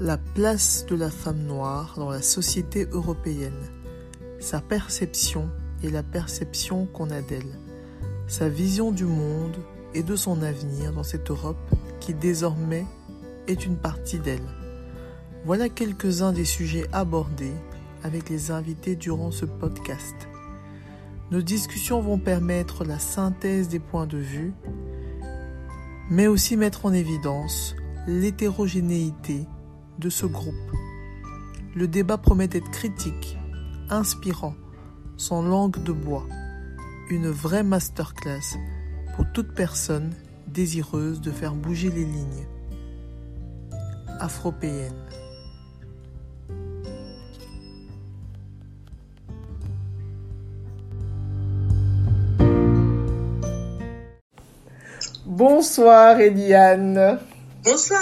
La 0.00 0.16
place 0.16 0.86
de 0.86 0.94
la 0.94 1.10
femme 1.10 1.42
noire 1.42 1.94
dans 1.96 2.10
la 2.10 2.22
société 2.22 2.86
européenne. 2.92 3.66
Sa 4.38 4.60
perception 4.60 5.50
et 5.82 5.90
la 5.90 6.04
perception 6.04 6.86
qu'on 6.86 7.10
a 7.10 7.20
d'elle. 7.20 7.58
Sa 8.28 8.48
vision 8.48 8.92
du 8.92 9.06
monde 9.06 9.56
et 9.94 10.04
de 10.04 10.14
son 10.14 10.40
avenir 10.42 10.92
dans 10.92 11.02
cette 11.02 11.28
Europe 11.32 11.58
qui 11.98 12.14
désormais 12.14 12.86
est 13.48 13.66
une 13.66 13.76
partie 13.76 14.20
d'elle. 14.20 14.46
Voilà 15.44 15.68
quelques-uns 15.68 16.32
des 16.32 16.44
sujets 16.44 16.86
abordés 16.92 17.56
avec 18.04 18.28
les 18.28 18.52
invités 18.52 18.94
durant 18.94 19.32
ce 19.32 19.46
podcast. 19.46 20.14
Nos 21.32 21.42
discussions 21.42 22.00
vont 22.00 22.20
permettre 22.20 22.84
la 22.84 23.00
synthèse 23.00 23.66
des 23.66 23.80
points 23.80 24.06
de 24.06 24.18
vue, 24.18 24.52
mais 26.08 26.28
aussi 26.28 26.56
mettre 26.56 26.86
en 26.86 26.92
évidence 26.92 27.74
l'hétérogénéité 28.06 29.48
de 29.98 30.10
ce 30.10 30.26
groupe. 30.26 30.54
Le 31.74 31.86
débat 31.88 32.18
promet 32.18 32.48
d'être 32.48 32.70
critique, 32.70 33.36
inspirant, 33.90 34.54
sans 35.16 35.42
langue 35.42 35.82
de 35.82 35.92
bois, 35.92 36.26
une 37.10 37.28
vraie 37.28 37.62
masterclass 37.62 38.56
pour 39.16 39.26
toute 39.32 39.54
personne 39.54 40.12
désireuse 40.46 41.20
de 41.20 41.30
faire 41.30 41.54
bouger 41.54 41.90
les 41.90 42.04
lignes. 42.04 42.46
Afropéenne. 44.20 44.92
Bonsoir 55.26 56.18
Eliane. 56.18 57.20
Bonsoir 57.70 58.00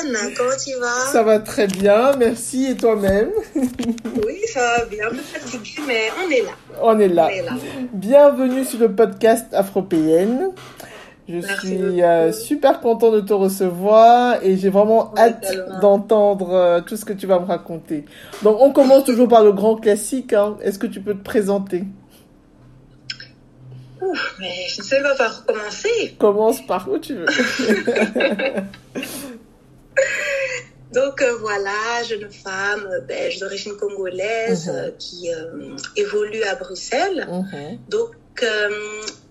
Anne, 0.00 0.16
comment 0.36 0.50
tu 0.64 0.78
vas? 0.78 1.10
Ça 1.10 1.24
va 1.24 1.40
très 1.40 1.66
bien, 1.66 2.12
merci. 2.16 2.66
Et 2.66 2.76
toi-même? 2.76 3.30
Oui, 3.56 4.36
ça 4.52 4.60
va 4.60 4.84
bien, 4.84 5.06
un 5.06 5.10
peu 5.10 5.16
fatigué, 5.16 5.82
mais 5.88 6.02
on 6.24 6.30
est 6.30 6.42
là. 6.42 6.50
On 6.82 6.98
est 7.00 7.08
là. 7.08 7.26
On 7.26 7.34
est 7.34 7.42
là. 7.42 7.52
Bienvenue 7.92 8.64
sur 8.64 8.78
le 8.78 8.92
podcast 8.94 9.46
Afropéenne. 9.52 10.50
Je 11.28 11.34
Merci 11.36 11.66
suis 11.66 12.02
euh, 12.02 12.30
super 12.32 12.80
content 12.80 13.10
de 13.10 13.20
te 13.20 13.32
recevoir 13.32 14.36
et 14.42 14.56
j'ai 14.56 14.70
vraiment 14.70 15.12
hâte 15.16 15.52
d'entendre 15.82 16.52
euh, 16.54 16.80
tout 16.80 16.96
ce 16.96 17.04
que 17.04 17.12
tu 17.12 17.26
vas 17.26 17.40
me 17.40 17.44
raconter. 17.46 18.04
Donc 18.42 18.56
on 18.60 18.70
commence 18.72 19.04
toujours 19.04 19.28
par 19.28 19.42
le 19.42 19.52
grand 19.52 19.76
classique. 19.76 20.32
hein. 20.32 20.56
Est-ce 20.62 20.78
que 20.78 20.86
tu 20.86 21.00
peux 21.00 21.14
te 21.14 21.24
présenter? 21.24 21.84
Ouf, 24.00 24.36
mais 24.38 24.68
je 24.68 24.80
ne 24.80 24.86
sais 24.86 25.02
pas 25.02 25.14
par 25.16 25.40
où 25.40 25.44
commencer. 25.52 26.14
Commence 26.18 26.64
par 26.66 26.88
où 26.88 26.98
tu 26.98 27.14
veux. 27.14 27.26
Donc 30.94 31.20
euh, 31.20 31.36
voilà, 31.40 32.02
jeune 32.08 32.30
femme 32.30 32.88
euh, 32.90 33.00
belge 33.00 33.38
d'origine 33.40 33.76
congolaise 33.76 34.68
Mhm. 34.68 34.74
euh, 34.74 34.90
qui 34.98 35.30
euh, 35.32 35.76
évolue 35.96 36.42
à 36.44 36.54
Bruxelles. 36.54 37.26
Mhm. 37.30 37.78
Donc, 37.88 38.12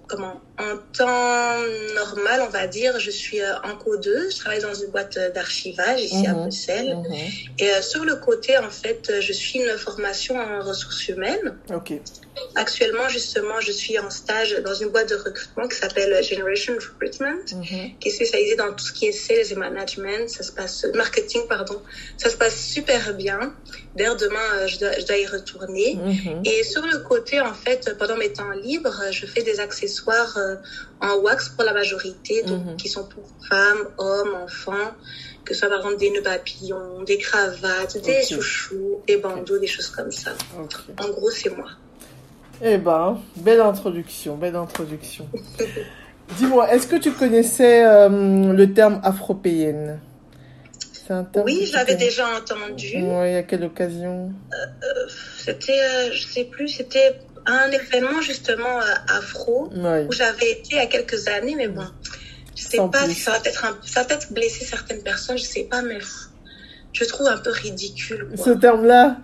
comment 0.08 0.40
En 0.60 0.76
temps 0.98 1.56
normal, 1.94 2.42
on 2.48 2.50
va 2.50 2.66
dire, 2.66 3.00
je 3.00 3.12
suis 3.12 3.40
euh, 3.42 3.54
en 3.64 3.76
codeuse. 3.76 4.34
Je 4.34 4.40
travaille 4.40 4.62
dans 4.62 4.74
une 4.74 4.90
boîte 4.90 5.18
d'archivage 5.36 6.02
ici 6.02 6.26
à 6.26 6.34
Mhm. 6.34 6.42
Bruxelles. 6.42 6.96
Mhm. 6.98 7.16
Et 7.60 7.70
euh, 7.72 7.82
sur 7.84 8.04
le 8.04 8.16
côté, 8.16 8.58
en 8.58 8.70
fait, 8.72 9.08
euh, 9.12 9.22
je 9.22 9.34
suis 9.34 9.60
une 9.60 9.78
formation 9.78 10.36
en 10.36 10.62
ressources 10.62 11.08
humaines. 11.10 11.56
Ok. 11.72 11.94
Actuellement, 12.56 13.08
justement, 13.10 13.60
je 13.60 13.72
suis 13.72 13.98
en 14.00 14.10
stage 14.12 14.56
dans 14.64 14.74
une 14.76 14.90
boîte 14.90 15.10
de 15.10 15.16
recrutement 15.16 15.68
qui 15.68 15.78
s'appelle 15.78 16.24
Generation 16.24 16.74
Recruitment, 16.76 17.46
Mhm. 17.54 17.98
qui 18.00 18.10
est 18.10 18.12
spécialisée 18.12 18.56
dans 18.56 18.72
tout 18.74 18.86
ce 18.86 18.94
qui 18.94 19.06
est 19.08 19.12
sales 19.12 19.52
et 19.52 19.56
management. 19.56 20.28
Ça 20.30 20.44
se 20.44 20.52
passe, 20.52 20.86
marketing, 20.96 21.48
pardon. 21.48 21.82
Ça 22.18 22.30
se 22.30 22.36
passe 22.36 22.56
super 22.60 23.14
bien. 23.16 23.54
D'ailleurs, 23.96 24.18
demain, 24.18 24.68
je 24.68 24.78
dois, 24.80 24.92
je 25.00 25.06
dois 25.06 25.18
y 25.18 25.26
retourner. 25.26 26.00
Et 26.46 26.64
sur 26.64 26.86
le 26.86 27.00
côté, 27.00 27.40
en 27.42 27.54
fait, 27.54 27.96
pendant 27.98 28.16
mes 28.18 28.32
temps 28.34 28.52
libres, 28.52 29.02
je 29.12 29.26
fais 29.26 29.42
des 29.44 29.60
accessoires 29.60 30.38
en 31.02 31.16
wax 31.20 31.50
pour 31.50 31.64
la 31.64 31.74
majorité, 31.74 32.44
donc 32.44 32.66
Mhm. 32.66 32.76
qui 32.78 32.90
sont 32.90 33.06
pour 33.06 33.24
femmes, 33.50 33.88
hommes, 33.98 34.36
enfants, 34.44 34.92
que 35.46 35.54
ce 35.54 35.60
soit 35.62 35.70
par 35.70 35.80
exemple 35.80 35.98
des 35.98 36.10
nœuds 36.12 36.22
papillons, 36.24 37.04
des 37.04 37.18
cravates, 37.18 37.98
des 38.04 38.24
chouchous, 38.24 39.02
des 39.08 39.18
bandeaux, 39.18 39.58
des 39.60 39.68
choses 39.68 39.90
comme 39.90 40.12
ça. 40.12 40.32
En 40.58 41.10
gros, 41.10 41.30
c'est 41.32 41.56
moi. 41.56 41.70
Eh 42.62 42.78
ben, 42.78 43.20
belle 43.36 43.62
introduction, 43.62 44.36
belle 44.36 44.56
introduction. 44.56 45.28
Dis-moi, 46.38 46.70
est-ce 46.74 46.88
que 46.88 46.98
tu 46.98 47.12
connaissais 47.12 47.86
euh, 47.86 48.52
le 48.52 48.74
terme 48.74 49.00
afropéenne? 49.04 50.00
Oui, 51.46 51.66
je 51.66 51.74
l'avais 51.74 51.96
déjà 51.96 52.28
entendu. 52.38 52.96
Oui, 52.98 53.36
à 53.36 53.44
quelle 53.44 53.64
occasion? 53.64 54.34
C'était, 55.38 55.80
euh, 55.80 56.12
je 56.12 56.28
sais 56.28 56.44
plus, 56.44 56.68
c'était 56.68 57.22
un 57.48 57.72
événement 57.72 58.22
justement 58.22 58.80
euh, 58.82 58.94
afro 59.18 59.70
Oui. 59.76 60.06
où 60.08 60.12
j'avais 60.12 60.52
été 60.52 60.70
il 60.72 60.76
y 60.78 60.80
a 60.80 60.86
quelques 60.86 61.28
années, 61.28 61.56
mais 61.56 61.68
bon, 61.68 61.86
je 62.56 62.64
sais 62.64 62.78
Sans 62.78 62.90
pas 62.90 63.04
plus. 63.06 63.14
si 63.14 63.22
ça 63.22 63.32
va 63.32 63.40
peut-être 63.40 63.66
un- 63.66 63.78
ça 63.86 64.02
va 64.02 64.06
peut-être 64.06 64.32
blesser 64.34 64.66
certaines 64.66 65.02
personnes, 65.02 65.38
je 65.38 65.44
sais 65.44 65.64
pas, 65.64 65.82
mais 65.82 65.98
je 66.94 67.04
trouve 67.06 67.28
un 67.28 67.38
peu 67.38 67.52
ridicule. 67.52 68.30
Ce 68.36 68.50
terme-là 68.52 69.18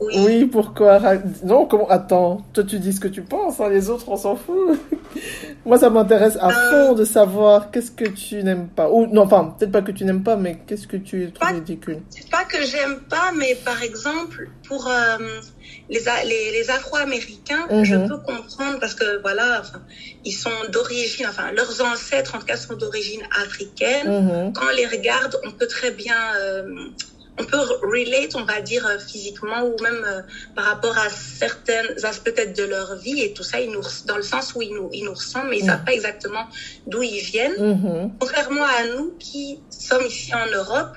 Oui. 0.00 0.14
Oui, 0.24 0.44
pourquoi? 0.46 0.98
Non, 1.44 1.66
comment 1.66 1.86
Attends, 1.88 2.40
toi 2.54 2.64
tu 2.64 2.78
dis 2.78 2.92
ce 2.94 3.00
que 3.00 3.08
tu 3.08 3.20
penses, 3.22 3.60
hein, 3.60 3.68
les 3.68 3.90
autres 3.90 4.08
on 4.08 4.16
s'en 4.16 4.34
fout. 4.34 4.78
Moi 5.66 5.76
ça 5.78 5.90
m'intéresse 5.90 6.38
à 6.40 6.48
Euh. 6.48 6.70
fond 6.88 6.94
de 6.94 7.04
savoir 7.04 7.70
qu'est-ce 7.70 7.90
que 7.90 8.08
tu 8.08 8.42
n'aimes 8.42 8.68
pas. 8.68 8.90
Ou 8.90 9.06
non, 9.08 9.22
enfin, 9.22 9.54
peut-être 9.58 9.72
pas 9.72 9.82
que 9.82 9.92
tu 9.92 10.04
n'aimes 10.06 10.22
pas, 10.22 10.36
mais 10.36 10.58
qu'est-ce 10.66 10.86
que 10.86 10.96
tu 10.96 11.30
trouves 11.32 11.48
Pas- 11.48 11.54
ridicule? 11.54 11.98
C'est 12.08 12.30
pas 12.30 12.44
que 12.44 12.62
j'aime 12.62 13.00
pas, 13.10 13.30
mais 13.36 13.54
par 13.62 13.82
exemple, 13.82 14.48
pour 14.66 14.86
euh, 14.88 15.18
les, 15.90 16.00
les, 16.24 16.52
les 16.52 16.70
Afro-Américains, 16.70 17.66
Mhm. 17.70 17.84
je 17.84 17.96
peux 17.96 18.18
comprendre 18.18 18.78
parce 18.80 18.94
que 18.94 19.20
voilà, 19.20 19.58
enfin, 19.60 19.82
ils 20.24 20.32
sont 20.32 20.50
d'origine, 20.72 21.26
enfin, 21.28 21.52
leurs 21.52 21.82
ancêtres 21.82 22.34
en 22.36 22.38
tout 22.38 22.46
cas 22.46 22.56
sont 22.56 22.74
d'origine 22.74 23.20
africaine. 23.38 24.06
Mhm. 24.08 24.52
Quand 24.54 24.62
on 24.72 24.76
les 24.76 24.86
regarde, 24.86 25.36
on 25.46 25.50
peut 25.50 25.66
très 25.66 25.90
bien, 25.90 26.16
euh, 26.40 26.62
on 27.38 27.44
peut 27.44 27.58
relate, 27.82 28.34
on 28.34 28.44
va 28.44 28.60
dire 28.60 28.84
euh, 28.86 28.98
physiquement 28.98 29.62
ou 29.62 29.76
même 29.80 30.04
euh, 30.04 30.20
par 30.54 30.64
rapport 30.66 30.96
à 30.98 31.08
certains 31.10 31.84
aspects 32.02 32.24
peut-être 32.30 32.52
de 32.52 32.64
leur 32.64 32.96
vie 32.96 33.20
et 33.20 33.32
tout 33.32 33.42
ça, 33.42 33.60
ils 33.60 33.70
nous, 33.70 33.82
dans 34.04 34.16
le 34.16 34.22
sens 34.22 34.52
où 34.54 34.62
ils 34.62 34.74
nous, 34.74 34.90
ils 34.92 35.04
nous 35.04 35.12
ressemblent, 35.14 35.48
mais 35.50 35.58
ils 35.58 35.62
Mhm. 35.64 35.68
savent 35.70 35.84
pas 35.84 35.92
exactement 35.92 36.46
d'où 36.86 37.02
ils 37.02 37.20
viennent. 37.22 37.56
Mhm. 37.58 38.10
Contrairement 38.18 38.64
à 38.64 38.84
nous 38.84 39.16
qui 39.18 39.64
sommes 39.70 40.06
ici 40.06 40.34
en 40.34 40.46
Europe, 40.46 40.90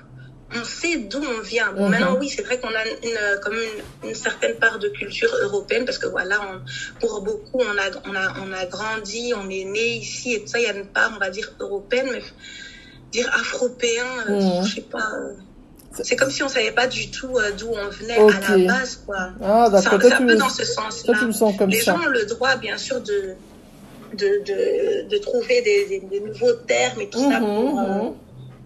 on 0.56 0.64
sait 0.66 0.98
d'où 0.98 1.24
on 1.24 1.40
vient. 1.42 1.72
Bon, 1.72 1.86
Mhm. 1.86 1.90
maintenant, 1.92 2.16
oui, 2.20 2.30
c'est 2.30 2.44
vrai 2.44 2.60
qu'on 2.60 2.76
a 2.76 2.86
une, 2.86 3.18
euh, 3.18 3.38
comme 3.38 3.56
une, 3.56 4.10
une 4.10 4.16
certaine 4.16 4.56
part 4.60 4.78
de 4.80 4.88
culture 4.90 5.34
européenne 5.42 5.86
parce 5.86 5.98
que 5.98 6.08
voilà, 6.08 6.42
on- 6.42 6.62
pour 7.00 7.22
beaucoup, 7.22 7.60
on 7.62 7.78
a, 7.78 7.90
on, 8.06 8.16
a, 8.16 8.34
on 8.40 8.52
a 8.52 8.66
grandi, 8.66 9.34
on 9.36 9.50
est 9.50 9.64
né 9.64 9.96
ici 9.96 10.34
et 10.34 10.40
tout 10.42 10.48
ça, 10.48 10.60
il 10.60 10.64
y 10.64 10.68
a 10.68 10.74
une 10.76 10.92
part, 10.92 11.12
on 11.16 11.18
va 11.20 11.30
dire, 11.32 11.50
européenne, 11.60 12.10
mais 12.12 12.22
dire 13.12 13.30
afropéen, 13.34 14.06
euh, 14.28 14.32
Mhm. 14.60 14.66
je 14.68 14.74
sais 14.76 14.82
pas. 14.82 15.10
C'est 16.02 16.16
comme 16.16 16.32
si 16.32 16.42
on 16.44 16.50
savait 16.50 16.72
pas 16.72 16.88
du 16.88 17.12
tout 17.12 17.38
euh, 17.38 17.52
d'où 17.52 17.68
on 17.70 17.90
venait 17.90 18.16
à 18.18 18.40
la 18.58 18.58
base, 18.68 19.04
quoi. 19.06 19.30
Ah, 19.44 19.70
d'accord. 19.70 20.00
c'est 20.02 20.14
un 20.14 20.18
tu 20.18 20.26
peu 20.26 20.34
me- 20.34 20.40
dans 20.40 20.50
ce 20.50 20.66
sens-là. 20.66 21.14
tu 21.20 21.26
me 21.26 21.32
sens 21.32 21.56
comme 21.58 21.70
Les 21.70 21.82
ça. 21.82 21.94
gens 21.94 22.00
ont 22.02 22.10
le 22.10 22.26
droit, 22.26 22.56
bien 22.56 22.78
sûr, 22.78 23.00
de, 23.02 23.36
de, 24.14 24.44
de, 24.46 25.10
de 25.10 25.18
trouver 25.20 25.62
des, 25.62 25.86
des, 25.88 26.00
des 26.00 26.20
nouveaux 26.22 26.54
termes 26.54 27.02
et 27.02 27.10
tout 27.10 27.20
ça 27.20 27.40
Mhm, 27.40 27.46
pour, 27.62 27.80
euh, 27.80 27.84
mhm. 28.04 28.14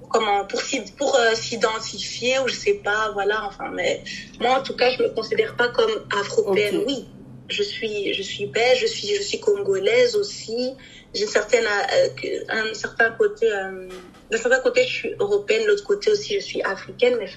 comment, 0.10 0.46
pour, 0.46 0.62
pour 0.98 1.16
euh, 1.16 1.36
s'identifier 1.36 2.40
ou 2.40 2.48
je 2.48 2.56
sais 2.56 2.76
pas, 2.84 3.12
voilà, 3.14 3.44
enfin, 3.46 3.72
mais 3.74 4.04
moi, 4.40 4.60
en 4.60 4.64
tout 4.64 4.76
cas, 4.76 4.90
je 4.92 5.04
me 5.04 5.10
considère 5.10 5.56
pas 5.56 5.68
comme 5.70 5.92
afropéenne, 6.20 6.78
Ok. 6.78 6.84
oui. 6.88 7.06
Je 7.50 7.64
suis, 7.64 8.14
je 8.14 8.22
suis 8.22 8.46
belge, 8.48 8.80
je 8.82 8.88
suis, 8.88 9.08
je 9.16 9.22
suis 9.22 9.40
congolaise 9.40 10.18
aussi. 10.18 10.74
J'ai 11.18 11.24
une 11.24 11.30
certaine, 11.30 11.66
euh, 11.66 12.40
un 12.50 12.74
certain 12.74 13.12
côté, 13.12 13.52
euh, 13.52 13.88
d'un 14.32 14.38
certain 14.38 14.60
côté, 14.60 14.84
je 14.84 14.94
suis 14.94 15.16
européenne, 15.20 15.64
de 15.64 15.70
l'autre 15.70 15.84
côté 15.84 16.12
aussi, 16.12 16.36
je 16.36 16.46
suis 16.46 16.62
africaine, 16.62 17.16
mais 17.20 17.30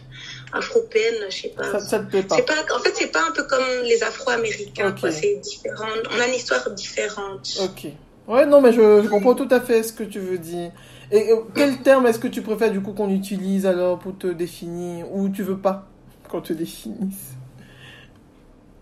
afropéenne, 0.53 1.27
je 1.31 1.43
sais 1.43 1.49
pas. 1.49 1.73
Ça, 1.73 1.81
ça 1.81 1.99
te 2.01 2.11
plaît 2.11 2.23
pas 2.23 2.37
en 2.75 2.79
fait, 2.81 2.93
c'est 2.95 3.13
pas 3.13 3.27
un 3.29 3.33
peu 3.33 3.45
comme 3.45 3.65
les 3.85 4.03
Afro-Américains. 4.03 4.95
C'est 5.11 5.37
différent. 5.37 5.87
On 6.17 6.21
a 6.21 6.27
une 6.27 6.35
histoire 6.35 6.69
différente. 6.71 7.59
Ok. 7.63 7.91
Ouais, 8.29 8.47
non, 8.47 8.61
mais 8.61 8.73
je, 8.73 9.03
je 9.03 9.09
comprends 9.09 9.35
tout 9.35 9.49
à 9.51 9.61
fait 9.61 9.83
ce 9.83 9.93
que 9.93 10.05
tu 10.05 10.21
veux 10.21 10.39
dire. 10.39 10.71
Et 11.11 11.31
quel 11.55 11.79
terme 11.79 12.07
est-ce 12.07 12.19
que 12.19 12.29
tu 12.29 12.43
préfères 12.43 12.71
du 12.71 12.81
coup 12.81 12.93
qu'on 12.93 13.11
utilise 13.11 13.67
alors 13.67 13.99
pour 13.99 14.17
te 14.17 14.29
définir? 14.29 15.13
Ou 15.13 15.29
tu 15.29 15.43
veux 15.43 15.59
pas 15.59 15.89
qu'on 16.29 16.41
te 16.41 16.53
définisse? 16.53 17.35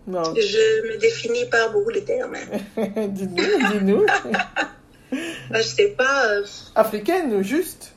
Non. 0.09 0.23
Je 0.35 0.87
me 0.87 0.97
définis 0.97 1.45
pas 1.49 1.69
beaucoup 1.69 1.89
les 1.89 2.03
termes. 2.03 2.35
dis-nous, 3.09 3.71
dis-nous. 3.71 4.05
Bah, 5.11 5.61
je 5.61 5.67
sais 5.67 5.87
pas, 5.97 6.27
euh, 6.27 6.45
Africaine, 6.75 7.41
juste 7.41 7.93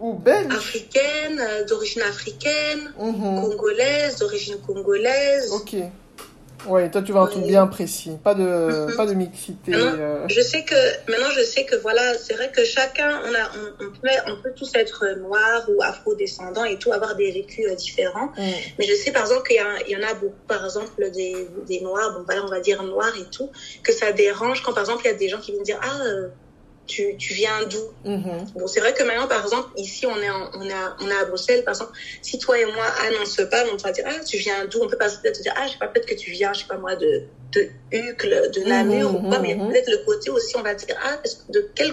Ou 0.00 0.14
belge 0.14 0.54
africaine, 0.54 1.40
euh, 1.40 1.64
d'origine 1.64 2.02
africaine, 2.02 2.92
Mhm. 2.98 3.40
congolaise, 3.42 4.16
d'origine 4.18 4.56
congolaise. 4.66 5.50
Ok. 5.52 5.74
Ouais, 6.66 6.90
toi 6.90 7.02
tu 7.02 7.12
veux 7.12 7.18
un 7.18 7.26
truc 7.26 7.44
bien 7.44 7.66
précis, 7.66 8.12
pas 8.22 8.34
de 8.34 8.42
mm-hmm. 8.42 8.96
pas 8.96 9.06
de 9.06 9.14
mixité. 9.14 9.72
Euh. 9.74 10.26
Je 10.28 10.40
sais 10.40 10.64
que 10.64 10.74
maintenant 11.10 11.30
je 11.36 11.42
sais 11.42 11.64
que 11.64 11.76
voilà, 11.76 12.14
c'est 12.14 12.34
vrai 12.34 12.50
que 12.50 12.64
chacun 12.64 13.20
on 13.24 13.34
a 13.34 13.50
on, 13.80 13.90
peut 13.90 14.08
on 14.26 14.42
peut 14.42 14.52
tous 14.56 14.74
être 14.74 15.06
noirs 15.18 15.68
ou 15.68 15.82
afro-descendants 15.82 16.64
et 16.64 16.78
tout 16.78 16.92
avoir 16.92 17.16
des 17.16 17.30
vécus 17.30 17.66
euh, 17.70 17.74
différents. 17.74 18.26
Mm. 18.36 18.50
Mais 18.78 18.86
je 18.86 18.94
sais 18.94 19.12
par 19.12 19.22
exemple 19.22 19.46
qu'il 19.46 19.56
y, 19.56 19.92
y, 19.92 19.96
en 19.96 20.02
a 20.02 20.14
beaucoup 20.14 20.34
par 20.46 20.64
exemple 20.64 21.10
des, 21.10 21.48
des 21.66 21.80
noirs, 21.80 22.12
bon 22.14 22.24
voilà, 22.24 22.44
on 22.44 22.48
va 22.48 22.60
dire 22.60 22.82
noirs 22.82 23.14
et 23.18 23.30
tout, 23.30 23.50
que 23.82 23.92
ça 23.92 24.12
dérange 24.12 24.62
quand 24.62 24.72
par 24.72 24.82
exemple 24.82 25.02
il 25.04 25.08
y 25.08 25.14
a 25.14 25.18
des 25.18 25.28
gens 25.28 25.38
qui 25.38 25.52
viennent 25.52 25.64
dire 25.64 25.80
ah 25.82 26.02
euh, 26.04 26.28
tu, 26.88 27.16
tu 27.16 27.34
viens 27.34 27.62
d'où 27.70 28.10
mm-hmm. 28.10 28.52
Bon, 28.54 28.66
c'est 28.66 28.80
vrai 28.80 28.94
que 28.94 29.04
maintenant, 29.04 29.28
par 29.28 29.44
exemple, 29.44 29.68
ici, 29.76 30.06
on 30.06 30.16
est, 30.16 30.30
on, 30.30 30.62
est 30.62 30.72
à, 30.72 30.96
on 31.00 31.08
est 31.08 31.14
à 31.14 31.24
Bruxelles, 31.26 31.62
par 31.62 31.74
exemple, 31.74 31.92
si 32.22 32.38
toi 32.38 32.58
et 32.58 32.64
moi, 32.64 32.84
Anne, 33.06 33.14
on 33.22 33.26
se 33.26 33.42
parle, 33.42 33.68
on 33.72 33.76
va 33.76 33.92
dire, 33.92 34.04
ah, 34.08 34.24
tu 34.24 34.38
viens 34.38 34.64
d'où? 34.64 34.80
On 34.82 34.88
peut 34.88 34.96
pas 34.96 35.10
peut-être 35.10 35.40
dire, 35.40 35.54
ah, 35.56 35.66
je 35.66 35.72
sais 35.72 35.78
pas, 35.78 35.86
peut-être 35.86 36.06
que 36.06 36.14
tu 36.14 36.30
viens, 36.32 36.52
je 36.52 36.60
sais 36.60 36.66
pas 36.66 36.78
moi, 36.78 36.96
de, 36.96 37.24
de 37.52 37.68
Uccle, 37.92 38.50
de 38.54 38.60
Namur 38.68 39.14
ou 39.14 39.28
quoi, 39.28 39.38
mais 39.38 39.54
mm-hmm. 39.54 39.68
peut-être 39.68 39.90
le 39.90 39.98
côté 39.98 40.30
aussi, 40.30 40.56
on 40.56 40.62
va 40.62 40.74
dire, 40.74 40.96
ah, 41.04 41.18
de 41.50 41.70
quel, 41.74 41.92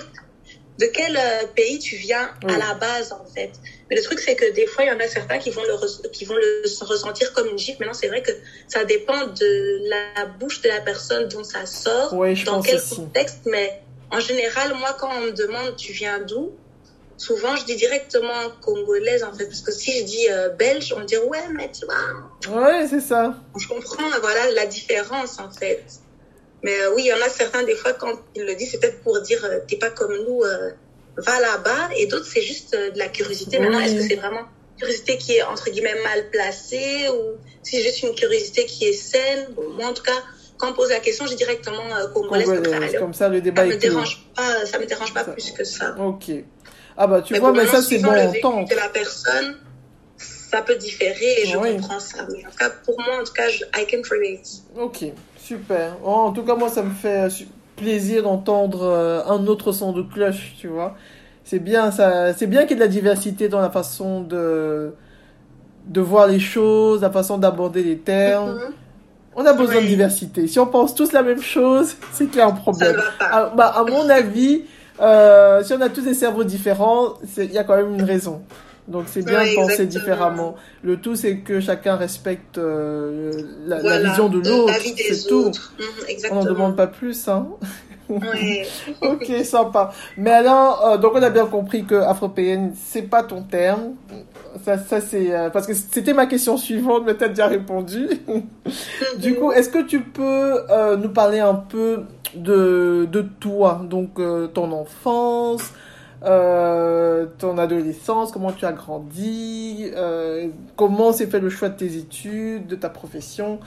de 0.80 0.86
quel 0.88 1.16
euh, 1.16 1.48
pays 1.56 1.80
tu 1.80 1.98
viens 1.98 2.30
à 2.48 2.58
la 2.58 2.74
base, 2.76 3.12
en 3.12 3.26
fait? 3.26 3.52
Mais 3.90 3.96
le 3.96 4.02
truc, 4.02 4.20
c'est 4.20 4.36
que 4.36 4.52
des 4.52 4.66
fois, 4.66 4.84
il 4.84 4.88
y 4.88 4.92
en 4.92 5.00
a 5.00 5.08
certains 5.08 5.38
qui 5.38 5.52
vont 5.52 5.62
le, 5.64 6.10
qui 6.10 6.26
vont 6.26 6.36
le 6.36 6.86
ressentir 6.86 7.34
comme 7.34 7.48
une 7.48 7.58
gifle. 7.58 7.80
Maintenant, 7.80 7.94
c'est 7.94 8.08
vrai 8.08 8.24
que 8.24 8.32
ça 8.68 8.84
dépend 8.84 9.28
de 9.28 9.90
la 9.90 10.26
bouche 10.26 10.62
de 10.62 10.70
la 10.70 10.82
personne 10.82 11.28
dont 11.28 11.44
ça 11.44 11.66
sort, 11.66 12.12
dans 12.46 12.62
quel 12.62 12.82
contexte, 12.82 13.42
mais 13.46 13.82
en 14.12 14.20
général, 14.20 14.74
moi, 14.76 14.96
quand 15.00 15.10
on 15.18 15.22
me 15.22 15.32
demande 15.32 15.76
tu 15.76 15.92
viens 15.92 16.20
d'où, 16.20 16.54
souvent 17.18 17.56
je 17.56 17.66
dis 17.66 17.76
directement 17.76 18.50
congolaise 18.62 19.24
en 19.24 19.34
fait, 19.34 19.46
parce 19.46 19.62
que 19.62 19.72
si 19.72 20.00
je 20.00 20.04
dis 20.04 20.30
euh, 20.30 20.50
belge, 20.50 20.94
on 20.96 21.00
me 21.00 21.06
dit 21.06 21.18
ouais, 21.18 21.48
mais 21.54 21.72
tu 21.72 21.86
vois. 21.86 22.62
Ouais, 22.62 22.88
c'est 22.88 23.00
ça. 23.00 23.36
Je 23.58 23.68
comprends, 23.68 24.10
voilà 24.22 24.52
la 24.52 24.66
différence 24.66 25.40
en 25.40 25.52
fait. 25.52 25.84
Mais 26.64 26.80
euh, 26.82 26.94
oui, 26.96 27.04
il 27.06 27.08
y 27.08 27.14
en 27.14 27.26
a 27.26 27.30
certains, 27.30 27.64
des 27.64 27.76
fois, 27.76 27.94
quand 27.94 28.14
ils 28.36 28.44
le 28.44 28.56
disent, 28.56 28.72
c'est 28.72 28.80
peut-être 28.80 29.02
pour 29.02 29.20
dire 29.22 29.44
euh, 29.46 29.60
t'es 29.68 29.78
pas 29.78 29.92
comme 29.92 30.16
nous, 30.16 30.42
va 31.18 31.40
là-bas. 31.40 31.90
Et 31.96 32.08
d'autres, 32.08 32.26
c'est 32.26 32.42
juste 32.42 32.74
de 32.74 32.98
la 32.98 33.08
curiosité. 33.08 33.60
Maintenant, 33.60 33.80
est-ce 33.80 33.96
que 33.96 34.08
c'est 34.08 34.16
vraiment 34.16 34.42
une 34.42 34.80
curiosité 34.80 35.18
qui 35.18 35.38
est 35.38 35.44
entre 35.44 35.70
guillemets 35.70 36.02
mal 36.04 36.30
placée 36.32 37.08
ou 37.10 37.38
si 37.64 37.78
c'est 37.78 37.84
juste 37.84 38.04
une 38.04 38.16
curiosité 38.16 38.66
qui 38.66 38.86
est 38.86 38.94
saine? 38.94 39.48
Moi, 39.56 39.86
en 39.86 39.94
tout 39.94 40.04
cas, 40.04 40.24
quand 40.58 40.72
on 40.72 40.74
pose 40.74 40.90
la 40.90 41.00
question, 41.00 41.26
j'ai 41.28 41.36
directement 41.36 41.84
euh, 41.96 42.08
congolaise. 42.14 42.98
comme 42.98 43.14
ça, 43.14 43.30
le 43.30 43.42
débat 43.42 43.64
ça 43.64 43.76
me 43.76 43.80
dérange 43.80 44.26
pas, 44.36 44.66
ça 44.66 44.80
me 44.80 44.86
dérange 44.86 45.14
pas 45.14 45.24
plus 45.24 45.52
que 45.52 45.64
ça. 45.64 45.96
Ok. 46.00 46.32
Ah 46.98 47.08
bah 47.08 47.22
tu 47.22 47.38
vois, 47.38 47.52
mais 47.52 47.66
ça 47.66 47.82
c'est 47.82 48.00
bon 48.00 48.10
en 48.10 48.34
temps. 48.42 48.64
De 48.64 48.76
la 48.76 48.90
personne, 48.90 49.58
ça 50.18 50.62
peut 50.62 50.76
différer 50.76 51.42
et 51.42 51.46
je 51.46 51.58
comprends 51.58 52.00
ça. 52.00 52.26
Mais 52.32 52.46
en 52.46 52.50
tout 52.50 52.58
cas, 52.58 52.70
pour 52.70 53.00
moi, 53.02 53.20
en 53.22 53.24
tout 53.24 53.34
cas, 53.34 53.50
je, 53.50 53.64
I 53.78 53.86
can 53.86 54.02
relate. 54.10 54.48
Ok, 54.78 55.06
super. 55.38 55.98
Oh, 56.04 56.10
en 56.10 56.32
tout 56.32 56.44
cas, 56.44 56.56
moi, 56.56 56.70
ça 56.70 56.84
me 56.84 56.94
fait 56.94 57.28
plaisir 57.76 58.24
d'entendre 58.24 58.84
euh, 58.84 59.24
un 59.26 59.46
autre 59.48 59.74
son 59.74 59.92
de 59.92 60.02
cloche, 60.02 60.56
tu 60.58 60.68
vois. 60.68 60.96
C'est 61.44 61.60
bien, 61.60 61.92
ça, 61.92 62.34
c'est 62.34 62.48
bien 62.48 62.62
qu'il 62.62 62.72
y 62.72 62.74
ait 62.74 62.76
de 62.78 62.82
la 62.82 62.88
diversité 62.88 63.50
dans 63.50 63.60
la 63.60 63.70
façon 63.70 64.22
de 64.22 64.94
de 65.86 66.02
voir 66.02 66.26
les 66.28 66.40
choses, 66.40 67.02
la 67.02 67.12
façon 67.12 67.38
d'aborder 67.38 67.84
les 67.84 68.00
termes. 68.00 68.58
Mm-hmm. 68.58 68.85
On 69.36 69.46
a 69.46 69.54
besoin 69.54 69.82
de 69.82 69.88
diversité. 69.88 70.48
Si 70.48 70.60
on 70.60 70.68
pense 70.68 70.96
tous 70.96 71.12
la 71.12 71.22
même 71.22 71.42
chose, 71.42 71.96
c'est 72.14 72.28
qu'il 72.28 72.38
y 72.38 72.42
a 72.42 72.48
un 72.48 72.52
problème. 72.52 73.02
À, 73.20 73.52
bah, 73.56 73.68
à 73.76 73.84
mon 73.84 74.10
avis, 74.10 74.64
euh, 75.02 75.64
si 75.64 75.74
on 75.74 75.82
a 75.82 75.90
tous 75.90 76.04
des 76.04 76.14
cerveaux 76.14 76.46
différents, 76.46 77.16
il 77.38 77.52
y 77.52 77.58
a 77.58 77.64
quand 77.64 77.76
même 77.76 77.94
une 77.94 78.04
raison. 78.04 78.42
Donc 78.88 79.06
c'est 79.08 79.26
bien 79.26 79.44
de 79.44 79.56
penser 79.56 79.88
différemment. 79.88 80.56
Le 80.84 80.98
tout, 80.98 81.16
c'est 81.16 81.38
que 81.40 81.60
chacun 81.60 81.96
respecte 81.96 82.60
euh, 82.60 83.32
la, 83.66 84.00
vision 84.00 84.30
de 84.30 84.38
l'autre. 84.38 84.74
C'est 84.96 85.28
tout. 85.28 85.52
Mhm, 85.80 86.32
on 86.32 86.36
n'en 86.36 86.44
demande 86.44 86.76
pas 86.76 86.88
plus. 86.88 87.28
Hein. 87.28 87.48
Ok, 88.10 89.26
sympa. 89.44 89.92
Mais 90.18 90.32
alors, 90.32 90.86
euh, 90.86 90.98
donc 90.98 91.14
on 91.16 91.24
a 91.24 91.30
bien 91.30 91.46
compris 91.46 91.86
que 91.86 91.96
afropéenne, 91.96 92.74
c'est 92.76 93.04
pas 93.04 93.24
ton 93.24 93.42
terme. 93.44 93.96
Ça, 94.64 94.78
ça 94.78 95.02
c'est 95.02 95.34
euh, 95.34 95.50
parce 95.50 95.68
que 95.68 95.74
c'était 95.74 96.14
ma 96.14 96.26
question 96.26 96.58
suivante, 96.58 97.04
mais 97.06 97.16
t'as 97.16 97.30
déjà 97.30 97.48
répondu. 97.48 98.08
du 99.18 99.36
coup, 99.36 99.52
est-ce 99.52 99.70
que 99.70 99.84
tu 99.84 100.02
peux 100.02 100.62
euh, 100.70 100.98
nous 100.98 101.10
parler 101.10 101.40
un 101.40 101.56
peu 101.56 102.04
de 102.36 103.08
de 103.12 103.22
toi, 103.22 103.82
donc 103.84 104.20
ton 104.54 104.72
enfance, 104.72 105.74
ton 106.22 107.58
adolescence, 107.58 108.32
comment 108.32 108.52
tu 108.52 108.66
as 108.66 108.74
grandi, 108.74 109.92
comment 110.76 111.14
s'est 111.14 111.28
fait 111.28 111.40
le 111.40 111.50
choix 111.50 111.70
de 111.70 111.78
tes 111.78 111.98
études, 111.98 112.68
de 112.68 112.76
ta 112.76 112.90
profession. 112.90 113.60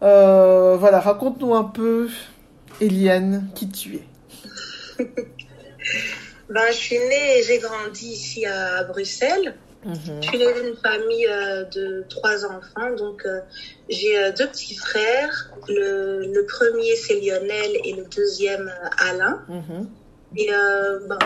voilà, 0.00 1.00
raconte-nous 1.00 1.54
un 1.54 1.64
peu 1.64 2.08
Eliane, 2.80 3.48
qui 3.54 3.68
tu 3.68 3.96
es? 3.96 5.04
Ben, 6.48 6.66
Je 6.68 6.76
suis 6.76 6.98
née 6.98 7.38
et 7.38 7.42
j'ai 7.42 7.58
grandi 7.58 8.06
ici 8.06 8.46
à, 8.46 8.84
Bruxelles. 8.84 9.54
Mhm. 9.84 10.22
Je 10.22 10.28
suis 10.28 10.38
née 10.38 10.52
d'une 10.52 10.76
famille 10.76 11.26
euh, 11.26 11.64
de 11.64 12.04
trois 12.08 12.44
enfants. 12.44 12.94
Donc, 12.96 13.24
euh, 13.26 13.40
j'ai 13.88 14.18
euh, 14.18 14.32
deux 14.32 14.48
petits 14.48 14.76
frères. 14.76 15.52
Le, 15.68 16.42
premier, 16.46 16.96
c'est 16.96 17.20
Lionel 17.20 17.72
et 17.84 17.92
le 17.94 18.04
deuxième, 18.04 18.72
Alain. 18.98 19.42
Mhm. 19.48 19.88
Et 20.36 20.50
ben, 21.08 21.18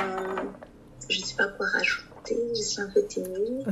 je 1.09 1.21
ne 1.21 1.25
sais 1.25 1.37
pas 1.37 1.49
quoi 1.49 1.67
rajouter. 1.67 2.08
Je 2.55 2.63
suis 2.63 2.81
un 2.81 2.89
peu 2.89 3.03
timide. 3.05 3.65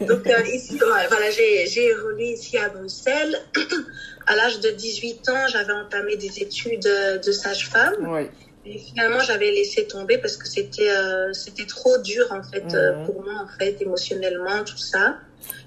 Donc, 0.00 0.28
ici, 0.52 0.78
voilà, 0.78 1.30
j'ai 1.30 1.86
évolué 1.86 2.32
ici 2.32 2.58
à 2.58 2.68
Bruxelles. 2.68 3.38
à 4.26 4.36
l'âge 4.36 4.60
de 4.60 4.70
18 4.70 5.28
ans, 5.28 5.46
j'avais 5.48 5.72
entamé 5.72 6.16
des 6.16 6.40
études 6.40 6.88
de 7.24 7.32
sage-femme. 7.32 8.28
Et 8.66 8.78
finalement, 8.78 9.20
j'avais 9.20 9.50
laissé 9.50 9.86
tomber 9.86 10.16
parce 10.18 10.36
que 10.38 10.48
c'était 10.48 10.90
euh, 10.90 11.32
c'était 11.34 11.66
trop 11.66 11.98
dur 11.98 12.24
en 12.30 12.42
fait 12.42 12.74
euh, 12.74 13.04
pour 13.04 13.22
moi 13.22 13.34
en 13.42 13.58
fait 13.58 13.80
émotionnellement 13.82 14.64
tout 14.64 14.78
ça. 14.78 15.18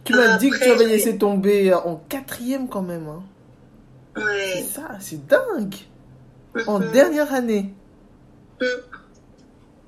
Tu 0.04 0.14
m'as 0.14 0.38
dit 0.38 0.50
que 0.50 0.58
tu 0.58 0.72
avais 0.72 0.88
laissé 0.88 1.18
tomber 1.18 1.74
en 1.74 1.98
quatrième 2.10 2.68
quand 2.68 2.82
même. 2.82 3.08
Hein. 3.08 3.24
Ouais. 4.16 4.54
C'est 4.56 4.82
ça, 4.82 4.98
c'est 5.00 5.28
dingue. 5.28 5.76
En 6.66 6.80
mhm. 6.80 6.92
dernière 6.92 7.32
année. 7.34 7.72
Mhm. 8.60 8.68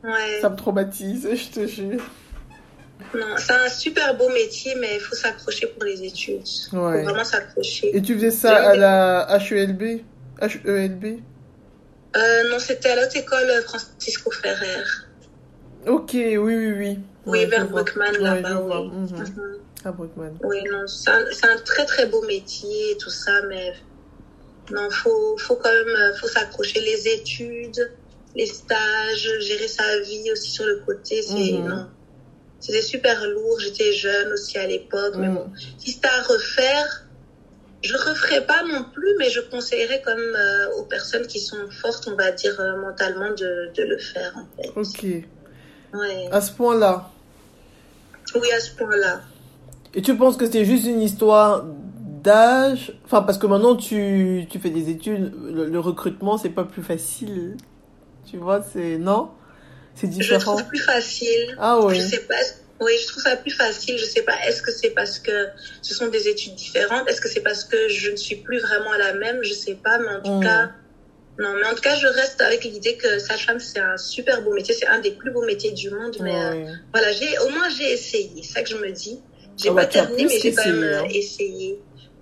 Ouais. 0.03 0.39
Ça 0.41 0.49
me 0.49 0.55
traumatise, 0.55 1.27
je 1.33 1.49
te 1.49 1.65
jure. 1.65 2.03
Non, 3.15 3.35
c'est 3.37 3.53
un 3.53 3.69
super 3.69 4.15
beau 4.15 4.29
métier, 4.29 4.75
mais 4.75 4.95
il 4.95 4.99
faut 4.99 5.15
s'accrocher 5.15 5.67
pour 5.67 5.83
les 5.83 6.03
études. 6.03 6.45
Il 6.45 6.69
faut 6.69 6.89
vraiment 6.89 7.23
s'accrocher. 7.23 7.95
Et 7.95 8.01
tu 8.01 8.15
faisais 8.15 8.31
ça 8.31 8.55
à 8.55 8.75
la 8.75 9.39
HELB 9.39 10.01
HELB 10.41 11.19
euh, 12.15 12.49
Non, 12.49 12.59
c'était 12.59 12.89
à 12.89 12.95
l'autre 12.97 13.15
école 13.15 13.49
Francisco 13.63 14.31
Ferrer. 14.31 14.83
Ok, 15.87 16.11
oui, 16.13 16.37
oui, 16.37 16.71
oui. 16.71 16.99
Oui, 17.25 17.45
vers 17.45 17.67
Bruckmann, 17.67 18.15
là-bas, 18.17 18.61
oui. 18.61 18.87
Mhm. 18.87 19.17
Mhm. 19.17 19.57
À 19.85 19.91
Bruckmann. 19.91 20.37
Oui, 20.43 20.57
non, 20.69 20.85
c'est 20.87 21.09
un, 21.09 21.19
un, 21.19 21.57
très, 21.63 21.85
très 21.85 22.05
beau 22.05 22.21
métier, 22.23 22.97
tout 22.99 23.09
ça, 23.09 23.41
mais 23.47 23.73
non, 24.71 24.89
faut, 24.91 25.37
faut 25.37 25.55
quand 25.55 25.71
même 25.71 25.95
euh, 25.95 26.15
faut 26.17 26.27
s'accrocher. 26.27 26.81
Les 26.81 27.07
études, 27.07 27.91
les 28.35 28.45
stages, 28.45 29.29
gérer 29.39 29.67
sa 29.67 29.99
vie 30.01 30.31
aussi 30.31 30.51
sur 30.51 30.65
le 30.65 30.81
côté, 30.85 31.21
c'est... 31.21 31.53
Mhm. 31.53 31.67
non 31.67 31.87
c'était 32.59 32.81
super 32.81 33.25
lourd. 33.27 33.59
J'étais 33.59 33.93
jeune 33.93 34.33
aussi 34.33 34.57
à 34.57 34.67
l'époque. 34.67 35.15
Mais 35.17 35.29
bon, 35.29 35.49
si 35.77 35.91
c'était 35.91 36.07
à 36.07 36.21
refaire, 36.21 37.05
je 37.81 37.93
referais 37.93 38.45
pas 38.45 38.63
non 38.63 38.83
plus, 38.93 39.15
mais 39.17 39.29
je 39.29 39.39
conseillerais 39.41 40.01
comme 40.01 40.19
euh, 40.19 40.77
aux 40.77 40.83
personnes 40.83 41.27
qui 41.27 41.39
sont 41.39 41.69
fortes, 41.69 42.09
on 42.11 42.15
va 42.15 42.31
dire 42.31 42.59
euh, 42.59 42.77
mentalement, 42.77 43.29
de, 43.29 43.71
de, 43.73 43.83
le 43.83 43.97
faire 43.97 44.33
en 44.35 44.61
fait. 44.61 44.69
Ok. 44.75 45.03
Ouais. 45.93 46.27
À 46.31 46.41
ce 46.41 46.51
point-là. 46.51 47.09
Oui, 48.35 48.51
à 48.51 48.59
ce 48.59 48.71
point-là. 48.75 49.21
Et 49.93 50.01
tu 50.01 50.15
penses 50.15 50.37
que 50.37 50.49
c'est 50.49 50.65
juste 50.65 50.85
une 50.85 51.01
histoire 51.01 51.65
d'âge? 52.21 52.93
Enfin, 53.05 53.21
parce 53.21 53.37
que 53.37 53.47
maintenant 53.47 53.75
tu, 53.75 54.45
tu 54.49 54.59
fais 54.59 54.69
des 54.69 54.89
études, 54.89 55.33
le, 55.41 55.65
le 55.65 55.79
recrutement 55.79 56.37
c'est 56.37 56.49
pas 56.49 56.65
plus 56.65 56.83
facile. 56.83 57.55
Tu 58.29 58.37
vois, 58.37 58.61
c'est 58.61 58.97
non? 58.97 59.29
C'est 59.95 60.07
différent. 60.07 60.39
Je 60.39 60.45
trouve 60.45 60.65
plus 60.65 60.79
facile. 60.79 61.55
Ah 61.59 61.79
oui. 61.79 61.95
Je 61.95 62.01
sais 62.01 62.19
pas. 62.19 62.35
Oui, 62.81 62.93
je 63.01 63.07
trouve 63.07 63.23
ça 63.23 63.35
plus 63.35 63.51
facile. 63.51 63.97
Je 63.97 64.05
sais 64.05 64.21
pas. 64.21 64.35
Est-ce 64.47 64.61
que 64.61 64.71
c'est 64.71 64.91
parce 64.91 65.19
que 65.19 65.47
ce 65.81 65.93
sont 65.93 66.07
des 66.07 66.27
études 66.27 66.55
différentes? 66.55 67.09
Est-ce 67.09 67.21
que 67.21 67.27
c'est 67.27 67.41
parce 67.41 67.65
que 67.65 67.89
je 67.89 68.11
ne 68.11 68.15
suis 68.15 68.37
plus 68.37 68.59
vraiment 68.59 68.93
la 68.93 69.13
même? 69.13 69.39
Je 69.43 69.53
sais 69.53 69.75
pas. 69.75 69.99
Mais 69.99 70.15
en 70.15 70.21
tout 70.21 70.39
hmm. 70.39 70.43
cas, 70.43 70.71
non. 71.39 71.53
Mais 71.55 71.65
en 71.67 71.75
tout 71.75 71.81
cas, 71.81 71.95
je 71.95 72.07
reste 72.07 72.41
avec 72.41 72.63
l'idée 72.63 72.95
que 72.95 73.19
sage-femme 73.19 73.59
c'est 73.59 73.79
un 73.79 73.97
super 73.97 74.41
beau 74.41 74.53
métier. 74.53 74.73
C'est 74.73 74.87
un 74.87 74.99
des 74.99 75.11
plus 75.11 75.31
beaux 75.31 75.45
métiers 75.45 75.71
du 75.71 75.89
monde. 75.89 76.15
Mais 76.21 76.35
euh, 76.35 76.73
voilà, 76.93 77.11
j'ai 77.11 77.37
au 77.39 77.49
moins 77.49 77.69
j'ai 77.69 77.91
essayé. 77.91 78.41
C'est 78.43 78.53
ça 78.53 78.61
que 78.61 78.69
je 78.69 78.77
me 78.77 78.91
dis. 78.91 79.19
J'ai 79.57 79.69
ah 79.69 79.73
pas 79.73 79.81
bah, 79.81 79.87
terminé, 79.87 80.23
mais 80.25 80.39
j'ai 80.39 80.53
quand 80.53 80.65
même 80.65 80.83
hein. 80.83 81.07
essayé 81.09 81.81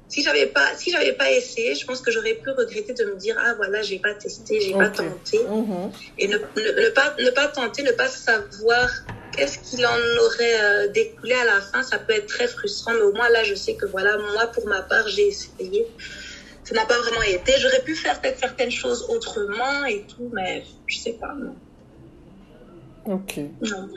si 0.10 0.24
j'avais 0.24 0.46
pas 0.46 0.76
si 0.78 0.92
j'avais 0.92 1.14
pas 1.14 1.32
essayé 1.32 1.76
je 1.76 1.86
pense 1.86 2.02
que 2.02 2.12
j'aurais 2.12 2.36
pu 2.36 2.50
regretter 2.50 2.94
de 2.94 3.06
me 3.06 3.16
dire 3.16 3.36
ah 3.44 3.54
voilà 3.56 3.82
j'ai 3.82 4.00
pas 4.00 4.14
testé 4.14 4.62
j'ai 4.62 4.74
pas 4.74 4.90
tenté 4.90 5.40
mhm. 5.40 5.92
et 6.18 6.28
ne, 6.28 6.38
ne, 6.38 6.90
pas 6.90 7.14
ne 7.20 7.30
pas 7.30 7.48
tenter 7.48 7.84
ne 7.84 7.92
pas 7.92 8.08
savoir 8.08 8.90
qu'est-ce 9.36 9.60
qu'il 9.60 9.86
en 9.86 10.24
aurait 10.26 10.62
euh, 10.62 10.88
découlé 10.90 11.34
à 11.34 11.46
la 11.46 11.62
fin 11.62 11.84
ça 11.84 12.00
peut 12.00 12.14
être 12.14 12.28
très 12.28 12.48
frustrant 12.48 12.94
mais 12.94 13.02
au 13.02 13.14
moins 13.14 13.30
là 13.30 13.44
je 13.44 13.56
sais 13.56 13.76
que 13.76 13.86
voilà 13.86 14.18
moi 14.18 14.48
pour 14.48 14.66
ma 14.68 14.82
part 14.82 15.08
j'ai 15.10 15.28
essayé 15.28 15.86
ça 16.68 16.76
n'a 16.76 16.86
pas 16.86 17.00
vraiment 17.00 17.22
été. 17.22 17.54
J'aurais 17.60 17.82
pu 17.82 17.96
faire 17.96 18.20
peut-être 18.20 18.40
certaines 18.40 18.72
choses 18.72 19.06
autrement 19.08 19.86
et 19.86 20.04
tout, 20.04 20.30
mais 20.34 20.66
je 20.86 20.98
sais 20.98 21.14
pas, 21.14 21.34
non. 21.34 21.56
Ok. 23.06 23.40
Non. 23.62 23.88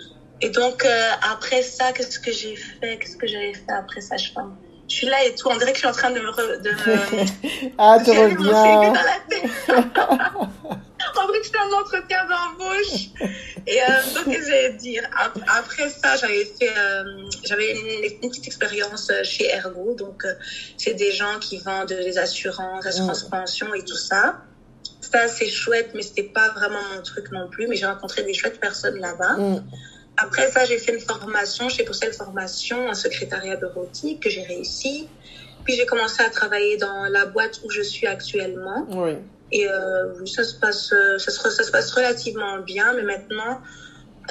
Et 0.41 0.51
donc, 0.51 0.85
euh, 0.85 1.11
après 1.33 1.63
ça, 1.63 1.93
qu'est-ce 1.93 2.21
que 2.21 2.31
j'ai 2.31 2.55
fait? 2.55 2.99
Qu'est-ce 2.99 3.17
que 3.17 3.27
j'avais 3.27 3.55
fait 3.55 3.73
après 3.73 4.01
ça? 4.01 4.17
Je, 4.17 4.31
je 4.91 4.97
suis 4.97 5.07
là 5.07 5.25
et 5.25 5.35
tout. 5.35 5.49
On 5.49 5.57
dirait 5.57 5.73
que 5.73 5.77
je 5.77 5.81
suis 5.81 5.89
en 5.89 5.93
train 5.93 6.11
de 6.11 6.19
me. 6.19 6.31
Re, 6.31 6.61
de 6.61 6.71
me... 6.71 7.71
ah, 7.79 7.99
tu 8.05 8.11
reviens. 8.11 8.93
On 11.17 11.27
dirait 11.27 11.41
que 11.41 11.47
c'était 11.47 11.59
un 11.59 11.81
entretien 11.81 12.27
d'embauche. 12.27 13.11
Et 13.67 13.81
euh, 13.81 13.87
donc, 14.15 14.25
que 14.35 14.43
j'allais 14.45 14.73
dire 14.75 15.09
Après 15.47 15.89
ça, 15.91 16.17
j'avais 16.17 16.45
fait. 16.45 16.77
Euh, 16.77 17.29
j'avais 17.45 17.73
une, 17.73 18.29
petite 18.29 18.47
expérience 18.47 19.13
chez 19.23 19.49
Ergo. 19.55 19.95
Donc, 19.95 20.25
euh, 20.25 20.35
c'est 20.77 20.95
des 20.95 21.13
gens 21.13 21.39
qui 21.41 21.59
vendent 21.59 21.87
des 21.87 22.19
assurances, 22.19 22.85
assurances 22.85 23.27
mm. 23.27 23.31
pension 23.31 23.75
et 23.75 23.85
tout 23.85 23.97
ça. 23.97 24.43
C'était 25.01 25.19
assez 25.19 25.49
chouette, 25.49 25.91
mais 25.95 26.03
c'était 26.03 26.25
pas 26.25 26.49
vraiment 26.51 26.81
mon 26.95 27.03
truc 27.03 27.31
non 27.31 27.49
plus. 27.49 27.69
Mais 27.69 27.77
j'ai 27.77 27.87
rencontré 27.87 28.25
des 28.25 28.35
chouettes 28.35 28.59
personnes 28.59 28.99
là-bas. 28.99 29.37
Mm. 29.37 29.65
Après 30.23 30.51
ça, 30.51 30.65
j'ai 30.65 30.79
fait 30.79 30.95
une 30.95 31.01
formation, 31.01 31.69
j'ai 31.69 31.85
posté 31.85 32.07
une 32.07 32.13
formation 32.13 32.89
en 32.89 32.95
secrétariat 32.95 33.57
bureautique 33.57 34.23
que 34.23 34.31
j'ai 34.31 34.43
réussi. 34.43 35.09
Puis 35.65 35.75
j'ai 35.75 35.87
commencé 35.87 36.23
à 36.23 36.31
travailler 36.31 36.77
dans 36.77 37.05
la 37.05 37.27
boîte 37.27 37.61
où 37.65 37.71
je 37.71 37.83
suis 37.83 38.07
actuellement. 38.07 38.87
Oui. 38.91 39.17
Et 39.53 39.69
euh, 39.69 40.25
ça, 40.27 40.45
se 40.45 40.55
passe, 40.55 40.95
ça, 41.19 41.31
se, 41.31 41.51
ça 41.51 41.65
se 41.65 41.71
passe 41.71 41.91
relativement 41.93 42.59
bien, 42.59 42.93
mais 42.95 43.03
maintenant, 43.03 43.61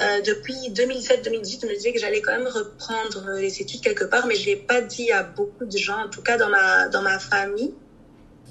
euh, 0.00 0.22
depuis 0.22 0.70
2007-2018, 0.70 1.60
je 1.60 1.66
me 1.66 1.74
disais 1.74 1.92
que 1.92 1.98
j'allais 1.98 2.22
quand 2.22 2.32
même 2.32 2.46
reprendre 2.46 3.32
les 3.36 3.60
études 3.60 3.82
quelque 3.82 4.04
part, 4.04 4.26
mais 4.26 4.34
je 4.34 4.46
l'ai 4.46 4.56
pas 4.56 4.80
dit 4.80 5.12
à 5.12 5.22
beaucoup 5.22 5.66
de 5.66 5.76
gens, 5.76 6.04
en 6.06 6.08
tout 6.08 6.22
cas 6.22 6.38
dans 6.38 6.48
ma, 6.48 6.88
dans 6.88 7.02
ma 7.02 7.18
famille. 7.18 7.74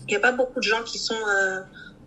Il 0.08 0.12
n'y 0.12 0.16
a 0.16 0.20
pas 0.20 0.32
beaucoup 0.32 0.60
de 0.60 0.66
gens 0.66 0.84
qui 0.84 1.00
sont 1.00 1.16
euh, 1.16 1.60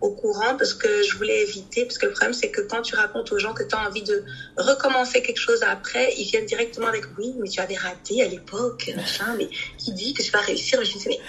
au 0.03 0.11
courant 0.11 0.55
parce 0.57 0.73
que 0.73 1.01
je 1.01 1.15
voulais 1.15 1.41
éviter. 1.41 1.85
Parce 1.85 1.97
que 1.97 2.05
le 2.05 2.11
problème, 2.11 2.33
c'est 2.33 2.51
que 2.51 2.59
quand 2.61 2.81
tu 2.81 2.93
racontes 2.93 3.31
aux 3.31 3.39
gens 3.39 3.53
que 3.53 3.63
tu 3.63 3.73
as 3.73 3.87
envie 3.87 4.03
de 4.03 4.21
recommencer 4.57 5.21
quelque 5.21 5.39
chose 5.39 5.63
après, 5.63 6.13
ils 6.17 6.25
viennent 6.25 6.45
directement 6.45 6.87
avec 6.87 7.05
oui, 7.17 7.33
mais 7.39 7.47
tu 7.47 7.61
avais 7.61 7.77
raté 7.77 8.21
à 8.21 8.27
l'époque, 8.27 8.91
machin, 8.95 9.33
mais 9.37 9.47
qui 9.77 9.93
dit 9.93 10.13
que 10.13 10.21
tu 10.21 10.29
vas 10.31 10.41
réussir? 10.41 10.83
Je 10.83 10.93
me 10.93 10.99
dis, 10.99 11.07
mais 11.07 11.19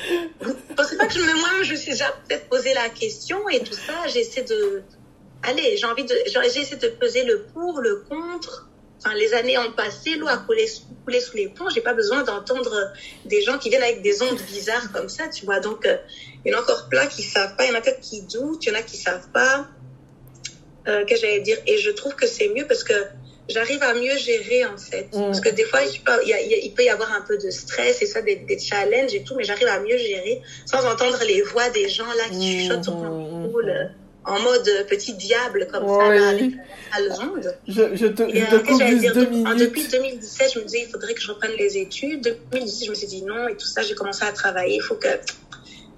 vous 0.40 0.54
pensez 0.76 0.96
pas 0.96 1.06
que 1.06 1.14
je 1.14 1.20
moi, 1.20 1.62
je 1.62 1.72
me 1.72 1.76
suis 1.76 1.92
déjà 1.92 2.12
peut-être 2.26 2.48
posé 2.48 2.74
la 2.74 2.88
question 2.88 3.48
et 3.48 3.60
tout 3.60 3.74
ça. 3.74 4.08
J'essaie 4.08 4.42
de. 4.42 4.82
Allez, 5.44 5.76
j'ai 5.76 5.86
envie 5.86 6.04
de. 6.04 6.14
J'ai 6.26 6.60
essayé 6.60 6.76
de 6.76 6.88
peser 6.88 7.22
le 7.22 7.44
pour, 7.54 7.80
le 7.80 8.04
contre. 8.08 8.68
Enfin, 9.04 9.14
les 9.16 9.34
années 9.34 9.58
ont 9.58 9.72
passé, 9.72 10.14
l'eau 10.14 10.28
a 10.28 10.38
coulé, 10.38 10.66
coulé 11.04 11.20
sous 11.20 11.36
les 11.36 11.48
ponts. 11.48 11.68
J'ai 11.68 11.82
pas 11.82 11.92
besoin 11.92 12.22
d'entendre 12.22 12.92
des 13.26 13.42
gens 13.42 13.58
qui 13.58 13.68
viennent 13.68 13.82
avec 13.82 14.00
des 14.00 14.22
ondes 14.22 14.40
bizarres 14.48 14.92
comme 14.92 15.10
ça, 15.10 15.28
tu 15.28 15.44
vois. 15.44 15.60
Donc, 15.60 15.84
euh, 15.84 15.96
il 16.44 16.52
y 16.52 16.54
en 16.54 16.58
a 16.58 16.62
encore 16.62 16.88
plein 16.88 17.06
qui 17.06 17.22
savent 17.22 17.54
pas. 17.56 17.64
Il 17.64 17.70
y 17.70 17.72
en 17.72 17.78
a 17.78 17.82
peut-être 17.82 18.00
qui 18.00 18.22
doutent. 18.22 18.64
Il 18.64 18.70
y 18.70 18.72
en 18.72 18.78
a 18.78 18.82
qui 18.82 18.96
savent 18.96 19.28
pas. 19.32 19.68
Euh, 20.88 21.04
que 21.04 21.16
j'allais 21.16 21.40
dire? 21.40 21.58
Et 21.66 21.78
je 21.78 21.90
trouve 21.90 22.14
que 22.14 22.26
c'est 22.26 22.48
mieux 22.48 22.66
parce 22.66 22.84
que 22.84 22.94
j'arrive 23.48 23.82
à 23.82 23.92
mieux 23.94 24.16
gérer 24.16 24.64
en 24.64 24.78
fait. 24.78 25.08
Mm. 25.12 25.26
Parce 25.26 25.40
que 25.40 25.50
des 25.50 25.64
fois, 25.64 25.80
il, 25.82 26.00
il, 26.62 26.72
peut 26.72 26.84
y 26.84 26.88
avoir 26.88 27.12
un 27.12 27.20
peu 27.22 27.36
de 27.36 27.50
stress 27.50 28.00
et 28.00 28.06
ça, 28.06 28.22
des, 28.22 28.36
des 28.36 28.58
challenges 28.58 29.14
et 29.14 29.22
tout, 29.22 29.34
mais 29.36 29.44
j'arrive 29.44 29.68
à 29.68 29.80
mieux 29.80 29.98
gérer 29.98 30.40
sans 30.64 30.84
entendre 30.86 31.18
les 31.26 31.42
voix 31.42 31.68
des 31.70 31.88
gens 31.88 32.06
là 32.06 32.28
qui 32.30 32.62
chuchotent 32.62 32.84
sur 32.84 32.96
mon 32.96 33.48
mm, 33.48 33.50
mm, 33.50 33.90
en 34.24 34.40
mode 34.40 34.68
petit 34.88 35.14
diable 35.14 35.66
comme 35.70 35.86
ça, 35.86 36.14
là, 36.14 36.28
avec 36.28 36.52
la 36.98 37.14
onde. 37.20 37.56
Je, 37.68 37.94
je 37.94 38.06
te, 38.06 38.22
et, 38.22 38.40
je 38.40 38.46
te 38.46 38.66
coupe 38.66 38.82
juste 38.82 39.14
deux 39.14 39.26
minutes. 39.26 39.58
Depuis 39.58 39.86
2017, 39.88 40.52
je 40.54 40.58
me 40.60 40.64
disais, 40.64 40.84
il 40.86 40.90
faudrait 40.90 41.14
que 41.14 41.20
je 41.20 41.30
reprenne 41.30 41.52
les 41.58 41.76
études. 41.76 42.36
2018, 42.52 42.84
je 42.86 42.90
me 42.90 42.94
suis 42.94 43.06
dit 43.06 43.22
non 43.22 43.48
et 43.48 43.56
tout 43.56 43.66
ça, 43.66 43.82
j'ai 43.82 43.94
commencé 43.94 44.24
à 44.24 44.32
travailler. 44.32 44.76
Il 44.76 44.82
faut 44.82 44.94
que 44.94 45.08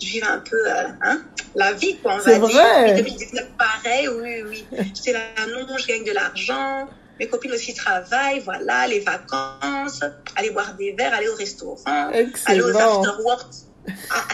je 0.01 0.07
vive 0.07 0.25
un 0.25 0.39
peu 0.39 0.57
euh, 0.57 0.89
hein, 1.03 1.23
la 1.55 1.73
vie, 1.73 1.97
quoi, 1.97 2.15
on 2.15 2.19
va 2.19 2.39
vrai. 2.39 2.95
dire. 2.95 2.97
2019, 2.97 3.47
pareil, 3.57 4.09
oui, 4.09 4.43
oui. 4.49 4.65
J'étais 4.95 5.13
là, 5.13 5.21
non, 5.49 5.77
je 5.79 5.87
gagne 5.87 6.05
de 6.05 6.13
l'argent. 6.13 6.89
Mes 7.19 7.29
copines 7.29 7.53
aussi 7.53 7.73
travaillent, 7.73 8.41
voilà, 8.41 8.87
les 8.89 9.01
vacances, 9.01 10.01
aller 10.37 10.51
boire 10.51 10.75
des 10.75 10.93
verres, 10.93 11.15
aller 11.15 11.29
au 11.29 11.35
restaurant, 11.35 12.11
Excellent. 12.13 12.47
aller 12.47 12.61
aux 12.61 12.77
after-work, 12.77 13.47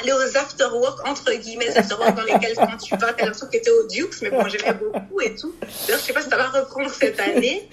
aller 0.00 0.12
aux 0.12 0.36
after-work, 0.36 1.06
entre 1.06 1.32
guillemets, 1.32 1.66
les 1.66 1.76
after-work 1.76 2.14
dans 2.14 2.22
lesquels 2.22 2.54
quand 2.56 2.76
tu 2.76 2.96
vas, 2.96 3.12
t'as 3.12 3.24
l'impression 3.24 3.46
que 3.46 3.52
t'étais 3.52 3.70
au 3.70 3.86
Dukes, 3.86 4.22
mais 4.22 4.30
bon, 4.30 4.46
j'aimais 4.48 4.74
beaucoup 4.74 5.20
et 5.20 5.34
tout. 5.34 5.54
D'ailleurs, 5.86 6.00
je 6.00 6.06
sais 6.06 6.12
pas 6.12 6.22
si 6.22 6.28
ça 6.28 6.36
va 6.36 6.48
reprendre 6.48 6.90
cette 6.90 7.20
année. 7.20 7.68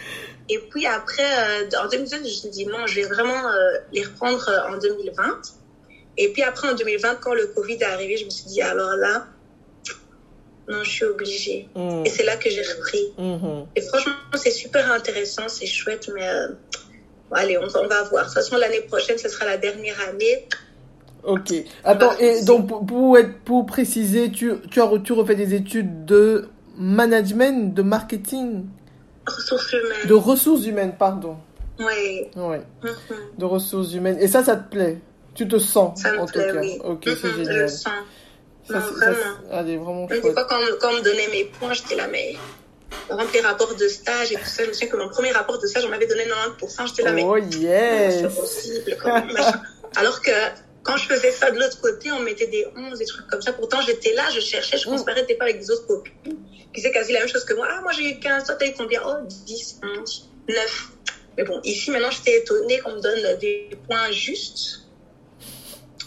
Et 0.49 0.57
puis 0.57 0.85
après, 0.87 1.23
euh, 1.23 1.69
en 1.83 1.87
2020, 1.87 2.17
je 2.17 2.21
me 2.23 2.27
suis 2.27 2.49
dit 2.49 2.65
non, 2.65 2.87
je 2.87 2.95
vais 2.95 3.07
vraiment 3.07 3.47
euh, 3.47 3.77
les 3.93 4.03
reprendre 4.03 4.49
en 4.69 4.77
2020. 4.77 5.41
Et 6.17 6.33
puis 6.33 6.43
après, 6.43 6.69
en 6.69 6.73
2020, 6.73 7.15
quand 7.21 7.33
le 7.33 7.47
Covid 7.47 7.75
est 7.75 7.83
arrivé, 7.83 8.17
je 8.17 8.25
me 8.25 8.29
suis 8.29 8.45
dit, 8.45 8.61
alors 8.61 8.95
là, 8.95 9.27
non, 10.67 10.83
je 10.83 10.89
suis 10.89 11.05
obligée. 11.05 11.69
Mm. 11.75 12.03
Et 12.05 12.09
c'est 12.09 12.23
là 12.23 12.35
que 12.35 12.49
j'ai 12.49 12.61
repris. 12.61 13.13
Mm-hmm. 13.17 13.65
Et 13.75 13.81
franchement, 13.81 14.13
c'est 14.35 14.51
super 14.51 14.91
intéressant, 14.91 15.47
c'est 15.47 15.65
chouette, 15.65 16.09
mais 16.13 16.27
euh, 16.27 16.49
allez, 17.31 17.57
on, 17.57 17.63
on, 17.63 17.87
va 17.87 18.03
voir. 18.03 18.23
De 18.23 18.29
toute 18.29 18.33
façon, 18.33 18.57
l'année 18.57 18.81
prochaine, 18.81 19.17
ce 19.17 19.29
sera 19.29 19.45
la 19.45 19.57
dernière 19.57 19.99
année. 20.09 20.47
Ok. 21.23 21.53
Attends, 21.83 22.17
et 22.19 22.43
donc 22.43 22.67
pour, 22.67 22.85
pour, 22.85 23.17
être, 23.17 23.39
pour 23.39 23.65
préciser, 23.65 24.31
tu, 24.31 24.53
tu, 24.71 24.81
as, 24.81 24.89
tu 25.03 25.13
refais 25.13 25.35
des 25.35 25.53
études 25.53 26.05
de 26.05 26.49
management, 26.77 27.73
de 27.73 27.81
marketing? 27.81 28.65
Ressources 29.27 29.73
humaines. 29.73 30.07
De 30.07 30.13
ressources 30.13 30.65
humaines, 30.65 30.93
pardon. 30.97 31.37
Oui. 31.79 32.27
Oui. 32.35 32.57
Mm-hmm. 32.83 33.37
De 33.37 33.45
ressources 33.45 33.93
humaines. 33.93 34.17
Et 34.19 34.27
ça, 34.27 34.43
ça 34.43 34.55
te 34.55 34.69
plaît? 34.71 34.99
Tu 35.35 35.47
te 35.47 35.57
sens, 35.57 36.01
ça 36.01 36.11
me 36.13 36.19
en 36.19 36.25
plaît, 36.25 36.47
tout 36.47 36.53
cas. 36.53 36.61
Oui. 36.61 36.79
Ok, 36.83 37.05
mm 37.05 37.09
-hmm, 37.09 37.17
c'est 37.21 37.31
génial. 37.31 37.55
Je 37.55 37.61
le 37.61 37.67
sens. 37.67 37.93
Ça, 38.67 38.73
non, 38.73 38.85
ça, 38.85 39.11
vraiment. 39.11 39.35
elle 39.51 39.69
est 39.69 39.77
vraiment 39.77 40.07
chouette. 40.07 40.21
fois, 40.21 40.45
quand, 40.49 40.59
quand 40.79 40.89
on 40.91 40.97
me 40.97 41.03
donnait 41.03 41.29
mes 41.31 41.45
points, 41.45 41.73
j'étais 41.73 41.95
là, 41.95 42.07
mais 42.11 42.35
remplir 43.09 43.43
rapport 43.43 43.73
de 43.75 43.87
stage 43.87 44.31
et 44.31 44.35
tout 44.35 44.45
ça. 44.45 44.63
Je 44.63 44.69
me 44.69 44.73
souviens 44.73 44.89
que 44.89 44.97
mon 44.97 45.09
premier 45.09 45.31
rapport 45.31 45.59
de 45.59 45.67
stage, 45.67 45.85
on 45.85 45.89
m'avait 45.89 46.07
donné 46.07 46.23
90%. 46.59 46.87
J'étais 46.87 47.03
là, 47.03 47.11
mais 47.11 47.23
Oh 47.23 47.37
yes 47.37 48.21
c'est 48.21 48.35
possible. 48.41 48.97
Comment, 49.01 49.21
Alors 49.95 50.21
que 50.21 50.31
quand 50.83 50.97
je 50.97 51.05
faisais 51.07 51.31
ça 51.31 51.51
de 51.51 51.59
l'autre 51.59 51.79
côté, 51.81 52.11
on 52.11 52.19
mettait 52.21 52.47
des 52.47 52.65
11, 52.75 52.97
des 52.99 53.05
trucs 53.05 53.27
comme 53.27 53.41
ça. 53.41 53.53
Pourtant, 53.53 53.79
j'étais 53.81 54.13
là, 54.13 54.23
je 54.33 54.39
cherchais, 54.39 54.77
je 54.77 54.85
comparais 54.89 55.25
pas 55.25 55.43
avec 55.45 55.59
des 55.59 55.69
autres 55.71 55.85
copines 55.87 56.37
qui 56.73 56.81
faisaient 56.81 56.91
quasi 56.91 57.11
la 57.13 57.19
même 57.19 57.29
chose 57.29 57.43
que 57.45 57.53
moi. 57.53 57.67
Ah, 57.69 57.81
moi 57.81 57.91
j'ai 57.91 58.11
eu 58.11 58.19
15, 58.19 58.45
toi 58.45 58.55
t'as 58.55 58.67
eu 58.67 58.73
combien? 58.77 59.01
Oh, 59.05 59.15
10, 59.27 59.81
11, 59.99 60.29
9. 60.49 60.87
Mais 61.37 61.43
bon, 61.43 61.59
ici, 61.63 61.91
maintenant, 61.91 62.11
j'étais 62.11 62.37
étonnée 62.39 62.79
qu'on 62.79 62.93
me 62.95 63.01
donne 63.01 63.37
des 63.39 63.69
points 63.87 64.11
justes. 64.11 64.81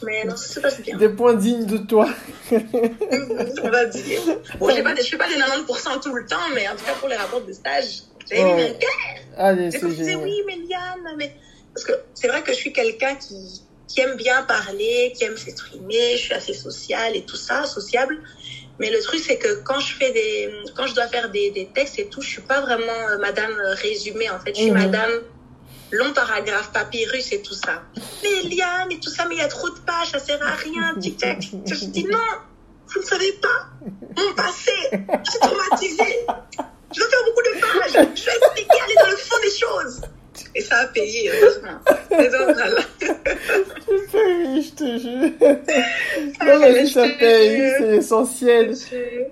Mais 0.04 0.24
non, 0.24 0.34
ça 0.36 0.54
se 0.54 0.60
passe 0.60 0.80
bien. 0.80 0.96
Des 0.96 1.08
points 1.10 1.34
dignes 1.34 1.64
de 1.64 1.78
toi. 1.78 2.08
on 2.50 3.70
va 3.70 3.84
dire. 3.86 4.20
Bon, 4.58 4.68
je 4.68 4.80
ne 4.80 4.94
fais 5.02 5.16
pas 5.16 5.28
les 5.28 5.36
90% 5.36 6.02
tout 6.02 6.12
le 6.14 6.26
temps, 6.26 6.36
mais 6.54 6.68
en 6.68 6.72
tout 6.74 6.84
cas, 6.84 6.94
pour 6.94 7.08
les 7.08 7.14
rapports 7.16 7.42
de 7.42 7.52
stage, 7.52 8.02
j'ai 8.28 8.42
Oh. 8.42 8.56
mis 8.56 8.62
mon 8.64 8.74
cœur. 8.74 8.90
Allez, 9.36 9.70
Je 9.70 9.78
c'est 9.78 9.94
génial. 9.94 10.16
oui, 10.24 10.42
mais 10.46 10.56
Liane, 10.68 11.14
mais... 11.16 11.34
Parce 11.72 11.86
que 11.86 11.92
c'est 12.14 12.28
vrai 12.28 12.42
que 12.42 12.52
je 12.52 12.56
suis 12.56 12.72
quelqu'un 12.72 13.14
qui, 13.14 13.62
qui 13.92 14.00
aime 14.00 14.16
bien 14.16 14.42
parler, 14.42 15.12
qui 15.16 15.24
aime 15.24 15.36
s'exprimer, 15.36 16.16
je 16.16 16.22
suis 16.22 16.34
assez 16.34 16.54
sociale 16.54 17.14
et 17.14 17.22
tout 17.24 17.36
ça, 17.36 17.64
sociable. 17.64 18.18
Mais 18.78 18.90
le 18.90 19.00
truc, 19.02 19.20
c'est 19.20 19.36
que 19.36 19.62
quand 19.62 19.80
je 19.80 19.94
fais 19.94 20.10
des, 20.12 20.50
quand 20.74 20.86
je 20.86 20.94
dois 20.94 21.06
faire 21.08 21.30
des, 21.30 21.50
des 21.50 21.66
textes 21.66 21.98
et 21.98 22.06
tout, 22.06 22.22
je 22.22 22.28
suis 22.28 22.42
pas 22.42 22.60
vraiment 22.62 23.00
euh, 23.10 23.18
madame 23.18 23.52
résumée, 23.82 24.30
en 24.30 24.40
fait. 24.40 24.54
Je 24.54 24.62
suis 24.62 24.70
Mhm. 24.70 24.78
madame 24.78 25.10
long 25.90 26.12
paragraphe, 26.14 26.72
papyrus 26.72 27.32
et 27.32 27.42
tout 27.42 27.52
ça. 27.54 27.82
Mais 28.22 28.48
Liane 28.48 28.90
et 28.90 28.98
tout 28.98 29.10
ça, 29.10 29.26
mais 29.28 29.34
il 29.34 29.38
y 29.38 29.42
a 29.42 29.48
trop 29.48 29.68
de 29.68 29.78
pages, 29.80 30.10
ça 30.12 30.18
sert 30.18 30.42
à 30.42 30.54
rien. 30.54 30.94
Tac. 31.18 31.42
Je 31.66 31.84
dis 31.86 32.04
non, 32.04 32.18
vous 32.88 33.00
ne 33.00 33.04
savez 33.04 33.32
pas. 33.32 33.66
Mon 34.16 34.34
passé, 34.34 34.72
je 34.90 35.30
suis 35.30 35.40
traumatisée. 35.40 36.18
Je 36.94 37.00
dois 37.00 37.08
faire 37.10 37.24
beaucoup 37.26 37.42
de 37.42 37.60
pages. 37.60 38.06
Je 38.16 38.24
vais 38.24 38.36
expliquer, 38.36 38.80
aller 38.84 38.94
dans 39.04 39.10
le 39.10 39.16
fond 39.16 39.36
des 39.42 39.50
choses. 39.50 40.00
Et 40.54 40.60
ça 40.60 40.76
a 40.80 40.86
payé, 40.86 41.30
heureusement. 41.30 41.78
Et 42.10 42.28
donc, 42.28 42.54
voilà. 42.54 42.80
Oui, 44.14 44.62
je 44.62 44.74
te 44.74 44.98
jure. 44.98 45.30
Non, 46.46 46.60
mais 46.60 46.86
ça 46.86 47.06
paye, 47.18 47.72
c'est 47.78 47.96
essentiel. 47.96 48.74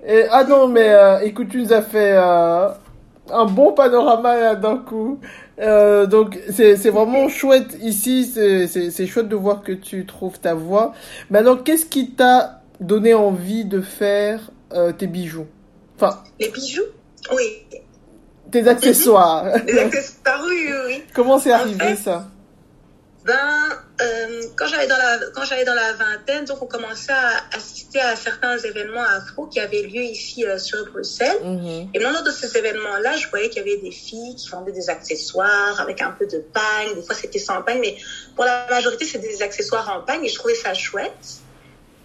Et, 0.07 0.23
ah 0.29 0.43
non, 0.43 0.67
mais 0.67 0.89
euh, 0.89 1.19
écoute, 1.19 1.49
tu 1.49 1.59
nous 1.61 1.73
as 1.73 1.81
fait 1.81 2.13
euh, 2.15 2.69
un 3.31 3.45
bon 3.45 3.73
panorama 3.73 4.55
d'un 4.55 4.77
coup. 4.77 5.19
Euh, 5.59 6.07
donc 6.07 6.39
c'est 6.49 6.89
vraiment 6.89 7.29
chouette 7.29 7.77
ici, 7.81 8.25
c'est 8.25 9.05
chouette 9.05 9.27
de 9.29 9.35
voir 9.35 9.61
que 9.61 9.73
tu 9.73 10.05
trouves 10.07 10.39
ta 10.39 10.55
voix. 10.55 10.93
Maintenant, 11.29 11.55
qu'est-ce 11.55 11.85
qui 11.85 12.11
t'a 12.11 12.61
donné 12.79 13.13
envie 13.13 13.65
de 13.65 13.81
faire 13.81 14.49
tes 14.97 15.07
bijoux? 15.07 15.45
Enfin, 15.97 16.23
Les 16.39 16.49
bijoux? 16.49 16.81
Oui. 17.35 17.63
Tes 18.51 18.67
accessoires. 18.67 19.45
Les 19.65 19.79
accessoires, 19.79 20.41
oui, 20.45 20.67
oui, 20.69 20.77
oui. 20.87 21.03
Comment 21.13 21.39
c'est 21.39 21.53
En 21.53 21.57
arrivé 21.59 21.79
fait, 21.79 21.95
ça 21.95 22.27
Ben, 23.25 23.33
euh, 24.01 24.41
quand 24.57 24.65
j'allais 24.67 24.87
dans 24.87 24.97
la 24.97 25.19
quand 25.33 25.43
j'allais 25.45 25.63
dans 25.65 25.75
la 25.75 25.93
vingtaine, 25.93 26.45
donc 26.45 26.61
on 26.61 26.65
commençait 26.65 27.13
à 27.13 27.55
assister 27.55 27.99
à 27.99 28.15
certains 28.15 28.57
événements 28.57 29.03
afro 29.03 29.45
qui 29.45 29.59
avaient 29.59 29.83
lieu 29.83 30.01
ici 30.01 30.43
euh, 30.45 30.57
sur 30.57 30.83
Bruxelles. 30.91 31.37
Mhm. 31.43 31.89
Et 31.93 31.99
lors 31.99 32.23
de 32.23 32.31
ces 32.31 32.57
événements-là, 32.57 33.17
je 33.17 33.27
voyais 33.29 33.49
qu'il 33.49 33.59
y 33.59 33.69
avait 33.69 33.77
des 33.81 33.91
filles 33.91 34.35
qui 34.35 34.49
vendaient 34.49 34.71
des 34.71 34.89
accessoires 34.89 35.79
avec 35.79 36.01
un 36.01 36.11
peu 36.11 36.25
de 36.25 36.39
pagne. 36.39 36.95
Des 36.95 37.03
fois, 37.03 37.15
c'était 37.15 37.39
sans 37.39 37.61
pagne, 37.61 37.79
mais 37.79 37.95
pour 38.35 38.45
la 38.45 38.65
majorité, 38.69 39.05
c'était 39.05 39.27
des 39.27 39.41
accessoires 39.43 39.87
en 39.95 40.01
pagne 40.05 40.25
et 40.25 40.29
je 40.29 40.35
trouvais 40.35 40.55
ça 40.55 40.73
chouette. 40.73 41.25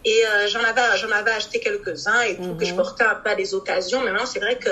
Et 0.05 0.23
euh, 0.25 0.47
j'en 0.49 0.61
avais, 0.63 0.97
j'en 0.99 1.11
avais 1.11 1.33
acheté 1.33 1.59
quelques-uns 1.59 2.21
et 2.23 2.37
tout, 2.37 2.55
que 2.55 2.65
je 2.65 2.71
Mhm. 2.71 2.77
portais 2.77 3.03
un 3.05 3.17
peu 3.17 3.31
à 3.31 3.35
des 3.35 3.55
occasions. 3.55 4.03
Mais 4.05 4.13
maintenant, 4.13 4.27
c'est 4.27 4.39
vrai 4.39 4.57
que 4.57 4.71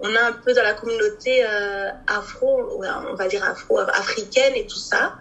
on 0.00 0.14
a 0.16 0.20
un 0.22 0.32
peu 0.32 0.52
dans 0.54 0.62
la 0.62 0.74
communauté 0.74 1.44
euh, 1.44 1.88
afro, 2.06 2.82
on 2.84 3.14
va 3.14 3.28
dire 3.28 3.44
afro-africaine 3.44 4.56
et 4.56 4.66
tout 4.66 4.78
ça, 4.80 5.12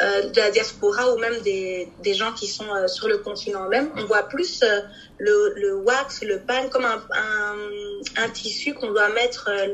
euh, 0.00 0.22
de 0.22 0.36
la 0.40 0.50
diaspora 0.50 1.10
ou 1.12 1.18
même 1.18 1.40
des, 1.42 1.92
des 1.98 2.14
gens 2.14 2.32
qui 2.32 2.48
sont 2.48 2.72
euh, 2.74 2.86
sur 2.88 3.08
le 3.08 3.18
continent 3.18 3.68
même, 3.68 3.90
on 3.96 4.06
voit 4.06 4.24
plus 4.24 4.62
euh, 4.62 4.80
le, 5.18 5.52
le 5.56 5.74
wax, 5.74 6.22
le 6.22 6.44
pan 6.44 6.68
comme 6.68 6.86
un, 6.86 7.02
un, 7.14 7.56
un 8.16 8.28
tissu 8.30 8.74
qu'on 8.74 8.88
doit 8.88 9.10
mettre 9.10 9.48
euh, 9.50 9.68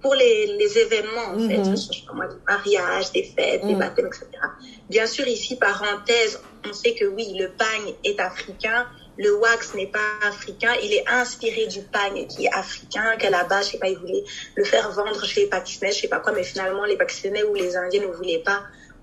pour 0.00 0.14
les, 0.14 0.46
les 0.46 0.78
événements, 0.78 1.34
en 1.34 1.38
fait, 1.38 1.62
Mhm. 1.64 1.76
je 1.76 2.14
moi, 2.14 2.26
des 2.28 2.36
mariages, 2.48 3.10
des 3.12 3.24
fêtes, 3.36 3.66
des 3.66 3.74
Mhm. 3.74 3.78
baptêmes, 3.78 4.06
etc. 4.06 4.26
Bien 4.88 5.06
sûr, 5.06 5.26
ici, 5.26 5.56
parenthèse, 5.56 6.38
on 6.64 6.72
sait 6.72 6.94
que 6.94 7.04
oui, 7.04 7.34
le 7.38 7.48
pagne 7.56 7.92
est 8.04 8.20
africain, 8.20 8.86
le 9.18 9.32
wax 9.34 9.74
n'est 9.74 9.88
pas 9.88 10.10
africain, 10.22 10.74
il 10.82 10.92
est 10.94 11.04
inspiré 11.08 11.66
du 11.66 11.82
pagne 11.82 12.26
qui 12.28 12.46
est 12.46 12.52
africain, 12.52 13.16
qu'à 13.18 13.30
la 13.30 13.44
base, 13.44 13.66
je 13.66 13.72
sais 13.72 13.78
pas, 13.78 13.88
ils 13.88 13.98
voulaient 13.98 14.24
le 14.54 14.64
faire 14.64 14.90
vendre 14.92 15.24
chez 15.26 15.40
les 15.42 15.46
Pakistanais, 15.48 15.92
je 15.92 16.00
sais 16.02 16.08
pas 16.08 16.20
quoi, 16.20 16.32
mais 16.32 16.44
finalement, 16.44 16.84
les 16.84 16.96
Pakistanais 16.96 17.42
ou 17.42 17.54
les 17.54 17.76
Indiens 17.76 18.02
ne 18.02 18.06
voulaient 18.06 18.42
pas. 18.44 18.62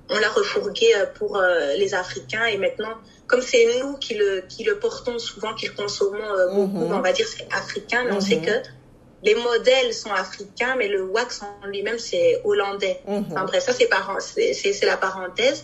On 0.09 0.17
l'a 0.19 0.29
refourgué 0.29 0.95
euh, 0.95 1.05
pour 1.17 1.37
euh, 1.37 1.73
les 1.75 1.93
Africains 1.93 2.45
et 2.45 2.57
maintenant, 2.57 2.95
comme 3.27 3.41
c'est 3.41 3.65
nous 3.81 3.97
qui 3.97 4.13
le, 4.15 4.41
qui 4.47 4.63
le 4.63 4.77
portons 4.79 5.19
souvent, 5.19 5.53
qui 5.53 5.65
le 5.67 5.73
consommons 5.73 6.31
euh, 6.33 6.47
beaucoup, 6.47 6.85
Mhm. 6.85 6.93
on 6.93 7.01
va 7.01 7.11
dire 7.11 7.27
c'est 7.27 7.47
africain, 7.51 8.03
mais 8.05 8.13
on 8.13 8.21
sait 8.21 8.37
Mhm. 8.37 8.45
que 8.45 8.51
les 9.23 9.35
modèles 9.35 9.93
sont 9.93 10.11
africains, 10.13 10.75
mais 10.77 10.87
le 10.87 11.01
wax 11.03 11.41
en 11.41 11.67
lui-même, 11.67 11.97
c'est 11.97 12.39
hollandais. 12.43 13.01
Mhm. 13.07 13.25
Enfin 13.31 13.43
bref, 13.45 13.63
ça 13.65 13.73
c'est 13.73 13.89
la 14.85 14.97
parenthèse. 14.97 15.63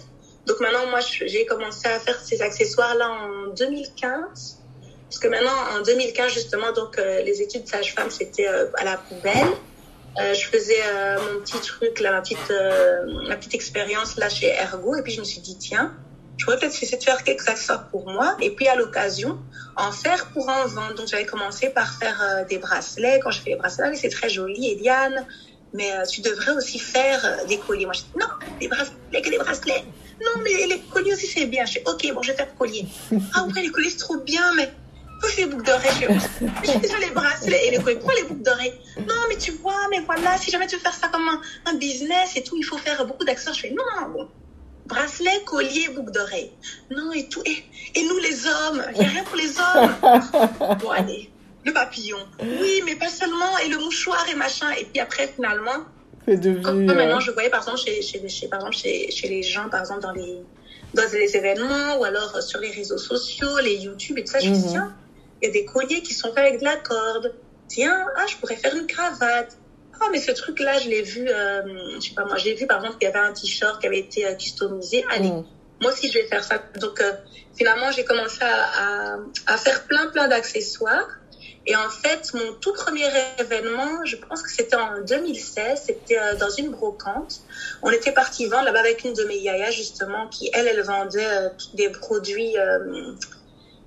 Donc 0.52 0.60
maintenant, 0.60 0.86
moi, 0.88 1.00
j'ai 1.00 1.46
commencé 1.46 1.88
à 1.88 1.98
faire 1.98 2.20
ces 2.20 2.42
accessoires-là 2.42 3.10
en 3.10 3.54
2015. 3.54 4.58
Parce 5.06 5.18
que 5.18 5.30
maintenant, 5.30 5.78
en 5.78 5.82
2015, 5.82 6.34
justement, 6.34 6.74
donc 6.74 7.00
euh, 7.00 7.22
les 7.22 7.42
études 7.42 7.66
sage-femme, 7.66 8.12
c'était 8.12 8.50
euh, 8.50 8.66
à 8.78 8.84
la 8.84 8.98
poubelle. 8.98 9.48
Euh, 10.20 10.34
je 10.34 10.46
faisais 10.48 10.76
mon 11.16 11.40
petit 11.40 11.58
truc, 11.62 12.02
là, 12.02 12.12
ma 12.12 12.20
petite, 12.20 12.52
petite 13.30 13.54
expérience 13.54 14.18
là 14.18 14.28
chez 14.28 14.48
Ergo. 14.48 14.98
Et 14.98 15.04
puis 15.04 15.14
je 15.14 15.22
me 15.22 15.26
suis 15.26 15.40
dit, 15.40 15.58
tiens, 15.58 15.94
je 16.36 16.44
pourrais 16.44 16.60
peut-être 16.60 16.74
essayer 16.74 16.98
de 16.98 17.04
faire 17.04 17.24
quelques 17.24 17.48
accessoires 17.48 17.88
pour 17.88 18.10
moi. 18.10 18.36
Et 18.42 18.52
puis 18.52 18.68
à 18.68 18.76
l'occasion, 18.76 19.40
en 19.78 19.94
faire 19.94 20.32
pour 20.34 20.50
en 20.50 20.68
vendre. 20.68 20.96
Donc 20.96 21.08
j'avais 21.08 21.26
commencé 21.26 21.70
par 21.70 21.98
faire 21.98 22.46
des 22.50 22.58
bracelets. 22.58 23.22
Quand 23.24 23.32
je 23.32 23.42
fais 23.42 23.52
les 23.52 23.56
bracelets, 23.56 23.88
ah 23.90 23.96
c'est 23.96 24.10
très 24.10 24.28
joli, 24.28 24.70
Eliane. 24.74 25.26
Mais 25.74 25.94
tu 26.10 26.20
devrais 26.20 26.52
aussi 26.52 26.78
faire 26.78 27.46
des 27.48 27.58
colliers. 27.58 27.86
Moi, 27.86 27.94
je 27.94 28.02
dis, 28.02 28.12
non, 28.20 28.28
des 28.60 28.68
bracelets, 28.68 29.22
que 29.22 29.30
des 29.30 29.38
bracelets. 29.38 29.86
Non, 30.24 30.42
mais 30.44 30.68
les 30.68 30.80
colliers 30.92 31.14
aussi, 31.14 31.28
c'est 31.28 31.46
bien. 31.46 31.66
Je 31.66 31.74
dis, 31.74 31.80
ok, 31.86 32.14
bon, 32.14 32.22
je 32.22 32.32
vais 32.32 32.38
faire 32.38 32.56
collier. 32.56 32.86
ah 33.34 33.44
ouais, 33.46 33.62
les 33.62 33.72
colliers, 33.72 33.90
c'est 33.90 33.98
trop 33.98 34.18
bien, 34.18 34.54
mais 34.56 34.72
faire 35.22 35.38
les 35.38 35.46
boucles 35.46 35.66
d'oreilles. 35.66 36.20
Je 36.42 36.72
j'ai 36.72 36.80
déjà 36.80 36.98
les 37.00 37.12
bracelets 37.12 37.68
et 37.68 37.72
les 37.72 37.78
colliers. 37.78 37.98
Pourquoi 37.98 38.16
les 38.16 38.24
boucles 38.24 38.44
d'oreilles 38.44 38.74
Non, 39.08 39.16
mais 39.30 39.38
tu 39.38 39.52
vois, 39.52 39.88
mais 39.90 40.00
voilà, 40.00 40.38
si 40.38 40.52
jamais 40.52 40.68
tu 40.68 40.76
veux 40.76 40.82
faire 40.82 40.94
ça 40.94 41.08
comme 41.08 41.28
un, 41.66 41.74
business 41.76 42.36
et 42.36 42.44
tout, 42.44 42.58
il 42.58 42.64
faut 42.64 42.78
faire 42.78 43.06
beaucoup 43.06 43.26
d'accessoires. 43.26 43.56
Je 43.56 43.62
fais, 43.62 43.72
non, 43.72 43.84
non, 44.00 44.10
bon. 44.10 44.30
Bracelet, 44.86 45.44
collier, 45.46 45.90
boucle. 45.90 46.12
Non, 46.90 47.12
et 47.14 47.28
tout. 47.28 47.42
Et, 47.46 47.64
et 47.96 48.04
nous, 48.04 48.18
les 48.18 48.46
hommes, 48.46 48.84
il 48.94 49.00
n'y 49.00 49.06
a 49.06 49.10
rien 49.10 49.24
pour 49.24 49.38
les 49.38 49.58
hommes. 49.60 50.78
Bon, 50.80 50.90
allez. 50.90 51.30
Le 51.64 51.74
papillon. 51.74 52.18
Oui, 52.42 52.82
mais 52.86 52.96
pas 52.96 53.10
seulement. 53.10 53.58
Et 53.64 53.70
le 53.70 53.78
mouchoir 53.78 54.26
et 54.30 54.36
machin. 54.36 54.72
Et 54.80 54.86
puis 54.86 55.00
après, 55.00 55.28
finalement, 55.28 55.86
C'est 56.28 56.38
devenu. 56.38 56.62
comme 56.64 56.90
euh, 56.90 56.94
maintenant, 56.96 57.20
je 57.20 57.32
voyais 57.32 57.50
par 57.50 57.62
exemple 57.62 57.80
chez, 57.80 58.02
chez, 58.02 58.28
chez- 58.30 58.48
par 58.48 58.60
exemple, 58.60 58.76
chez, 58.76 59.10
chez 59.12 59.28
les 59.28 59.42
gens, 59.44 59.70
par 59.70 59.80
exemple, 59.82 60.02
dans 60.02 60.12
les, 60.12 60.38
dans 60.94 61.04
les 61.14 61.36
événements 61.36 61.98
ou 62.00 62.04
alors 62.04 62.36
euh, 62.36 62.42
sur 62.42 62.60
les 62.60 62.72
réseaux 62.72 62.98
sociaux, 62.98 63.58
les 63.64 63.76
YouTube 63.76 64.18
et 64.18 64.24
tout 64.24 64.32
ça, 64.32 64.40
je 64.40 64.50
me 64.50 64.56
dis, 64.56 64.62
Mhm. 64.66 64.70
tiens, 64.72 64.96
il 65.42 65.48
y 65.48 65.50
a 65.50 65.54
des 65.54 65.66
colliers 65.66 66.02
qui 66.02 66.14
sont 66.14 66.30
faits 66.30 66.46
avec 66.46 66.60
de 66.60 66.66
la 66.66 66.78
corde. 66.78 67.34
Tiens, 67.68 68.06
ah, 68.18 68.26
je 68.30 68.36
pourrais 68.38 68.56
faire 68.58 68.76
une 68.76 68.86
cravate. 68.88 69.58
Ah, 70.00 70.06
mais 70.12 70.20
ce 70.20 70.32
truc-là, 70.32 70.78
je 70.80 70.90
l'ai 70.90 71.02
vu, 71.04 71.28
euh, 71.30 71.62
je 72.00 72.10
sais 72.10 72.14
pas 72.16 72.26
moi, 72.26 72.38
j'ai 72.38 72.54
vu 72.54 72.66
par 72.68 72.78
exemple 72.80 72.98
qu'il 73.00 73.08
y 73.08 73.12
avait 73.12 73.20
un 73.28 73.34
t-shirt 73.34 73.80
qui 73.80 73.88
avait 73.88 74.00
été 74.00 74.26
euh, 74.26 74.34
customisé. 74.36 75.04
Allez, 75.12 75.30
mm. 75.30 75.46
moi 75.82 75.92
aussi 75.92 76.08
je 76.10 76.14
vais 76.20 76.26
faire 76.26 76.44
ça. 76.44 76.60
Donc 76.80 77.00
euh, 77.02 77.12
finalement 77.58 77.92
j'ai 77.92 78.04
commencé 78.04 78.40
à, 78.42 79.14
à, 79.14 79.18
à 79.48 79.58
faire 79.58 79.84
plein 79.86 80.08
plein 80.08 80.28
d'accessoires. 80.28 81.08
Et 81.66 81.76
en 81.76 81.90
fait 81.90 82.34
mon 82.34 82.54
tout 82.54 82.74
premier 82.74 83.08
événement, 83.38 84.04
je 84.06 84.16
pense 84.16 84.42
que 84.42 84.52
c'était 84.52 84.76
en 84.76 85.02
2016, 85.02 85.84
c'était 85.86 86.18
euh, 86.18 86.36
dans 86.36 86.50
une 86.50 86.72
brocante. 86.72 87.34
On 87.84 87.92
était 87.92 88.12
parti 88.12 88.48
vendre 88.48 88.66
là-bas 88.66 88.80
avec 88.80 89.04
une 89.04 89.14
de 89.14 89.24
mes 89.26 89.38
yayas 89.38 89.72
justement 89.72 90.28
qui 90.30 90.50
elle 90.54 90.68
elle 90.68 90.82
vendait 90.82 91.26
euh, 91.26 91.50
des 91.74 91.90
produits 91.90 92.58
euh, 92.58 93.14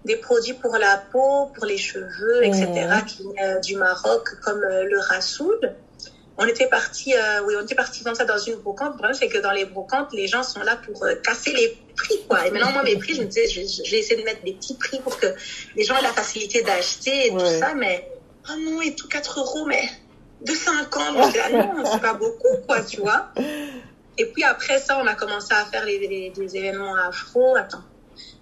des 0.05 0.17
produits 0.17 0.55
pour 0.55 0.77
la 0.77 0.99
peau, 1.13 1.51
pour 1.55 1.65
les 1.65 1.79
cheveux, 1.79 2.45
etc. 2.45 2.67
Qui 3.07 3.23
venaient 3.23 3.57
euh, 3.57 3.61
du 3.61 3.77
Maroc 3.77 4.29
comme 4.43 4.61
le 4.61 4.99
rassoul. 4.99 5.59
On 6.37 6.47
était 6.47 6.66
parti, 6.66 7.14
euh, 7.14 7.42
oui, 7.44 7.55
on 7.57 7.62
était 7.62 7.77
parti 7.77 8.03
vendre 8.03 8.16
ça 8.16 8.25
dans 8.25 8.38
une 8.38 8.57
brocante. 8.57 8.88
Le 8.92 8.94
problème, 8.94 9.14
c'est 9.14 9.29
que 9.29 9.38
dans 9.38 9.53
les 9.53 9.64
brocantes, 9.64 10.09
les 10.12 10.27
gens 10.27 10.42
sont 10.42 10.62
là 10.62 10.77
pour 10.77 11.05
euh, 11.05 11.14
casser 11.23 11.53
les 11.53 11.79
prix, 11.97 12.18
quoi. 12.29 12.47
Et 12.47 12.51
maintenant, 12.51 12.73
moi, 12.73 12.83
mes 12.83 12.97
prix, 12.97 13.14
je 13.14 13.20
me 13.23 13.27
disais, 13.27 13.47
vais 13.47 13.99
essayer 13.99 14.16
de 14.16 14.25
mettre 14.25 14.42
des 14.42 14.53
petits 14.55 14.75
prix 14.77 14.99
pour 15.01 15.16
que 15.16 15.27
les 15.77 15.85
gens 15.85 15.97
aient 15.97 16.03
la 16.03 16.12
facilité 16.12 16.62
d'acheter 16.62 17.27
et 17.29 17.31
Ouais. 17.31 17.38
tout 17.38 17.61
ça, 17.61 17.75
mais, 17.75 18.09
oh 18.51 18.57
non, 18.59 18.81
et 18.83 18.94
tout 18.97 19.07
4 19.07 19.38
euros, 19.38 19.64
mais 19.66 19.88
de 20.40 20.53
50, 20.53 21.12
moi, 21.14 21.27
je 21.29 21.33
dis, 21.33 21.38
ah 21.38 21.51
non, 21.51 21.85
c'est 21.92 22.01
pas 22.01 22.14
beaucoup, 22.14 22.57
quoi, 22.66 22.83
tu 22.83 23.01
vois. 23.01 23.33
Et 24.18 24.27
puis 24.27 24.42
après 24.44 24.81
ça, 24.81 24.99
on 24.99 25.07
a 25.07 25.14
commencé 25.14 25.55
à 25.55 25.64
faire 25.64 25.85
les, 25.85 25.99
les- 25.99 26.31
des 26.31 26.57
événements 26.57 26.97
afro. 26.97 27.55
Attends, 27.57 27.83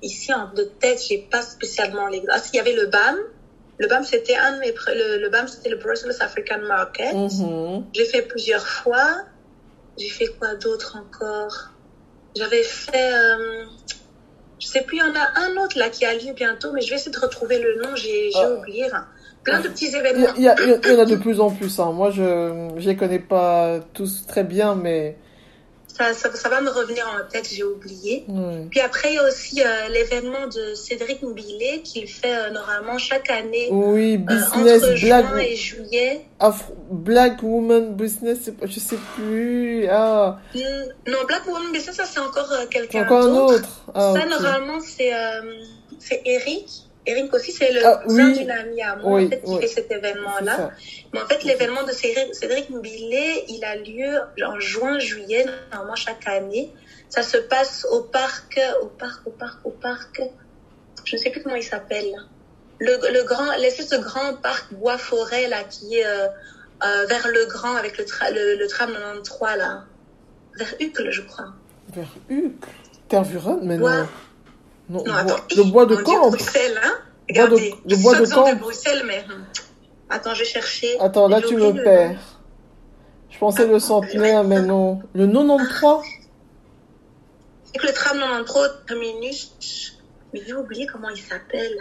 ici, 0.03 0.33
en 0.33 0.51
de 0.55 0.65
tête, 0.65 1.01
j'ai 1.07 1.19
pas 1.19 1.43
spécialement 1.43 2.09
les. 2.09 2.23
Ah, 2.31 2.39
s'il 2.39 2.55
y 2.57 2.59
avait 2.61 2.73
le 2.75 2.87
BAM. 2.87 3.17
Le 3.83 3.89
BAM, 3.89 4.05
c'était 4.05 4.37
un 4.37 4.53
de 4.55 4.61
mes. 4.61 4.73
Le, 4.95 5.21
le 5.21 5.29
BAM, 5.29 5.49
c'était 5.49 5.69
le 5.71 5.77
Brussels 5.77 6.15
African 6.21 6.61
Market. 6.69 7.13
Mhm. 7.15 7.85
J'ai 7.93 8.05
fait 8.05 8.23
plusieurs 8.23 8.65
fois. 8.67 9.09
J'ai 9.99 10.09
fait 10.09 10.29
quoi 10.39 10.55
d'autre 10.55 10.97
encore? 11.03 11.71
J'avais 12.37 12.63
fait. 12.63 13.13
euh, 13.13 13.65
je 14.61 14.67
sais 14.69 14.83
plus, 14.83 14.99
il 14.99 15.01
y 15.01 15.03
en 15.03 15.15
a 15.17 15.41
un 15.41 15.57
autre 15.65 15.77
là 15.77 15.89
qui 15.89 16.05
a 16.05 16.15
lieu 16.15 16.33
bientôt, 16.33 16.71
mais 16.73 16.81
je 16.83 16.91
vais 16.91 16.95
essayer 16.97 17.11
de 17.11 17.19
retrouver 17.19 17.59
le 17.59 17.83
nom, 17.83 17.97
j'ai 17.97 18.31
Ah. 18.37 18.51
oublié. 18.53 18.85
Enfin, 18.87 19.05
plein 19.43 19.59
de 19.61 19.67
petits 19.67 19.87
événements. 19.97 20.29
a- 20.29 20.35
il 20.37 20.43
y 20.45 20.49
a- 20.49 20.55
il 20.61 20.93
y 20.93 20.95
en 20.97 21.01
a 21.01 21.05
de 21.05 21.17
plus 21.17 21.41
en 21.41 21.51
plus. 21.51 21.81
Hein. 21.81 21.91
Moi, 21.91 22.13
je 22.13 22.23
ne 22.23 22.79
les 22.79 22.97
connais 22.97 23.19
pas 23.19 23.81
tous 23.95 24.27
très 24.29 24.45
bien, 24.45 24.77
mais. 24.77 25.17
Ça, 25.95 26.15
ça, 26.15 26.35
ça 26.35 26.49
va 26.49 26.63
me 26.63 26.71
revenir 26.71 27.07
en 27.07 27.29
tête, 27.31 27.49
j'ai 27.53 27.65
oublié. 27.65 28.25
Puis 28.71 28.81
après, 28.81 29.11
il 29.13 29.17
y 29.17 29.19
a 29.19 29.29
aussi 29.29 29.63
euh, 29.63 29.89
l'événement 29.89 30.47
de 30.47 30.75
Cédric 30.75 31.23
Mbilé 31.23 31.83
qu'il 31.85 32.09
fait 32.09 32.35
euh, 32.35 32.51
normalement 32.51 32.97
chaque 32.97 33.29
année 33.31 33.69
Oui, 33.71 34.15
euh, 34.15 34.17
business, 34.19 34.83
entre 34.85 35.01
black, 35.05 35.27
juin 35.27 35.39
et 35.39 35.55
juillet. 35.57 36.27
Afro- 36.41 36.75
black 36.91 37.43
woman 37.43 37.95
business, 37.95 38.51
je 38.63 38.81
sais 38.81 38.97
plus. 39.15 39.87
Ah, 39.91 40.39
Hmm, 40.55 40.59
Non, 41.11 41.19
Black 41.27 41.47
Woman 41.47 41.73
Business, 41.73 41.97
ça 41.97 42.05
c'est 42.07 42.21
encore 42.21 42.51
euh, 42.53 42.67
quelqu'un 42.71 43.03
encore 43.05 43.25
un 43.27 43.35
d'autre. 43.35 43.55
autre. 43.55 43.85
Ah, 43.95 44.15
ça, 44.17 44.25
normalement, 44.27 44.79
euh, 44.79 45.43
c'est 45.99 46.23
Eric. 46.25 46.69
Eric 47.05 47.35
aussi, 47.35 47.51
c'est 47.53 47.73
le 47.73 47.81
Ah, 47.85 48.01
cousin 48.05 48.27
oui. 48.29 48.39
d'une 48.39 48.51
amie 48.51 48.81
à 48.83 48.95
moi 48.97 49.13
Oui, 49.15 49.27
en 49.27 49.31
fait, 49.31 49.41
qui 49.43 49.51
oui. 49.51 49.61
fait 49.61 49.67
cet 49.67 49.91
événement-là. 49.91 50.71
Mais 51.13 51.21
en 51.21 51.27
fait, 51.27 51.43
l'événement 51.45 51.83
de 51.83 51.91
Cédric, 51.93 52.35
Cédric 52.35 52.71
Mbilé, 52.71 53.45
il 53.49 53.65
a 53.65 53.75
lieu 53.77 54.21
en 54.47 54.61
juin, 54.61 54.99
juillet, 55.01 55.45
normalement 55.73 55.97
chaque 55.97 56.27
année. 56.29 56.73
Ça 57.09 57.23
se 57.23 57.37
passe 57.39 57.87
au 57.91 58.03
parc, 58.03 58.61
au 58.83 58.87
parc, 58.87 59.27
au 59.27 59.31
parc, 59.31 59.59
au 59.65 59.71
parc. 59.71 60.23
Je 61.05 61.17
ne 61.17 61.21
sais 61.21 61.31
plus 61.31 61.43
comment 61.43 61.57
il 61.57 61.65
s'appelle. 61.65 62.07
Le, 62.79 62.97
le 63.13 63.25
grand, 63.25 63.57
l'espèce 63.59 63.89
de 63.91 63.99
grand 63.99 64.35
parc 64.41 64.73
bois-forêt, 64.75 65.49
là, 65.49 65.65
qui 65.65 65.99
est 65.99 66.07
euh, 66.07 66.29
euh, 66.85 67.07
vers 67.07 67.27
le 67.29 67.47
grand 67.47 67.75
avec 67.77 67.99
le, 67.99 68.05
tra- 68.05 68.33
le, 68.33 68.57
le 68.57 68.67
tram 68.69 68.91
93, 68.93 69.59
là. 69.59 69.85
Vers 70.57 70.75
Uccle, 70.81 71.11
je 71.11 71.23
crois. 71.23 71.47
Vers 71.95 72.09
Uc. 72.29 72.53
Tervuren, 73.09 73.59
mais 73.63 73.77
non. 73.77 73.87
Ouais. 73.87 74.05
Non, 74.93 75.03
Non, 75.05 75.15
attends. 75.15 75.37
le 75.57 75.65
bois 75.71 75.87
de 75.87 75.97
Camp. 75.97 76.29
Bruxelles, 76.29 76.79
hein 76.85 76.91
Bois 77.35 77.47
de- 77.49 77.55
Regardez. 77.55 77.75
le 77.89 77.97
bois 78.03 78.21
de 78.21 78.27
Camp. 78.27 78.49
de 78.53 78.59
Bruxelles, 78.59 79.03
mais... 79.07 79.25
hum. 79.29 79.45
Attends, 80.11 80.35
je 80.35 80.41
vais 80.41 80.45
chercher. 80.45 81.01
Attends, 81.01 81.27
là 81.29 81.41
tu 81.41 81.57
me 81.57 81.73
le 81.73 81.83
perds. 81.83 82.19
Je 83.31 83.39
pensais 83.39 83.67
le 83.67 83.79
centenaire, 83.79 84.45
mais 84.45 84.61
non. 84.61 85.01
Le 85.15 85.27
93 85.27 86.01
C'est 87.73 87.79
que 87.81 87.87
le 87.87 87.93
tram 87.95 88.19
93 88.19 88.71
terminus... 88.87 89.99
Mais 90.35 90.43
j'ai 90.47 90.55
oublié 90.55 90.87
comment 90.87 91.09
il 91.09 91.21
s'appelle. 91.21 91.73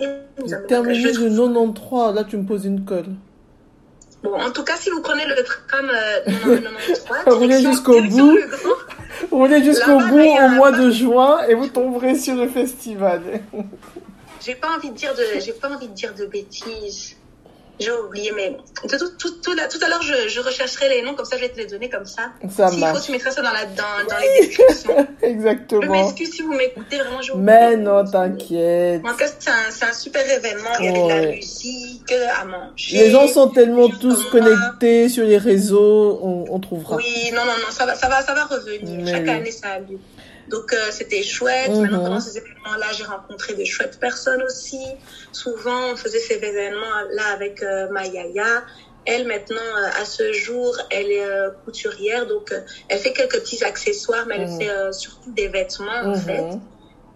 Le 0.00 0.66
terminus 0.66 1.12
trouve- 1.14 1.28
93, 1.28 2.14
là 2.16 2.24
tu 2.24 2.36
me 2.36 2.44
poses 2.44 2.64
une 2.64 2.84
colle. 2.84 3.14
Bon, 4.22 4.34
en 4.34 4.50
tout 4.52 4.62
cas, 4.62 4.76
si 4.76 4.90
vous 4.90 5.00
prenez 5.00 5.24
le 5.26 5.34
tram 5.42 5.90
euh, 5.90 6.60
93, 6.60 7.34
Roulez 7.34 7.60
jusqu'au 7.60 8.00
bout. 8.02 8.38
Roulez 9.30 9.64
jusqu'au 9.64 9.98
bout 9.98 10.20
au 10.20 10.48
mois 10.50 10.72
de 10.72 10.90
juin 10.90 11.42
et 11.48 11.54
vous 11.54 11.68
tomberez 11.68 12.16
sur 12.16 12.36
le 12.36 12.48
festival. 12.48 13.40
J'ai 14.44 14.54
pas 14.54 14.76
envie 14.76 14.90
de 14.90 14.96
dire 14.96 15.14
de, 15.14 15.40
j'ai 15.40 15.52
pas 15.52 15.70
envie 15.70 15.88
de 15.88 15.94
dire 15.94 16.14
de 16.14 16.26
bêtises. 16.26 17.16
J'ai 17.80 17.90
oublié, 17.90 18.32
mais 18.36 18.56
tout, 18.88 18.88
tout, 19.18 19.30
tout, 19.42 19.54
tout 19.54 19.84
à 19.84 19.88
l'heure, 19.88 20.02
je, 20.02 20.28
je, 20.28 20.40
rechercherai 20.40 20.88
les 20.88 21.02
noms, 21.02 21.14
comme 21.14 21.24
ça, 21.24 21.36
je 21.36 21.42
vais 21.42 21.48
te 21.48 21.56
les 21.58 21.66
donner 21.66 21.88
comme 21.88 22.04
ça. 22.04 22.30
Ça 22.48 22.70
marche. 22.70 22.98
faut, 22.98 23.04
tu 23.06 23.12
mettras 23.12 23.30
ça 23.30 23.42
dans, 23.42 23.50
la, 23.50 23.64
dans, 23.64 24.06
dans 24.08 24.18
les 24.18 24.46
descriptions. 24.46 25.06
je 25.22 25.26
Exactement. 25.26 25.90
m'excuse 25.90 26.30
si 26.32 26.42
vous 26.42 26.52
m'écoutez, 26.52 26.98
vraiment, 26.98 27.20
j'ai 27.22 27.32
oublié. 27.32 27.44
Mais 27.44 27.76
non, 27.76 28.04
t'inquiète. 28.04 29.02
En 29.04 29.10
tout 29.10 29.16
cas, 29.16 29.26
c'est 29.38 29.84
un, 29.84 29.92
super 29.92 30.22
événement. 30.30 30.70
Il 30.80 30.84
y 30.84 30.88
avait 30.88 31.02
de 31.02 31.08
la 31.08 31.14
Ouais. 31.28 31.36
musique, 31.36 32.12
à 32.12 32.44
manger. 32.44 32.98
Les 32.98 33.10
gens 33.10 33.26
sont 33.26 33.48
tellement 33.48 33.88
tous 33.88 34.22
connectés 34.30 35.08
sur 35.08 35.24
les 35.24 35.38
réseaux, 35.38 36.20
on, 36.22 36.44
on 36.50 36.60
trouvera. 36.60 36.96
Oui, 36.96 37.30
non, 37.32 37.44
non, 37.44 37.52
non, 37.52 37.70
ça 37.70 37.86
va, 37.86 37.94
ça 37.94 38.08
va, 38.08 38.22
ça 38.22 38.34
va 38.34 38.44
revenir. 38.44 38.80
Mais 39.04 39.10
Chaque 39.10 39.22
oui. 39.24 39.30
année, 39.30 39.50
ça 39.50 39.68
a 39.70 39.78
lieu. 39.80 39.98
Donc, 40.52 40.72
euh, 40.74 40.90
c'était 40.92 41.22
chouette. 41.24 41.72
Mhm. 41.72 41.82
Maintenant, 41.82 42.00
pendant 42.02 42.20
ces 42.20 42.36
événements-là, 42.38 42.92
j'ai 42.92 43.04
rencontré 43.04 43.54
des 43.54 43.66
chouettes 43.66 43.98
personnes 44.00 44.42
aussi. 44.42 44.96
Souvent, 45.32 45.92
on 45.92 45.96
faisait 45.96 46.20
ces 46.20 46.34
événements-là 46.34 47.26
avec 47.30 47.62
euh, 47.62 47.88
ma 47.90 48.06
yaya. 48.06 48.62
Elle, 49.04 49.26
maintenant, 49.26 49.76
euh, 49.76 49.88
à 49.94 50.04
ce 50.04 50.32
jour, 50.32 50.76
elle 50.90 51.10
est 51.10 51.24
euh, 51.24 51.50
couturière. 51.64 52.26
Donc, 52.26 52.52
euh, 52.52 52.60
elle 52.88 53.00
fait 53.00 53.12
quelques 53.12 53.40
petits 53.40 53.64
accessoires, 53.64 54.26
mais 54.26 54.36
elle 54.36 54.42
Mhm. 54.42 54.58
fait 54.58 54.70
euh, 54.70 54.92
surtout 54.92 55.32
des 55.32 55.48
vêtements, 55.48 56.04
en 56.10 56.14
fait. 56.14 56.46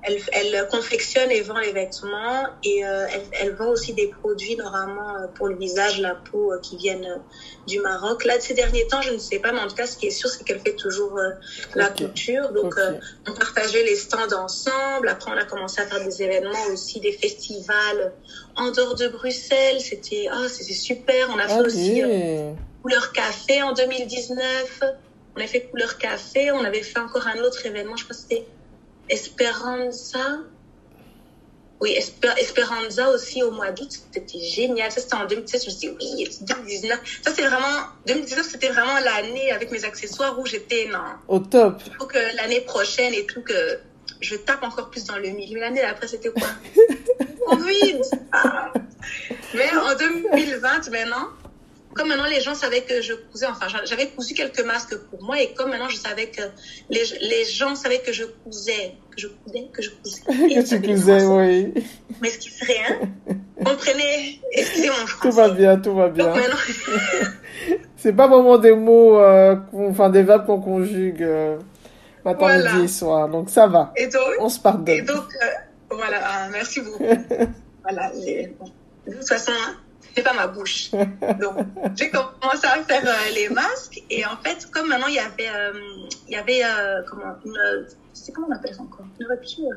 Elle, 0.06 0.20
elle 0.32 0.68
confectionne 0.68 1.32
et 1.32 1.40
vend 1.40 1.58
les 1.58 1.72
vêtements 1.72 2.46
et 2.62 2.86
euh, 2.86 3.06
elle, 3.12 3.22
elle 3.32 3.54
vend 3.54 3.70
aussi 3.70 3.92
des 3.92 4.06
produits 4.06 4.54
normalement 4.54 5.16
euh, 5.16 5.26
pour 5.34 5.48
le 5.48 5.56
visage, 5.56 6.00
la 6.00 6.14
peau 6.14 6.52
euh, 6.52 6.60
qui 6.60 6.76
viennent 6.76 7.20
du 7.66 7.80
Maroc. 7.80 8.24
Là, 8.24 8.36
de 8.38 8.42
ces 8.42 8.54
derniers 8.54 8.86
temps, 8.86 9.02
je 9.02 9.12
ne 9.12 9.18
sais 9.18 9.40
pas, 9.40 9.50
mais 9.50 9.58
en 9.58 9.66
tout 9.66 9.74
cas, 9.74 9.86
ce 9.86 9.96
qui 9.96 10.06
est 10.06 10.10
sûr, 10.10 10.28
c'est 10.28 10.44
qu'elle 10.44 10.60
fait 10.60 10.76
toujours 10.76 11.18
euh, 11.18 11.30
la 11.74 11.88
couture. 11.88 12.52
Donc, 12.52 12.76
on 13.28 13.32
partageait 13.32 13.82
les 13.82 13.96
stands 13.96 14.32
ensemble. 14.32 15.08
Après, 15.08 15.32
on 15.32 15.36
a 15.36 15.44
commencé 15.44 15.80
à 15.80 15.86
faire 15.86 16.04
des 16.04 16.22
événements 16.22 16.66
aussi, 16.72 17.00
des 17.00 17.12
festivals 17.12 18.12
en 18.54 18.70
dehors 18.70 18.94
de 18.94 19.08
Bruxelles. 19.08 19.80
C'était 19.80 20.28
c'était 20.48 20.72
super. 20.72 21.30
On 21.34 21.38
a 21.38 21.48
fait 21.48 21.60
aussi. 21.60 22.02
Couleur 22.82 23.10
Café 23.12 23.62
en 23.62 23.72
2019. 23.72 24.82
On 25.36 25.40
a 25.40 25.46
fait 25.46 25.62
Couleur 25.62 25.98
Café. 25.98 26.52
On 26.52 26.64
avait 26.64 26.82
fait 26.82 27.00
encore 27.00 27.26
un 27.26 27.40
autre 27.40 27.66
événement. 27.66 27.96
Je 27.96 28.04
crois 28.04 28.14
que 28.14 28.22
c'était 28.22 28.46
Esperanza. 29.08 30.38
Oui, 31.78 31.94
Esper- 31.94 32.38
Esperanza 32.38 33.10
aussi 33.10 33.42
au 33.42 33.50
mois 33.50 33.70
d'août. 33.70 33.90
C'était 34.12 34.38
génial. 34.38 34.90
Ça, 34.90 35.00
c'était 35.02 35.14
en 35.14 35.26
2017. 35.26 35.60
Je 35.62 35.66
me 35.66 35.70
suis 35.70 35.88
dit, 35.90 35.96
oui, 36.00 36.28
c'est 36.30 36.44
2019. 36.44 37.00
Ça, 37.22 37.32
c'est 37.34 37.42
vraiment, 37.42 37.82
2019, 38.06 38.46
c'était 38.50 38.68
vraiment 38.70 38.98
l'année 39.04 39.52
avec 39.52 39.70
mes 39.70 39.84
accessoires 39.84 40.38
où 40.38 40.46
j'étais, 40.46 40.88
non, 40.90 40.98
Au 41.28 41.38
top. 41.38 41.82
il 41.86 41.92
faut 41.94 42.06
que 42.06 42.18
l'année 42.36 42.62
prochaine 42.62 43.12
et 43.12 43.26
tout, 43.26 43.42
que 43.42 43.78
je 44.22 44.36
tape 44.36 44.62
encore 44.62 44.88
plus 44.88 45.04
dans 45.04 45.18
le 45.18 45.28
milieu. 45.28 45.60
L'année 45.60 45.82
d'après, 45.82 46.08
c'était 46.08 46.30
quoi? 46.30 46.48
Covid! 47.46 48.00
Ah. 48.32 48.72
Mais 49.54 49.70
en 49.76 49.94
2020, 49.96 50.90
maintenant, 50.90 51.28
comme 51.96 52.08
maintenant 52.08 52.26
les 52.26 52.40
gens 52.40 52.54
savaient 52.54 52.82
que 52.82 53.00
je 53.00 53.14
cousais, 53.14 53.46
enfin, 53.46 53.66
j'avais 53.84 54.08
cousu 54.08 54.34
quelques 54.34 54.64
masques 54.64 54.96
pour 55.10 55.22
moi 55.22 55.40
et 55.40 55.52
comme 55.54 55.70
maintenant 55.70 55.88
je 55.88 55.96
savais 55.96 56.26
que 56.26 56.42
les, 56.90 57.04
les 57.22 57.44
gens 57.44 57.74
savaient 57.74 58.00
que 58.00 58.12
je 58.12 58.24
cousais, 58.44 58.94
que 59.10 59.20
je 59.20 59.28
cousais, 59.28 59.68
que 59.72 59.82
je 59.82 59.90
cousais. 59.90 60.20
Que 60.26 60.68
tu 60.68 60.80
cuisais, 60.82 61.24
oui. 61.24 61.72
Mais 62.20 62.28
ce 62.30 62.38
qui 62.38 62.50
serait, 62.50 62.78
hein, 62.88 63.08
comprenez, 63.64 64.40
excusez 64.52 64.88
mon 64.88 65.06
Tout 65.22 65.30
va 65.34 65.48
bien, 65.48 65.76
tout 65.78 65.94
va 65.94 66.08
Donc 66.08 66.14
bien. 66.14 66.26
maintenant, 66.34 66.56
C'est 67.96 68.12
pas 68.12 68.28
vraiment 68.28 68.58
des 68.58 68.74
mots, 68.74 69.18
euh, 69.18 69.56
enfin 69.72 70.10
des 70.10 70.22
verbes 70.22 70.46
qu'on 70.46 70.60
conjugue 70.60 71.22
euh, 71.22 71.56
matin, 72.24 72.38
Voilà. 72.40 72.72
midi 72.74 72.84
et 72.84 72.88
soir. 72.88 73.28
Donc 73.28 73.50
ça 73.50 73.66
va. 73.66 73.92
et 73.96 74.06
donc, 74.06 74.22
On 74.38 74.48
se 74.48 74.58
Et 74.58 74.62
pardonne. 74.62 75.04
donc, 75.04 75.24
euh, 75.42 75.46
voilà, 75.90 76.18
ah, 76.22 76.48
merci 76.52 76.80
beaucoup. 76.82 77.02
voilà, 77.82 78.10
bon. 78.58 78.70
de 79.06 79.12
toute 79.16 79.28
façon, 79.28 79.52
hein, 79.52 79.76
c'est 80.16 80.22
pas 80.22 80.32
ma 80.32 80.46
bouche. 80.46 80.90
Donc, 80.92 81.56
j'ai 81.96 82.10
commencé 82.10 82.66
à 82.66 82.82
faire 82.84 83.02
euh, 83.06 83.30
les 83.34 83.48
masques 83.50 84.02
et 84.08 84.24
en 84.24 84.36
fait, 84.42 84.70
comme 84.70 84.88
maintenant 84.88 85.08
il 85.08 85.14
y 85.14 85.18
avait, 85.18 85.48
euh, 85.48 85.72
il 86.26 86.32
y 86.34 86.36
avait 86.36 86.62
euh, 86.64 87.02
comment, 87.08 87.34
une, 87.44 87.86
c'est 88.14 88.32
comment 88.32 88.48
on 88.50 88.54
appelle 88.54 88.74
ça 88.74 88.82
encore, 88.82 89.06
une 89.20 89.26
rupture? 89.26 89.70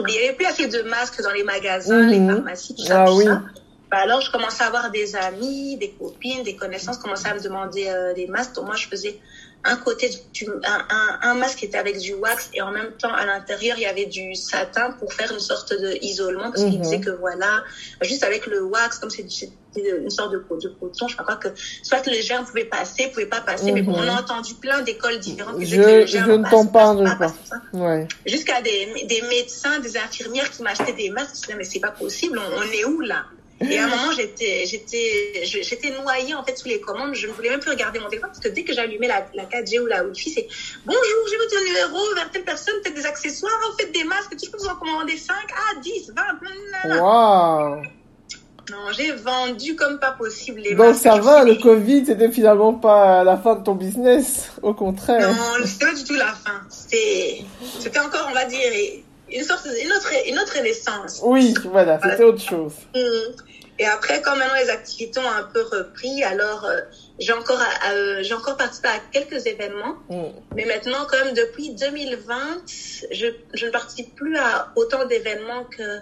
Oublié, 0.00 0.18
il 0.18 0.22
n'y 0.22 0.28
avait 0.28 0.36
plus 0.36 0.46
assez 0.46 0.66
de 0.66 0.82
masques 0.82 1.22
dans 1.22 1.30
les 1.30 1.44
magasins, 1.44 2.02
Mhm. 2.02 2.08
les 2.10 2.34
pharmacies, 2.34 2.74
tout 2.74 2.82
ça, 2.82 3.02
Ah 3.02 3.06
tout 3.06 3.16
oui. 3.16 3.24
ça. 3.24 3.42
Bah 3.90 3.98
alors, 4.02 4.20
je 4.20 4.30
commençais 4.32 4.64
à 4.64 4.66
avoir 4.66 4.90
des 4.90 5.14
amis, 5.16 5.76
des 5.78 5.90
copines, 5.92 6.42
des 6.42 6.56
connaissances 6.56 6.98
commençaient 6.98 7.28
à 7.28 7.34
me 7.34 7.40
demander 7.40 7.90
des 8.16 8.26
masques. 8.26 8.54
Donc, 8.56 8.66
moi, 8.66 8.74
je 8.74 8.88
faisais 8.88 9.18
un 9.64 9.76
côté 9.76 10.08
du, 10.32 10.46
un, 10.64 10.84
un, 10.90 11.18
un 11.22 11.34
masque 11.34 11.64
était 11.64 11.78
avec 11.78 11.98
du 11.98 12.14
wax 12.14 12.50
et 12.54 12.62
en 12.62 12.70
même 12.70 12.92
temps, 12.92 13.12
à 13.12 13.26
l'intérieur, 13.26 13.76
il 13.78 13.82
y 13.82 13.86
avait 13.86 14.06
du 14.06 14.34
satin 14.36 14.92
pour 14.92 15.12
faire 15.12 15.32
une 15.32 15.40
sorte 15.40 15.72
de 15.72 15.98
isolement 16.02 16.50
parce 16.52 16.62
qu'il 16.62 16.74
Mhm. 16.76 16.82
disait 16.82 17.00
que 17.00 17.10
voilà, 17.10 17.64
juste 18.02 18.22
avec 18.22 18.46
le 18.46 18.62
wax, 18.62 18.98
comme 18.98 19.10
c'est 19.10 19.22
une 19.76 20.08
sorte 20.08 20.30
de, 20.32 20.38
de 20.38 20.68
coton, 20.78 21.08
je 21.08 21.14
crois 21.16 21.26
pas 21.26 21.36
que 21.36 21.48
soit 21.82 22.06
le 22.06 22.20
germe 22.20 22.46
pouvait 22.46 22.64
passer, 22.64 23.08
pouvait 23.08 23.26
pas 23.26 23.40
passer, 23.40 23.72
mais 23.72 23.82
bon, 23.82 23.94
on 23.96 24.02
a 24.02 24.12
Mhm. 24.12 24.18
entendu 24.18 24.54
plein 24.54 24.82
d'écoles 24.82 25.18
différentes 25.18 25.60
Je- 25.60 25.76
que 25.76 26.06
je 26.06 26.18
ne 26.18 26.42
passe, 26.42 26.50
t'en 26.52 26.66
passe, 26.66 26.72
parle 26.72 27.04
pas, 27.18 27.32
pas. 27.50 27.78
Ouais. 27.78 28.06
jusqu'à 28.24 28.60
des, 28.62 28.88
des 29.06 29.22
médecins, 29.22 29.80
des 29.80 29.96
infirmières 29.96 30.50
qui 30.50 30.62
m'achetaient 30.62 30.92
des 30.92 31.10
masques. 31.10 31.34
Je 31.34 31.38
me 31.38 31.40
disais, 31.40 31.54
mais 31.58 31.64
c'est 31.64 31.80
pas 31.80 31.90
possible, 31.90 32.38
on, 32.38 32.58
on 32.58 32.62
est 32.72 32.84
où 32.84 33.00
là? 33.00 33.24
Et 33.60 33.78
à 33.78 33.84
un 33.84 33.88
moment, 33.88 34.12
j'étais, 34.14 34.66
j'étais, 34.66 35.44
je- 35.44 35.62
j'étais 35.62 35.90
noyée 36.02 36.34
en 36.34 36.44
fait 36.44 36.56
sous 36.58 36.68
les 36.68 36.78
commandes. 36.78 37.14
Je 37.14 37.26
ne 37.26 37.32
voulais 37.32 37.48
même 37.48 37.60
plus 37.60 37.70
regarder 37.70 37.98
mon 37.98 38.08
téléphone 38.08 38.28
parce 38.30 38.40
que 38.44 38.48
dès 38.48 38.64
que 38.64 38.74
j'allumais 38.74 39.08
la, 39.08 39.26
la 39.34 39.44
4G 39.44 39.80
ou 39.80 39.86
la 39.86 40.04
Wi-Fi, 40.04 40.30
c'est 40.30 40.46
bonjour, 40.84 41.02
j'ai 41.30 41.36
votre 41.38 41.64
numéro 41.64 42.14
vers 42.16 42.30
telle 42.30 42.44
personne, 42.44 42.74
peut-être 42.82 42.96
des 42.96 43.06
accessoires, 43.06 43.52
vous 43.70 43.78
faites 43.78 43.92
des 43.92 44.04
masques, 44.04 44.34
je 44.44 44.50
peux 44.50 44.58
vous 44.58 44.66
en 44.66 44.74
commander 44.76 45.16
5, 45.16 45.34
ah 45.52 45.80
10, 45.80 46.12
20, 46.14 46.22
nanana. 46.84 47.02
Waouh. 47.02 47.82
Non, 48.68 48.92
j'ai 48.96 49.12
vendu 49.12 49.76
comme 49.76 50.00
pas 50.00 50.10
possible 50.12 50.60
les 50.60 50.74
Donc 50.74 50.88
masques. 50.88 51.02
ça 51.04 51.16
va, 51.18 51.44
le 51.44 51.54
Covid, 51.54 52.04
c'était 52.04 52.30
finalement 52.32 52.74
pas 52.74 53.22
la 53.24 53.36
fin 53.38 53.54
de 53.54 53.62
ton 53.62 53.74
business. 53.76 54.50
Au 54.60 54.74
contraire. 54.74 55.30
Non, 55.30 55.64
c'était 55.64 55.86
pas 55.86 55.94
du 55.94 56.02
tout 56.04 56.14
la 56.14 56.32
fin. 56.32 56.60
C'était, 56.68 57.44
c'était 57.78 58.00
encore, 58.00 58.26
on 58.28 58.34
va 58.34 58.44
dire, 58.44 58.58
une 59.32 59.44
sorte, 59.44 59.66
une 59.66 59.92
autre, 59.92 60.10
une 60.28 60.38
autre 60.40 60.56
renaissance. 60.56 61.20
Oui, 61.24 61.54
voilà, 61.70 62.00
c'était 62.02 62.24
autre 62.24 62.40
chose. 62.42 62.72
Mm. 62.94 62.98
Et 63.78 63.86
après, 63.86 64.22
quand 64.22 64.36
maintenant 64.36 64.54
les 64.62 64.70
activités 64.70 65.20
ont 65.20 65.30
un 65.30 65.42
peu 65.42 65.62
repris, 65.62 66.22
alors 66.24 66.64
euh, 66.64 66.80
j'ai 67.18 67.32
encore, 67.32 67.60
euh, 67.90 68.22
j'ai 68.22 68.34
encore 68.34 68.56
participé 68.56 68.88
à 68.88 68.98
quelques 69.12 69.46
événements. 69.46 69.96
Mm. 70.08 70.22
Mais 70.54 70.64
maintenant, 70.64 71.06
quand 71.10 71.22
même, 71.24 71.34
depuis 71.34 71.70
2020, 71.70 72.36
je, 73.10 73.26
je 73.54 73.66
ne 73.66 73.70
participe 73.70 74.14
plus 74.14 74.36
à 74.38 74.72
autant 74.76 75.04
d'événements 75.04 75.64
que 75.64 76.00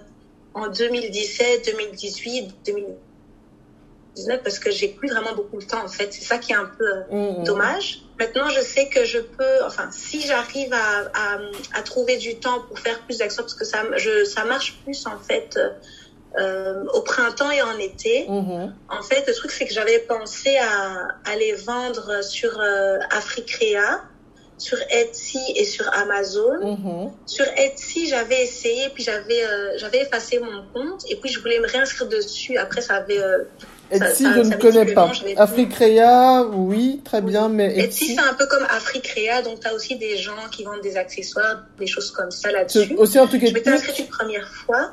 en 0.54 0.68
2017, 0.68 1.66
2018, 1.66 2.54
2019, 2.64 4.42
parce 4.44 4.60
que 4.60 4.70
j'ai 4.70 4.86
plus 4.86 5.08
vraiment 5.08 5.34
beaucoup 5.34 5.58
de 5.58 5.64
temps, 5.66 5.84
en 5.84 5.88
fait. 5.88 6.12
C'est 6.12 6.22
ça 6.22 6.38
qui 6.38 6.52
est 6.52 6.56
un 6.56 6.70
peu 6.78 6.84
euh, 6.84 7.02
Mm, 7.10 7.40
mm. 7.40 7.44
dommage. 7.44 8.02
Maintenant, 8.20 8.48
je 8.48 8.60
sais 8.60 8.88
que 8.88 9.04
je 9.04 9.18
peux, 9.18 9.64
enfin, 9.64 9.88
si 9.90 10.20
j'arrive 10.20 10.72
à, 10.72 11.10
à, 11.12 11.38
à 11.72 11.82
trouver 11.82 12.18
du 12.18 12.36
temps 12.36 12.60
pour 12.68 12.78
faire 12.78 13.00
plus 13.00 13.18
d'actions, 13.18 13.42
parce 13.42 13.54
que 13.54 13.64
ça, 13.64 13.82
je, 13.96 14.24
ça 14.24 14.44
marche 14.44 14.78
plus, 14.84 15.06
en 15.06 15.18
fait, 15.18 15.56
euh, 15.56 15.70
au 16.92 17.00
printemps 17.02 17.50
et 17.50 17.62
en 17.62 17.78
été. 17.78 18.26
Mhm. 18.28 18.74
En 18.88 19.02
fait, 19.02 19.24
le 19.26 19.34
truc, 19.34 19.50
c'est 19.50 19.66
que 19.66 19.72
j'avais 19.74 20.00
pensé 20.00 20.56
à, 20.58 21.30
à 21.30 21.36
les 21.36 21.52
vendre 21.54 22.22
sur 22.24 22.58
euh, 22.60 22.98
Africrea, 23.10 24.00
sur 24.58 24.78
Etsy 24.90 25.40
et 25.56 25.64
sur 25.64 25.88
Amazon. 25.94 26.58
Mhm. 26.62 27.10
Sur 27.26 27.44
Etsy, 27.56 28.06
j'avais 28.08 28.42
essayé, 28.42 28.88
puis 28.94 29.02
j'avais 29.02 29.42
euh, 29.44 29.72
j'avais 29.78 30.02
effacé 30.02 30.38
mon 30.38 30.62
compte, 30.72 31.02
et 31.08 31.16
puis 31.16 31.30
je 31.30 31.40
voulais 31.40 31.58
me 31.60 31.66
réinscrire 31.66 32.08
dessus. 32.08 32.56
Après, 32.56 32.80
ça 32.80 32.94
avait... 32.96 33.18
euh, 33.20 33.44
Etsy, 33.90 34.22
ça- 34.24 34.32
je 34.36 34.42
ça 34.44 34.56
ne 34.56 34.60
connais 34.60 34.92
pas. 34.94 35.10
Africrea, 35.36 36.42
oui, 36.52 37.00
très 37.04 37.20
bien, 37.20 37.48
mais 37.48 37.66
Etsy, 37.78 38.04
Etsy, 38.06 38.14
c'est 38.16 38.20
un 38.28 38.34
peu 38.34 38.46
comme 38.46 38.64
Africrea, 38.70 39.42
donc 39.42 39.60
tu 39.60 39.68
as 39.68 39.74
aussi 39.74 39.96
des 39.96 40.16
gens 40.16 40.32
qui 40.50 40.64
vendent 40.64 40.80
des 40.80 40.96
accessoires, 40.96 41.62
des 41.78 41.86
choses 41.86 42.10
comme 42.10 42.30
ça 42.30 42.50
là-dessus. 42.50 42.94
aussi 42.96 43.18
un 43.18 43.26
truc 43.26 43.46
Je 43.46 43.52
m'étais 43.52 43.70
inscrite 43.70 43.98
une 43.98 44.06
première 44.08 44.48
fois, 44.48 44.92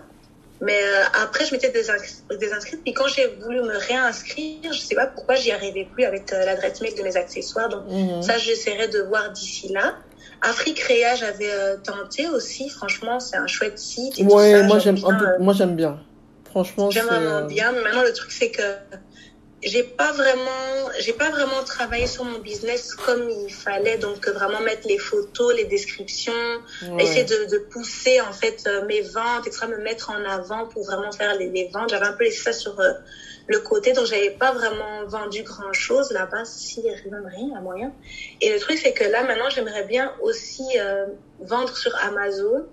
mais 0.61 0.79
euh, 0.81 1.03
après 1.23 1.45
je 1.45 1.51
m'étais 1.53 1.69
désins- 1.71 1.97
désinscrite. 2.39 2.81
Puis 2.83 2.93
quand 2.93 3.07
j'ai 3.07 3.27
voulu 3.41 3.61
me 3.61 3.77
réinscrire, 3.77 4.71
je 4.71 4.79
sais 4.79 4.95
pas 4.95 5.07
pourquoi 5.07 5.35
j'y 5.35 5.51
arrivais 5.51 5.87
plus 5.93 6.03
avec 6.05 6.31
euh, 6.31 6.45
l'adresse 6.45 6.79
mail 6.81 6.95
de 6.95 7.03
mes 7.03 7.17
accessoires. 7.17 7.69
Donc 7.69 7.83
Mhm. 7.89 8.21
ça, 8.21 8.37
j'essaierai 8.37 8.87
de 8.87 9.01
voir 9.01 9.31
d'ici 9.31 9.69
là. 9.73 9.95
Africrea, 10.41 11.15
j'avais 11.15 11.51
euh, 11.51 11.77
tenté 11.77 12.27
aussi. 12.29 12.69
Franchement, 12.69 13.19
c'est 13.19 13.37
un 13.37 13.47
chouette 13.47 13.77
site. 13.77 14.19
Et 14.19 14.23
tout 14.25 14.31
Ouais, 14.33 14.53
ça. 14.53 14.63
moi 14.63 14.79
J'aime 14.79 14.95
bien, 14.95 15.35
moi 15.39 15.53
j'aime 15.53 15.75
bien. 15.75 15.99
Franchement, 16.49 16.91
J'aime 16.91 17.05
vraiment 17.05 17.45
bien, 17.47 17.71
mais 17.71 17.81
maintenant 17.81 18.03
le 18.03 18.11
truc 18.11 18.29
c'est 18.31 18.51
que 18.51 18.61
j'ai 19.63 19.83
pas 19.83 20.11
vraiment, 20.11 20.89
j'ai 20.99 21.13
pas 21.13 21.29
vraiment 21.29 21.63
travaillé 21.63 22.07
sur 22.07 22.23
mon 22.23 22.39
business 22.39 22.95
comme 22.95 23.29
il 23.29 23.53
fallait, 23.53 23.97
donc 23.97 24.27
euh, 24.27 24.31
vraiment 24.31 24.59
mettre 24.61 24.87
les 24.87 24.97
photos, 24.97 25.55
les 25.55 25.65
descriptions, 25.65 26.33
ouais. 26.89 27.03
essayer 27.03 27.23
de, 27.25 27.45
de 27.45 27.57
pousser 27.59 28.21
en 28.21 28.33
fait 28.33 28.63
euh, 28.65 28.85
mes 28.85 29.01
ventes, 29.01 29.45
etc., 29.45 29.67
me 29.67 29.77
mettre 29.77 30.09
en 30.09 30.23
avant 30.25 30.67
pour 30.67 30.85
vraiment 30.85 31.11
faire 31.11 31.35
les, 31.35 31.49
les 31.49 31.69
ventes. 31.69 31.89
J'avais 31.89 32.07
un 32.07 32.13
peu 32.13 32.23
laissé 32.23 32.41
ça 32.41 32.53
sur 32.53 32.79
euh, 32.79 32.93
le 33.47 33.59
côté, 33.59 33.93
donc 33.93 34.05
j'avais 34.05 34.31
pas 34.31 34.51
vraiment 34.51 35.05
vendu 35.05 35.43
grand 35.43 35.73
chose 35.73 36.11
là-bas, 36.11 36.45
si 36.45 36.83
même 37.11 37.25
rien 37.25 37.55
à 37.55 37.61
moyen. 37.61 37.93
Et 38.39 38.51
le 38.51 38.59
truc 38.59 38.77
c'est 38.77 38.93
que 38.93 39.03
là 39.03 39.23
maintenant 39.23 39.49
j'aimerais 39.49 39.83
bien 39.83 40.13
aussi 40.21 40.63
euh, 40.77 41.05
vendre 41.39 41.75
sur 41.75 41.93
Amazon, 42.03 42.65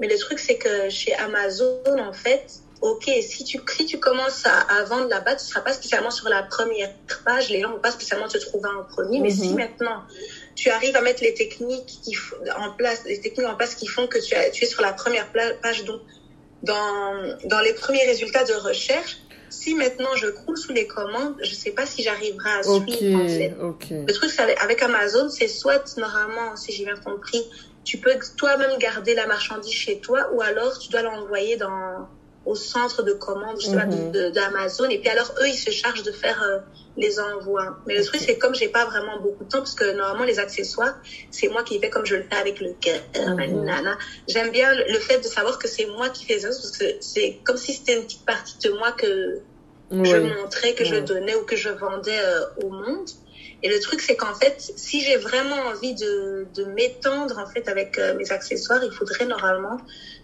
mais 0.00 0.08
le 0.08 0.18
truc 0.18 0.38
c'est 0.38 0.56
que 0.56 0.88
chez 0.88 1.14
Amazon 1.14 1.98
en 1.98 2.12
fait 2.12 2.61
ok, 2.82 3.04
si 3.22 3.44
tu, 3.44 3.58
si 3.76 3.84
tu 3.86 3.98
commences 3.98 4.44
à, 4.44 4.58
à 4.60 4.82
vendre 4.84 5.08
là-bas, 5.08 5.36
tu 5.36 5.44
ne 5.44 5.48
seras 5.48 5.60
pas 5.60 5.72
spécialement 5.72 6.10
sur 6.10 6.28
la 6.28 6.42
première 6.42 6.90
page, 7.24 7.48
les 7.48 7.60
gens 7.60 7.68
ne 7.68 7.74
vont 7.74 7.80
pas 7.80 7.92
spécialement 7.92 8.28
te 8.28 8.38
trouver 8.38 8.68
en 8.68 8.82
premier, 8.84 9.20
mais 9.20 9.30
si 9.30 9.50
Mhm. 9.50 9.56
maintenant 9.56 10.02
tu 10.56 10.68
arrives 10.68 10.96
à 10.96 11.00
mettre 11.00 11.22
les 11.22 11.32
techniques 11.32 11.86
qui, 11.86 12.14
en 12.56 12.72
place, 12.72 13.04
les 13.04 13.20
techniques 13.20 13.46
en 13.46 13.54
place 13.56 13.74
qui 13.74 13.86
font 13.86 14.06
que 14.06 14.18
tu, 14.18 14.34
as, 14.34 14.50
tu 14.50 14.64
es 14.64 14.66
sur 14.66 14.82
la 14.82 14.92
première 14.92 15.28
page, 15.62 15.84
donc 15.84 16.00
dans, 16.62 17.14
dans 17.44 17.60
les 17.60 17.72
premiers 17.72 18.04
résultats 18.04 18.44
de 18.44 18.52
recherche, 18.54 19.18
si 19.48 19.74
maintenant 19.74 20.14
je 20.16 20.28
coule 20.28 20.56
sous 20.56 20.72
les 20.72 20.86
commandes, 20.86 21.34
je 21.42 21.50
ne 21.50 21.54
sais 21.54 21.70
pas 21.72 21.86
si 21.86 22.02
j'arriverai 22.02 22.50
à 22.50 22.62
suivre 22.62 23.20
en 23.20 23.28
fait. 23.28 23.52
Le 24.08 24.12
truc, 24.12 24.30
avec 24.60 24.82
Amazon, 24.82 25.28
c'est 25.28 25.48
soit, 25.48 25.96
normalement, 25.98 26.56
si 26.56 26.72
j'ai 26.72 26.84
bien 26.84 26.96
compris, 26.96 27.42
tu 27.84 27.98
peux 27.98 28.14
toi-même 28.36 28.78
garder 28.78 29.14
la 29.14 29.26
marchandise 29.26 29.72
chez 29.74 30.00
toi 30.00 30.28
ou 30.32 30.40
alors 30.42 30.78
tu 30.78 30.88
dois 30.90 31.02
l'envoyer 31.02 31.56
dans 31.56 32.08
au 32.44 32.54
centre 32.54 33.02
de 33.02 33.12
commande 33.12 33.58
Mhm. 33.68 34.30
d'Amazon 34.32 34.88
et 34.88 34.98
puis 34.98 35.08
alors 35.08 35.32
eux 35.40 35.48
ils 35.48 35.56
se 35.56 35.70
chargent 35.70 36.02
de 36.02 36.10
faire 36.10 36.42
euh, 36.42 36.58
les 36.96 37.20
envois. 37.20 37.76
Mais 37.86 37.96
le 37.96 38.04
truc 38.04 38.20
c'est 38.20 38.36
comme 38.36 38.54
j'ai 38.54 38.68
pas 38.68 38.84
vraiment 38.84 39.20
beaucoup 39.20 39.44
de 39.44 39.48
temps 39.48 39.58
parce 39.58 39.74
que 39.74 39.92
normalement 39.92 40.24
les 40.24 40.38
accessoires 40.38 40.94
c'est 41.30 41.48
moi 41.48 41.62
qui 41.62 41.78
fais 41.78 41.90
comme 41.90 42.04
je 42.04 42.16
le 42.16 42.24
fais 42.24 42.36
avec 42.36 42.60
le 42.60 42.72
cœur. 42.80 43.00
Mhm. 43.16 43.96
j'aime 44.28 44.50
bien 44.50 44.74
le, 44.74 44.98
fait 44.98 45.18
de 45.18 45.28
savoir 45.28 45.58
que 45.58 45.68
c'est 45.68 45.86
moi 45.86 46.08
qui 46.08 46.24
fais 46.24 46.40
ça 46.40 46.48
parce 46.48 46.76
que 46.76 46.84
c'est 47.00 47.38
comme 47.44 47.56
si 47.56 47.74
c'était 47.74 47.94
une 47.94 48.04
petite 48.04 48.24
partie 48.24 48.58
de 48.58 48.70
moi 48.70 48.92
que 48.92 49.40
je 49.90 50.16
montrais, 50.16 50.74
que 50.74 50.84
je 50.84 50.96
donnais 50.96 51.34
ou 51.34 51.44
que 51.44 51.56
je 51.56 51.68
vendais 51.68 52.18
euh, 52.18 52.44
au 52.62 52.70
monde. 52.70 53.08
Et 53.62 53.68
le 53.68 53.78
truc, 53.78 54.00
c'est 54.00 54.16
qu'en 54.16 54.34
fait, 54.34 54.54
si 54.76 55.02
j'ai 55.02 55.16
vraiment 55.16 55.56
envie 55.70 55.94
de, 55.94 56.46
de 56.54 56.64
m'étendre 56.64 57.38
en 57.38 57.46
fait 57.46 57.68
avec 57.68 57.96
euh, 57.98 58.12
mes 58.14 58.30
accessoires, 58.32 58.82
il 58.82 58.90
faudrait 58.92 59.24
normalement 59.24 59.76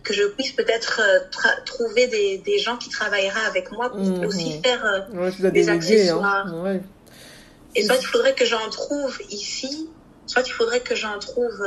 que 0.02 0.12
je 0.12 0.24
puisse 0.24 0.52
peut-être 0.52 1.00
euh, 1.02 1.18
trouver 1.64 2.06
des, 2.08 2.38
des 2.38 2.58
gens 2.58 2.76
qui 2.76 2.88
travailleraient 2.88 3.46
avec 3.46 3.70
moi 3.70 3.90
pour 3.90 3.98
Mhm. 4.00 4.24
aussi 4.26 4.60
faire. 4.62 4.84
euh, 4.84 5.00
Ouais, 5.12 5.30
des 5.50 5.68
hein. 5.68 5.74
accessoires. 5.74 6.52
Ouais. 6.64 6.80
et 7.74 7.84
soit 7.84 7.96
il 8.00 8.06
faudrait 8.06 8.32
que 8.34 8.44
j'en 8.44 8.68
trouve 8.70 9.16
ici, 9.30 9.88
soit 10.26 10.42
il 10.46 10.50
faudrait 10.52 10.80
que 10.80 10.94
j'en 10.96 11.18
trouve 11.18 11.60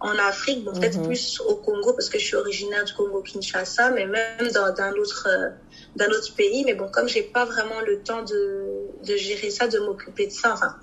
en 0.00 0.18
Afrique, 0.18 0.62
bon, 0.64 0.72
peut-être 0.72 0.98
Mhm. 0.98 1.06
plus 1.06 1.40
au 1.40 1.54
Congo 1.54 1.92
parce 1.92 2.08
que 2.08 2.18
je 2.18 2.24
suis 2.24 2.36
originaire 2.36 2.84
du 2.84 2.92
Congo-Kinshasa, 2.94 3.90
mais 3.90 4.06
même 4.06 4.50
dans 4.52 4.64
autre 4.96 5.28
euh, 5.30 5.48
d'un 5.96 6.08
autre 6.08 6.34
pays. 6.36 6.64
Mais 6.64 6.74
bon, 6.74 6.88
comme 6.88 7.08
j'ai 7.08 7.22
pas 7.22 7.44
vraiment 7.44 7.80
le 7.80 8.02
temps 8.02 8.22
de, 8.22 8.66
de 9.02 9.16
gérer 9.16 9.50
ça, 9.50 9.68
de 9.68 9.78
m'occuper 9.78 10.26
de 10.26 10.32
ça, 10.32 10.52
enfin. 10.52 10.74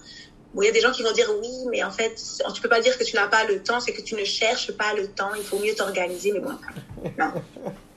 Bon, 0.54 0.62
il 0.62 0.66
y 0.66 0.70
a 0.70 0.72
des 0.72 0.80
gens 0.80 0.92
qui 0.92 1.04
vont 1.04 1.12
dire 1.12 1.30
oui, 1.42 1.66
mais 1.70 1.84
en 1.84 1.92
fait, 1.92 2.16
tu 2.56 2.62
peux 2.62 2.70
pas 2.70 2.80
dire 2.80 2.98
que 2.98 3.04
tu 3.04 3.16
n'as 3.16 3.28
pas 3.28 3.44
le 3.44 3.62
temps, 3.62 3.80
c'est 3.82 3.92
que 3.92 4.02
tu 4.02 4.16
ne 4.16 4.24
cherches 4.24 4.72
pas 4.72 4.94
le 4.94 5.08
temps, 5.08 5.34
il 5.36 5.44
faut 5.44 5.60
mieux 5.60 5.76
t'organiser, 5.76 6.32
mais 6.32 6.40
bon, 6.40 6.54
non. 7.18 7.32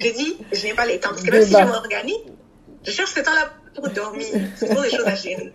J'ai 0.01 0.13
dit, 0.13 0.37
je 0.53 0.67
n'ai 0.67 0.75
pas 0.75 0.85
le 0.85 0.99
temps, 0.99 1.11
parce 1.11 1.23
que 1.23 1.31
même 1.31 1.43
si 1.43 1.53
je 1.53 1.65
m'organise, 1.65 2.17
je 2.85 2.91
cherche 2.91 3.13
ce 3.15 3.21
temps-là 3.21 3.53
pour 3.75 3.89
dormir, 3.91 4.27
c'est 4.57 4.69
trop 4.69 4.83
des 4.83 4.91
choses 4.91 5.07
à 5.07 5.15
gérer. 5.15 5.53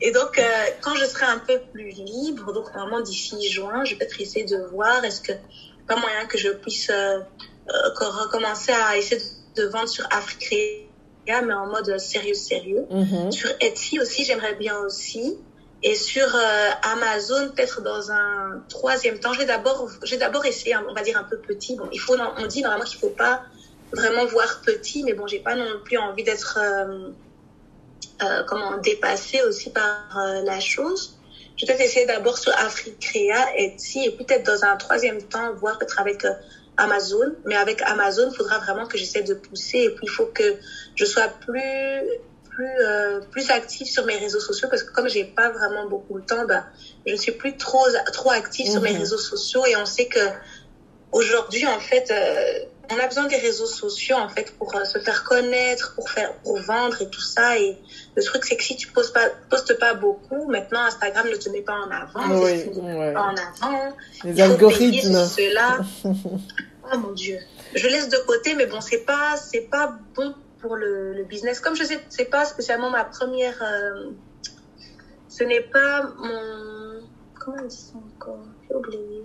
Et 0.00 0.10
donc, 0.12 0.38
euh, 0.38 0.42
quand 0.82 0.94
je 0.96 1.06
serai 1.06 1.24
un 1.24 1.38
peu 1.38 1.58
plus 1.72 1.90
libre, 1.90 2.52
donc 2.52 2.66
normalement 2.74 3.00
d'ici 3.00 3.48
juin, 3.48 3.84
je 3.84 3.92
vais 3.92 3.96
peut-être 3.96 4.20
essayer 4.20 4.44
de 4.44 4.58
voir 4.70 5.02
est-ce 5.04 5.22
que 5.22 5.32
pas 5.88 5.96
moyen 5.96 6.26
que 6.26 6.36
je 6.36 6.50
puisse 6.50 6.90
euh, 6.90 7.18
euh, 7.70 7.90
co- 7.96 8.10
recommencer 8.10 8.72
à 8.72 8.96
essayer 8.98 9.20
de, 9.56 9.64
vendre 9.64 9.88
sur 9.88 10.06
Mais 11.26 11.54
en 11.54 11.66
mode 11.66 11.98
sérieux, 11.98 12.34
sérieux. 12.34 12.86
Mhm. 12.90 13.32
Sur 13.32 13.50
Etsy 13.60 13.98
aussi, 14.00 14.24
j'aimerais 14.24 14.54
bien 14.54 14.78
aussi. 14.78 15.36
Et 15.82 15.94
sur 15.94 16.34
euh, 16.34 16.70
Amazon, 16.82 17.50
peut-être 17.50 17.82
dans 17.82 18.10
un 18.10 18.62
troisième 18.70 19.18
temps, 19.18 19.34
j'ai 19.34 19.44
d'abord, 19.44 19.86
j'ai 20.02 20.16
d'abord 20.16 20.44
essayé, 20.46 20.74
on 20.88 20.94
va 20.94 21.02
dire 21.02 21.18
un 21.18 21.24
peu 21.24 21.36
petit. 21.36 21.76
Bon, 21.76 21.88
il 21.92 22.00
faut, 22.00 22.16
on 22.38 22.46
dit 22.46 22.62
normalement 22.62 22.86
qu'il 22.86 22.98
faut 22.98 23.10
pas 23.10 23.42
vraiment 23.92 24.24
voir 24.26 24.60
petit, 24.62 25.02
mais 25.02 25.12
bon, 25.12 25.26
j'ai 25.26 25.40
pas 25.40 25.54
non 25.54 25.66
plus 25.84 25.98
envie 25.98 26.22
d'être, 26.22 26.58
euh, 26.58 27.10
euh, 28.22 28.42
comment, 28.46 28.78
dépassée 28.78 29.42
aussi 29.42 29.70
par 29.70 30.18
euh, 30.18 30.42
la 30.42 30.58
chose. 30.60 31.18
Je 31.56 31.66
vais 31.66 31.72
peut-être 31.72 31.86
essayer 31.86 32.06
d'abord 32.06 32.38
sur 32.38 32.52
Africrea, 32.58 33.46
Etsy, 33.56 34.06
et 34.06 34.10
peut-être 34.10 34.44
dans 34.44 34.64
un 34.64 34.76
troisième 34.76 35.22
temps, 35.22 35.52
voir 35.54 35.78
peut-être 35.78 36.00
avec 36.00 36.26
Amazon. 36.76 37.32
Mais 37.44 37.56
avec 37.56 37.80
Amazon, 37.82 38.28
il 38.30 38.34
faudra 38.36 38.58
vraiment 38.58 38.86
que 38.86 38.98
j'essaie 38.98 39.22
de 39.22 39.34
pousser, 39.34 39.78
et 39.78 39.90
puis 39.90 40.04
il 40.04 40.10
faut 40.10 40.26
que 40.26 40.54
je 40.94 41.04
sois 41.04 41.28
plus 41.28 42.02
plus 42.50 42.80
euh, 42.82 43.18
plus 43.32 43.50
active 43.50 43.86
sur 43.88 44.04
mes 44.04 44.16
réseaux 44.16 44.38
sociaux 44.38 44.68
parce 44.68 44.84
que 44.84 44.92
comme 44.92 45.08
j'ai 45.08 45.24
pas 45.24 45.50
vraiment 45.50 45.86
beaucoup 45.86 46.20
de 46.20 46.24
temps 46.24 46.44
bah 46.44 46.62
je 47.04 47.10
ne 47.12 47.16
suis 47.18 47.32
plus 47.32 47.56
trop 47.56 47.86
trop 48.12 48.30
active 48.30 48.70
sur 48.70 48.80
mes 48.80 48.92
Mhm. 48.92 48.98
réseaux 49.00 49.18
sociaux 49.18 49.66
et 49.66 49.74
on 49.74 49.84
sait 49.86 50.06
que 50.06 50.20
aujourd'hui 51.12 51.66
en 51.66 51.80
fait 51.80 52.10
euh, 52.10 52.58
on 52.90 52.98
a 52.98 53.06
besoin 53.06 53.26
des 53.26 53.36
réseaux 53.36 53.66
sociaux 53.66 54.16
en 54.16 54.28
fait 54.28 54.52
pour 54.58 54.74
euh, 54.76 54.84
se 54.84 54.98
faire 54.98 55.24
connaître 55.24 55.94
pour 55.94 56.08
faire 56.10 56.32
pour 56.42 56.58
vendre 56.60 57.00
et 57.02 57.08
tout 57.08 57.20
ça 57.20 57.58
et 57.58 57.78
le 58.16 58.22
truc 58.22 58.44
c'est 58.44 58.56
que 58.56 58.62
si 58.62 58.76
tu 58.76 58.88
postes 58.88 59.12
pas 59.14 59.28
postes 59.50 59.78
pas 59.78 59.94
beaucoup 59.94 60.46
maintenant 60.50 60.80
Instagram 60.80 61.26
ne 61.30 61.36
te 61.36 61.48
met 61.50 61.62
pas 61.62 61.74
en 61.74 61.90
avant 61.90 62.42
Oui, 62.42 62.64
ouais. 62.74 63.12
pas 63.12 63.22
en 63.22 63.34
avant 63.34 63.92
Les 64.24 64.32
il 64.32 64.42
algorithmes. 64.42 65.24
cela. 65.26 65.78
oh 66.04 66.98
mon 66.98 67.12
dieu. 67.12 67.38
Je 67.74 67.88
laisse 67.88 68.08
de 68.08 68.18
côté, 68.26 68.54
mais 68.54 68.66
bon, 68.66 68.80
c'est 68.80 69.04
pas, 69.04 69.36
c'est 69.36 69.62
pas 69.68 69.96
bon 70.14 70.34
pour 70.60 70.76
le, 70.76 71.12
le 71.14 71.24
business. 71.24 71.58
Comme 71.60 71.74
je 71.74 71.82
sais, 71.84 72.00
c'est 72.08 72.26
pas 72.26 72.44
spécialement 72.44 72.88
ma 72.90 73.04
première. 73.04 73.60
euh, 73.62 74.10
ce 75.28 75.42
n'est 75.42 75.62
pas 75.62 76.02
mon. 76.18 77.00
Comment 77.40 77.62
dit 77.66 77.76
ça 77.76 77.94
encore? 77.96 78.44
J'ai 78.68 78.76
oublié. 78.76 79.24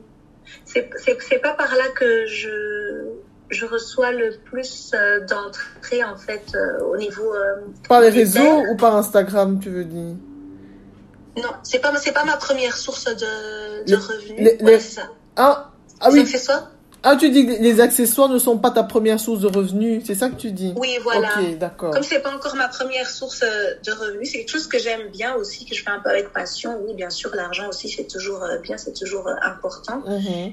C'est 0.66 1.40
pas 1.42 1.54
par 1.54 1.76
là 1.76 1.90
que 1.96 2.26
je, 2.26 3.06
je 3.50 3.66
reçois 3.66 4.12
le 4.12 4.38
plus 4.46 4.92
euh, 4.94 5.20
d'entrées 5.26 6.04
en 6.04 6.16
fait 6.18 6.44
euh, 6.56 6.84
au 6.86 6.98
niveau. 6.98 7.34
euh, 7.34 7.56
Par 7.88 8.02
les 8.02 8.10
réseaux 8.10 8.64
ou 8.72 8.76
par 8.78 8.96
Instagram, 8.96 9.60
tu 9.60 9.70
veux 9.70 9.86
dire? 9.86 10.16
Non, 11.38 11.50
c'est 11.64 11.80
pas, 11.80 11.94
c'est 11.98 12.12
pas 12.12 12.26
ma 12.26 12.38
première 12.38 12.76
source 12.76 13.06
de, 13.06 13.84
de 13.86 13.90
Les- 13.92 13.96
revenus. 13.96 14.38
les- 14.38 14.64
Ouais, 14.64 14.72
les- 14.74 14.80
c'est 14.80 14.96
ça. 15.02 15.10
Ah, 15.36 15.72
ah 16.02 16.10
oui. 16.12 16.22
accessoires 16.22 16.70
Ah, 17.04 17.16
tu 17.16 17.30
dis 17.30 17.46
que 17.46 17.62
les 17.62 17.80
accessoires 17.80 18.28
ne 18.28 18.38
sont 18.38 18.58
pas 18.58 18.72
ta 18.72 18.84
première 18.84 19.20
source 19.20 19.40
de 19.40 19.48
revenus, 19.48 20.04
c'est 20.06 20.16
ça 20.16 20.30
que 20.30 20.36
tu 20.36 20.52
dis 20.52 20.74
Oui, 20.76 20.98
voilà. 21.02 21.30
Ok, 21.40 21.58
d'accord. 21.58 21.92
Comme 21.94 22.04
c'est 22.04 22.20
pas 22.20 22.32
encore 22.32 22.56
ma 22.56 22.68
première 22.68 23.10
source 23.10 23.42
euh, 23.44 23.76
de 23.86 23.92
revenus, 23.92 24.32
c'est 24.32 24.40
quelque 24.40 24.52
chose 24.52 24.68
que 24.68 24.78
j'aime 24.78 25.08
bien 25.08 25.36
aussi, 25.36 25.66
que 25.66 25.74
je 25.74 25.84
fais 25.84 25.92
un 25.92 26.00
peu 26.00 26.10
avec 26.10 26.34
passion. 26.34 26.78
Oui, 26.86 26.94
bien 26.96 27.10
sûr, 27.10 27.34
l'argent 27.34 27.70
aussi, 27.70 27.90
c'est 27.90 28.08
toujours 28.08 28.44
euh, 28.44 28.58
bien, 28.58 28.78
c'est 28.78 28.94
toujours 28.94 29.28
euh, 29.28 29.36
important. 29.44 30.04
Mhm. 30.06 30.52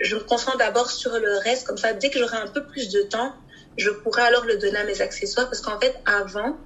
Je 0.00 0.16
me 0.16 0.20
concentre 0.20 0.58
d'abord 0.58 0.90
sur 0.90 1.12
le 1.12 1.38
reste, 1.44 1.66
comme 1.66 1.78
ça, 1.78 1.92
dès 1.92 2.10
que 2.10 2.18
j'aurai 2.18 2.38
un 2.38 2.48
peu 2.48 2.64
plus 2.64 2.90
de 2.90 3.02
temps, 3.02 3.32
je 3.76 3.90
pourrai 3.90 4.22
alors 4.22 4.44
le 4.44 4.56
donner 4.58 4.78
à 4.78 4.84
mes 4.84 5.00
accessoires, 5.00 5.48
parce 5.48 5.60
qu'en 5.60 5.78
fait, 5.78 5.94
avant, 6.06 6.56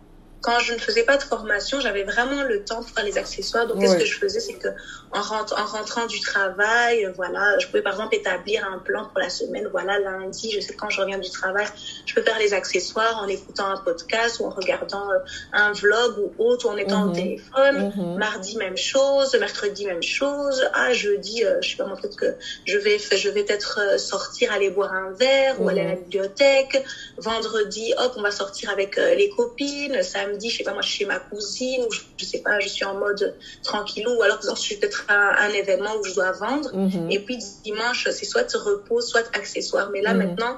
quand 0.42 0.60
je 0.60 0.72
ne 0.74 0.78
faisais 0.78 1.02
pas 1.02 1.16
de 1.16 1.22
formation, 1.22 1.80
j'avais 1.80 2.04
vraiment 2.04 2.42
le 2.42 2.62
temps 2.62 2.80
pour 2.80 2.90
faire 2.90 3.02
les 3.04 3.18
accessoires. 3.18 3.66
Donc, 3.66 3.80
qu'est-ce 3.80 3.96
que 3.98 4.04
je 4.04 4.16
faisais, 4.18 4.38
c'est 4.38 4.52
que 4.54 4.68
en, 5.10 5.20
rentre- 5.22 5.54
en 5.58 5.64
rentrant 5.66 6.06
du 6.06 6.20
travail, 6.20 7.04
euh, 7.04 7.10
voilà, 7.16 7.58
je 7.58 7.66
pouvais 7.66 7.82
par 7.82 7.94
exemple 7.94 8.14
établir 8.14 8.64
un 8.64 8.78
plan 8.78 9.04
pour 9.04 9.18
la 9.18 9.28
semaine. 9.28 9.66
Voilà, 9.72 9.98
lundi, 9.98 10.52
je 10.52 10.60
sais 10.60 10.72
que 10.72 10.78
quand 10.78 10.90
je 10.90 11.00
reviens 11.00 11.18
du 11.18 11.30
travail, 11.30 11.66
je 12.04 12.14
peux 12.14 12.22
faire 12.22 12.38
les 12.38 12.52
accessoires 12.52 13.16
en 13.18 13.26
écoutant 13.26 13.70
un 13.70 13.76
podcast 13.76 14.38
ou 14.38 14.44
en 14.46 14.50
regardant 14.50 15.10
euh, 15.10 15.18
un 15.52 15.72
vlog 15.72 16.16
ou 16.18 16.32
autre, 16.38 16.66
ou 16.66 16.68
en 16.70 16.76
étant 16.76 17.04
Mhm. 17.04 17.10
au 17.10 17.14
téléphone. 17.14 17.92
Mhm. 17.96 18.16
Mardi, 18.16 18.56
même 18.56 18.76
chose. 18.76 19.34
Mercredi, 19.34 19.84
même 19.86 20.02
chose. 20.02 20.64
Ah, 20.72 20.92
jeudi, 20.92 21.44
euh, 21.44 21.58
je 21.60 21.70
sais 21.70 21.76
pas, 21.76 21.84
peut-être 21.84 22.16
que 22.16 22.34
je 22.64 22.76
vais, 22.78 22.98
je 22.98 23.28
vais 23.30 23.42
peut-être 23.42 23.78
euh, 23.80 23.98
sortir, 23.98 24.52
aller 24.52 24.70
boire 24.70 24.92
un 24.92 25.12
verre 25.12 25.60
ou 25.60 25.68
aller 25.68 25.80
à 25.80 25.84
la 25.86 25.94
Mhm. 25.94 26.02
bibliothèque. 26.02 26.82
Vendredi, 27.16 27.92
hop, 27.96 28.12
on 28.16 28.22
va 28.22 28.30
sortir 28.30 28.70
avec 28.70 28.98
euh, 28.98 29.14
les 29.14 29.28
copines. 29.28 30.02
Samedi, 30.26 30.50
je 30.50 30.56
sais 30.56 30.62
pas, 30.62 30.72
moi, 30.72 30.82
je 30.82 30.88
suis 30.88 30.98
chez 30.98 31.04
ma 31.04 31.18
cousine 31.18 31.82
ou 31.84 31.90
je, 31.92 32.00
je 32.18 32.24
sais 32.24 32.38
pas, 32.38 32.58
je 32.58 32.68
suis 32.68 32.84
en 32.84 32.94
mode 32.94 33.32
tranquillou 33.62 34.10
ou 34.10 34.22
alors, 34.22 34.38
je 34.42 34.60
suis 34.60 34.76
peut-être 34.76 35.04
à 35.08 35.42
un 35.42 35.50
événement 35.50 35.94
où 35.96 36.04
je 36.04 36.14
dois 36.14 36.32
vendre. 36.32 36.68
Mhm. 36.74 37.10
Et 37.10 37.18
puis, 37.18 37.38
dimanche, 37.64 38.08
c'est 38.10 38.24
soit 38.24 38.50
repos, 38.54 39.00
soit 39.00 39.28
accessoire. 39.32 39.88
Mais 39.90 40.00
là, 40.00 40.12
Mhm. 40.14 40.18
maintenant, 40.18 40.56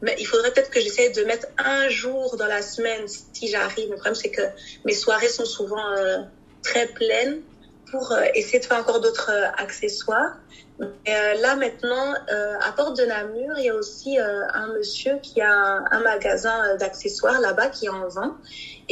mais 0.00 0.14
il 0.18 0.26
faudrait 0.26 0.50
peut-être 0.50 0.70
que 0.70 0.80
j'essaie 0.80 1.10
de 1.10 1.22
mettre 1.22 1.46
un 1.58 1.88
jour 1.88 2.36
dans 2.36 2.48
la 2.48 2.60
semaine 2.60 3.06
si 3.32 3.48
j'arrive. 3.48 3.88
Le 3.88 3.94
problème, 3.94 4.16
c'est 4.16 4.28
que 4.28 4.42
mes 4.84 4.94
soirées 4.94 5.28
sont 5.28 5.44
souvent 5.44 5.92
euh, 5.92 6.16
très 6.62 6.86
pleines 6.86 7.38
pour 7.92 8.10
euh, 8.10 8.24
essayer 8.34 8.58
de 8.58 8.64
faire 8.64 8.78
encore 8.78 8.98
d'autres 8.98 9.30
euh, 9.30 9.46
accessoires. 9.56 10.32
Mais, 10.78 10.88
euh, 11.08 11.34
là, 11.34 11.54
maintenant, 11.54 12.14
à 12.28 12.72
Porte 12.72 12.96
de 12.96 13.04
Namur, 13.04 13.56
il 13.58 13.64
y 13.64 13.68
a 13.68 13.74
aussi 13.74 14.18
un 14.18 14.66
monsieur 14.68 15.18
qui 15.22 15.40
a 15.40 15.52
un, 15.52 15.84
un 15.90 16.00
magasin 16.00 16.74
d'accessoires 16.76 17.38
là-bas 17.38 17.68
qui 17.68 17.88
en 17.88 18.08
vend. 18.08 18.30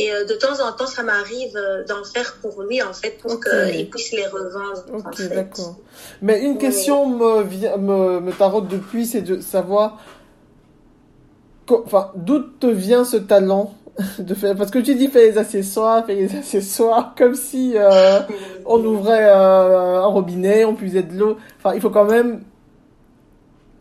Et 0.01 0.13
euh, 0.13 0.25
de 0.25 0.35
temps 0.35 0.61
en 0.67 0.73
temps, 0.73 0.87
ça 0.87 1.03
m'arrive 1.03 1.57
euh, 1.57 1.85
d'en 1.85 2.03
faire 2.05 2.37
pour 2.41 2.63
lui, 2.63 2.81
en 2.83 2.93
fait, 2.93 3.19
pour 3.21 3.39
qu'il 3.41 3.91
puisse 3.91 4.13
les 4.13 4.27
revendre. 4.27 4.85
en 4.93 4.99
Ok, 4.99 5.17
fait. 5.17 5.29
d'accord. 5.29 5.77
Mais 6.23 6.41
une 6.43 6.53
Oui. 6.53 6.59
question 6.59 7.07
me, 7.07 7.43
vient- 7.43 7.77
me, 7.77 8.21
me 8.21 8.33
tarote 8.33 8.69
depuis, 8.69 9.05
c'est 9.07 9.23
de 9.23 9.41
savoir, 9.41 9.99
enfin, 11.69 12.11
d'où 12.17 12.39
te 12.41 12.67
vient 12.67 13.05
ce 13.05 13.17
talent 13.17 13.75
de 14.19 14.35
faire, 14.35 14.57
parce 14.57 14.71
que 14.71 14.79
tu 14.79 14.95
dis 14.95 15.09
fais 15.09 15.31
les 15.31 15.39
accessoires, 15.39 16.07
fais 16.07 16.15
les 16.15 16.35
accessoires, 16.37 17.15
comme 17.19 17.35
si 17.35 17.73
euh, 17.77 18.21
on 18.65 18.83
ouvrait 18.85 19.29
euh, 19.29 20.01
un 20.01 20.07
robinet, 20.07 20.65
on 20.65 20.75
puisait 20.75 21.03
de 21.03 21.17
l'eau. 21.19 21.37
Enfin, 21.59 21.75
il 21.75 21.81
faut 21.81 21.91
quand 21.91 22.05
même, 22.07 22.43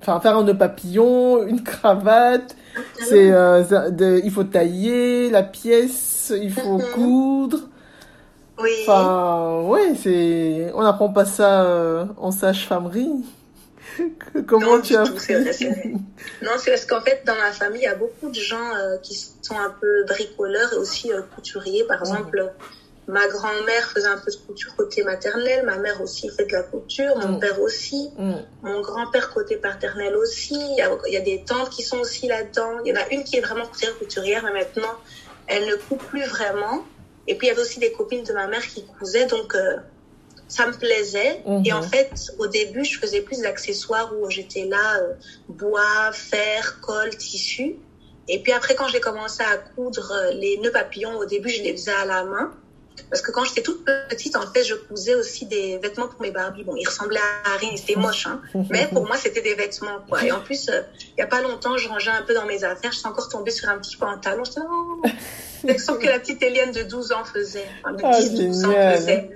enfin, 0.01 0.19
faire 0.19 0.37
un 0.37 0.43
nœud 0.43 0.57
papillon, 0.57 1.43
une 1.45 1.63
cravate. 1.63 2.55
C'est, 2.99 3.31
euh, 3.31 4.21
il 4.23 4.31
faut 4.31 4.43
tailler 4.43 5.29
la 5.29 5.43
pièce, 5.43 6.33
il 6.35 6.51
faut 6.51 6.77
Mhm. 6.77 6.85
coudre. 6.93 7.59
Oui. 8.61 8.69
Enfin, 8.81 9.61
ouais, 9.67 9.93
c'est, 10.01 10.71
on 10.75 10.83
n'apprend 10.83 11.09
pas 11.09 11.25
ça 11.25 11.63
euh, 11.63 12.05
en 12.17 12.31
sage-famerie. 12.31 13.09
Comment 14.47 14.77
Non, 14.77 14.81
tu 14.81 14.95
as 14.95 15.03
tout. 15.03 15.13
Non, 15.13 16.51
c'est 16.57 16.71
parce 16.71 16.85
qu'en 16.85 17.01
fait, 17.01 17.23
dans 17.25 17.35
ma 17.35 17.51
famille, 17.51 17.81
il 17.81 17.85
y 17.85 17.87
a 17.87 17.95
beaucoup 17.95 18.29
de 18.29 18.35
gens 18.39 18.57
euh, 18.77 18.97
qui 19.01 19.15
sont 19.15 19.57
un 19.57 19.73
peu 19.79 20.03
bricoleurs 20.07 20.73
et 20.73 20.77
aussi 20.77 21.11
euh, 21.11 21.21
couturiers. 21.35 21.85
Par 21.85 22.01
exemple, 22.01 22.51
ma 23.09 23.27
grand-mère 23.27 23.89
faisait 23.89 24.07
un 24.07 24.17
peu 24.17 24.31
de 24.31 24.37
couture 24.45 24.75
côté 24.75 25.01
maternel, 25.03 25.63
ma 25.65 25.77
mère 25.77 25.99
aussi 25.99 26.29
fait 26.29 26.45
de 26.45 26.51
la 26.53 26.61
couture, 26.63 27.15
mon 27.17 27.33
Mm. 27.33 27.39
père 27.39 27.59
aussi, 27.59 28.11
Mm. 28.17 28.35
mon 28.61 28.81
grand-père 28.81 29.29
côté 29.29 29.57
paternel 29.57 30.15
aussi. 30.15 30.53
Il 30.53 30.75
y, 30.77 30.81
a, 30.81 30.89
il 31.07 31.13
y 31.13 31.17
a 31.17 31.21
des 31.21 31.43
tantes 31.43 31.69
qui 31.69 31.81
sont 31.81 31.97
aussi 31.97 32.27
là-dedans. 32.27 32.79
Il 32.85 32.89
y 32.89 32.93
en 32.97 33.01
a 33.01 33.07
une 33.09 33.23
qui 33.23 33.37
est 33.37 33.41
vraiment 33.41 33.65
couturière, 33.65 33.97
couturière, 33.97 34.43
mais 34.43 34.51
maintenant, 34.51 34.95
elle 35.47 35.65
ne 35.65 35.75
coud 35.75 35.99
plus 36.07 36.23
vraiment. 36.25 36.85
Et 37.27 37.35
puis, 37.35 37.47
il 37.47 37.49
y 37.49 37.51
avait 37.51 37.61
aussi 37.61 37.79
des 37.79 37.91
copines 37.91 38.23
de 38.23 38.33
ma 38.33 38.47
mère 38.47 38.65
qui 38.65 38.85
cousaient, 38.85 39.25
donc 39.25 39.55
euh, 39.55 39.75
ça 40.47 40.67
me 40.67 40.73
plaisait. 40.73 41.41
Mhm. 41.45 41.63
Et 41.65 41.73
en 41.73 41.81
fait, 41.81 42.11
au 42.37 42.45
début, 42.47 42.85
je 42.85 42.99
faisais 42.99 43.21
plus 43.21 43.41
d'accessoires 43.41 44.11
où 44.15 44.29
j'étais 44.29 44.65
là, 44.65 44.97
euh, 44.99 45.13
bois, 45.47 46.11
fer, 46.13 46.79
colle, 46.81 47.15
tissu. 47.15 47.75
Et 48.27 48.39
puis 48.43 48.51
après, 48.51 48.75
quand 48.75 48.87
j'ai 48.87 48.99
commencé 48.99 49.41
à 49.41 49.57
coudre 49.57 50.11
euh, 50.11 50.31
les 50.33 50.57
nœuds 50.57 50.71
papillons, 50.71 51.17
au 51.17 51.25
début, 51.25 51.49
je 51.49 51.63
les 51.63 51.71
faisais 51.71 51.91
à 51.91 52.05
la 52.05 52.23
main. 52.23 52.51
Parce 53.09 53.21
que 53.21 53.31
quand 53.31 53.43
j'étais 53.43 53.61
toute 53.61 53.85
petite, 53.85 54.35
en 54.35 54.51
fait, 54.51 54.63
je 54.63 54.75
cousais 54.75 55.15
aussi 55.15 55.45
des 55.45 55.77
vêtements 55.77 56.07
pour 56.07 56.21
mes 56.21 56.31
Barbies. 56.31 56.63
Bon, 56.63 56.75
ils 56.75 56.85
ressemblaient 56.85 57.19
à 57.45 57.57
rien, 57.57 57.75
c'était 57.75 57.95
moche, 57.95 58.27
hein. 58.27 58.41
Mais 58.69 58.87
pour 58.87 59.05
moi, 59.05 59.17
c'était 59.17 59.41
des 59.41 59.55
vêtements, 59.55 59.99
quoi. 60.07 60.23
Et 60.23 60.31
en 60.31 60.41
plus, 60.41 60.69
euh, 60.69 60.81
il 61.17 61.19
y 61.19 61.23
a 61.23 61.27
pas 61.27 61.41
longtemps, 61.41 61.77
je 61.77 61.87
rangeais 61.87 62.11
un 62.11 62.21
peu 62.21 62.33
dans 62.33 62.45
mes 62.45 62.63
affaires. 62.63 62.91
Je 62.91 62.97
suis 62.97 63.07
encore 63.07 63.29
tombée 63.29 63.51
sur 63.51 63.69
un 63.69 63.77
petit 63.77 63.97
pantalon. 63.97 64.43
Je 64.43 64.51
oh, 64.61 65.01
c'est 65.61 65.77
ce 65.77 65.91
que 65.91 66.05
la 66.05 66.19
petite 66.19 66.41
Eliane 66.41 66.71
de 66.71 66.83
12 66.83 67.11
ans 67.11 67.25
faisait. 67.25 67.65
Enfin, 67.83 67.93
de 67.95 68.01
Ah, 68.03 68.19
10, 68.19 68.33
12 68.33 68.65
ans 68.65 68.95
faisait. 68.95 69.29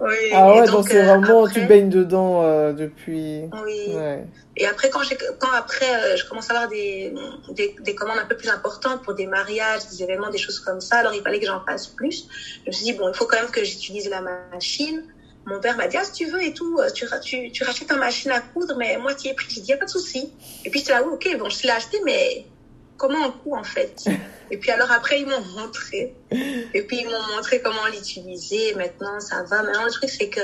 Oui. 0.00 0.14
Ah 0.32 0.52
ouais, 0.52 0.66
donc 0.66 0.88
c'est 0.88 0.98
euh, 1.00 1.04
vraiment, 1.04 1.44
après- 1.44 1.60
tu 1.60 1.66
baignes 1.66 1.88
dedans 1.88 2.42
euh, 2.42 2.72
depuis. 2.72 3.42
Oui. 3.64 3.94
Ouais. 3.94 4.24
Et 4.58 4.66
après, 4.66 4.90
quand, 4.90 5.02
j'ai, 5.02 5.16
quand 5.38 5.50
après, 5.52 5.86
euh, 5.86 6.16
je 6.16 6.26
commence 6.28 6.50
à 6.50 6.54
avoir 6.54 6.68
des, 6.68 7.14
des, 7.50 7.74
des 7.80 7.94
commandes 7.94 8.18
un 8.18 8.26
peu 8.26 8.36
plus 8.36 8.48
importantes 8.48 9.02
pour 9.02 9.14
des 9.14 9.26
mariages, 9.26 9.86
des 9.90 10.02
événements, 10.02 10.30
des 10.30 10.38
choses 10.38 10.60
comme 10.60 10.80
ça, 10.80 10.96
alors 10.96 11.14
il 11.14 11.22
fallait 11.22 11.40
que 11.40 11.46
j'en 11.46 11.64
fasse 11.64 11.86
plus. 11.86 12.28
Je 12.64 12.68
me 12.68 12.72
suis 12.72 12.84
dit, 12.84 12.92
bon, 12.94 13.08
il 13.08 13.14
faut 13.16 13.26
quand 13.26 13.40
même 13.40 13.50
que 13.50 13.64
j'utilise 13.64 14.08
la 14.08 14.20
machine. 14.20 15.04
Mon 15.46 15.60
père 15.60 15.76
m'a 15.76 15.86
dit, 15.86 15.96
ah, 15.96 16.04
si 16.04 16.12
tu 16.12 16.26
veux 16.30 16.42
et 16.42 16.52
tout, 16.52 16.78
euh, 16.80 16.90
tu, 16.90 17.06
tu, 17.22 17.52
tu 17.52 17.64
rachètes 17.64 17.88
ta 17.88 17.96
machine 17.96 18.30
à 18.32 18.40
coudre, 18.40 18.74
mais 18.78 18.96
moi, 18.98 19.14
tu 19.14 19.28
es 19.28 19.34
pris. 19.34 19.46
J'ai 19.48 19.60
dit, 19.60 19.70
y 19.70 19.74
a 19.74 19.76
pas 19.76 19.84
de 19.84 19.90
souci. 19.90 20.32
Et 20.64 20.70
puis, 20.70 20.80
j'étais 20.80 20.92
là, 20.92 21.02
oui, 21.04 21.10
ok, 21.14 21.38
bon, 21.38 21.48
je 21.48 21.62
l'ai 21.62 21.70
acheté, 21.70 21.98
mais 22.04 22.44
comment 22.96 23.26
on 23.26 23.32
coud, 23.32 23.58
en 23.58 23.64
fait? 23.64 24.04
Et 24.50 24.58
puis, 24.58 24.70
alors 24.70 24.90
après, 24.90 25.20
ils 25.20 25.26
m'ont 25.26 25.40
montré. 25.56 26.14
Et 26.30 26.82
puis, 26.82 26.98
ils 27.00 27.06
m'ont 27.06 27.36
montré 27.36 27.60
comment 27.60 27.86
l'utiliser. 27.92 28.74
Maintenant, 28.74 29.20
ça 29.20 29.42
va. 29.42 29.62
Maintenant, 29.62 29.84
le 29.84 29.90
truc, 29.90 30.10
c'est 30.10 30.28
que, 30.28 30.40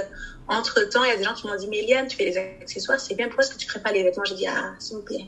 entre 0.48 0.80
temps, 0.90 1.04
il 1.04 1.10
y 1.10 1.12
a 1.12 1.16
des 1.16 1.24
gens 1.24 1.34
qui 1.34 1.46
m'ont 1.46 1.56
dit, 1.56 1.68
mais 1.68 1.78
Eliane, 1.78 2.06
tu 2.08 2.16
fais 2.16 2.30
des 2.30 2.36
accessoires, 2.36 3.00
c'est 3.00 3.14
bien. 3.14 3.26
Pourquoi 3.26 3.44
est-ce 3.44 3.54
que 3.54 3.58
tu 3.58 3.66
ne 3.66 3.70
crées 3.70 3.82
pas 3.82 3.92
les 3.92 4.02
vêtements? 4.02 4.24
J'ai 4.24 4.34
dit, 4.34 4.46
ah, 4.46 4.72
s'il 4.78 4.96
vous 4.96 5.02
plaît. 5.02 5.26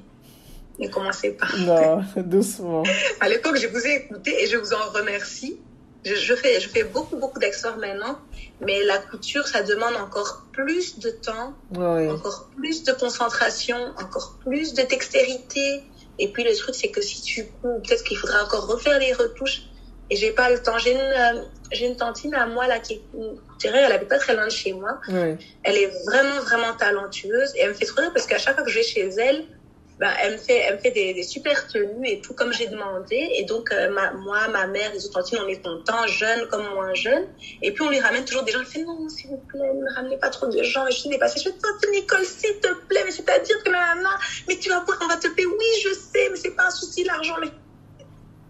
Ne 0.78 0.88
commencez 0.88 1.30
pas. 1.30 1.46
Non, 1.58 2.02
doucement. 2.16 2.82
À 3.20 3.28
l'époque, 3.28 3.56
je 3.56 3.68
vous 3.68 3.86
ai 3.86 3.94
écouté 3.94 4.42
et 4.42 4.46
je 4.48 4.56
vous 4.56 4.72
en 4.72 4.90
remercie. 4.92 5.56
Je, 6.04 6.16
je 6.16 6.34
fais, 6.34 6.60
je 6.60 6.68
fais 6.68 6.84
beaucoup, 6.84 7.16
beaucoup 7.16 7.38
d'accessoires 7.38 7.78
maintenant, 7.78 8.18
mais 8.60 8.82
la 8.84 8.98
couture, 8.98 9.46
ça 9.46 9.62
demande 9.62 9.94
encore 9.96 10.44
plus 10.52 10.98
de 10.98 11.10
temps, 11.10 11.54
encore 11.76 12.50
plus 12.56 12.82
de 12.82 12.92
concentration, 12.92 13.78
encore 13.98 14.36
plus 14.44 14.74
de 14.74 14.82
dextérité. 14.82 15.82
Et 16.18 16.28
puis 16.32 16.44
le 16.44 16.54
truc, 16.54 16.74
c'est 16.74 16.90
que 16.90 17.00
si 17.00 17.22
tu 17.22 17.46
couds, 17.60 17.80
peut-être 17.86 18.04
qu'il 18.04 18.16
faudra 18.16 18.44
encore 18.44 18.66
refaire 18.66 18.98
les 18.98 19.12
retouches. 19.12 19.62
Et 20.10 20.16
j'ai 20.16 20.32
pas 20.32 20.50
le 20.50 20.62
temps. 20.62 20.76
J'ai 20.78 20.92
une, 20.92 20.98
euh, 20.98 21.42
j'ai 21.72 21.86
une 21.86 21.96
tantine 21.96 22.34
à 22.34 22.46
moi 22.46 22.66
là 22.66 22.78
qui 22.78 22.94
est 22.94 23.02
couturière, 23.10 23.86
elle 23.86 23.92
habite 23.92 24.08
pas 24.08 24.18
très 24.18 24.34
loin 24.34 24.46
de 24.46 24.52
chez 24.52 24.72
moi. 24.72 25.00
Elle 25.62 25.76
est 25.76 25.90
vraiment, 26.06 26.40
vraiment 26.40 26.74
talentueuse 26.74 27.54
et 27.56 27.60
elle 27.60 27.70
me 27.70 27.74
fait 27.74 27.86
trop 27.86 28.02
rire 28.02 28.12
parce 28.12 28.26
qu'à 28.26 28.38
chaque 28.38 28.54
fois 28.54 28.64
que 28.64 28.70
je 28.70 28.78
vais 28.78 28.84
chez 28.84 29.08
elle, 29.18 29.46
ben, 30.00 30.10
elle 30.22 30.32
me 30.32 30.38
fait, 30.38 30.58
elle 30.58 30.74
me 30.74 30.78
fait 30.80 30.90
des, 30.90 31.14
des 31.14 31.22
super 31.22 31.68
tenues 31.68 32.08
et 32.08 32.20
tout 32.20 32.34
comme 32.34 32.52
j'ai 32.52 32.66
demandé. 32.66 33.28
Et 33.36 33.44
donc, 33.44 33.72
euh, 33.72 33.90
ma, 33.90 34.12
moi, 34.12 34.48
ma 34.52 34.66
mère, 34.66 34.90
les 34.92 35.04
autres 35.06 35.20
tantines, 35.20 35.38
on 35.44 35.48
est 35.48 35.62
contents, 35.62 36.06
jeunes 36.08 36.48
comme 36.50 36.64
moins 36.74 36.92
jeunes. 36.94 37.26
Et 37.62 37.72
puis, 37.72 37.82
on 37.82 37.90
lui 37.90 38.00
ramène 38.00 38.24
toujours 38.24 38.42
des 38.42 38.50
gens. 38.50 38.58
Elle 38.60 38.66
fait 38.66 38.82
non, 38.82 39.08
s'il 39.08 39.30
vous 39.30 39.36
plaît, 39.48 39.60
ne 39.72 39.82
me 39.82 39.94
ramenez 39.94 40.16
pas 40.16 40.30
trop 40.30 40.48
de 40.48 40.62
gens. 40.64 40.86
Et 40.88 40.90
je 40.90 40.98
suis 40.98 41.10
dépassée. 41.10 41.38
Je 41.38 41.44
fais, 41.44 41.52
tante 41.52 41.90
Nicole, 41.92 42.24
s'il 42.24 42.58
te 42.60 42.74
plaît, 42.88 43.02
mais 43.04 43.12
c'est-à-dire 43.12 43.62
que 43.64 43.70
nanana, 43.70 44.10
mais 44.48 44.56
tu 44.56 44.68
vas 44.68 44.80
voir, 44.80 44.98
on 45.04 45.06
va 45.06 45.16
te 45.16 45.28
payer. 45.28 45.46
Oui, 45.46 45.80
je 45.84 45.90
sais, 45.94 46.28
mais 46.30 46.36
c'est 46.36 46.56
pas 46.56 46.66
un 46.66 46.70
souci, 46.70 47.04
l'argent, 47.04 47.34
mais. 47.40 47.48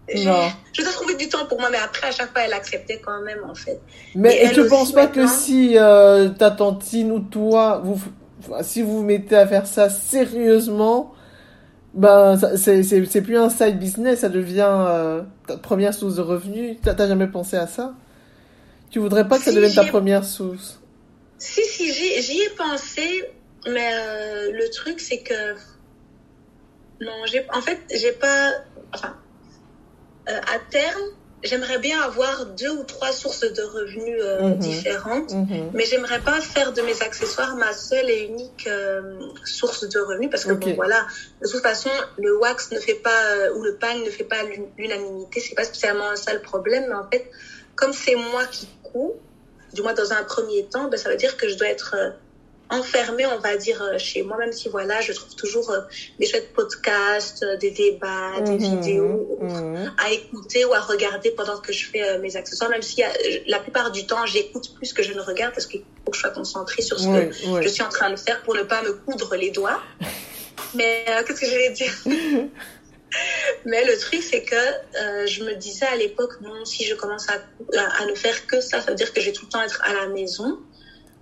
Je, 0.07 0.27
Non. 0.27 0.51
je 0.71 0.81
dois 0.83 0.91
trouver 0.91 1.15
du 1.15 1.29
temps 1.29 1.45
pour 1.47 1.59
moi, 1.59 1.69
mais 1.71 1.79
après, 1.79 2.07
à 2.07 2.11
chaque 2.11 2.31
fois, 2.31 2.41
elle 2.43 2.53
acceptait 2.53 2.99
quand 3.03 3.21
même, 3.21 3.43
en 3.47 3.55
fait. 3.55 3.79
Mais 4.13 4.45
Et 4.45 4.51
tu 4.51 4.61
aussi, 4.61 4.69
penses 4.69 4.91
pas 4.91 5.07
que 5.07 5.25
si 5.27 5.77
euh, 5.77 6.29
ta 6.29 6.51
tantine 6.51 7.11
ou 7.11 7.19
toi, 7.19 7.81
vous, 7.83 7.99
si 8.61 8.81
vous 8.83 8.97
vous 8.97 9.03
mettez 9.03 9.35
à 9.35 9.47
faire 9.47 9.65
ça 9.65 9.89
sérieusement, 9.89 11.13
ben 11.95 12.37
c'est 12.57 13.21
plus 13.21 13.37
un 13.37 13.49
side 13.49 13.79
business, 13.79 14.19
ça 14.19 14.29
devient 14.29 14.67
euh, 14.69 15.23
ta 15.47 15.57
première 15.57 15.93
source 15.93 16.15
de 16.15 16.21
revenus. 16.21 16.77
T'as 16.83 17.07
jamais 17.07 17.27
pensé 17.27 17.55
à 17.55 17.67
ça? 17.67 17.93
Tu 18.89 18.99
voudrais 18.99 19.27
pas 19.27 19.37
que 19.37 19.45
ça 19.45 19.51
Si, 19.51 19.55
devienne 19.55 19.73
ta 19.73 19.85
première 19.85 20.25
source? 20.25 20.81
Si, 21.37 21.61
si, 21.63 21.91
j'y 21.93 22.41
ai 22.41 22.49
pensé, 22.57 23.25
mais 23.67 23.89
euh, 23.93 24.51
le 24.51 24.69
truc, 24.71 24.99
c'est 24.99 25.19
que. 25.19 25.53
Non, 27.01 27.11
en 27.53 27.61
fait, 27.61 27.79
j'ai 27.93 28.11
pas. 28.11 28.51
Enfin, 28.93 29.15
euh, 30.29 30.39
à 30.53 30.59
terme, 30.69 31.01
j'aimerais 31.45 31.77
bien 31.79 32.01
avoir 32.01 32.45
deux 32.45 32.69
ou 32.71 32.83
trois 32.83 33.11
sources 33.11 33.41
de 33.41 33.61
revenus 33.63 34.19
euh, 34.21 34.41
Mhm. 34.49 34.57
différentes. 34.59 35.31
Mhm. 35.31 35.71
Mais 35.73 35.85
j'aimerais 35.85 36.19
pas 36.19 36.41
faire 36.41 36.71
de 36.71 36.81
mes 36.81 37.01
accessoires 37.01 37.55
ma 37.55 37.71
seule 37.73 38.09
et 38.09 38.21
unique 38.23 38.65
euh, 38.67 39.01
source 39.45 39.83
de 39.87 39.99
revenus 39.99 40.29
parce 40.29 40.43
que 40.43 40.53
bon 40.53 40.73
voilà 40.75 41.05
de 41.41 41.47
toute 41.47 41.61
façon 41.61 41.89
le 42.17 42.35
wax 42.35 42.71
ne 42.71 42.79
fait 42.79 42.95
pas 42.95 43.21
euh, 43.35 43.53
ou 43.53 43.63
le 43.63 43.73
pagne 43.75 44.03
ne 44.03 44.09
fait 44.09 44.23
pas 44.23 44.43
l'un- 44.43 44.67
l'unanimité 44.77 45.39
c'est 45.39 45.55
pas 45.55 45.63
spécialement 45.63 46.15
ça 46.15 46.33
le 46.33 46.41
problème 46.41 46.85
mais 46.89 46.95
en 46.95 47.07
fait 47.11 47.23
comme 47.75 47.93
c'est 47.93 48.15
moi 48.15 48.45
qui 48.45 48.67
couds 48.83 49.13
du 49.73 49.81
moins 49.81 49.93
dans 49.93 50.13
un 50.13 50.23
premier 50.23 50.65
temps 50.65 50.87
ben 50.87 50.97
ça 50.97 51.09
veut 51.09 51.15
dire 51.17 51.37
que 51.37 51.47
je 51.49 51.55
dois 51.55 51.67
être 51.67 51.95
enfermée 52.69 53.25
on 53.27 53.37
va 53.39 53.57
dire 53.57 53.81
euh, 53.81 53.97
chez 53.97 54.23
moi 54.23 54.37
même 54.37 54.51
si 54.51 54.69
voilà 54.69 54.99
je 55.01 55.11
trouve 55.13 55.35
toujours 55.35 55.69
euh, 55.69 55.81
des 56.19 56.25
chouettes 56.25 56.51
podcasts 56.53 57.43
euh, 57.43 57.57
des 57.57 57.71
débats 57.71 58.41
des 58.41 58.51
Mhm. 58.53 58.57
vidéos 58.81 59.37
Mhm. 59.41 59.93
à 60.03 60.11
écouter 60.11 60.65
ou 60.65 60.73
à 60.73 60.79
regarder 60.79 61.29
pendant 61.31 61.59
que 61.59 61.71
je 61.71 61.85
fais 61.89 62.01
euh, 62.03 62.19
mes 62.19 62.35
accessoires, 62.35 62.69
même 62.71 62.81
si 62.81 63.03
euh, 63.03 63.07
la 63.47 63.59
plupart 63.59 63.91
du 63.91 64.07
temps 64.07 64.25
j'écoute 64.25 64.73
plus 64.75 64.93
que 64.93 65.03
je 65.03 65.13
ne 65.13 65.21
regarde 65.21 65.53
parce 65.53 65.67
qu'il 65.67 65.81
faut 66.05 66.11
que 66.11 66.15
je 66.17 66.21
sois 66.21 66.31
concentrée 66.31 66.81
sur 66.81 66.99
ce 66.99 67.07
que 67.07 67.61
je 67.61 67.67
suis 67.67 67.83
en 67.83 67.89
train 67.89 68.09
de 68.09 68.15
faire 68.15 68.41
pour 68.43 68.55
ne 68.55 68.63
pas 68.63 68.81
me 68.81 68.93
coudre 68.93 69.35
les 69.35 69.51
doigts. 69.51 69.81
Mais 70.73 71.05
qu'est-ce 71.27 71.39
que 71.41 71.45
je 71.47 71.55
vais 71.55 71.69
dire? 71.69 71.93
Mais 73.65 73.85
le 73.85 73.97
truc 73.97 74.21
c'est 74.23 74.41
que 74.43 74.55
euh, 74.55 75.25
je 75.27 75.43
me 75.43 75.53
disais 75.55 75.85
à 75.85 75.95
l'époque 75.95 76.33
non 76.41 76.65
si 76.65 76.83
je 76.85 76.95
commence 76.95 77.29
à, 77.29 77.33
à, 77.77 78.03
à 78.03 78.05
ne 78.07 78.15
faire 78.15 78.45
que 78.47 78.59
ça, 78.59 78.81
ça 78.81 78.89
veut 78.91 78.95
dire 78.95 79.13
que 79.13 79.21
je 79.21 79.27
vais 79.27 79.31
tout 79.31 79.45
le 79.45 79.51
temps 79.51 79.61
être 79.61 79.81
à 79.83 79.93
la 79.93 80.07
maison 80.07 80.59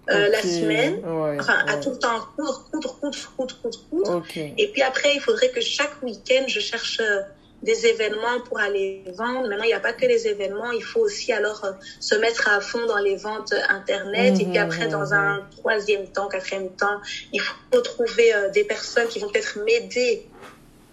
euh, 0.09 0.29
la 0.29 0.41
semaine, 0.41 0.95
Ouais, 1.05 1.37
enfin 1.39 1.57
à 1.67 1.77
tout 1.77 1.91
le 1.91 1.97
temps 1.99 2.19
coudre, 2.35 2.67
coudre, 2.71 2.99
coudre, 2.99 3.31
coudre, 3.37 3.55
coudre, 3.61 3.79
coudre. 3.89 4.23
Et 4.57 4.67
puis 4.71 4.81
après, 4.81 5.13
il 5.15 5.21
faudrait 5.21 5.49
que 5.49 5.61
chaque 5.61 6.01
week-end, 6.03 6.43
je 6.47 6.59
cherche 6.59 6.99
euh, 6.99 7.21
des 7.61 7.85
événements 7.85 8.41
pour 8.45 8.59
aller 8.59 9.03
vendre. 9.15 9.47
Maintenant, 9.47 9.63
il 9.63 9.67
n'y 9.67 9.73
a 9.73 9.79
pas 9.79 9.93
que 9.93 10.05
les 10.05 10.27
événements, 10.27 10.71
il 10.73 10.83
faut 10.83 10.99
aussi 10.99 11.31
alors 11.31 11.63
euh, 11.63 11.71
se 12.01 12.15
mettre 12.15 12.49
à 12.49 12.59
fond 12.59 12.85
dans 12.85 12.97
les 12.97 13.15
ventes 13.15 13.53
Internet. 13.69 14.37
Et 14.41 14.45
puis 14.45 14.57
après, 14.57 14.87
dans 14.89 15.13
un 15.13 15.41
troisième 15.57 16.05
temps, 16.07 16.27
quatrième 16.27 16.69
temps, 16.71 16.99
il 17.31 17.39
faut 17.39 17.79
trouver 17.79 18.33
des 18.53 18.65
personnes 18.65 19.07
qui 19.07 19.19
vont 19.19 19.29
peut-être 19.29 19.57
m'aider 19.65 20.27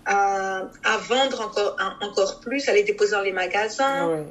à, 0.07 0.63
à 0.85 0.97
vendre 1.09 1.41
encore, 1.41 1.77
à- 1.81 2.05
encore 2.05 2.39
plus, 2.41 2.69
à 2.69 2.73
les 2.73 2.85
déposer 2.85 3.13
dans 3.13 3.21
les 3.23 3.33
magasins. 3.33 4.07
Ouais. 4.09 4.25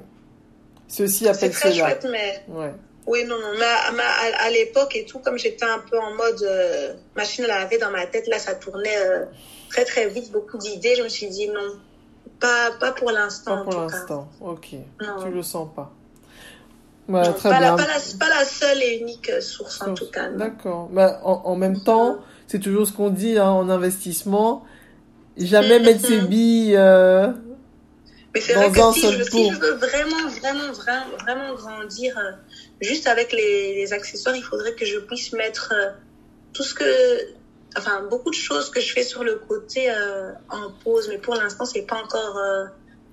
Ceci 0.87 1.25
C'est 1.25 1.29
appelle 1.29 1.51
très 1.51 1.71
cela. 1.73 1.85
chouette, 1.89 2.07
mais. 2.09 2.43
Oui, 3.09 3.25
non, 3.25 3.35
non. 3.39 3.51
Mais, 3.57 4.03
à- 4.45 4.49
l'époque 4.51 4.95
et 4.95 5.05
tout, 5.05 5.19
comme 5.19 5.37
j'étais 5.37 5.65
un 5.65 5.79
peu 5.79 5.97
en 5.99 6.13
mode 6.15 6.41
euh, 6.43 6.93
machine 7.15 7.43
à 7.45 7.47
laver 7.47 7.77
dans 7.77 7.91
ma 7.91 8.05
tête, 8.05 8.27
là, 8.27 8.39
ça 8.39 8.53
tournait 8.55 8.97
euh, 8.97 9.25
très, 9.69 9.83
très 9.85 10.07
vite, 10.07 10.31
beaucoup 10.31 10.57
d'idées. 10.57 10.95
Je 10.95 11.03
me 11.03 11.09
suis 11.09 11.27
dit 11.27 11.47
non, 11.47 11.69
pas, 12.39 12.71
pas 12.79 12.91
pour 12.91 13.11
l'instant. 13.11 13.57
Pas 13.57 13.63
pour 13.71 13.81
l'instant. 13.81 14.29
Ok. 14.41 14.67
Non. 15.01 15.23
Tu 15.23 15.31
le 15.31 15.43
sens 15.43 15.67
pas. 15.75 15.91
Ouais, 17.07 17.23
Non, 17.23 17.33
très 17.33 17.49
pas, 17.49 17.59
bien. 17.59 17.75
La, 17.75 17.83
pas, 17.83 17.87
la, 17.87 17.99
pas 18.19 18.29
la 18.29 18.45
seule 18.45 18.83
et 18.83 18.97
unique 18.99 19.29
euh, 19.29 19.41
source, 19.41 19.81
en 19.81 19.93
tout 19.95 20.09
cas. 20.11 20.29
D'accord. 20.29 20.89
Bah, 20.91 21.19
en, 21.23 21.41
en 21.45 21.55
même 21.55 21.81
temps, 21.81 22.19
c'est 22.47 22.59
toujours 22.59 22.85
ce 22.87 22.93
qu'on 22.93 23.09
dit 23.09 23.37
hein, 23.37 23.49
en 23.49 23.69
investissement. 23.69 24.63
Jamais 25.37 25.79
mettre 25.79 26.05
ses 26.05 26.21
billes. 26.21 26.75
euh, 26.75 27.31
Mais 28.35 28.41
c'est 28.41 28.53
vrai 28.53 28.69
que 28.71 28.93
si 28.93 29.11
je, 29.11 29.23
si 29.23 29.49
je 29.51 29.55
veux 29.57 29.73
vraiment, 29.73 30.27
vraiment, 30.39 30.71
vraiment, 30.73 31.05
vraiment 31.23 31.53
grandir, 31.55 32.15
juste 32.81 33.07
avec 33.07 33.31
les, 33.31 33.93
accessoires, 33.93 34.35
il 34.35 34.43
faudrait 34.43 34.73
que 34.73 34.85
je 34.85 34.99
puisse 34.99 35.33
mettre 35.33 35.73
euh, 35.73 35.91
tout 36.53 36.63
ce 36.63 36.73
que 36.73 36.83
enfin, 37.77 38.03
beaucoup 38.09 38.29
de 38.29 38.35
choses 38.35 38.69
que 38.69 38.79
je 38.79 38.91
fais 38.93 39.03
sur 39.03 39.23
le 39.23 39.35
côté 39.35 39.89
euh, 39.89 40.31
en 40.49 40.71
pause, 40.83 41.07
mais 41.09 41.17
pour 41.17 41.35
l'instant, 41.35 41.65
c'est 41.65 41.83
pas 41.83 41.97
encore 41.97 42.37
euh, 42.37 42.65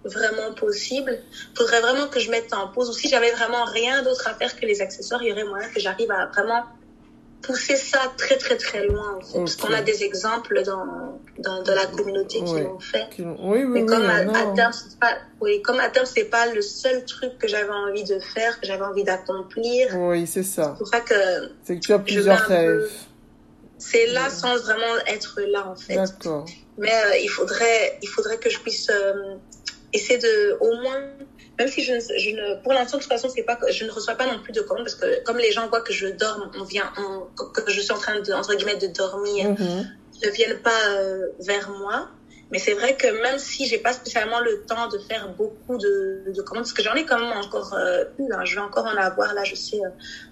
vraiment 0.05 0.55
possible. 0.55 1.19
Faudrait 1.57 1.81
vraiment 1.81 2.09
que 2.09 2.21
je 2.21 2.31
mette 2.31 2.53
en 2.53 2.69
pause. 2.69 2.91
Ou 2.91 2.93
si 2.93 3.09
j'avais 3.09 3.31
vraiment 3.33 3.65
rien 3.65 4.03
d'autre 4.03 4.27
à 4.29 4.35
faire 4.35 4.59
que 4.59 4.67
les 4.67 4.81
accessoires, 4.81 5.23
il 5.23 5.29
y 5.29 5.33
aurait 5.33 5.45
moyen 5.45 5.69
que 5.69 5.81
j'arrive 5.81 6.11
à 6.11 6.27
vraiment 6.27 6.65
pousser 7.47 7.77
ça 7.77 8.13
très 8.17 8.37
très 8.37 8.57
très 8.57 8.87
loin. 8.87 9.19
Parce 9.33 9.57
qu'on 9.57 9.73
a 9.73 9.83
des 9.83 10.03
exemples 10.03 10.63
dans, 10.63 11.19
dans, 11.39 11.63
dans 11.63 11.75
la 11.75 11.87
communauté 11.87 12.43
qui 12.43 12.61
l'ont 12.61 12.81
fait. 12.81 13.07
Oui, 13.19 13.25
oui, 13.39 13.65
Mais 13.67 13.83
oui, 13.83 13.87
comme 13.87 14.05
à, 14.05 14.25
terme, 14.55 14.73
c'est 14.73 14.99
pas, 14.99 15.17
oui, 15.41 15.63
comme 15.63 15.79
à 15.81 15.89
terme, 15.89 16.07
c'est 16.07 16.25
pas 16.25 16.53
le 16.53 16.61
seul 16.63 17.05
truc 17.05 17.39
que 17.39 17.49
j'avais 17.49 17.71
envie 17.71 18.05
de 18.05 18.19
faire, 18.19 18.61
que 18.61 18.67
j'avais 18.67 18.85
envie 18.85 19.05
d'accomplir. 19.05 19.97
Oui, 19.97 20.27
c'est 20.27 20.43
ça. 20.43 20.73
C'est 20.73 20.79
pour 20.79 20.89
ça 20.89 21.01
que 21.01 21.15
C'est 21.65 21.77
que 21.77 21.81
tu 21.81 21.93
as 21.93 21.99
plusieurs 21.99 22.41
rêves. 22.41 22.91
c'est 23.79 24.07
là 24.09 24.29
sans 24.31 24.57
vraiment 24.59 24.97
être 25.07 25.41
là, 25.49 25.69
en 25.69 25.77
fait. 25.77 25.95
D'accord. 25.95 26.47
Mais 26.79 26.93
euh, 26.93 27.17
il 27.23 27.29
faudrait, 27.29 27.99
il 28.03 28.09
faudrait 28.09 28.39
que 28.39 28.51
je 28.51 28.59
puisse 28.61 28.91
euh, 28.91 29.37
essayer 29.93 30.19
de, 30.19 30.59
au 30.61 30.75
moins, 30.83 31.01
même 31.59 31.69
si 31.69 31.83
je 31.83 31.93
ne, 31.93 32.01
je 32.01 32.31
ne 32.31 32.55
pour 32.63 32.73
l'instant 32.73 32.97
de 32.99 33.03
toute 33.03 33.11
façon 33.11 33.29
c'est 33.29 33.43
pas, 33.43 33.59
je 33.69 33.85
ne 33.85 33.91
reçois 33.91 34.15
pas 34.15 34.27
non 34.27 34.39
plus 34.39 34.53
de 34.53 34.61
commandes 34.61 34.85
parce 34.85 34.95
que 34.95 35.23
comme 35.25 35.39
les 35.39 35.53
gens 35.53 35.69
voient 35.69 35.81
que 35.81 35.93
je 35.93 36.07
dors, 36.07 36.39
on 36.55 36.65
vient, 36.65 36.91
on- 36.99 37.27
que 37.55 37.71
je 37.71 37.81
suis 37.81 37.93
en 37.93 37.99
train 37.99 38.21
de 38.21 38.33
entre 38.33 38.55
guillemets 38.55 38.77
de 38.77 38.87
dormir, 38.89 39.49
Mhm. 39.51 39.87
ne 40.25 40.31
viennent 40.31 40.61
pas 40.61 40.91
euh, 40.99 41.27
vers 41.41 41.69
moi. 41.71 42.09
Mais 42.53 42.61
c'est 42.61 42.75
vrai 42.75 42.95
que 42.95 43.09
même 43.09 43.39
si 43.41 43.67
j'ai 43.67 43.79
pas 43.79 43.93
spécialement 43.93 44.39
le 44.39 44.63
temps 44.69 44.87
de 44.87 44.99
faire 44.99 45.29
beaucoup 45.31 45.77
de, 45.79 46.23
de 46.29 46.43
commandes, 46.43 46.63
parce 46.63 46.73
que 46.73 46.83
j'en 46.83 46.95
ai 46.95 47.05
quand 47.05 47.19
même 47.19 47.33
encore 47.33 47.73
euh, 47.75 48.05
plus, 48.15 48.33
hein, 48.33 48.45
je 48.45 48.55
vais 48.55 48.61
encore 48.61 48.85
en 48.87 48.97
avoir 48.97 49.35
là, 49.35 49.43
je 49.43 49.57
sais, 49.57 49.79
euh, 49.85 49.89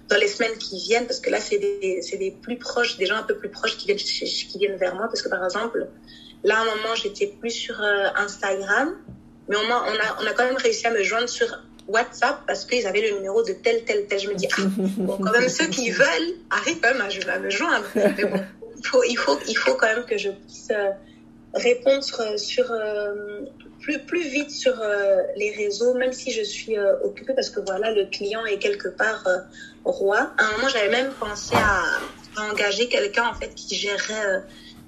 dans 0.09 0.15
les 0.15 0.27
semaines 0.29 0.57
qui 0.57 0.77
viennent, 0.79 1.05
parce 1.07 1.19
que 1.19 1.29
là 1.29 1.41
c'est 1.41 1.57
des, 1.57 1.99
c'est 2.01 2.15
des 2.15 2.31
plus 2.31 2.57
proches, 2.57 2.95
des 2.95 3.05
gens 3.05 3.17
un 3.17 3.23
peu 3.23 3.35
plus 3.35 3.49
proches 3.49 3.75
qui 3.75 3.87
viennent, 3.87 3.97
qui 3.97 4.57
viennent 4.57 4.77
vers 4.77 4.95
moi, 4.95 5.07
parce 5.09 5.21
que 5.21 5.27
par 5.27 5.43
exemple, 5.43 5.85
là 6.43 6.55
à 6.59 6.61
un 6.61 6.75
moment 6.75 6.95
j'étais 6.95 7.27
plus 7.27 7.51
sur 7.51 7.81
euh, 7.81 8.07
Instagram, 8.15 8.87
mais 9.47 9.55
au 9.55 9.65
moins 9.67 9.83
on 9.87 9.93
a, 9.93 10.23
on 10.23 10.27
a 10.27 10.33
quand 10.33 10.45
même 10.45 10.57
réussi 10.57 10.87
à 10.87 10.91
me 10.91 11.03
joindre 11.03 11.29
sur 11.29 11.47
WhatsApp 11.87 12.39
parce 12.47 12.65
qu'ils 12.65 12.87
avaient 12.87 13.09
le 13.09 13.15
numéro 13.15 13.43
de 13.43 13.53
tel, 13.53 13.83
tel, 13.83 14.07
tel. 14.07 14.19
Je 14.19 14.29
me 14.29 14.35
dis, 14.35 14.47
ah, 14.57 14.61
bon, 14.97 15.17
quand 15.17 15.31
même 15.31 15.49
ceux 15.49 15.67
qui 15.67 15.91
veulent 15.91 16.33
arrivent 16.49 16.79
quand 16.81 16.93
même 16.93 17.01
à, 17.01 17.39
me 17.39 17.49
joindre. 17.49 17.85
Mais 17.95 18.13
faut, 18.83 19.03
il 19.03 19.17
faut, 19.17 19.39
il 19.47 19.57
faut 19.57 19.75
quand 19.75 19.87
même 19.87 20.05
que 20.05 20.17
je 20.17 20.29
puisse 20.29 20.69
euh, 20.71 20.89
répondre 21.53 22.03
sur, 22.03 22.39
sur, 22.39 22.71
euh, 22.71 23.45
plus, 23.85 23.99
plus 23.99 24.27
vite 24.27 24.49
sur 24.49 24.81
euh, 24.81 25.21
les 25.35 25.51
réseaux, 25.51 25.93
même 25.93 26.11
si 26.11 26.31
je 26.31 26.41
suis 26.41 26.77
euh, 26.77 26.95
occupée 27.03 27.33
parce 27.33 27.51
que 27.51 27.59
voilà, 27.59 27.91
le 27.91 28.05
client 28.05 28.43
est 28.45 28.57
quelque 28.57 28.87
part 28.87 29.25
euh, 29.27 29.37
roi. 29.83 30.33
À 30.37 30.45
un 30.45 30.51
moment, 30.53 30.69
j'avais 30.69 30.89
même 30.89 31.11
pensé 31.19 31.55
à, 31.55 31.83
à 32.35 32.51
engager 32.51 32.87
quelqu'un 32.87 33.27
en 33.27 33.35
fait 33.35 33.53
qui 33.53 33.75
gérerait 33.75 34.25
euh, 34.25 34.39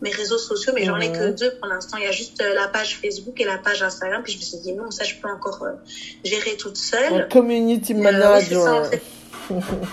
mes 0.01 0.11
réseaux 0.11 0.37
sociaux, 0.37 0.73
mais 0.75 0.83
j'en 0.85 0.97
ai 0.99 1.11
que 1.11 1.31
deux 1.31 1.51
pour 1.59 1.67
l'instant. 1.67 1.97
Il 1.97 2.03
y 2.03 2.07
a 2.07 2.11
juste 2.11 2.41
euh, 2.41 2.53
la 2.53 2.67
page 2.67 2.99
Facebook 3.01 3.39
et 3.41 3.45
la 3.45 3.57
page 3.57 3.81
Instagram. 3.81 4.21
Puis 4.23 4.33
je 4.33 4.37
me 4.37 4.43
suis 4.43 4.57
dit 4.59 4.73
non, 4.73 4.91
ça 4.91 5.03
je 5.03 5.15
peux 5.15 5.27
encore 5.29 5.63
euh, 5.63 5.71
gérer 6.23 6.55
toute 6.57 6.77
seule. 6.77 7.13
Un 7.13 7.21
community 7.23 7.93
Euh, 7.93 7.97
manager. 8.01 8.89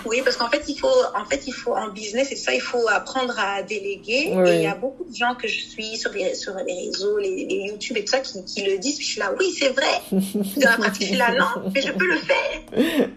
Oui, 0.05 0.21
parce 0.21 0.35
qu'en 0.35 0.49
fait, 0.49 0.63
il 0.67 0.77
faut, 0.77 0.89
en 1.17 1.23
fait, 1.23 1.43
il 1.47 1.53
faut 1.53 1.73
en 1.73 1.87
business, 1.89 2.29
et 2.33 2.35
ça, 2.35 2.53
il 2.53 2.59
faut 2.59 2.89
apprendre 2.89 3.33
à 3.39 3.63
déléguer. 3.63 4.33
Oui. 4.35 4.49
Et 4.49 4.55
il 4.55 4.61
y 4.63 4.67
a 4.67 4.75
beaucoup 4.75 5.05
de 5.05 5.15
gens 5.15 5.33
que 5.41 5.47
je 5.47 5.61
suis 5.61 5.95
sur 5.95 6.11
les, 6.11 6.35
sur 6.35 6.53
les 6.55 6.73
réseaux, 6.73 7.17
les, 7.17 7.45
les 7.49 7.69
YouTube 7.69 7.95
et 7.95 8.03
tout 8.03 8.11
ça, 8.11 8.19
qui, 8.19 8.43
qui 8.43 8.63
le 8.63 8.77
disent. 8.79 8.97
Puis 8.97 9.05
je 9.05 9.11
suis 9.11 9.19
là, 9.21 9.31
oui, 9.39 9.55
c'est 9.57 9.69
vrai. 9.69 10.01
Dans 10.11 10.69
la 10.71 10.77
pratique, 10.77 11.03
je 11.03 11.07
suis 11.07 11.15
là, 11.15 11.31
non, 11.39 11.71
mais 11.73 11.81
je 11.81 11.91
peux 11.93 12.05
le 12.05 12.17
faire. 12.17 13.07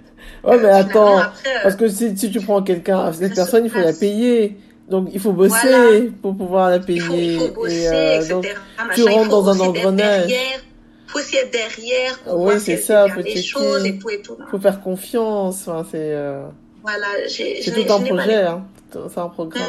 Ouais, 0.45 0.59
mais 0.59 0.69
Euh, 0.69 0.75
attends. 0.77 1.19
après, 1.19 1.57
euh, 1.57 1.59
Parce 1.65 1.75
que 1.75 1.89
si, 1.89 2.17
si 2.17 2.31
tu 2.31 2.41
prends 2.41 2.63
quelqu'un, 2.63 3.13
cette 3.13 3.35
personne, 3.35 3.65
il 3.65 3.71
faut 3.73 3.81
la 3.81 3.93
payer. 3.93 4.57
Donc, 4.89 5.09
il 5.13 5.21
faut 5.21 5.33
bosser 5.33 5.55
Voilà. 5.69 6.01
pour 6.23 6.37
pouvoir 6.37 6.71
la 6.71 6.79
payer. 6.81 6.99
il 6.99 7.03
faut, 7.05 7.15
il 7.15 7.39
faut 7.39 7.49
bosser, 7.55 7.83
Et, 7.83 7.89
euh, 7.89 8.17
etc. 8.17 8.29
donc, 8.31 8.45
machin. 8.45 8.95
tu 8.95 9.01
Il 9.03 9.09
rentres 9.11 9.29
dans 9.29 9.49
un 9.51 9.61
engrenage. 9.61 10.27
derrière. 10.27 10.61
faut 11.07 11.19
aussi 11.19 11.37
être 11.37 11.51
derrière 11.53 12.19
pour 12.21 12.41
Oui, 12.41 12.55
c'est 12.61 12.77
ça, 12.77 13.07
fait 13.09 13.13
faut 13.15 13.21
les 13.21 13.43
choses 13.43 13.85
et 13.87 13.99
tout 13.99 14.11
et 14.11 14.21
tout. 14.23 14.37
faut 14.51 14.59
faire 14.59 14.81
confiance. 14.81 15.67
Enfin, 15.69 15.87
c'est, 15.91 15.99
euh, 16.15 16.43
Voilà, 16.83 17.07
tout 17.27 17.93
un 17.93 18.01
projet, 18.01 18.35
hein. 18.43 18.65
C'est 18.91 19.19
un 19.21 19.29
programme. 19.29 19.65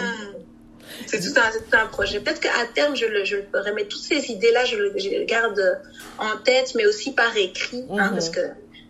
C'est 1.05 1.19
tout, 1.19 1.37
un, 1.39 1.51
c'est 1.51 1.59
tout 1.69 1.77
un 1.77 1.85
projet. 1.87 2.19
Peut-être 2.19 2.39
qu'à 2.39 2.49
terme, 2.73 2.95
je 2.95 3.05
le, 3.05 3.23
je 3.23 3.37
le 3.37 3.43
ferai. 3.53 3.71
Mais 3.73 3.83
toutes 3.85 4.01
ces 4.01 4.31
idées-là, 4.31 4.65
je, 4.65 4.75
le- 4.75 4.93
je 4.97 5.09
les 5.09 5.25
garde 5.25 5.59
en 6.17 6.37
tête, 6.43 6.73
mais 6.75 6.85
aussi 6.85 7.11
par 7.13 7.35
écrit. 7.37 7.83
hein, 7.91 8.07
Mhm. 8.07 8.11
parce 8.11 8.29
que 8.29 8.39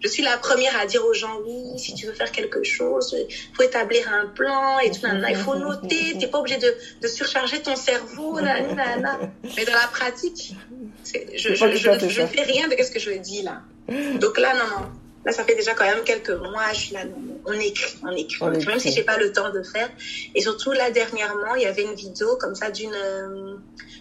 je 0.01 0.07
suis 0.07 0.23
la 0.23 0.37
première 0.37 0.77
à 0.77 0.85
dire 0.85 1.03
aux 1.05 1.13
gens, 1.13 1.39
oui, 1.45 1.77
si 1.77 1.93
tu 1.93 2.05
veux 2.05 2.13
faire 2.13 2.31
quelque 2.31 2.63
chose, 2.63 3.15
il 3.29 3.35
faut 3.55 3.63
établir 3.63 4.11
un 4.11 4.25
plan 4.27 4.79
et 4.79 4.89
tout. 4.91 4.99
Il 5.29 5.35
faut 5.35 5.55
noter. 5.55 6.11
Tu 6.11 6.17
n'es 6.17 6.27
pas 6.27 6.39
obligé 6.39 6.57
de, 6.57 6.73
de 7.01 7.07
surcharger 7.07 7.61
ton 7.61 7.75
cerveau. 7.75 8.39
Là. 8.39 8.59
Mais 9.57 9.65
dans 9.65 9.73
la 9.73 9.87
pratique, 9.87 10.53
je, 11.35 11.49
ne- 11.49 12.27
fais 12.27 12.43
rien 12.43 12.67
de 12.67 12.75
ce 12.81 12.91
que 12.91 12.99
je 12.99 13.11
dis 13.11 13.41
là. 13.41 13.61
Donc 14.19 14.37
là, 14.37 14.53
non, 14.53 14.65
non. 14.79 14.85
Là, 15.25 15.33
ça 15.33 15.43
fait 15.45 15.55
déjà 15.55 15.73
quand 15.75 15.85
même 15.85 16.03
quelques 16.03 16.29
mois, 16.29 16.71
je 16.73 16.79
suis 16.81 16.95
là, 16.95 17.03
on 17.45 17.53
écrit, 17.59 17.99
on 18.03 18.11
écrit, 18.15 18.37
On 18.41 18.53
écrit, 18.53 18.69
même 18.69 18.79
si 18.79 18.91
j'ai 18.91 19.03
pas 19.03 19.17
le 19.17 19.31
temps 19.31 19.49
de 19.49 19.61
faire. 19.63 19.89
Et 20.35 20.41
surtout, 20.41 20.71
là, 20.71 20.89
dernièrement, 20.91 21.55
il 21.55 21.63
y 21.63 21.65
avait 21.65 21.83
une 21.83 21.93
vidéo 21.95 22.37
comme 22.37 22.55
ça 22.55 22.69
d'une 22.71 22.95
euh, 22.95 23.55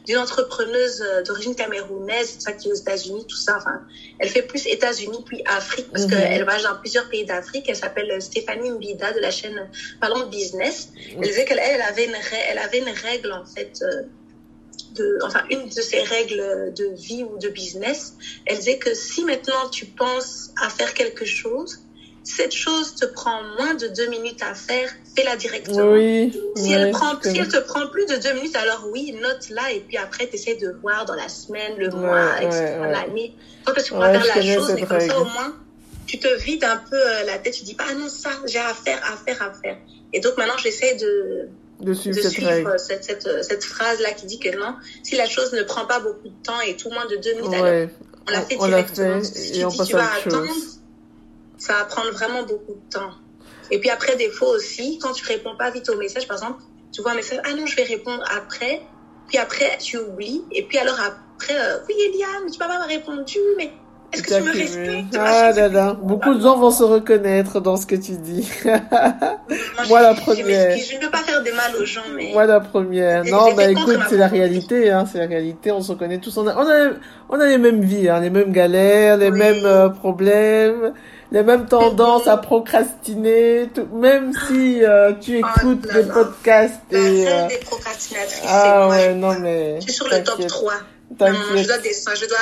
d'une 0.06 0.18
entrepreneuse 0.18 1.02
euh, 1.02 1.22
d'origine 1.22 1.54
camerounaise, 1.54 2.30
c'est 2.34 2.40
ça 2.40 2.52
qui 2.52 2.68
est 2.68 2.72
aux 2.72 2.76
États-Unis, 2.76 3.26
tout 3.28 3.36
ça. 3.36 3.56
Enfin, 3.56 3.78
elle 4.18 4.28
fait 4.30 4.42
plus 4.42 4.66
États-Unis 4.66 5.22
puis 5.26 5.42
Afrique 5.46 5.86
parce 5.92 6.04
Mhm. 6.04 6.10
qu'elle 6.10 6.44
voyage 6.44 6.62
dans 6.62 6.76
plusieurs 6.76 7.06
pays 7.08 7.24
d'Afrique. 7.24 7.66
Elle 7.68 7.76
s'appelle 7.76 8.10
euh, 8.12 8.20
Stéphanie 8.20 8.70
Mbida 8.70 9.12
de 9.12 9.20
la 9.20 9.30
chaîne 9.30 9.68
Parlons 10.00 10.24
Business. 10.26 10.88
Elle 11.22 11.28
disait 11.28 11.44
qu'elle 11.44 11.60
elle 11.62 11.82
avait 11.82 12.04
une 12.06 12.12
rè- 12.16 12.44
elle 12.48 12.58
avait 12.58 12.78
une 12.78 12.90
règle 12.90 13.32
en 13.32 13.44
fait. 13.44 13.70
euh, 13.82 14.02
de, 14.98 15.18
enfin, 15.24 15.42
une 15.50 15.66
de 15.68 15.80
ses 15.90 16.02
règles 16.02 16.72
de 16.76 16.86
vie 16.94 17.24
ou 17.24 17.38
de 17.38 17.48
business, 17.48 18.14
elle 18.46 18.58
disait 18.58 18.78
que 18.78 18.94
si 18.94 19.24
maintenant 19.24 19.68
tu 19.70 19.86
penses 19.86 20.50
à 20.62 20.68
faire 20.68 20.92
quelque 20.94 21.24
chose, 21.24 21.80
cette 22.24 22.52
chose 22.52 22.94
te 22.94 23.06
prend 23.06 23.42
moins 23.58 23.74
de 23.74 23.86
deux 23.88 24.08
minutes 24.08 24.42
à 24.42 24.54
faire, 24.54 24.90
fais-la 25.16 25.36
directement. 25.36 25.92
Oui. 25.92 26.38
Si, 26.56 26.72
elle 26.72 26.90
prend, 26.90 27.14
je 27.22 27.30
si 27.30 27.38
elle 27.38 27.48
connais. 27.48 27.62
te 27.62 27.66
prend 27.66 27.86
plus 27.88 28.04
de 28.06 28.16
deux 28.16 28.34
minutes, 28.34 28.56
alors 28.56 28.86
oui, 28.92 29.12
note-la 29.22 29.72
et 29.72 29.80
puis 29.80 29.96
après, 29.96 30.26
tu 30.28 30.34
essaies 30.34 30.56
de 30.56 30.70
voir 30.82 31.06
dans 31.06 31.14
la 31.14 31.28
semaine, 31.28 31.74
le 31.78 31.88
Ouais, 31.88 32.00
mois, 32.00 32.42
etc., 32.42 32.60
ouais, 32.60 32.78
ouais. 32.80 32.92
l'année. 32.92 33.34
Quand 33.64 33.72
tu 33.82 33.92
pourras 33.92 34.12
faire 34.20 34.36
la 34.36 34.54
chose, 34.54 34.72
mais 34.74 34.82
comme 34.86 35.00
ça, 35.00 35.18
au 35.18 35.24
moins, 35.24 35.54
tu 36.06 36.18
te 36.18 36.28
vides 36.42 36.64
un 36.64 36.76
peu 36.90 36.96
euh, 36.96 37.24
la 37.24 37.38
tête. 37.38 37.54
Tu 37.54 37.64
dis 37.64 37.74
pas, 37.74 37.84
ah 37.90 37.94
non, 37.94 38.08
ça, 38.08 38.30
j'ai 38.46 38.58
à 38.58 38.74
faire, 38.74 39.00
à 39.10 39.16
faire, 39.16 39.40
à 39.42 39.52
faire. 39.52 39.78
Et 40.12 40.20
donc 40.20 40.36
maintenant, 40.36 40.58
j'essaie 40.58 40.94
de, 40.96 41.48
De 41.80 41.94
suivre 41.94 42.16
de 42.16 42.22
cette 42.22 42.30
suivre 42.32 42.48
règle. 42.50 42.68
euh, 42.70 42.78
cette, 42.78 43.04
cette, 43.04 43.44
cette 43.44 43.64
phrase-là 43.64 44.10
qui 44.12 44.26
dit 44.26 44.38
que 44.40 44.56
non, 44.58 44.74
si 45.04 45.16
la 45.16 45.26
chose 45.26 45.52
ne 45.52 45.62
prend 45.62 45.86
pas 45.86 46.00
beaucoup 46.00 46.28
de 46.28 46.42
temps 46.42 46.60
et 46.66 46.76
tout 46.76 46.90
moins 46.90 47.06
de 47.06 47.16
deux 47.16 47.34
minutes, 47.34 47.54
alors 47.54 47.88
on 48.26 48.30
la 48.32 48.42
fait 48.42 48.56
on 48.58 48.66
directement. 48.66 49.18
fait 49.20 49.24
Si 49.24 49.50
et 49.50 49.58
tu 49.60 49.64
on 49.64 49.68
dis 49.68 49.78
passe 49.78 49.88
tu 49.88 49.94
à 49.94 49.98
vas 49.98 50.12
attendre, 50.14 50.46
chose. 50.46 50.80
ça 51.58 51.74
va 51.74 51.84
prendre 51.84 52.10
vraiment 52.10 52.42
beaucoup 52.42 52.74
de 52.74 52.90
temps. 52.90 53.10
Et 53.70 53.78
puis 53.78 53.90
après, 53.90 54.16
des 54.16 54.30
fois 54.30 54.48
aussi, 54.48 54.98
quand 55.00 55.12
tu 55.12 55.24
réponds 55.26 55.56
pas 55.56 55.70
vite 55.70 55.88
au 55.88 55.96
message, 55.96 56.26
par 56.26 56.36
exemple, 56.38 56.62
tu 56.92 57.02
vois 57.02 57.12
un 57.12 57.14
message, 57.16 57.40
ah 57.44 57.52
non, 57.54 57.66
je 57.66 57.76
vais 57.76 57.84
répondre 57.84 58.24
après. 58.36 58.82
Puis 59.28 59.38
après, 59.38 59.76
tu 59.78 59.98
oublies. 59.98 60.42
Et 60.52 60.64
puis 60.64 60.78
alors 60.78 60.98
après, 60.98 61.54
euh, 61.54 61.78
oui, 61.88 61.94
Eliane, 62.08 62.50
tu 62.50 62.58
m'as 62.58 62.66
pas 62.66 62.84
répondu, 62.86 63.38
mais 63.56 63.70
est-ce 64.12 64.22
que 64.22 64.34
tu 64.34 64.42
me 64.42 64.52
respectes? 64.52 65.16
Ah 65.18 65.52
là 65.52 65.68
là, 65.68 65.96
beaucoup 66.02 66.34
de 66.34 66.40
gens 66.40 66.56
vont 66.58 66.70
se 66.70 66.82
reconnaître 66.82 67.60
dans 67.60 67.76
ce 67.76 67.86
que 67.86 67.96
tu 67.96 68.12
dis. 68.12 68.48
Moi, 68.64 68.80
Moi, 69.88 70.00
la 70.02 70.14
première. 70.14 70.76
Je 70.78 70.96
ne 70.96 71.02
veux 71.02 71.10
pas 71.10 71.18
faire 71.18 71.42
de 71.42 71.50
mal 71.50 71.76
aux 71.80 71.84
gens, 71.84 72.00
mais 72.14 72.30
Moi 72.32 72.46
la 72.46 72.60
première. 72.60 73.24
Non, 73.24 73.54
bah 73.54 73.70
écoute, 73.70 73.98
c'est 74.08 74.16
la 74.16 74.28
réalité, 74.28 74.90
hein, 74.90 75.04
c'est 75.10 75.18
la 75.18 75.26
réalité. 75.26 75.70
On 75.72 75.80
se 75.82 75.92
reconnaît 75.92 76.18
tous. 76.18 76.36
On 76.38 76.46
a, 76.46 76.54
on 76.56 76.68
a, 76.68 76.90
on 77.28 77.40
a 77.40 77.46
les 77.46 77.58
mêmes 77.58 77.82
vies, 77.82 78.08
hein, 78.08 78.20
les 78.20 78.30
mêmes 78.30 78.52
galères, 78.52 79.16
les 79.18 79.30
Oui. 79.30 79.38
mêmes 79.38 79.64
euh, 79.66 79.88
problèmes, 79.90 80.92
les 81.30 81.42
mêmes 81.42 81.66
tendances 81.66 82.26
à 82.26 82.36
procrastiner. 82.38 83.68
Tout, 83.74 83.86
même 83.94 84.32
si 84.48 84.82
euh, 84.84 85.12
tu 85.20 85.38
écoutes 85.38 85.84
Oh 85.84 85.88
là 85.88 85.94
des 86.02 86.08
là. 86.08 86.14
podcasts 86.14 86.80
la 86.90 86.98
et 86.98 87.28
euh, 87.28 87.46
des 87.48 87.58
procrastinatrices, 87.58 88.42
ah 88.48 88.88
ouais, 88.88 89.14
non 89.14 89.38
mais 89.38 89.76
Je 89.80 89.82
suis 89.84 89.92
sur 89.92 90.06
le 90.06 90.16
top 90.22 90.36
t'inquiète, 90.36 90.48
3. 90.48 90.72
Non, 91.20 91.26
je 91.56 91.66
dois 91.66 91.78
descendre, 91.78 92.16
je 92.20 92.26
dois, 92.26 92.36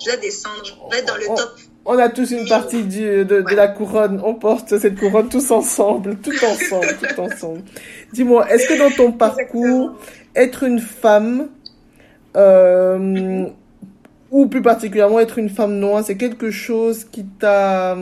je 0.00 0.06
dois 0.06 0.16
descendre, 0.16 0.64
je 0.64 0.72
dois 0.72 0.98
être 0.98 1.06
dans 1.06 1.16
le 1.16 1.26
top. 1.26 1.58
On 1.90 1.98
a 1.98 2.10
tous 2.10 2.30
une 2.32 2.46
partie 2.46 2.84
du, 2.84 3.24
de, 3.24 3.54
la 3.54 3.68
couronne. 3.68 4.20
On 4.22 4.34
porte 4.34 4.76
cette 4.76 4.98
couronne 4.98 5.30
tous 5.30 5.50
ensemble, 5.50 6.18
tout 6.18 6.32
ensemble, 6.44 6.98
tout 7.00 7.20
ensemble. 7.20 7.62
Dis-moi, 8.12 8.50
est-ce 8.50 8.68
que 8.68 8.78
dans 8.78 8.94
ton 8.94 9.12
parcours, 9.12 9.94
être 10.36 10.64
une 10.64 10.80
femme, 10.80 11.48
euh, 12.36 13.46
ou 14.30 14.46
plus 14.48 14.60
particulièrement 14.60 15.18
être 15.18 15.38
une 15.38 15.48
femme 15.48 15.78
noire, 15.78 16.04
c'est 16.04 16.18
quelque 16.18 16.50
chose 16.50 17.04
qui 17.04 17.24
t'a, 17.24 17.96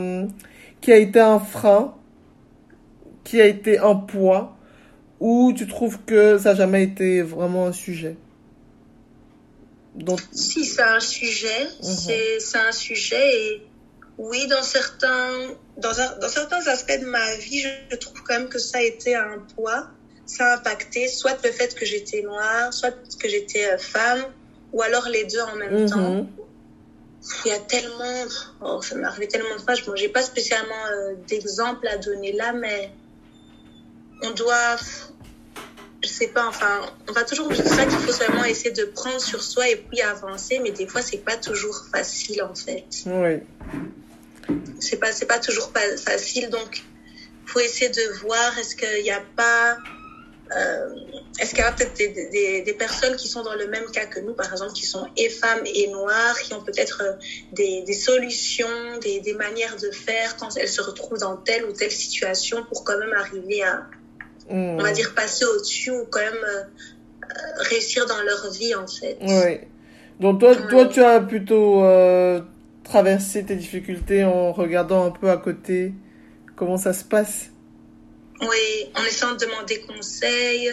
qui 0.81 0.91
a 0.91 0.97
été 0.97 1.21
un 1.21 1.39
frein, 1.39 1.93
qui 3.23 3.39
a 3.39 3.45
été 3.45 3.79
un 3.79 3.95
poids, 3.95 4.57
ou 5.21 5.53
tu 5.55 5.65
trouves 5.65 5.99
que 6.05 6.37
ça 6.37 6.49
n'a 6.49 6.55
jamais 6.55 6.83
été 6.83 7.21
vraiment 7.21 7.67
un 7.67 7.71
sujet? 7.71 8.17
Si 10.31 10.65
c'est 10.65 10.81
un 10.83 10.99
sujet, 10.99 11.65
Mhm. 11.65 11.95
c'est 12.05 12.39
c'est 12.39 12.57
un 12.57 12.71
sujet 12.71 13.41
et 13.45 13.63
oui, 14.17 14.47
dans 14.47 14.63
certains, 14.63 15.55
dans, 15.77 15.99
un- 15.99 16.17
dans 16.17 16.29
certains 16.29 16.65
aspects 16.67 16.99
de 16.99 17.05
ma 17.05 17.35
vie, 17.35 17.61
je, 17.61 17.69
je 17.91 17.95
trouve 17.97 18.19
quand 18.23 18.33
même 18.39 18.49
que 18.49 18.57
ça 18.59 18.79
a 18.79 18.81
été 18.81 19.15
un 19.15 19.39
poids. 19.55 19.87
ça 20.25 20.43
a 20.51 20.55
impacté 20.57 21.07
soit 21.07 21.37
le 21.43 21.51
fait 21.51 21.73
que 21.73 21.85
j'étais 21.85 22.21
noire, 22.21 22.73
soit 22.73 22.91
que 23.19 23.29
j'étais 23.29 23.65
euh, 23.65 23.77
femme, 23.77 24.25
ou 24.73 24.81
alors 24.81 25.07
les 25.07 25.23
deux 25.23 25.39
en 25.39 25.55
même 25.55 25.83
Mhm. 25.83 25.89
temps. 25.89 26.27
Il 27.45 27.49
y 27.49 27.51
a 27.51 27.59
tellement, 27.59 28.25
oh, 28.61 28.81
ça 28.81 28.95
m'est 28.95 29.05
arrivé 29.05 29.27
tellement 29.29 29.55
de 29.55 29.61
fois, 29.61 29.73
je 29.75 29.89
n'ai 29.91 30.09
pas 30.09 30.23
spécialement 30.23 30.85
euh, 30.87 31.13
d'exemple 31.29 31.87
à 31.87 31.97
donner 31.97 32.33
là, 32.33 32.51
mais 32.53 32.89
on 34.23 34.31
doit, 34.31 34.75
je 36.07 36.13
sais 36.13 36.27
pas, 36.27 36.47
enfin, 36.47 36.81
on 37.09 37.11
va 37.11 37.23
toujours, 37.23 37.53
c'est 37.53 37.67
ça 37.67 37.85
qu'il 37.85 37.99
faut 37.99 38.13
vraiment 38.13 38.45
essayer 38.45 38.71
de 38.71 38.85
prendre 38.85 39.19
sur 39.19 39.43
soi 39.43 39.67
et 39.69 39.75
puis 39.75 40.01
avancer, 40.01 40.59
mais 40.63 40.71
des 40.71 40.87
fois, 40.87 41.01
c'est 41.01 41.17
pas 41.17 41.35
toujours 41.35 41.85
facile 41.91 42.41
en 42.43 42.55
fait. 42.55 42.85
Oui. 43.05 43.41
C'est 44.79 44.97
pas, 44.97 45.11
c'est 45.11 45.25
pas 45.25 45.39
toujours 45.39 45.71
pas 45.71 45.97
facile, 45.97 46.49
donc 46.49 46.83
faut 47.45 47.59
essayer 47.59 47.89
de 47.89 48.19
voir 48.21 48.57
est-ce 48.57 48.75
qu'il 48.75 49.03
n'y 49.03 49.11
a 49.11 49.21
pas, 49.35 49.77
euh, 50.55 50.89
est-ce 51.39 51.49
qu'il 51.49 51.59
y 51.59 51.63
a 51.63 51.71
peut-être 51.73 51.95
des, 51.97 52.07
des, 52.29 52.61
des 52.61 52.73
personnes 52.73 53.17
qui 53.17 53.27
sont 53.27 53.43
dans 53.43 53.55
le 53.55 53.67
même 53.67 53.85
cas 53.91 54.05
que 54.05 54.21
nous, 54.21 54.33
par 54.33 54.49
exemple, 54.51 54.73
qui 54.73 54.85
sont 54.85 55.05
et 55.17 55.29
femmes 55.29 55.63
et 55.65 55.87
noires, 55.87 56.39
qui 56.39 56.53
ont 56.53 56.63
peut-être 56.63 57.03
euh, 57.03 57.13
des, 57.51 57.81
des 57.81 57.93
solutions, 57.93 58.97
des, 59.01 59.19
des 59.19 59.33
manières 59.33 59.75
de 59.75 59.91
faire 59.91 60.37
quand 60.37 60.55
elles 60.55 60.69
se 60.69 60.81
retrouvent 60.81 61.19
dans 61.19 61.35
telle 61.35 61.65
ou 61.65 61.73
telle 61.73 61.91
situation 61.91 62.63
pour 62.63 62.85
quand 62.85 62.97
même 62.97 63.13
arriver 63.13 63.63
à, 63.63 63.87
On 64.49 64.81
va 64.81 64.91
dire, 64.91 65.13
passer 65.15 65.45
au-dessus 65.45 65.91
ou 65.91 66.05
quand 66.09 66.19
même 66.19 66.33
euh, 66.43 66.63
réussir 67.69 68.05
dans 68.05 68.21
leur 68.21 68.51
vie, 68.51 68.73
en 68.75 68.87
fait. 68.87 69.17
Oui. 69.21 69.59
Donc 70.19 70.39
toi, 70.39 70.55
toi, 70.55 70.85
tu 70.87 71.01
as 71.03 71.19
plutôt 71.19 71.83
euh, 71.83 72.41
traversé 72.83 73.43
tes 73.43 73.55
difficultés 73.55 74.23
en 74.23 74.51
regardant 74.53 75.05
un 75.05 75.11
peu 75.11 75.29
à 75.29 75.37
côté 75.37 75.93
comment 76.55 76.77
ça 76.77 76.93
se 76.93 77.03
passe? 77.03 77.47
Oui, 78.41 78.89
en 78.95 79.03
essayant 79.03 79.33
de 79.33 79.39
demander 79.45 79.79
conseil. 79.81 80.71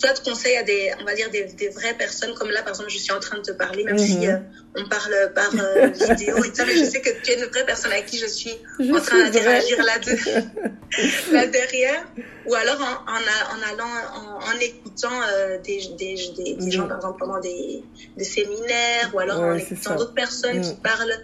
Toi, 0.00 0.12
de 0.12 0.18
conseil 0.20 0.56
à 0.56 0.62
des, 0.62 0.90
on 1.00 1.04
va 1.04 1.14
dire, 1.14 1.30
des, 1.30 1.44
des 1.44 1.68
vraies 1.68 1.94
personnes, 1.94 2.34
comme 2.34 2.50
là, 2.50 2.60
par 2.62 2.70
exemple, 2.70 2.90
je 2.90 2.98
suis 2.98 3.12
en 3.12 3.20
train 3.20 3.38
de 3.38 3.42
te 3.42 3.52
parler, 3.52 3.84
même 3.84 3.94
Mhm. 3.94 4.00
si 4.00 4.26
euh, 4.28 4.38
on 4.76 4.88
parle 4.88 5.14
par 5.34 5.50
euh, 5.58 5.88
vidéo 6.08 6.36
et 6.44 6.48
tout 6.52 6.62
mais 6.66 6.76
je 6.76 6.84
sais 6.84 7.00
que 7.00 7.10
tu 7.22 7.30
es 7.30 7.38
une 7.38 7.44
vraie 7.46 7.64
personne 7.64 7.92
avec 7.92 8.06
qui 8.06 8.18
je 8.18 8.26
suis 8.26 8.52
Je 8.80 8.92
en 8.92 9.00
train 9.00 9.24
d'interagir 9.24 9.78
là, 9.84 9.98
de- 9.98 10.12
là 11.32 11.46
derrière. 11.46 12.04
Ou 12.46 12.54
alors 12.54 12.78
en, 12.80 13.10
en, 13.10 13.56
en 13.56 13.72
allant, 13.72 13.90
en, 14.14 14.36
en 14.54 14.60
écoutant 14.60 15.08
euh, 15.34 15.58
des, 15.64 15.80
des, 15.98 16.14
des, 16.36 16.54
des 16.54 16.70
gens, 16.70 16.86
par 16.86 16.98
exemple, 16.98 17.18
pendant 17.18 17.40
des, 17.40 17.82
séminaires, 18.22 19.10
ou 19.14 19.18
alors 19.18 19.40
en 19.40 19.52
Ouais, 19.52 19.60
c'est 19.60 19.74
écoutant 19.74 19.96
d'autres 19.96 20.14
personnes 20.14 20.60
qui 20.60 20.70
Mhm. 20.74 20.80
parlent 20.82 21.14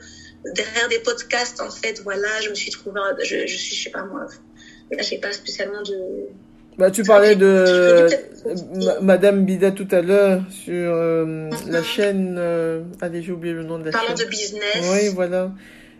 derrière 0.55 0.89
des 0.89 0.99
podcasts, 1.01 1.61
en 1.61 1.71
fait. 1.71 2.01
Voilà, 2.03 2.29
je 2.43 2.49
me 2.51 2.55
suis 2.55 2.71
trouvée, 2.71 3.01
je, 3.23 3.47
je 3.47 3.57
suis, 3.57 3.77
je 3.77 3.83
sais 3.85 3.91
pas 3.91 4.05
moi, 4.05 4.27
là, 4.91 5.03
j'ai 5.03 5.19
pas 5.19 5.33
spécialement 5.33 5.83
de. 5.83 5.99
Bah, 6.79 6.91
tu 6.91 7.03
parlais 7.05 7.37
de 7.37 8.17
Madame 9.03 9.45
Bida 9.45 9.71
tout 9.73 9.89
à 9.91 10.01
l'heure 10.01 10.43
sur 10.51 10.73
euh, 10.95 11.51
la 11.69 11.83
chaîne. 11.83 12.37
euh, 12.39 12.83
Allez, 13.03 13.23
j'ai 13.23 13.33
oublié 13.33 13.53
le 13.53 13.63
nom 13.65 13.79
de 13.79 13.85
la 13.85 13.91
Parlant 13.91 14.15
de 14.15 14.19
chaîne. 14.21 14.29
business. 14.31 14.87
Oui, 14.91 15.09
voilà. 15.15 15.53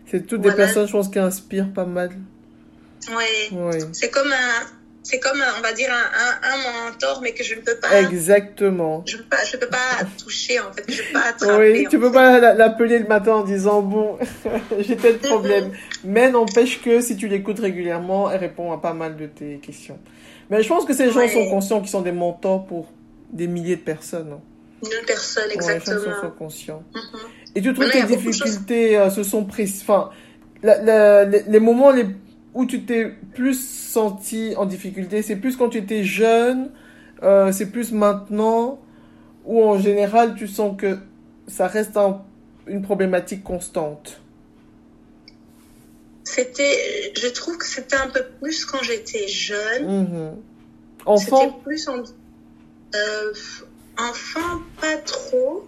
C'est 0.09 0.25
toutes 0.25 0.41
des 0.41 0.51
personnes, 0.51 0.87
je 0.87 0.91
pense, 0.91 1.09
qui 1.09 1.19
inspirent 1.19 1.71
pas 1.71 1.85
mal. 1.85 2.09
Ouais. 3.09 3.49
Oui. 3.51 3.77
C'est 3.93 4.09
comme 4.09 4.31
un, 4.31 4.65
c'est 5.03 5.19
comme 5.19 5.43
on 5.57 5.61
va 5.61 5.73
dire 5.73 5.89
un, 5.91 5.95
un, 5.95 6.53
un 6.53 6.85
mentor, 6.89 7.19
mais 7.23 7.33
que 7.33 7.43
je 7.43 7.55
ne 7.55 7.61
peux 7.61 7.75
pas, 7.75 8.01
Exactement. 8.01 9.03
je 9.07 9.17
peux 9.17 9.23
pas, 9.23 9.43
je 9.45 9.57
peux 9.57 9.67
pas 9.67 10.05
toucher 10.23 10.59
en 10.59 10.71
fait, 10.71 10.83
je 10.87 11.01
peux 11.01 11.13
pas 11.13 11.25
attraper. 11.29 11.71
Oui, 11.73 11.87
tu 11.89 11.99
peux 11.99 12.07
fait. 12.07 12.13
pas 12.13 12.39
la- 12.39 12.53
l'appeler 12.53 12.99
le 12.99 13.07
matin 13.07 13.33
en 13.35 13.43
disant 13.43 13.81
bon, 13.81 14.17
j'ai 14.79 14.95
tel 14.97 15.17
problème. 15.17 15.71
Mais 16.03 16.29
n'empêche 16.31 16.81
que 16.81 17.01
si 17.01 17.15
tu 17.17 17.27
l'écoutes 17.27 17.59
régulièrement, 17.59 18.29
elle 18.31 18.39
répond 18.39 18.71
à 18.71 18.77
pas 18.79 18.93
mal 18.93 19.17
de 19.17 19.25
tes 19.25 19.57
questions. 19.57 19.97
Mais 20.49 20.61
je 20.61 20.67
pense 20.67 20.85
que 20.85 20.93
ces 20.93 21.09
gens 21.11 21.21
Ouais. 21.21 21.29
sont 21.29 21.49
conscients 21.49 21.79
qu'ils 21.79 21.89
sont 21.89 22.01
des 22.01 22.11
mentors 22.11 22.65
pour 22.65 22.87
des 23.31 23.47
milliers 23.47 23.77
de 23.77 23.81
personnes. 23.81 24.33
hein. 24.33 24.41
Une 24.83 25.05
personne 25.05 25.43
Ouais, 25.45 25.51
je 25.53 25.57
pense 25.57 25.65
qu'ils 25.67 25.75
exactement. 25.93 26.21
sont 26.21 26.31
conscients. 26.31 26.83
Mhm. 26.93 27.19
Et 27.55 27.61
tu 27.61 27.73
trouves 27.73 27.89
que 27.89 28.01
de 28.01 28.07
difficultés 28.07 28.97
euh, 28.97 29.09
se 29.09 29.23
sont 29.23 29.45
prises. 29.45 29.79
Enfin, 29.83 30.09
la- 30.63 30.81
la- 30.81 31.25
les, 31.25 31.43
les 31.47 31.59
moments 31.59 31.91
les, 31.91 32.05
où 32.53 32.65
tu 32.65 32.83
t'es 32.83 33.05
plus 33.33 33.53
senti 33.59 34.53
en 34.57 34.65
difficulté, 34.65 35.21
c'est 35.21 35.35
plus 35.37 35.55
quand 35.55 35.69
tu 35.69 35.77
étais 35.77 36.03
jeune, 36.03 36.71
euh, 37.23 37.51
c'est 37.51 37.71
plus 37.71 37.91
maintenant, 37.91 38.79
ou 39.45 39.63
en 39.63 39.79
général 39.79 40.35
tu 40.35 40.47
sens 40.47 40.75
que 40.77 40.97
ça 41.47 41.67
reste 41.67 41.95
un- 41.97 42.21
une 42.67 42.81
problématique 42.81 43.43
constante. 43.43 44.19
C'était, 46.23 47.11
je 47.19 47.27
trouve 47.27 47.57
que 47.57 47.65
c'était 47.65 47.95
un 47.95 48.09
peu 48.09 48.23
plus 48.41 48.65
quand 48.65 48.81
j'étais 48.83 49.27
jeune. 49.27 49.85
Mhm. 49.85 50.35
C'était 51.17 51.31
Enfant, 51.35 51.49
plus 51.63 51.87
en, 51.89 51.97
euh, 52.95 53.33
enfant, 53.97 54.59
pas 54.79 54.97
trop. 54.97 55.67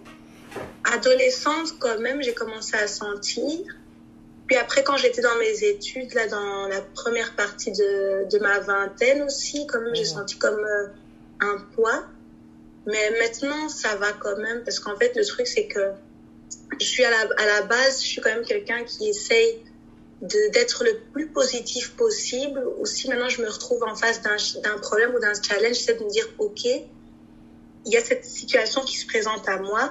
Adolescente, 0.84 1.74
quand 1.80 1.98
même, 1.98 2.22
j'ai 2.22 2.34
commencé 2.34 2.76
à 2.76 2.86
sentir. 2.86 3.58
Puis 4.46 4.56
après, 4.56 4.82
quand 4.82 4.96
j'étais 4.96 5.22
dans 5.22 5.36
mes 5.36 5.64
études, 5.64 6.12
là, 6.14 6.26
dans 6.26 6.66
la 6.66 6.82
première 6.94 7.32
partie 7.34 7.70
de, 7.72 8.28
de 8.30 8.38
ma 8.38 8.58
vingtaine 8.58 9.22
aussi, 9.22 9.66
quand 9.66 9.80
même, 9.80 9.94
j'ai 9.94 10.02
Mhm. 10.02 10.06
senti 10.18 10.36
comme 10.36 10.58
euh, 10.64 10.86
un 11.40 11.56
poids. 11.74 12.02
Mais 12.86 13.10
maintenant, 13.10 13.68
ça 13.68 13.94
va 13.96 14.12
quand 14.12 14.36
même, 14.36 14.62
parce 14.62 14.78
qu'en 14.78 14.96
fait, 14.96 15.16
le 15.16 15.24
truc, 15.24 15.46
c'est 15.46 15.64
que 15.64 15.80
je 16.80 16.84
suis 16.86 17.04
à 17.04 17.10
la, 17.10 17.24
à 17.38 17.46
la 17.46 17.62
base, 17.62 18.02
je 18.02 18.06
suis 18.06 18.20
quand 18.20 18.30
même 18.30 18.44
quelqu'un 18.44 18.84
qui 18.84 19.08
essaye 19.08 19.56
d'être 20.20 20.84
le 20.84 20.94
plus 21.12 21.26
positif 21.26 21.90
possible. 21.92 22.62
Aussi, 22.78 23.08
maintenant, 23.08 23.28
je 23.28 23.40
me 23.40 23.48
retrouve 23.48 23.82
en 23.82 23.94
face 23.94 24.20
d'un 24.20 24.36
d'un 24.62 24.76
problème 24.78 25.14
ou 25.14 25.18
d'un 25.20 25.32
challenge, 25.40 25.76
j'essaie 25.76 25.94
de 25.94 26.04
me 26.04 26.10
dire, 26.10 26.28
OK, 26.38 26.64
il 26.64 26.82
y 27.92 27.96
a 27.96 28.00
cette 28.00 28.24
situation 28.24 28.82
qui 28.82 28.96
se 28.96 29.06
présente 29.06 29.48
à 29.48 29.56
moi. 29.58 29.90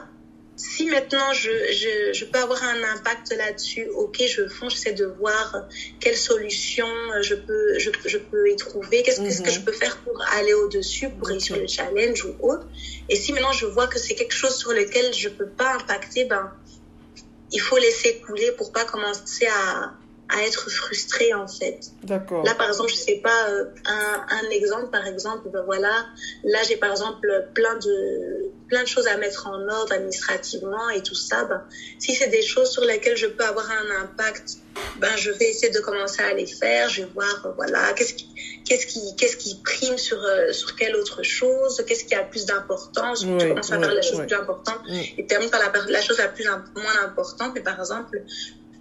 Si 0.56 0.86
maintenant 0.86 1.34
je, 1.34 1.50
je, 1.72 2.14
je 2.14 2.26
peux 2.26 2.40
avoir 2.40 2.64
un 2.64 2.84
impact 2.84 3.32
là-dessus, 3.32 3.88
ok, 3.96 4.22
je 4.28 4.48
fonce, 4.48 4.74
j'essaie 4.74 4.94
de 4.94 5.06
voir 5.06 5.56
quelle 6.00 6.18
solution 6.18 6.88
je 7.22 7.34
peux, 7.36 7.80
je, 7.80 7.90
je 8.06 8.18
peux 8.18 8.50
y 8.52 8.56
trouver, 8.56 9.02
qu'est-ce 9.04 9.20
qu'est-ce 9.22 9.42
que 9.42 9.50
Mhm. 9.50 9.56
je 9.56 9.60
peux 9.62 9.72
faire 9.74 10.02
pour 10.04 10.22
aller 10.32 10.54
au-dessus, 10.54 11.10
pour 11.10 11.28
réussir 11.28 11.58
le 11.58 11.68
challenge 11.68 12.24
ou 12.24 12.36
autre. 12.40 12.68
Et 13.10 13.16
si 13.16 13.34
maintenant 13.34 13.52
je 13.52 13.66
vois 13.66 13.88
que 13.88 13.98
c'est 14.00 14.14
quelque 14.16 14.34
chose 14.36 14.56
sur 14.56 14.72
lequel 14.74 15.14
je 15.14 15.30
peux 15.30 15.50
pas 15.50 15.74
impacter, 15.76 16.26
ben, 16.26 16.52
il 17.52 17.60
faut 17.60 17.78
laisser 17.78 18.20
couler 18.20 18.52
pour 18.52 18.72
pas 18.72 18.86
commencer 18.86 19.46
à, 19.48 19.92
à 20.36 20.44
être 20.44 20.70
frustré 20.70 21.34
en 21.34 21.48
fait. 21.48 21.80
d'accord. 22.04 22.44
Là, 22.44 22.54
par 22.56 22.68
exemple, 22.68 22.90
je 22.90 22.96
sais 22.96 23.20
pas, 23.24 23.50
euh, 23.50 23.66
un, 23.86 24.26
un 24.30 24.50
exemple, 24.50 24.90
par 24.92 25.06
exemple, 25.08 25.50
ben 25.50 25.62
voilà, 25.64 26.06
là, 26.44 26.60
j'ai 26.68 26.78
par 26.78 26.92
exemple 26.92 27.28
plein 27.54 27.76
de, 27.78 28.50
plein 28.68 28.84
de 28.84 28.88
choses 28.88 29.08
à 29.08 29.18
mettre 29.18 29.48
en 29.48 29.62
ordre 29.70 29.94
administrativement 29.94 30.90
et 30.90 31.02
tout 31.04 31.16
ça. 31.16 31.46
Ben, 31.46 31.62
si 32.00 32.16
c'est 32.16 32.30
des 32.30 32.42
choses 32.42 32.70
sur 32.72 32.84
lesquelles 32.84 33.18
je 33.18 33.28
peux 33.28 33.46
avoir 33.46 33.70
un 33.70 34.02
impact, 34.04 34.58
ben, 34.98 35.16
je 35.18 35.32
vais 35.32 35.46
essayer 35.50 35.72
de 35.72 35.80
commencer 35.80 36.22
à 36.22 36.34
les 36.34 36.48
faire. 36.48 36.90
Je 36.90 37.04
vais 37.04 37.10
voir, 37.14 37.46
euh, 37.46 37.52
voilà, 37.56 37.94
qu'est-ce 37.94 38.14
qui, 38.16 38.28
qu'est-ce 38.66 38.88
qui, 38.88 39.16
qu'est-ce 39.18 39.38
qui 39.38 39.62
prime 39.64 39.98
sur, 39.98 40.22
euh, 40.24 40.52
sur 40.52 40.76
quelle 40.76 40.96
autre 40.96 41.22
chose, 41.24 41.84
qu'est-ce 41.88 42.06
qui 42.06 42.16
a 42.16 42.24
plus 42.24 42.46
d'importance. 42.46 43.24
Oui, 43.24 43.40
je 43.40 43.48
commence 43.50 43.72
à 43.72 43.80
faire 43.80 43.94
la 43.94 44.02
chose 44.02 44.20
oui. 44.20 44.28
plus 44.28 44.36
importante 44.36 44.80
Mm. 44.88 45.00
et 45.18 45.26
termine 45.28 45.50
par 45.50 45.60
la, 45.62 45.72
la 45.88 46.02
chose 46.02 46.18
la 46.18 46.28
plus 46.28 46.46
moins 46.46 47.04
importante. 47.06 47.52
Mais 47.56 47.62
par 47.62 47.80
exemple, 47.80 48.22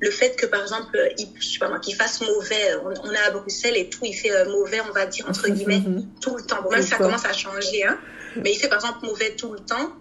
le 0.02 0.10
fait 0.10 0.34
que, 0.36 0.46
par 0.46 0.62
exemple, 0.62 0.98
il, 1.16 1.28
je 1.38 1.48
sais 1.52 1.58
pas 1.60 1.68
moi, 1.68 1.78
qu'il 1.78 1.94
fasse 1.94 2.20
mauvais, 2.20 2.74
on, 2.74 2.92
on 3.08 3.12
est 3.12 3.18
à 3.18 3.30
Bruxelles 3.30 3.76
et 3.76 3.88
tout, 3.88 4.00
il 4.04 4.14
fait 4.14 4.32
euh, 4.32 4.44
mauvais, 4.50 4.80
on 4.80 4.92
va 4.92 5.06
dire, 5.06 5.24
entre 5.28 5.48
guillemets, 5.48 5.78
Mhm. 5.86 6.04
tout 6.20 6.36
le 6.36 6.42
temps. 6.42 6.60
Bon, 6.62 6.70
même 6.70 6.82
ça 6.82 6.96
commence 6.98 7.24
à 7.24 7.32
changer, 7.32 7.84
hein, 7.84 7.98
mais 8.36 8.52
il 8.52 8.56
fait, 8.56 8.68
par 8.68 8.78
exemple, 8.78 9.06
mauvais 9.06 9.30
tout 9.36 9.52
le 9.52 9.60
temps, 9.60 9.92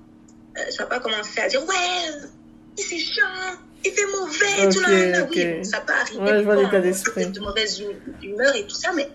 euh, 0.57 0.61
je 0.71 0.77
vais 0.81 0.89
pas 0.89 0.99
commencer 0.99 1.39
à 1.39 1.47
dire, 1.47 1.61
ouais, 1.61 1.75
euh, 1.75 2.27
il 2.77 2.83
c'est 2.83 2.97
chiant, 2.97 3.23
il 3.85 3.91
fait 3.91 4.05
mauvais, 4.07 4.65
Ok, 4.67 4.73
tout 4.73 4.79
le 4.79 5.11
monde. 5.19 5.27
ok. 5.29 5.35
Oui, 5.35 5.65
ça 5.65 5.81
peut 5.81 5.93
arriver. 5.93 6.19
Ouais, 6.19 6.39
je 6.39 6.43
vois 6.45 6.55
l'état 6.55 6.77
on 6.79 6.81
d'esprit. 6.81 7.27
de 7.27 7.39
mauvaise 7.39 7.79
hu- 7.79 8.01
humeur 8.23 8.55
et 8.55 8.65
tout 8.65 8.75
ça, 8.75 8.91
mais 8.93 9.07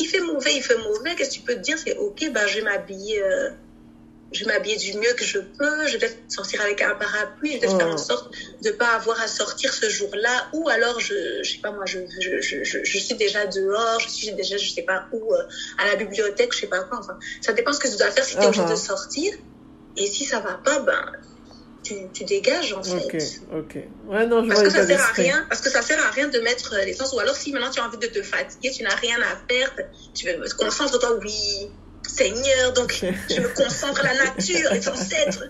il 0.00 0.06
fait 0.06 0.20
mauvais, 0.20 0.54
il 0.56 0.62
fait 0.62 0.76
mauvais, 0.78 1.14
qu'est-ce 1.14 1.30
que 1.30 1.34
tu 1.34 1.40
peux 1.42 1.54
te 1.54 1.60
dire 1.60 1.78
C'est, 1.78 1.96
ok, 1.96 2.28
ben, 2.32 2.46
je 2.48 2.56
vais 2.56 2.62
m'habiller. 2.62 3.22
euh, 3.22 3.50
je 4.32 4.44
vais 4.44 4.52
m'habiller 4.52 4.76
du 4.76 4.94
mieux 4.98 5.12
que 5.14 5.24
je 5.24 5.38
peux, 5.38 5.86
je 5.86 5.92
vais 5.92 5.98
peut-être 5.98 6.18
sortir 6.28 6.60
avec 6.60 6.82
un 6.82 6.94
parapluie, 6.94 7.56
je 7.56 7.60
vais 7.60 7.68
Oh. 7.68 7.78
faire 7.78 7.88
en 7.88 7.96
sorte 7.96 8.30
de 8.62 8.70
pas 8.70 8.90
avoir 8.94 9.20
à 9.20 9.28
sortir 9.28 9.72
ce 9.74 9.88
jour-là, 9.88 10.48
ou 10.52 10.68
alors 10.68 11.00
je, 11.00 11.14
je 11.42 11.50
sais 11.52 11.60
pas 11.62 11.70
moi, 11.72 11.84
je, 11.86 11.98
je, 12.20 12.40
je, 12.40 12.62
je, 12.84 12.98
suis 12.98 13.14
déjà 13.16 13.46
dehors, 13.46 14.00
je 14.00 14.08
suis 14.10 14.32
déjà, 14.32 14.56
je 14.58 14.70
sais 14.70 14.82
pas 14.82 15.06
où, 15.12 15.34
euh, 15.34 15.42
à 15.78 15.86
la 15.86 15.96
bibliothèque, 15.96 16.52
je 16.54 16.60
sais 16.60 16.66
pas 16.66 16.82
quoi, 16.84 16.98
enfin, 16.98 17.16
ça 17.40 17.52
dépend 17.54 17.72
ce 17.72 17.80
que 17.80 17.88
tu 17.88 17.96
dois 17.96 18.10
faire 18.10 18.24
si 18.24 18.38
tu 18.38 18.44
es 18.44 18.46
obligé 18.46 18.64
Uh-huh. 18.64 18.70
de 18.70 18.76
sortir, 18.76 19.32
et 19.96 20.06
si 20.06 20.24
ça 20.24 20.40
va 20.40 20.54
pas, 20.64 20.80
ben, 20.80 21.04
tu, 21.82 22.10
tu 22.12 22.24
dégages 22.24 22.72
en 22.74 22.82
fait. 22.82 22.96
Ok, 22.96 23.16
ok. 23.52 23.78
Ouais, 24.04 24.26
non, 24.26 24.44
je 24.44 24.48
Parce 24.48 24.60
vois 24.60 24.64
que 24.64 24.70
ça 24.70 24.86
sert 24.86 25.00
à 25.00 25.12
rien, 25.12 25.46
parce 25.48 25.60
que 25.62 25.70
ça 25.70 25.82
sert 25.82 25.98
à 26.04 26.10
rien 26.10 26.28
de 26.28 26.38
mettre 26.40 26.74
euh, 26.74 26.84
l'essence, 26.84 27.12
ou 27.14 27.18
alors 27.20 27.36
si 27.36 27.52
maintenant 27.52 27.70
tu 27.70 27.80
as 27.80 27.84
envie 27.84 27.98
de 27.98 28.06
te 28.08 28.22
fatiguer, 28.22 28.70
tu 28.72 28.82
n'as 28.82 28.94
rien 28.96 29.18
à 29.22 29.36
faire, 29.50 29.74
tu 30.14 30.26
veux, 30.26 30.38
concentre-toi, 30.58 31.14
oui, 31.22 31.72
Seigneur, 32.06 32.72
donc 32.72 32.92
je 33.30 33.40
me 33.40 33.48
concentre, 33.54 34.02
la 34.02 34.14
nature, 34.14 34.72
les 34.72 34.88
ancêtres, 34.88 35.44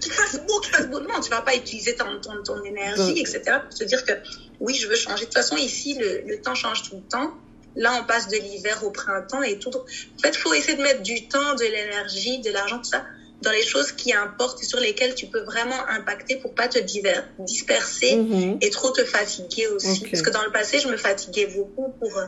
qu'il 0.00 0.12
fasse 0.12 0.40
beau, 0.46 0.60
qu'il 0.60 0.74
fasse 0.74 0.86
beau. 0.88 1.00
Non, 1.00 1.20
tu 1.22 1.30
vas 1.30 1.42
pas 1.42 1.54
utiliser 1.54 1.94
ton, 1.96 2.20
ton, 2.20 2.42
ton 2.42 2.62
énergie, 2.64 3.18
etc. 3.18 3.42
pour 3.68 3.76
te 3.78 3.84
dire 3.84 4.04
que 4.04 4.12
oui, 4.60 4.74
je 4.74 4.86
veux 4.88 4.94
changer. 4.96 5.22
De 5.22 5.24
toute 5.26 5.34
façon, 5.34 5.56
ici, 5.56 5.94
le, 5.98 6.22
le 6.26 6.40
temps 6.40 6.54
change 6.54 6.82
tout 6.88 6.96
le 6.96 7.02
temps. 7.08 7.32
là, 7.76 7.98
on 8.00 8.06
passe 8.06 8.28
de 8.28 8.36
l'hiver 8.36 8.84
au 8.84 8.90
printemps 8.90 9.42
et 9.42 9.58
tout. 9.58 9.70
En 9.74 9.84
fait, 10.22 10.30
il 10.30 10.38
faut 10.38 10.54
essayer 10.54 10.76
de 10.76 10.82
mettre 10.82 11.02
du 11.02 11.26
temps, 11.28 11.54
de 11.56 11.64
l'énergie, 11.64 12.38
de 12.38 12.50
l'argent, 12.52 12.78
tout 12.78 12.84
ça, 12.90 13.04
dans 13.42 13.50
les 13.50 13.64
choses 13.66 13.90
qui 13.92 14.12
importent 14.14 14.62
et 14.62 14.64
sur 14.66 14.78
lesquelles 14.80 15.14
tu 15.16 15.26
peux 15.26 15.40
vraiment 15.42 15.86
impacter 15.88 16.36
pour 16.36 16.54
pas 16.54 16.68
te 16.68 16.78
disperser 16.78 18.16
Mhm. 18.16 18.58
et 18.60 18.70
trop 18.70 18.90
te 18.90 19.04
fatiguer 19.04 19.66
aussi. 19.68 20.06
Parce 20.08 20.22
que 20.22 20.30
dans 20.30 20.44
le 20.44 20.52
passé, 20.52 20.78
je 20.78 20.88
me 20.88 20.96
fatiguais 20.96 21.46
beaucoup 21.46 21.92
pour, 21.98 22.16
euh, 22.16 22.26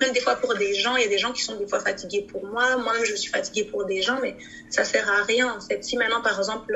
même 0.00 0.12
des 0.12 0.20
fois 0.20 0.36
pour 0.36 0.54
des 0.54 0.74
gens, 0.74 0.96
il 0.96 1.02
y 1.02 1.06
a 1.06 1.08
des 1.08 1.18
gens 1.18 1.32
qui 1.32 1.42
sont 1.42 1.56
des 1.56 1.66
fois 1.66 1.80
fatigués 1.80 2.22
pour 2.30 2.44
moi. 2.46 2.76
Moi-même, 2.76 3.04
je 3.04 3.14
suis 3.14 3.30
fatiguée 3.30 3.64
pour 3.64 3.84
des 3.84 4.02
gens, 4.02 4.18
mais 4.22 4.34
ça 4.70 4.84
sert 4.84 5.08
à 5.10 5.22
rien, 5.24 5.54
en 5.56 5.60
fait. 5.60 5.84
Si 5.84 5.96
maintenant, 5.96 6.22
par 6.22 6.38
exemple, 6.38 6.74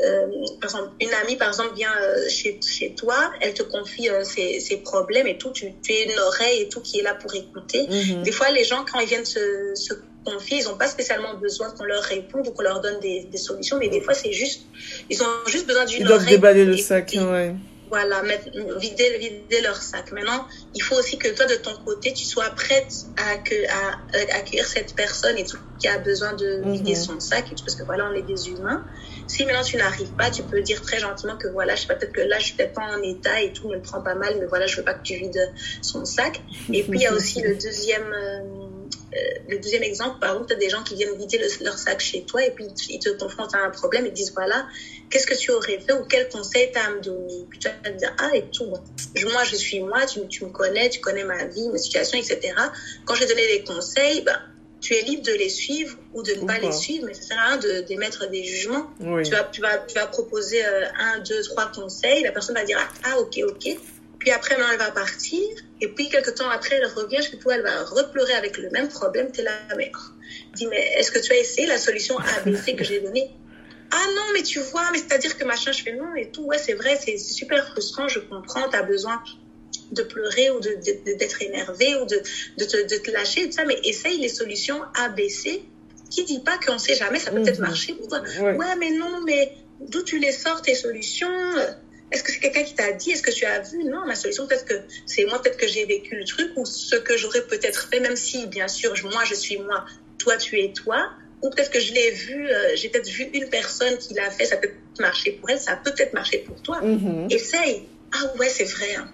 euh, 0.00 0.26
par 0.60 0.70
exemple 0.70 0.90
une 1.00 1.12
amie, 1.22 1.36
par 1.36 1.48
exemple, 1.48 1.74
vient 1.74 1.92
euh, 2.02 2.28
chez, 2.28 2.58
chez 2.66 2.94
toi, 2.94 3.30
elle 3.40 3.54
te 3.54 3.62
confie 3.62 4.08
euh, 4.08 4.24
ses, 4.24 4.60
ses 4.60 4.78
problèmes 4.78 5.26
et 5.26 5.38
tout, 5.38 5.50
tu, 5.50 5.72
tu 5.82 5.92
es 5.92 6.04
une 6.04 6.18
oreille 6.18 6.62
et 6.62 6.68
tout 6.68 6.80
qui 6.80 6.98
est 6.98 7.02
là 7.02 7.14
pour 7.14 7.34
écouter. 7.34 7.86
Mhm. 7.88 8.22
Des 8.22 8.32
fois, 8.32 8.50
les 8.50 8.64
gens, 8.64 8.84
quand 8.90 9.00
ils 9.00 9.08
viennent 9.08 9.24
se, 9.24 9.72
se 9.74 9.94
confier, 10.24 10.58
ils 10.60 10.64
n'ont 10.64 10.76
pas 10.78 10.88
spécialement 10.88 11.34
besoin 11.34 11.70
qu'on 11.70 11.84
leur 11.84 12.02
réponde 12.02 12.48
ou 12.48 12.50
qu'on 12.52 12.62
leur 12.62 12.80
donne 12.80 12.98
des, 13.00 13.24
des 13.30 13.38
solutions, 13.38 13.78
mais 13.78 13.88
des 13.88 14.00
fois, 14.00 14.14
c'est 14.14 14.32
juste, 14.32 14.62
ils 15.10 15.22
ont 15.22 15.26
juste 15.46 15.66
besoin 15.66 15.84
d'une 15.84 16.00
Ils 16.00 16.06
doivent 16.06 16.22
oreille. 16.22 16.30
déballer 16.36 16.64
le 16.64 16.76
sac, 16.78 17.14
ouais. 17.14 17.54
Voilà, 17.94 18.22
mettre, 18.22 18.48
vider, 18.78 19.18
vider 19.18 19.60
leur 19.60 19.76
sac. 19.80 20.10
Maintenant, 20.10 20.46
il 20.74 20.82
faut 20.82 20.96
aussi 20.96 21.16
que 21.16 21.28
toi, 21.28 21.46
de 21.46 21.54
ton 21.54 21.74
côté, 21.84 22.12
tu 22.12 22.24
sois 22.24 22.50
prête 22.50 22.92
à, 23.16 23.30
accueillir, 23.34 23.70
à, 23.72 23.90
à 24.32 24.36
accueillir 24.38 24.66
cette 24.66 24.96
personne 24.96 25.38
et 25.38 25.44
tout 25.44 25.58
qui 25.78 25.86
a 25.86 25.98
besoin 25.98 26.32
de 26.32 26.56
Mhm. 26.64 26.72
vider 26.72 26.94
son 26.96 27.20
sac, 27.20 27.44
parce 27.64 27.76
que 27.76 27.84
voilà, 27.84 28.08
on 28.10 28.14
est 28.14 28.22
des 28.22 28.48
humains. 28.48 28.84
Si 29.28 29.44
maintenant 29.44 29.62
tu 29.62 29.76
n'arrives 29.76 30.12
pas, 30.16 30.28
tu 30.30 30.42
peux 30.42 30.60
dire 30.60 30.82
très 30.82 30.98
gentiment 30.98 31.36
que 31.36 31.46
voilà, 31.48 31.76
je 31.76 31.82
sais 31.82 31.86
pas, 31.86 31.94
peut-être 31.94 32.12
que 32.12 32.20
là, 32.22 32.38
je 32.40 32.46
suis 32.46 32.54
peut-être 32.56 32.74
pas 32.74 32.82
en 32.96 33.00
état 33.02 33.40
et 33.40 33.52
tout, 33.52 33.68
me 33.68 33.76
le 33.76 33.82
prends 33.82 34.02
pas 34.02 34.14
mal, 34.16 34.34
mais 34.40 34.46
voilà, 34.46 34.66
je 34.66 34.76
veux 34.76 34.82
pas 34.84 34.94
que 34.94 35.02
tu 35.04 35.14
vides 35.16 35.52
son 35.82 36.04
sac. 36.04 36.42
Et 36.72 36.82
puis, 36.82 36.98
il 36.98 37.02
y 37.02 37.06
a 37.06 37.12
aussi 37.18 37.40
le 37.42 37.54
deuxième, 37.54 38.12
euh, 38.12 38.40
euh, 38.40 38.68
le 39.48 39.58
deuxième 39.58 39.82
exemple, 39.82 40.18
par 40.20 40.30
exemple, 40.30 40.48
tu 40.48 40.54
as 40.54 40.56
des 40.58 40.68
gens 40.68 40.82
qui 40.82 40.94
viennent 40.94 41.16
vider 41.16 41.38
le- 41.38 41.64
leur 41.64 41.78
sac 41.78 42.00
chez 42.00 42.24
toi 42.24 42.44
et 42.44 42.50
puis 42.50 42.66
ils 42.88 42.98
te 42.98 43.10
confrontent 43.10 43.54
à 43.54 43.58
un 43.58 43.70
problème 43.70 44.06
et 44.06 44.10
disent 44.10 44.32
voilà, 44.34 44.66
qu'est-ce 45.10 45.26
que 45.26 45.34
tu 45.34 45.50
aurais 45.52 45.78
fait 45.78 45.92
ou 45.92 46.04
quel 46.04 46.28
conseil 46.28 46.70
tu 46.72 46.78
as 46.78 46.84
à 46.86 46.90
me 46.90 47.00
donner? 47.00 47.46
Puis 47.50 47.58
tu 47.60 47.68
vas 47.68 47.90
te 47.90 47.96
dire 47.96 48.12
ah 48.18 48.30
et 48.34 48.44
tout. 48.52 48.72
Je- 49.14 49.26
Moi, 49.26 49.44
je 49.44 49.56
suis 49.56 49.80
moi, 49.80 50.04
tu, 50.06 50.26
tu 50.28 50.44
me 50.44 50.50
connais, 50.50 50.88
tu 50.88 51.00
connais 51.00 51.24
ma 51.24 51.44
vie, 51.44 51.68
mes 51.68 51.78
situations, 51.78 52.18
etc. 52.18 52.54
Quand 53.04 53.14
j'ai 53.14 53.26
donné 53.26 53.46
des 53.46 53.62
conseils, 53.62 54.22
ben, 54.22 54.36
tu 54.80 54.94
es 54.94 55.00
libre 55.02 55.22
de 55.22 55.32
les 55.32 55.48
suivre 55.48 55.96
ou 56.12 56.22
de 56.22 56.32
ne 56.34 56.40
Ou 56.40 56.46
pas 56.46 56.54
pas. 56.58 56.66
les 56.66 56.72
suivre, 56.72 57.06
mais 57.06 57.14
ça 57.14 57.22
sert 57.22 57.38
à 57.38 57.46
rien 57.50 57.56
de- 57.56 57.80
d'émettre 57.80 58.28
des 58.28 58.44
jugements. 58.44 58.90
Oui. 59.00 59.22
Tu 59.22 59.30
vas, 59.30 59.44
tu 59.44 59.60
vas, 59.62 59.78
tu 59.78 59.94
vas 59.94 60.06
proposer 60.06 60.62
euh, 60.64 60.84
un, 60.98 61.20
deux, 61.20 61.42
trois 61.42 61.70
conseils. 61.72 62.22
La 62.22 62.32
personne 62.32 62.54
va 62.54 62.64
dire 62.64 62.78
ah 63.04 63.18
ok 63.18 63.38
ok. 63.48 63.78
Puis 64.24 64.32
après 64.32 64.54
elle 64.58 64.78
va 64.78 64.90
partir. 64.90 65.42
Et 65.82 65.88
puis 65.94 66.08
quelques 66.08 66.34
temps 66.34 66.48
après 66.48 66.76
elle 66.76 66.86
revient 66.86 67.22
chez 67.22 67.36
toi, 67.36 67.54
elle 67.56 67.62
va 67.62 67.82
repleurer 67.84 68.32
avec 68.42 68.56
le 68.56 68.70
même 68.70 68.88
problème. 68.88 69.30
T'es 69.30 69.42
là 69.42 69.58
mais 69.76 69.90
oh. 69.94 69.98
dis 70.56 70.66
mais 70.66 70.82
est-ce 70.96 71.10
que 71.10 71.18
tu 71.18 71.30
as 71.32 71.36
essayé 71.36 71.66
la 71.66 71.76
solution 71.78 72.16
ABC 72.18 72.74
que 72.74 72.84
j'ai 72.84 73.00
donnée? 73.00 73.26
Ah 73.92 74.06
non 74.16 74.26
mais 74.34 74.42
tu 74.42 74.60
vois 74.60 74.86
mais 74.92 74.98
c'est 74.98 75.12
à 75.12 75.18
dire 75.18 75.36
que 75.36 75.44
machin 75.44 75.72
je 75.72 75.82
fais 75.82 75.92
non 75.92 76.14
et 76.16 76.26
tout 76.32 76.44
ouais 76.50 76.58
c'est 76.58 76.72
vrai 76.72 76.96
c'est 77.02 77.18
super 77.18 77.62
frustrant 77.72 78.08
je 78.08 78.18
comprends 78.18 78.66
t'as 78.68 78.82
besoin 78.82 79.16
de 79.92 80.02
pleurer 80.02 80.48
ou 80.50 80.58
de 80.58 80.70
de- 80.86 80.96
de- 81.04 81.12
d'être 81.20 81.42
énervé 81.42 81.94
ou 81.96 82.04
de 82.06 82.18
de 82.56 82.64
te, 82.64 82.78
de 82.92 82.96
te 82.96 83.10
lâcher 83.10 83.44
tout 83.44 83.52
ça 83.52 83.64
mais 83.64 83.76
essaye 83.84 84.18
les 84.18 84.30
solutions 84.40 84.80
ABC 84.94 85.60
qui 86.10 86.24
dit 86.24 86.40
pas 86.40 86.56
qu'on 86.64 86.78
sait 86.78 86.94
jamais 86.94 87.18
ça 87.20 87.30
peut 87.30 87.42
peut-être 87.42 87.58
Mhm. 87.60 87.66
marcher 87.70 87.92
Ouais. 88.40 88.52
Ouais, 88.60 88.74
mais 88.80 88.90
non, 88.90 89.20
mais 89.26 89.50
d'où 89.80 90.02
tu 90.02 90.18
les 90.18 90.32
sors, 90.32 90.60
tes 90.62 90.74
solutions? 90.74 91.28
Est-ce 92.12 92.22
que 92.22 92.30
c'est 92.32 92.38
quelqu'un 92.38 92.62
qui 92.62 92.74
t'a 92.74 92.92
dit 92.92 93.10
Est-ce 93.10 93.22
que 93.22 93.30
tu 93.30 93.44
as 93.44 93.60
vu? 93.60 93.84
Non, 93.84 94.04
ma 94.06 94.14
solution, 94.14 94.46
peut-être 94.46 94.64
que 94.64 94.74
c'est 95.06 95.24
moi, 95.24 95.40
peut-être 95.42 95.56
que 95.56 95.66
j'ai 95.66 95.84
vécu 95.84 96.16
le 96.16 96.24
truc, 96.24 96.50
ou 96.56 96.64
ce 96.66 96.96
que 96.96 97.16
j'aurais 97.16 97.42
peut-être 97.42 97.88
fait, 97.90 98.00
même 98.00 98.16
si, 98.16 98.46
bien 98.46 98.68
sûr, 98.68 98.94
moi, 99.04 99.24
je 99.24 99.34
suis 99.34 99.56
moi, 99.56 99.84
toi, 100.18 100.36
tu 100.36 100.60
es 100.60 100.72
toi. 100.72 101.10
Ou 101.42 101.50
peut-être 101.50 101.70
que 101.70 101.80
je 101.80 101.92
l'ai 101.92 102.10
vu, 102.10 102.48
euh, 102.48 102.74
j'ai 102.74 102.88
peut-être 102.88 103.08
vu 103.08 103.24
une 103.34 103.48
personne 103.50 103.98
qui 103.98 104.14
l'a 104.14 104.30
fait, 104.30 104.46
ça 104.46 104.56
peut 104.56 104.70
marcher 104.98 105.32
pour 105.32 105.50
elle, 105.50 105.58
ça 105.60 105.76
peut 105.76 105.92
peut-être 105.92 106.14
marcher 106.14 106.38
pour 106.38 106.60
toi. 106.62 106.80
Mhm. 106.80 107.26
Essaye. 107.30 107.82
Ah 108.12 108.32
ouais, 108.38 108.48
c'est 108.48 108.64
vrai. 108.64 108.94
hein. 108.94 109.08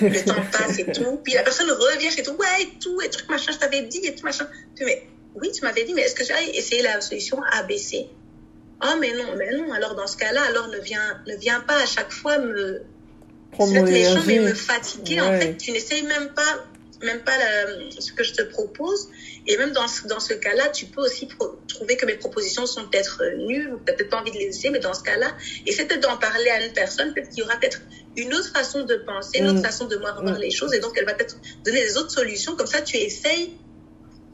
Le 0.00 0.24
temps 0.24 0.42
passe 0.52 0.78
et 0.78 0.84
tout. 0.92 1.20
Puis 1.24 1.32
la 1.34 1.42
personne 1.42 1.68
revient 1.70 2.10
chez 2.10 2.22
toi, 2.22 2.34
ouais, 2.34 2.62
et 2.62 2.78
tout, 2.78 3.00
et 3.00 3.08
truc 3.10 3.28
machin, 3.28 3.50
je 3.52 3.58
t'avais 3.58 3.82
dit, 3.82 4.00
et 4.04 4.14
tout 4.14 4.24
machin. 4.24 4.46
Mais 4.80 5.02
oui, 5.34 5.50
tu 5.52 5.62
m'avais 5.62 5.84
dit, 5.84 5.92
mais 5.94 6.02
est-ce 6.02 6.14
que 6.14 6.24
j'ai 6.24 6.56
essayé 6.56 6.82
la 6.82 7.00
solution 7.00 7.42
ABC 7.50 8.06
Ah, 8.80 8.96
mais 8.98 9.12
non, 9.12 9.34
mais 9.36 9.50
non. 9.52 9.72
Alors 9.72 9.94
dans 9.94 10.06
ce 10.06 10.16
cas-là, 10.16 10.42
alors 10.48 10.68
ne 10.68 10.78
viens, 10.78 11.20
ne 11.26 11.34
viens 11.36 11.60
pas 11.60 11.82
à 11.82 11.86
chaque 11.86 12.12
fois 12.12 12.38
me 12.38 12.82
Prendre 13.52 13.72
méchant, 13.82 14.22
mais 14.26 14.38
me 14.38 14.54
fatiguer. 14.54 15.20
En 15.20 15.32
fait, 15.38 15.56
tu 15.56 15.72
n'essayes 15.72 16.02
même 16.02 16.28
pas, 16.34 16.64
même 17.02 17.20
pas 17.20 17.36
la- 17.36 17.66
ce 17.98 18.12
que 18.12 18.22
je 18.24 18.32
te 18.32 18.42
propose. 18.42 19.08
Et 19.46 19.56
même 19.56 19.72
dans 19.72 19.88
ce, 19.88 20.06
dans 20.06 20.20
ce 20.20 20.32
cas-là, 20.34 20.68
tu 20.68 20.86
peux 20.86 21.00
aussi 21.02 21.26
pro- 21.26 21.58
trouver 21.66 21.96
que 21.96 22.06
mes 22.06 22.14
propositions 22.14 22.64
sont 22.66 22.86
peut-être 22.86 23.22
euh, 23.22 23.34
nulles, 23.36 23.72
ou 23.74 23.78
peut-être 23.78 24.08
pas 24.08 24.18
envie 24.20 24.30
de 24.30 24.36
les 24.38 24.44
essayer, 24.46 24.70
mais 24.70 24.78
dans 24.78 24.94
ce 24.94 25.02
cas-là, 25.02 25.34
essaie 25.66 25.84
peut-être 25.84 26.02
d'en 26.02 26.16
parler 26.16 26.48
à 26.50 26.64
une 26.64 26.72
personne, 26.72 27.12
peut-être 27.12 27.30
qu'il 27.30 27.38
y 27.40 27.42
aura 27.42 27.56
peut-être 27.56 27.80
une 28.16 28.32
autre 28.34 28.50
façon 28.52 28.82
de 28.84 28.94
penser, 28.96 29.38
une 29.38 29.46
Mm. 29.46 29.50
autre 29.56 29.62
façon 29.62 29.86
de 29.86 29.96
voir, 29.96 30.22
voir 30.22 30.36
Mm. 30.38 30.42
les 30.42 30.50
choses, 30.50 30.72
et 30.74 30.78
donc 30.78 30.92
elle 30.96 31.04
va 31.06 31.14
peut-être 31.14 31.36
donner 31.64 31.80
des 31.84 31.96
autres 31.96 32.10
solutions. 32.12 32.54
Comme 32.54 32.66
ça, 32.66 32.80
tu 32.82 32.96
essayes 32.96 33.52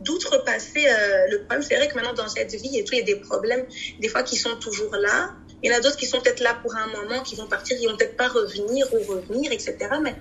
d'outrepasser 0.01 0.87
euh, 0.89 1.27
le 1.31 1.39
problème. 1.41 1.63
C'est 1.63 1.77
vrai 1.77 1.89
que 1.89 1.95
maintenant, 1.95 2.13
dans 2.15 2.29
cette 2.29 2.55
vie 2.55 2.79
et 2.79 2.85
tout, 2.85 2.95
il 2.95 2.99
y 2.99 3.03
a 3.03 3.05
des 3.05 3.17
problèmes, 3.17 3.65
des 4.01 4.09
fois, 4.09 4.23
qui 4.23 4.37
sont 4.37 4.57
toujours 4.57 4.95
là. 4.97 5.31
Il 5.63 5.71
y 5.71 5.75
en 5.75 5.79
a 5.79 5.81
d'autres 5.81 5.97
qui 5.97 6.07
sont 6.07 6.21
peut-être 6.21 6.41
là 6.41 6.55
pour 6.63 6.77
un 6.77 6.87
moment, 6.89 7.23
qui 7.23 7.35
vont 7.35 7.47
partir, 7.47 7.79
qui 7.79 7.87
vont 7.87 7.97
peut-être 7.97 8.17
pas 8.17 8.29
revenir 8.29 8.87
ou 8.93 8.99
revenir, 9.11 9.53
etc. 9.53 9.77
Mais 10.03 10.15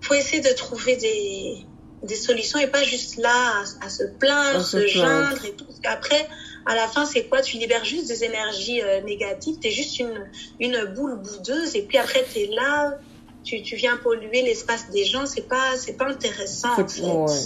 faut 0.00 0.14
essayer 0.14 0.40
de 0.40 0.52
trouver 0.52 0.96
des, 0.96 1.64
des 2.02 2.16
solutions 2.16 2.58
et 2.58 2.66
pas 2.66 2.82
juste 2.82 3.16
là 3.16 3.62
à, 3.80 3.86
à 3.86 3.88
se 3.88 4.02
plaindre, 4.18 4.58
À 4.58 4.62
se 4.64 4.80
se 4.86 4.92
plaindre. 4.92 5.30
geindre 5.30 5.44
et 5.46 5.52
tout. 5.52 5.64
Parce 5.66 5.80
qu'après, 5.80 6.26
à 6.66 6.74
la 6.74 6.88
fin, 6.88 7.06
c'est 7.06 7.24
quoi? 7.28 7.42
Tu 7.42 7.58
libères 7.58 7.84
juste 7.84 8.08
des 8.08 8.24
énergies 8.24 8.82
euh, 8.82 9.00
négatives, 9.02 9.56
tu 9.60 9.68
es 9.68 9.70
juste 9.70 9.98
une, 10.00 10.28
une 10.60 10.84
boule 10.94 11.16
boudeuse 11.16 11.76
et 11.76 11.82
puis 11.82 11.96
après, 11.96 12.24
tu 12.30 12.40
es 12.40 12.46
là, 12.48 12.98
tu, 13.44 13.62
tu 13.62 13.76
viens 13.76 13.96
polluer 13.98 14.42
l'espace 14.42 14.90
des 14.90 15.04
gens. 15.04 15.26
C'est 15.26 15.48
pas, 15.48 15.76
c'est 15.78 15.92
pas 15.94 16.06
intéressant 16.06 16.72
en 16.72 16.88
C'est- 16.88 17.00
fait. 17.00 17.06
ouais. 17.06 17.38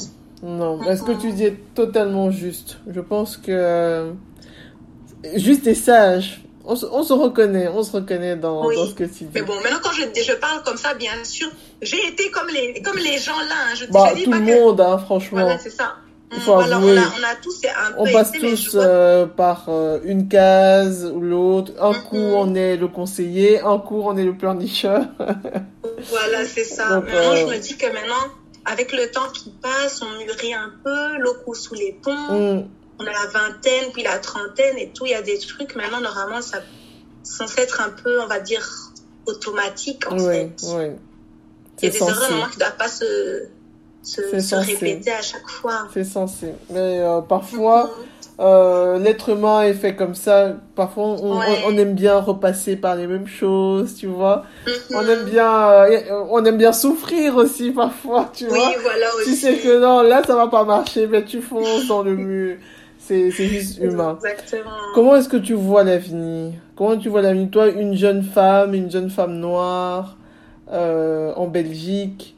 Non, 0.42 0.82
est-ce 0.84 1.02
que 1.02 1.12
tu 1.12 1.32
dis 1.32 1.44
est 1.44 1.74
totalement 1.74 2.30
juste? 2.30 2.78
Je 2.88 3.00
pense 3.00 3.36
que 3.36 3.50
euh, 3.50 4.12
juste 5.34 5.66
et 5.66 5.74
sage. 5.74 6.42
On, 6.64 6.76
se- 6.76 6.86
on 6.86 7.02
se 7.02 7.12
reconnaît, 7.14 7.66
on 7.68 7.82
se 7.82 7.92
reconnaît 7.92 8.36
dans, 8.36 8.66
Oui. 8.66 8.76
dans 8.76 8.86
ce 8.86 8.94
que 8.94 9.04
tu 9.04 9.24
dis. 9.24 9.30
Mais 9.34 9.42
bon, 9.42 9.54
maintenant 9.62 9.78
quand 9.82 9.90
je, 9.92 10.02
je 10.22 10.32
parle 10.34 10.62
comme 10.64 10.76
ça, 10.76 10.94
bien 10.94 11.12
sûr, 11.24 11.48
j'ai 11.82 12.06
été 12.06 12.30
comme 12.30 12.48
les, 12.48 12.82
comme 12.82 12.98
les 12.98 13.18
gens 13.18 13.38
là. 13.48 13.54
hein. 13.70 13.74
Je, 13.74 13.86
Bah, 13.86 14.10
je 14.14 14.24
tout 14.24 14.32
le 14.32 14.38
que... 14.38 14.42
monde, 14.44 14.80
hein, 14.80 14.98
franchement. 14.98 15.40
Voilà, 15.40 15.58
c'est 15.58 15.70
ça. 15.70 15.94
Il 16.30 16.40
faut 16.40 16.52
voilà, 16.56 16.76
avouer. 16.76 16.92
on, 16.92 16.98
a, 16.98 17.00
on 17.00 17.24
a 17.24 17.34
tous 17.42 17.62
un 17.64 17.94
On 17.96 18.04
peu 18.04 18.12
passe 18.12 18.28
été, 18.34 18.40
tous 18.50 18.74
vois- 18.74 18.84
euh, 18.84 19.26
par 19.26 19.64
euh, 19.70 19.98
une 20.04 20.28
case 20.28 21.10
ou 21.14 21.20
l'autre. 21.20 21.72
Un 21.80 21.94
coup, 21.94 22.16
on 22.18 22.54
est 22.54 22.76
le 22.76 22.86
conseiller, 22.88 23.60
un 23.62 23.78
coup, 23.78 24.02
on 24.04 24.14
est 24.16 24.24
le 24.24 24.34
pleurnicheur. 24.36 25.04
Voilà, 26.10 26.44
c'est 26.44 26.62
ça. 26.64 26.90
Donc, 26.90 27.06
Maintenant, 27.06 27.32
euh, 27.32 27.36
je 27.36 27.46
me 27.56 27.58
dis 27.58 27.76
que 27.76 27.86
maintenant, 27.86 28.24
avec 28.70 28.92
le 28.92 29.10
temps 29.10 29.28
qui 29.32 29.50
passe, 29.62 30.02
on 30.02 30.18
mûrit 30.24 30.54
un 30.54 30.72
peu, 30.84 31.18
l'eau 31.18 31.34
coule 31.44 31.56
sous 31.56 31.74
les 31.74 31.92
ponts, 32.02 32.12
Mm, 32.60 32.68
on 33.00 33.06
a 33.06 33.12
la 33.12 33.26
vingtaine, 33.32 33.92
puis 33.92 34.02
la 34.02 34.18
trentaine 34.18 34.76
et 34.78 34.90
tout. 34.90 35.06
Il 35.06 35.12
y 35.12 35.14
a 35.14 35.22
des 35.22 35.38
trucs, 35.38 35.74
maintenant, 35.76 36.00
normalement, 36.00 36.42
ça 36.42 36.58
censé 37.22 37.60
être 37.60 37.80
un 37.80 37.90
peu, 37.90 38.20
on 38.20 38.26
va 38.26 38.40
dire, 38.40 38.66
automatique, 39.26 40.10
en 40.10 40.16
oui, 40.18 40.24
fait. 40.24 40.52
oui. 40.62 40.84
Il 41.80 41.84
y 41.84 41.88
a 41.88 41.90
C'est 41.90 41.90
des 41.90 41.96
erreurs, 41.98 42.20
normalement, 42.20 42.46
qui 42.48 42.54
ne 42.54 42.60
doivent 42.60 42.76
pas 42.76 42.88
se, 42.88 43.46
se, 44.02 44.54
répéter 44.54 45.12
à 45.12 45.22
chaque 45.22 45.48
fois. 45.48 45.86
C'est 45.94 46.04
censé. 46.04 46.54
Mais 46.70 47.00
euh, 47.00 47.20
parfois, 47.20 47.84
Mhm. 47.84 48.06
Euh, 48.40 48.98
l'être 48.98 49.30
humain 49.30 49.62
est 49.62 49.72
fait 49.74 49.94
comme 49.96 50.14
ça. 50.14 50.54
Parfois, 50.76 51.04
on, 51.04 51.38
Ouais. 51.38 51.44
on, 51.66 51.74
on 51.74 51.78
aime 51.78 51.94
bien 51.94 52.16
repasser 52.18 52.76
par 52.76 52.94
les 52.96 53.06
mêmes 53.06 53.26
choses, 53.26 53.94
tu 53.96 54.06
vois. 54.06 54.44
Mhm. 54.66 54.72
On 54.96 55.08
aime 55.08 55.24
bien, 55.24 55.70
euh, 55.70 56.00
on 56.30 56.44
aime 56.44 56.56
bien 56.58 56.72
souffrir 56.72 57.36
aussi 57.36 57.72
parfois, 57.72 58.30
tu 58.32 58.44
Oui, 58.44 58.50
vois. 58.50 58.70
voilà 58.82 59.06
Tu 59.24 59.30
aussi. 59.32 59.36
sais 59.36 59.56
que 59.56 59.80
non, 59.80 60.02
là, 60.02 60.22
ça 60.24 60.36
va 60.36 60.46
pas 60.46 60.64
marcher, 60.64 61.06
mais 61.08 61.24
tu 61.24 61.40
fonces 61.40 61.88
dans 61.88 62.02
le 62.02 62.14
mur. 62.16 62.56
C'est, 63.00 63.30
juste 63.30 63.78
humain. 63.82 64.18
Exactement. 64.22 64.70
Comment 64.94 65.16
est-ce 65.16 65.28
que 65.28 65.36
tu 65.36 65.54
vois 65.54 65.82
l'avenir 65.82 66.52
Comment 66.76 66.96
tu 66.96 67.08
vois 67.08 67.22
l'avenir 67.22 67.48
Toi, 67.50 67.68
une 67.68 67.94
jeune 67.94 68.22
femme, 68.22 68.74
une 68.74 68.90
jeune 68.90 69.08
femme 69.10 69.34
noire 69.38 70.16
euh, 70.70 71.32
en 71.36 71.46
Belgique, 71.46 72.36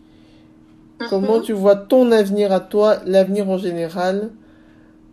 comment 1.08 1.38
Mhm. 1.38 1.42
tu 1.42 1.52
vois 1.52 1.76
ton 1.76 2.12
avenir 2.12 2.52
à 2.52 2.60
toi, 2.60 2.96
l'avenir 3.06 3.48
en 3.50 3.58
général? 3.58 4.30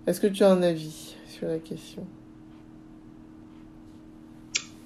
Est-ce 0.07 0.21
que 0.21 0.27
tu 0.27 0.43
as 0.43 0.49
un 0.49 0.63
avis 0.63 1.15
sur 1.27 1.47
la 1.47 1.59
question? 1.59 2.05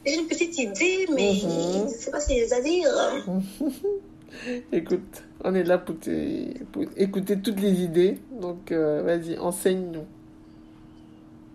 J'ai 0.06 0.16
une 0.16 0.28
petite 0.28 0.58
idée, 0.58 1.08
mais 1.14 1.32
Mhm. 1.34 1.40
je 1.42 1.84
ne 1.84 1.88
sais 1.90 2.10
pas 2.12 2.20
si 2.20 2.34
les 2.34 2.52
à 2.54 2.60
dire. 2.62 2.90
Écoute, 4.72 5.24
on 5.44 5.54
est 5.54 5.64
là 5.64 5.78
pour, 5.78 6.00
te- 6.00 6.64
pour 6.72 6.84
écouter 6.98 7.40
toutes 7.40 7.60
les 7.60 7.82
idées, 7.82 8.18
donc 8.32 8.72
euh, 8.72 9.04
vas-y, 9.04 9.38
enseigne-nous. 9.38 10.06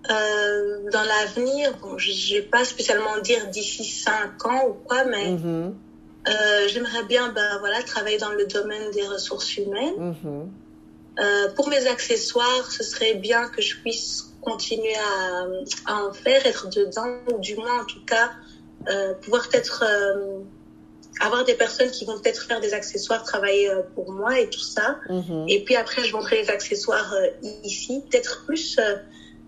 Euh, 0.08 0.90
dans 0.92 1.02
l'avenir, 1.02 1.76
bon, 1.82 1.98
je 1.98 2.10
ne 2.12 2.38
vais 2.40 2.46
pas 2.46 2.64
spécialement 2.64 3.18
dire 3.24 3.48
d'ici 3.50 3.82
5 3.82 4.46
ans 4.46 4.68
ou 4.68 4.74
quoi, 4.74 5.04
mais 5.04 5.32
Mhm. 5.32 5.74
Euh, 6.28 6.66
J'aimerais 6.68 7.04
bien 7.04 7.30
bah, 7.32 7.58
voilà, 7.60 7.80
travailler 7.84 8.18
dans 8.18 8.32
le 8.32 8.46
domaine 8.46 8.90
des 8.92 9.02
ressources 9.06 9.56
humaines. 9.58 9.94
Mhm. 9.96 10.50
Euh, 11.18 11.48
pour 11.54 11.68
mes 11.68 11.86
accessoires, 11.86 12.70
ce 12.70 12.82
serait 12.82 13.14
bien 13.14 13.48
que 13.48 13.62
je 13.62 13.76
puisse 13.76 14.24
continuer 14.42 14.94
à, 14.94 15.46
à 15.86 16.02
en 16.04 16.12
faire, 16.12 16.44
être 16.46 16.68
dedans, 16.68 17.18
ou 17.32 17.40
du 17.40 17.56
moins 17.56 17.80
en 17.82 17.84
tout 17.84 18.04
cas, 18.04 18.30
euh, 18.88 19.14
pouvoir 19.14 19.48
peut-être 19.48 19.82
euh, 19.86 20.38
avoir 21.20 21.44
des 21.44 21.54
personnes 21.54 21.90
qui 21.90 22.04
vont 22.04 22.18
peut-être 22.20 22.46
faire 22.46 22.60
des 22.60 22.74
accessoires, 22.74 23.22
travailler 23.22 23.70
pour 23.94 24.12
moi 24.12 24.38
et 24.38 24.48
tout 24.48 24.60
ça. 24.60 24.98
Mhm. 25.08 25.46
Et 25.48 25.64
puis 25.64 25.74
après, 25.74 26.04
je 26.04 26.12
vendrai 26.12 26.42
les 26.42 26.50
accessoires 26.50 27.14
ici, 27.64 28.02
peut-être 28.10 28.44
plus 28.44 28.78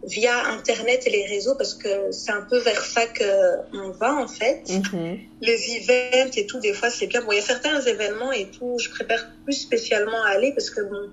via 0.04 0.46
Internet 0.48 1.02
et 1.06 1.10
les 1.10 1.26
réseaux, 1.26 1.54
parce 1.56 1.74
que 1.74 2.10
c'est 2.10 2.30
un 2.30 2.42
peu 2.42 2.58
vers 2.58 2.82
ça 2.82 3.02
qu'on 3.06 3.90
va 3.90 4.14
en 4.14 4.28
fait. 4.28 4.62
Mhm. 4.68 5.18
Les 5.42 5.76
events 5.76 6.32
et 6.36 6.46
tout, 6.46 6.60
des 6.60 6.72
fois, 6.72 6.90
c'est 6.90 7.06
bien. 7.06 7.20
Bon, 7.22 7.32
il 7.32 7.36
y 7.36 7.40
a 7.40 7.44
certains 7.44 7.80
événements 7.82 8.32
et 8.32 8.50
tout, 8.50 8.78
je 8.80 8.88
préfère 8.90 9.30
plus 9.44 9.54
spécialement 9.54 10.22
aller 10.22 10.52
parce 10.52 10.70
que 10.70 10.80
bon, 10.80 11.10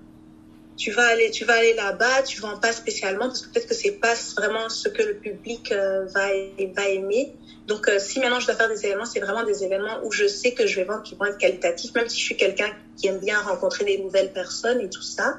tu 0.76 0.90
vas 0.90 1.06
aller, 1.06 1.30
tu 1.30 1.44
vas 1.44 1.54
aller 1.54 1.72
là-bas, 1.72 2.22
tu 2.22 2.40
vends 2.40 2.56
pas 2.56 2.72
spécialement 2.72 3.26
parce 3.26 3.40
que 3.40 3.48
peut-être 3.50 3.66
que 3.66 3.74
c'est 3.74 3.90
pas 3.90 4.14
vraiment 4.36 4.68
ce 4.68 4.88
que 4.88 5.02
le 5.02 5.14
public 5.14 5.72
euh, 5.72 6.04
va, 6.14 6.28
va 6.74 6.88
aimer. 6.88 7.28
Donc, 7.66 7.88
euh, 7.88 7.98
si 7.98 8.20
maintenant 8.20 8.38
je 8.40 8.46
dois 8.46 8.54
faire 8.54 8.68
des 8.68 8.84
événements, 8.84 9.06
c'est 9.06 9.20
vraiment 9.20 9.42
des 9.42 9.64
événements 9.64 9.98
où 10.04 10.12
je 10.12 10.26
sais 10.26 10.52
que 10.52 10.66
je 10.66 10.76
vais 10.76 10.84
vendre 10.84 11.02
qui 11.02 11.14
vont 11.14 11.24
être 11.24 11.38
qualitatifs, 11.38 11.94
même 11.94 12.08
si 12.08 12.18
je 12.20 12.24
suis 12.24 12.36
quelqu'un 12.36 12.70
qui 12.96 13.08
aime 13.08 13.18
bien 13.18 13.40
rencontrer 13.40 13.84
des 13.84 13.98
nouvelles 13.98 14.30
personnes 14.30 14.80
et 14.80 14.88
tout 14.88 15.02
ça. 15.02 15.34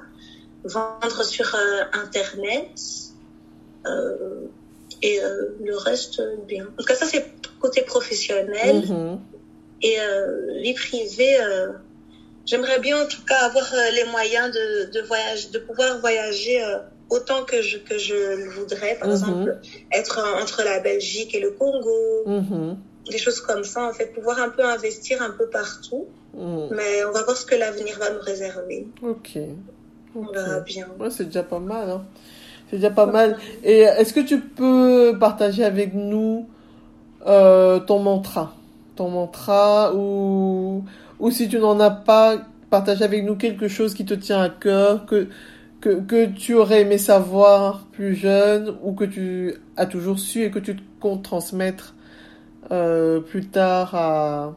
Vendre 0.63 1.23
sur 1.23 1.55
euh, 1.55 1.81
Internet. 1.93 2.67
euh, 3.85 4.47
et 5.01 5.21
euh, 5.21 5.55
le 5.63 5.77
reste, 5.77 6.21
bien. 6.47 6.65
En 6.65 6.81
tout 6.81 6.85
cas, 6.85 6.95
ça, 6.95 7.05
c'est 7.05 7.23
côté 7.59 7.81
professionnel. 7.81 8.83
Mhm. 8.87 9.19
Et 9.83 9.99
euh, 10.01 10.59
vie 10.61 10.73
privée, 10.73 11.39
euh, 11.39 11.67
j'aimerais 12.47 12.79
bien 12.79 13.03
en 13.03 13.07
tout 13.07 13.21
cas 13.27 13.39
avoir 13.49 13.67
euh, 13.73 13.91
les 13.93 14.05
moyens 14.09 14.49
de, 14.51 14.91
de, 14.91 15.01
voyage, 15.05 15.51
de 15.51 15.59
pouvoir 15.59 15.99
voyager 15.99 16.63
euh, 16.63 16.77
autant 17.09 17.43
que 17.43 17.61
je, 17.61 17.77
que 17.77 17.97
je 17.97 18.15
le 18.15 18.49
voudrais. 18.49 18.95
Par 18.99 19.07
Mhm. 19.07 19.13
exemple, 19.15 19.57
être 19.93 20.15
en- 20.19 20.41
entre 20.41 20.63
la 20.63 20.79
Belgique 20.79 21.35
et 21.35 21.39
le 21.39 21.51
Congo, 21.51 22.23
Mhm. 22.25 22.77
des 23.11 23.17
choses 23.17 23.39
comme 23.41 23.63
ça, 23.63 23.83
en 23.83 23.93
fait, 23.93 24.07
pouvoir 24.07 24.39
un 24.39 24.49
peu 24.49 24.63
investir 24.65 25.21
un 25.21 25.29
peu 25.31 25.47
partout. 25.47 26.05
Mhm. 26.33 26.67
Mais 26.71 27.05
on 27.07 27.11
va 27.11 27.23
voir 27.23 27.37
ce 27.37 27.45
que 27.45 27.55
l'avenir 27.55 27.97
va 27.99 28.09
nous 28.11 28.19
réserver. 28.19 28.87
Ok. 29.01 29.37
On 30.15 30.25
verra 30.31 30.59
bien. 30.61 30.87
Ouais, 30.99 31.09
c'est 31.11 31.25
déjà 31.25 31.43
pas 31.43 31.59
mal. 31.59 31.89
Hein. 31.89 32.03
C'est 32.69 32.77
déjà 32.77 32.89
pas 32.91 33.05
mal. 33.05 33.37
Et 33.63 33.79
est-ce 33.81 34.11
que 34.13 34.19
tu 34.19 34.39
peux 34.41 35.15
partager 35.19 35.63
avec 35.63 35.93
nous 35.93 36.47
euh, 37.25 37.79
ton 37.79 37.99
mantra? 37.99 38.53
Ton 38.97 39.09
mantra 39.09 39.93
ou, 39.93 40.83
ou 41.19 41.31
si 41.31 41.47
tu 41.49 41.59
n'en 41.59 41.79
as 41.79 41.91
pas, 41.91 42.37
partage 42.69 43.01
avec 43.01 43.23
nous 43.23 43.35
quelque 43.35 43.67
chose 43.67 43.93
qui 43.93 44.05
te 44.05 44.13
tient 44.13 44.41
à 44.41 44.49
cœur, 44.49 45.05
que, 45.05 45.27
que, 45.81 46.01
que 46.01 46.25
tu 46.25 46.53
aurais 46.53 46.81
aimé 46.81 46.97
savoir 46.97 47.85
plus 47.91 48.15
jeune 48.15 48.75
ou 48.83 48.93
que 48.93 49.05
tu 49.05 49.55
as 49.75 49.85
toujours 49.85 50.19
su 50.19 50.43
et 50.43 50.51
que 50.51 50.59
tu 50.59 50.75
comptes 50.99 51.23
transmettre 51.23 51.95
euh, 52.71 53.19
plus 53.19 53.47
tard 53.47 53.95
à, 53.95 54.55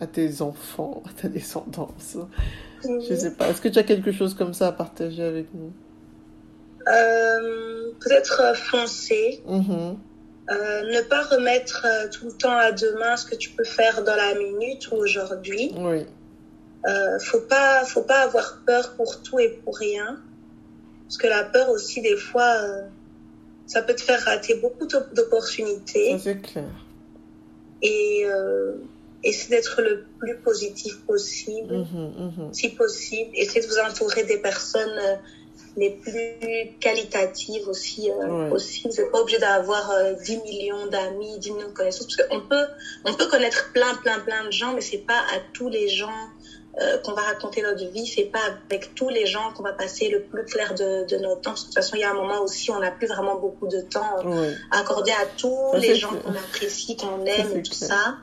à 0.00 0.06
tes 0.06 0.42
enfants, 0.42 1.02
à 1.08 1.22
ta 1.22 1.28
descendance. 1.28 2.18
Je 2.82 3.14
sais 3.14 3.34
pas. 3.34 3.48
Est-ce 3.48 3.60
que 3.60 3.68
tu 3.68 3.78
as 3.78 3.82
quelque 3.82 4.12
chose 4.12 4.34
comme 4.34 4.54
ça 4.54 4.68
à 4.68 4.72
partager 4.72 5.22
avec 5.22 5.46
nous? 5.54 5.72
Euh, 6.88 7.92
Peut-être 8.00 8.40
euh, 8.40 8.54
foncer. 8.54 9.42
Mhm. 9.46 9.96
Euh, 10.48 10.82
ne 10.94 11.00
pas 11.02 11.22
remettre 11.22 11.86
euh, 11.86 12.08
tout 12.08 12.26
le 12.26 12.32
temps 12.32 12.56
à 12.56 12.72
demain 12.72 13.16
ce 13.16 13.24
que 13.26 13.36
tu 13.36 13.50
peux 13.50 13.64
faire 13.64 14.02
dans 14.02 14.16
la 14.16 14.34
minute 14.34 14.90
ou 14.90 14.96
aujourd'hui. 14.96 15.72
Oui. 15.76 16.06
Euh, 16.88 17.18
faut 17.20 17.40
pas, 17.42 17.84
faut 17.84 18.02
pas 18.02 18.22
avoir 18.22 18.62
peur 18.66 18.94
pour 18.96 19.22
tout 19.22 19.38
et 19.38 19.48
pour 19.50 19.76
rien, 19.76 20.18
parce 21.04 21.18
que 21.18 21.26
la 21.28 21.44
peur 21.44 21.68
aussi 21.68 22.00
des 22.00 22.16
fois, 22.16 22.50
euh, 22.62 22.82
ça 23.66 23.82
peut 23.82 23.94
te 23.94 24.00
faire 24.02 24.20
rater 24.24 24.54
beaucoup 24.54 24.86
d'op- 24.86 25.12
d'opportunités. 25.14 26.16
C'est 26.18 26.40
clair. 26.40 26.64
Et 27.82 28.24
essayer 29.22 29.56
d'être 29.56 29.82
le 29.82 30.04
plus 30.18 30.36
positif 30.38 30.98
possible, 31.06 31.74
Mhm, 31.76 32.12
mhm. 32.38 32.52
si 32.54 32.70
possible. 32.70 33.30
Essayez 33.34 33.60
de 33.64 33.70
vous 33.70 33.78
entourer 33.78 34.24
des 34.24 34.38
personnes 34.38 34.98
les 35.76 35.90
plus 35.90 36.70
qualitatives 36.80 37.66
aussi 37.68 38.10
euh, 38.10 38.26
Ouais. 38.26 38.48
possible. 38.50 38.90
Vous 38.94 39.02
n'êtes 39.02 39.10
pas 39.12 39.20
obligé 39.20 39.38
d'avoir 39.38 39.90
euh, 39.90 40.12
10 40.24 40.36
millions 40.38 40.86
d'amis, 40.86 41.38
10 41.38 41.50
millions 41.52 41.68
de 41.68 41.72
connaissances, 41.72 42.06
parce 42.16 42.28
qu'on 42.28 42.40
peut, 42.40 42.64
on 43.04 43.12
peut 43.14 43.26
connaître 43.26 43.70
plein, 43.72 43.94
plein, 43.94 44.18
plein 44.18 44.44
de 44.44 44.50
gens, 44.52 44.72
mais 44.72 44.80
c'est 44.80 44.98
pas 45.06 45.18
à 45.32 45.38
tous 45.52 45.68
les 45.68 45.88
gens 45.88 46.28
euh, 46.80 46.96
qu'on 46.98 47.12
va 47.12 47.22
raconter 47.22 47.62
notre 47.62 47.84
vie, 47.90 48.06
c'est 48.06 48.24
pas 48.24 48.40
avec 48.68 48.94
tous 48.94 49.08
les 49.08 49.26
gens 49.26 49.50
qu'on 49.52 49.62
va 49.64 49.72
passer 49.72 50.08
le 50.08 50.20
plus 50.20 50.44
clair 50.44 50.72
de, 50.74 51.04
de 51.04 51.16
notre 51.16 51.40
temps. 51.40 51.52
De 51.52 51.58
toute 51.58 51.74
façon, 51.74 51.96
il 51.96 52.00
y 52.00 52.04
a 52.04 52.10
un 52.10 52.14
moment 52.14 52.40
aussi, 52.42 52.70
on 52.70 52.78
n'a 52.78 52.90
plus 52.92 53.06
vraiment 53.08 53.34
beaucoup 53.36 53.66
de 53.66 53.80
temps 53.80 54.18
euh, 54.18 54.22
Oui. 54.24 54.54
à 54.70 54.78
accorder 54.80 55.10
à 55.12 55.26
tous 55.36 55.72
Ça, 55.72 55.78
les 55.78 55.94
gens 55.96 56.14
qu'on 56.14 56.30
apprécie, 56.34 56.96
qu'on 56.96 57.24
aime 57.26 57.56
et 57.56 57.62
tout 57.62 57.76
clair. 57.76 57.88
ça. 57.88 58.14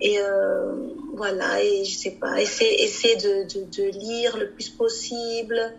Et 0.00 0.18
euh, 0.20 0.72
voilà, 1.14 1.60
et 1.60 1.84
je 1.84 1.96
sais 1.98 2.12
pas, 2.12 2.40
essayer, 2.40 2.82
essayer 2.84 3.16
de, 3.16 3.42
de, 3.52 3.64
de 3.64 3.82
lire 3.98 4.36
le 4.36 4.48
plus 4.48 4.68
possible, 4.70 5.74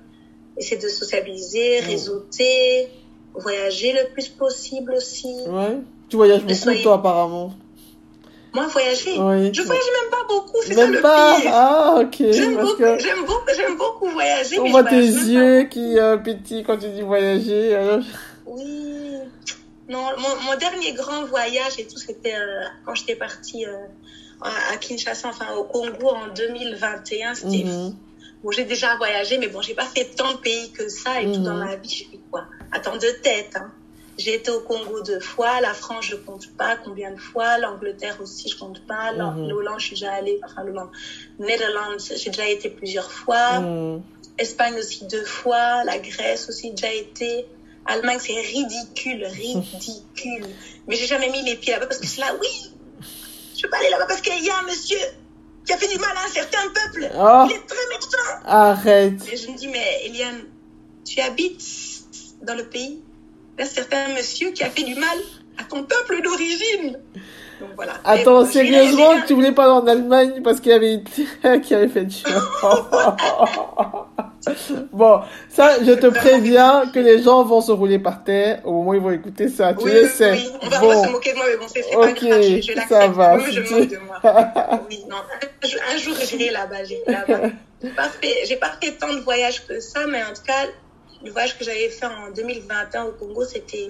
essayer 0.59 0.77
de 0.77 0.87
sociabiliser, 0.89 1.81
Mm. 1.81 1.85
réseauter, 1.85 2.87
voyager 3.33 3.93
le 3.93 4.11
plus 4.13 4.27
possible 4.27 4.93
aussi. 4.93 5.33
Ouais. 5.47 5.77
Tu 6.09 6.15
voyages 6.17 6.41
beaucoup, 6.43 6.53
soyez- 6.55 6.83
toi, 6.83 6.95
apparemment. 6.95 7.53
Moi, 8.53 8.65
voyager, 8.67 9.11
Oui. 9.19 9.51
je 9.53 9.61
voyage 9.61 9.83
même 10.01 10.09
pas 10.09 10.23
beaucoup, 10.27 10.57
c'est 10.63 10.73
ça 10.73 10.81
Même 10.83 10.93
le 10.93 11.01
pas? 11.01 11.35
pire. 11.39 11.51
Ah, 11.53 11.99
ok. 12.01 12.15
J'aime 12.31 12.57
beaucoup, 12.57 12.75
que 12.77 12.97
j'aime 12.99 13.25
beaucoup, 13.25 13.49
j'aime 13.55 13.77
beaucoup 13.77 14.09
voyager. 14.09 14.59
on 14.59 14.69
voit 14.71 14.83
tes 14.83 14.89
pas 14.89 14.95
yeux 15.27 15.63
qui 15.65 15.99
euh, 15.99 16.17
pétillent 16.17 16.63
quand 16.63 16.77
tu 16.77 16.89
dis 16.89 17.01
voyager. 17.03 17.75
alors- 17.75 17.99
Oui. 18.47 18.65
Non, 19.87 20.03
mon, 20.17 20.35
mon 20.51 20.57
dernier 20.57 20.93
grand 20.93 21.25
voyage 21.25 21.79
et 21.79 21.85
tout, 21.85 21.97
c'était 21.97 22.33
euh, 22.35 22.63
quand 22.85 22.95
j'étais 22.95 23.15
partie 23.15 23.65
euh, 23.65 23.75
à 24.41 24.49
à 24.73 24.77
Kinshasa, 24.77 25.27
enfin 25.29 25.53
au 25.55 25.63
Congo 25.65 26.09
en 26.09 26.27
2021. 26.35 27.35
C'était 27.35 27.65
Mhm. 27.65 27.93
Bon, 28.43 28.51
j'ai 28.51 28.63
déjà 28.63 28.95
voyagé, 28.95 29.37
mais 29.37 29.47
bon, 29.47 29.61
j'ai 29.61 29.73
pas 29.73 29.87
fait 29.87 30.05
tant 30.15 30.31
de 30.33 30.37
pays 30.37 30.71
que 30.71 30.87
ça 30.87 31.21
et 31.21 31.25
tout 31.25 31.39
Mhm. 31.39 31.43
dans 31.43 31.55
ma 31.55 31.75
vie. 31.75 31.89
J'ai 31.89 32.05
fait 32.05 32.21
quoi? 32.31 32.45
Attends, 32.71 32.95
de 32.97 33.09
tête. 33.21 33.49
Hein. 33.55 33.71
J'ai 34.17 34.33
été 34.33 34.51
au 34.51 34.59
Congo 34.61 35.01
deux 35.01 35.19
fois, 35.19 35.61
la 35.61 35.73
France, 35.73 36.05
je 36.05 36.15
compte 36.15 36.43
pas 36.57 36.75
combien 36.75 37.09
de 37.11 37.19
fois, 37.19 37.57
l'Angleterre 37.57 38.17
aussi, 38.19 38.49
je 38.49 38.57
compte 38.57 38.79
pas, 38.85 39.11
Mhm. 39.13 39.47
l'Hollande, 39.47 39.79
je 39.79 39.85
suis 39.87 39.95
déjà 39.95 40.11
allée, 40.13 40.37
enfin 40.43 40.63
l'Hollande, 40.63 40.89
Netherlands, 41.37 41.97
j'ai 42.15 42.29
déjà 42.29 42.47
été 42.47 42.69
plusieurs 42.69 43.11
fois, 43.11 43.59
Mhm. 43.61 44.03
Espagne 44.37 44.77
aussi 44.77 45.05
deux 45.07 45.23
fois, 45.25 45.83
la 45.85 45.97
Grèce 45.99 46.47
aussi 46.49 46.71
déjà 46.71 46.91
été, 46.93 47.45
Allemagne, 47.85 48.19
c'est 48.19 48.39
ridicule, 48.39 49.25
ridicule. 49.25 50.55
Mais 50.87 50.95
j'ai 50.95 51.07
jamais 51.07 51.29
mis 51.29 51.41
les 51.43 51.55
pieds 51.55 51.71
là-bas 51.73 51.87
parce 51.87 51.99
que 51.99 52.07
c'est 52.07 52.19
là, 52.21 52.33
oui, 52.39 52.47
je 53.55 53.61
peux 53.63 53.69
pas 53.69 53.77
aller 53.79 53.89
là-bas 53.89 54.05
parce 54.05 54.21
qu'il 54.21 54.43
y 54.43 54.49
a 54.49 54.57
un 54.57 54.63
monsieur 54.63 54.97
qui 55.69 55.73
a 55.73 55.77
fait 55.77 55.87
du 55.93 55.99
mal 55.99 56.09
à 56.17 56.25
un 56.25 56.29
certain 56.33 56.57
peuple. 56.73 57.09
Ah, 57.15 57.45
Il 57.47 57.55
est 57.55 57.59
très 57.67 57.77
méchant. 57.89 58.41
arrête. 58.45 59.21
Et 59.31 59.37
je 59.37 59.51
me 59.51 59.55
dis, 59.55 59.67
mais 59.67 60.01
Eliane, 60.05 60.41
tu 61.05 61.21
habites 61.21 61.61
dans 62.41 62.55
le 62.55 62.63
pays 62.67 63.03
d'un 63.57 63.65
certain 63.65 64.07
monsieur 64.15 64.49
qui 64.51 64.63
a 64.63 64.69
fait 64.71 64.81
du 64.83 64.95
mal 64.95 65.17
à 65.59 65.63
ton 65.65 65.83
peuple 65.83 66.21
d'origine. 66.23 66.97
Donc 67.61 67.69
voilà. 67.75 67.93
Attends, 68.03 68.15
Et 68.15 68.23
bon, 68.45 68.49
j'irai- 68.51 68.65
sérieusement, 68.71 69.11
tu 69.27 69.33
voulais 69.33 69.51
pas 69.51 69.65
aller 69.65 69.73
en 69.73 69.85
Allemagne 69.87 70.41
parce 70.43 70.59
qu'il 70.59 70.71
y 70.71 70.75
avait 70.75 71.03
qui 71.61 71.73
avait 71.75 71.89
fait 71.89 72.05
du 72.05 72.15
Bon, 74.91 75.21
ça, 75.49 75.83
je 75.83 75.91
te 75.91 76.07
préviens 76.07 76.89
que 76.93 76.99
les 76.99 77.21
gens 77.23 77.43
vont 77.43 77.61
se 77.61 77.71
rouler 77.71 77.99
par 77.99 78.23
terre 78.23 78.61
au 78.65 78.71
moment 78.73 78.89
où 78.91 78.93
ils 78.95 79.01
vont 79.01 79.11
écouter 79.11 79.47
ça. 79.49 79.73
Tu 79.73 79.87
le 79.87 80.03
oui, 80.03 80.09
sais. 80.09 80.31
oui. 80.31 80.49
On 80.61 80.67
va, 80.69 80.83
on 80.83 80.87
va 80.87 80.95
se 81.01 81.05
Bon. 81.05 81.11
moquer 81.11 81.31
de 81.31 81.37
moi, 81.37 81.45
mais 81.49 81.57
bon, 81.57 81.65
c'est 81.67 81.81
pas 81.81 82.11
grave, 82.11 82.41
je, 82.41 82.61
je 82.61 82.87
ça 82.87 83.07
va, 83.07 83.37
Moi, 83.37 83.49
je 83.49 83.59
de 83.61 83.97
moi. 83.97 84.19
Oui, 84.89 85.03
non. 85.09 85.17
Un 85.63 85.67
jour, 85.67 85.79
un 85.93 85.97
jour, 85.97 86.15
j'irai 86.29 86.49
là-bas. 86.51 86.83
J'ai 87.81 87.89
pas 87.95 88.09
fait, 88.09 88.55
pas 88.57 88.71
fait 88.81 88.91
tant 88.93 89.13
de 89.13 89.21
voyages 89.21 89.65
que 89.65 89.79
ça, 89.79 90.05
mais 90.07 90.21
en 90.23 90.33
tout 90.33 90.43
cas, 90.45 90.65
le 91.23 91.31
voyage 91.31 91.57
que 91.57 91.63
j'avais 91.63 91.87
fait 91.89 92.05
en 92.07 92.31
2021 92.35 93.05
au 93.05 93.11
Congo, 93.13 93.45
c'était 93.45 93.87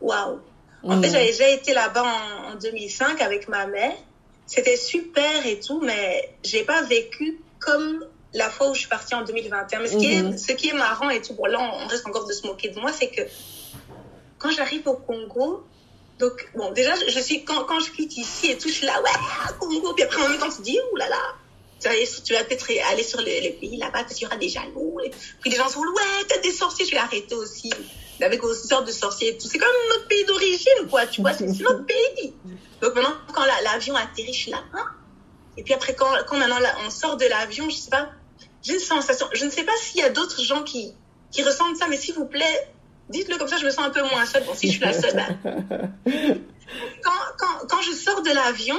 waouh. 0.00 0.38
En 0.84 0.90
fait, 1.02 1.08
Mhm. 1.08 1.12
j'avais 1.12 1.26
déjà 1.26 1.48
été 1.48 1.74
là-bas 1.74 2.04
en, 2.04 2.52
en 2.52 2.54
2005 2.56 3.20
avec 3.20 3.48
ma 3.48 3.66
mère. 3.66 3.92
C'était 4.46 4.76
super 4.76 5.44
et 5.46 5.58
tout, 5.58 5.80
mais 5.84 6.30
j'ai 6.44 6.62
pas 6.62 6.82
vécu 6.82 7.40
comme 7.58 8.04
la 8.34 8.50
fois 8.50 8.68
où 8.70 8.74
je 8.74 8.80
suis 8.80 8.88
partie 8.88 9.14
en 9.14 9.22
2021. 9.22 9.80
Mais 9.80 9.88
ce, 9.88 9.96
qui, 9.96 10.06
Mhm. 10.08 10.32
est, 10.34 10.38
ce 10.38 10.52
qui 10.52 10.68
est 10.68 10.72
marrant 10.74 11.10
et 11.10 11.20
tout, 11.22 11.34
bon 11.34 11.46
là, 11.46 11.58
on 11.60 11.86
reste 11.86 12.06
encore 12.06 12.26
de 12.26 12.32
se 12.32 12.46
moquer 12.46 12.68
de 12.68 12.78
moi, 12.78 12.92
c'est 12.92 13.10
que 13.10 13.22
quand 14.38 14.50
j'arrive 14.50 14.86
au 14.86 14.96
Congo, 14.96 15.64
donc, 16.18 16.32
bon, 16.54 16.72
déjà, 16.72 16.94
je, 17.06 17.20
suis, 17.20 17.44
quand, 17.44 17.64
quand 17.64 17.78
je 17.80 17.92
quitte 17.92 18.16
ici 18.16 18.50
et 18.50 18.58
tout, 18.58 18.68
je 18.68 18.74
suis 18.74 18.86
là, 18.86 19.00
ouais, 19.00 19.10
Congo. 19.60 19.94
Puis 19.94 20.02
après, 20.04 20.20
en 20.20 20.28
même 20.28 20.38
temps, 20.38 20.48
tu 20.50 20.56
te 20.56 20.62
dis, 20.62 20.78
ouh 20.92 20.96
là 20.96 21.08
là, 21.08 21.22
tu 21.80 21.88
vas, 22.34 22.42
peut-être 22.44 22.66
aller 22.90 23.04
sur 23.04 23.20
les, 23.20 23.40
les 23.40 23.52
pays 23.52 23.76
là-bas, 23.76 24.02
parce 24.02 24.14
qu'il 24.14 24.24
y 24.24 24.26
aura 24.26 24.36
des 24.36 24.48
jaloux. 24.48 24.98
Et 25.04 25.10
puis 25.10 25.50
les 25.50 25.56
gens 25.56 25.68
sont, 25.68 25.78
ouais, 25.80 26.24
t'as 26.28 26.38
des 26.38 26.50
sorciers, 26.50 26.84
je 26.86 26.90
vais 26.90 26.96
arrêter 26.98 27.34
aussi. 27.36 27.70
Avec 28.20 28.42
aussi 28.42 28.66
sortes 28.66 28.84
de 28.88 28.90
sorciers 28.92 29.28
et 29.28 29.38
tout. 29.38 29.46
C'est 29.46 29.58
comme 29.58 29.68
notre 29.90 30.08
pays 30.08 30.24
d'origine, 30.24 30.88
quoi, 30.90 31.06
tu 31.06 31.20
vois, 31.20 31.34
c'est 31.34 31.44
notre 31.46 31.86
pays. 31.86 32.34
Donc 32.82 32.94
maintenant, 32.96 33.14
quand 33.32 33.44
la- 33.44 33.60
l'avion 33.62 33.94
atterrit, 33.94 34.32
je 34.32 34.38
suis 34.40 34.50
là, 34.50 34.64
hein 34.72 34.84
Et 35.56 35.62
puis 35.62 35.72
après, 35.72 35.94
quand, 35.94 36.12
quand 36.26 36.36
maintenant 36.36 36.58
on 36.84 36.90
sort 36.90 37.16
de 37.16 37.26
l'avion, 37.26 37.70
je 37.70 37.76
sais 37.76 37.90
pas, 37.90 38.10
j'ai 38.62 38.74
une 38.74 38.80
sensation. 38.80 39.26
Je 39.32 39.44
ne 39.44 39.50
sais 39.50 39.64
pas 39.64 39.72
s'il 39.80 40.00
y 40.00 40.04
a 40.04 40.10
d'autres 40.10 40.42
gens 40.42 40.62
qui, 40.62 40.92
qui 41.30 41.42
ressentent 41.42 41.76
ça, 41.76 41.86
mais 41.88 41.96
s'il 41.96 42.14
vous 42.14 42.26
plaît, 42.26 42.68
dites-le 43.08 43.38
comme 43.38 43.48
ça, 43.48 43.56
je 43.56 43.64
me 43.64 43.70
sens 43.70 43.86
un 43.86 43.90
peu 43.90 44.02
moins 44.02 44.26
seule. 44.26 44.44
Bon, 44.44 44.54
si 44.54 44.68
je 44.68 44.72
suis 44.72 44.80
la 44.80 44.92
seule. 44.92 45.18
Hein. 45.18 45.38
quand, 47.02 47.10
quand, 47.38 47.66
quand 47.68 47.82
je 47.82 47.92
sors 47.92 48.22
de 48.22 48.30
l'avion, 48.30 48.76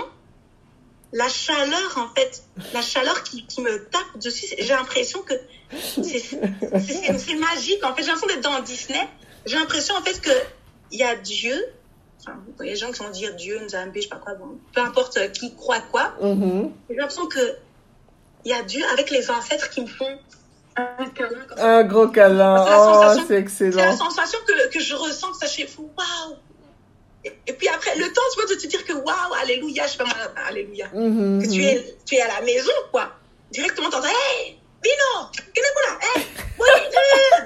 la 1.11 1.29
chaleur, 1.29 1.97
en 1.97 2.13
fait, 2.13 2.43
la 2.73 2.81
chaleur 2.81 3.23
qui, 3.23 3.45
qui 3.45 3.61
me 3.61 3.85
tape 3.89 4.19
dessus, 4.21 4.45
j'ai 4.59 4.73
l'impression 4.73 5.21
que 5.21 5.33
c'est 5.71 7.35
magique. 7.35 7.83
En 7.83 7.95
fait, 7.95 8.03
j'ai 8.03 8.09
l'impression 8.09 8.27
d'être 8.27 8.43
dans 8.43 8.59
Disney. 8.61 9.07
J'ai 9.45 9.55
l'impression, 9.55 9.95
en 9.95 10.01
fait, 10.01 10.21
qu'il 10.21 10.99
y 10.99 11.03
a 11.03 11.15
Dieu. 11.15 11.55
Enfin, 12.21 12.37
des 12.59 12.75
gens 12.75 12.91
qui 12.91 12.99
vont 13.01 13.09
dire 13.09 13.33
Dieu, 13.35 13.59
nous 13.63 13.75
a 13.75 13.85
je 13.95 14.01
sais 14.01 14.09
pas 14.09 14.17
quoi, 14.17 14.33
bon, 14.33 14.59
peu 14.73 14.81
importe 14.81 15.31
qui 15.31 15.55
croit 15.55 15.79
quoi. 15.79 16.13
Mm-hmm. 16.21 16.69
J'ai 16.89 16.95
l'impression 16.95 17.27
que 17.27 17.55
il 18.45 18.51
y 18.51 18.53
a 18.53 18.63
Dieu 18.63 18.83
avec 18.93 19.09
les 19.09 19.29
ancêtres 19.29 19.69
qui 19.69 19.81
me 19.81 19.87
font 19.87 20.17
un 20.75 21.09
câlin. 21.09 21.45
Un 21.57 21.83
gros 21.83 22.07
câlin. 22.07 22.65
Oh, 22.69 23.21
c'est 23.27 23.35
excellent. 23.35 23.71
C'est 23.71 23.85
la 23.85 23.97
sensation 23.97 24.39
que, 24.47 24.69
que 24.69 24.79
je 24.79 24.95
ressens, 24.95 25.31
que 25.31 25.37
ça 25.37 25.47
chez 25.47 25.65
vous. 25.65 25.91
Waouh! 25.97 26.37
Et, 27.25 27.53
puis 27.53 27.67
après, 27.67 27.95
le 27.97 28.05
temps, 28.13 28.21
tu 28.33 28.41
vois, 28.41 28.49
de 28.49 28.59
te 28.59 28.67
dire 28.67 28.85
que 28.85 28.93
waouh, 28.93 29.33
alléluia, 29.41 29.85
je 29.85 29.91
sais 29.91 29.97
pas 29.97 30.05
moi, 30.05 30.15
alléluia. 30.47 30.87
Mm-hmm, 30.95 31.41
que 31.41 31.51
tu 31.51 31.63
es, 31.63 31.97
tu 32.05 32.15
es 32.15 32.21
à 32.21 32.27
la 32.27 32.41
maison, 32.41 32.71
quoi. 32.91 33.11
Directement, 33.51 33.89
t'entends, 33.89 34.07
hé, 34.07 34.57
Bino, 34.81 35.29
qu'est-ce 35.33 35.47
que 35.47 36.19
hé, 36.19 36.25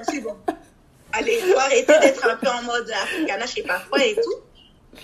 c'est 0.08 0.20
bon. 0.20 0.36
Allez, 1.12 1.40
faut 1.40 1.58
arrêter 1.58 1.98
d'être 2.00 2.26
un 2.28 2.36
peu 2.36 2.48
en 2.48 2.62
mode 2.62 2.90
africana, 2.90 3.46
je 3.46 3.52
sais 3.52 3.62
pas 3.62 3.82
quoi 3.88 4.04
et 4.04 4.14
tout. 4.14 4.40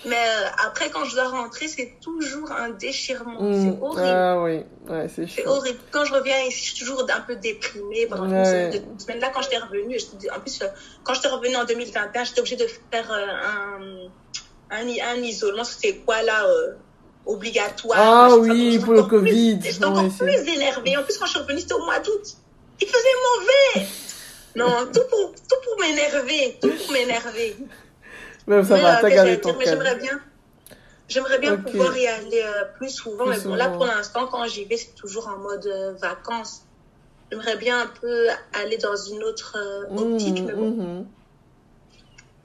Mais 0.05 0.15
euh, 0.15 0.47
après, 0.67 0.89
quand 0.89 1.03
je 1.05 1.15
dois 1.15 1.27
rentrer, 1.29 1.67
c'est 1.67 1.95
toujours 2.01 2.51
un 2.51 2.69
déchirement. 2.69 3.41
Mm. 3.41 3.61
C'est 3.61 3.81
horrible. 3.83 4.07
Ah 4.07 4.41
oui, 4.41 4.63
ouais, 4.89 5.07
c'est 5.13 5.27
C'est 5.29 5.45
horrible. 5.47 5.79
Quand 5.91 6.05
je 6.05 6.13
reviens 6.13 6.37
ici, 6.47 6.57
je 6.65 6.71
suis 6.75 6.79
toujours 6.85 7.05
un 7.13 7.21
peu 7.21 7.35
déprimée 7.35 8.07
pendant 8.07 8.25
une 8.25 8.33
Ouais. 8.33 8.81
semaine. 8.97 9.19
Là, 9.19 9.31
quand 9.33 9.41
j'étais 9.41 9.57
revenue, 9.57 9.97
en 10.35 10.39
plus, 10.39 10.61
euh, 10.61 10.67
quand 11.03 11.13
j'étais 11.13 11.27
revenue 11.29 11.55
en 11.55 11.65
2021, 11.65 12.23
j'étais 12.23 12.39
obligée 12.39 12.55
de 12.57 12.67
faire 12.91 13.11
euh, 13.11 13.25
un, 14.71 14.77
un, 14.77 14.87
un 14.87 15.15
isolement. 15.21 15.63
C'était 15.63 15.97
quoi 15.97 16.21
là 16.23 16.45
euh, 16.45 16.73
Obligatoire? 17.25 17.99
Ah 17.99 18.35
oui, 18.37 18.79
pour 18.79 18.93
le 18.93 19.03
Covid. 19.03 19.59
J'étais 19.61 19.85
encore 19.85 20.09
plus 20.17 20.33
énervée. 20.49 20.97
En 20.97 21.03
plus, 21.03 21.17
quand 21.17 21.25
je 21.25 21.31
suis 21.31 21.39
revenue, 21.39 21.61
c'était 21.61 21.75
au 21.75 21.85
mois 21.85 21.99
d'août. 21.99 22.23
Il 22.81 22.87
faisait 22.87 23.77
mauvais. 23.77 23.87
Non, 24.53 24.67
tout 24.93 24.99
pour, 25.09 25.31
tout 25.31 25.55
pour 25.63 25.79
m'énerver. 25.79 26.57
Tout 26.61 26.71
pour 26.71 26.91
m'énerver. 26.91 27.55
Ça 28.63 28.75
Mais, 28.75 28.81
va, 28.81 28.97
t'as 28.97 29.09
gardé 29.09 29.39
ton 29.39 29.57
j'aimerais 29.63 29.95
bien. 29.95 30.19
J'aimerais 31.07 31.39
bien 31.39 31.53
Ok. 31.55 31.63
pouvoir 31.71 31.97
y 31.97 32.07
aller 32.07 32.41
euh, 32.41 32.65
plus 32.77 32.89
souvent, 32.89 33.25
Plus 33.25 33.37
mais 33.37 33.43
bon, 33.49 33.55
là 33.55 33.69
pour 33.69 33.85
l'instant, 33.85 34.27
quand 34.27 34.45
j'y 34.47 34.65
vais, 34.65 34.77
c'est 34.77 34.95
toujours 34.95 35.27
en 35.27 35.37
mode 35.37 35.65
euh, 35.67 35.93
vacances. 35.93 36.63
J'aimerais 37.31 37.57
bien 37.57 37.81
un 37.81 37.87
peu 37.87 38.27
aller 38.53 38.77
dans 38.77 38.95
une 38.95 39.23
autre 39.23 39.57
euh, 39.57 40.01
optique, 40.01 40.39
Mhm, 40.39 40.45
mais 40.47 40.53
bon, 40.53 40.71
mhm. 40.71 41.05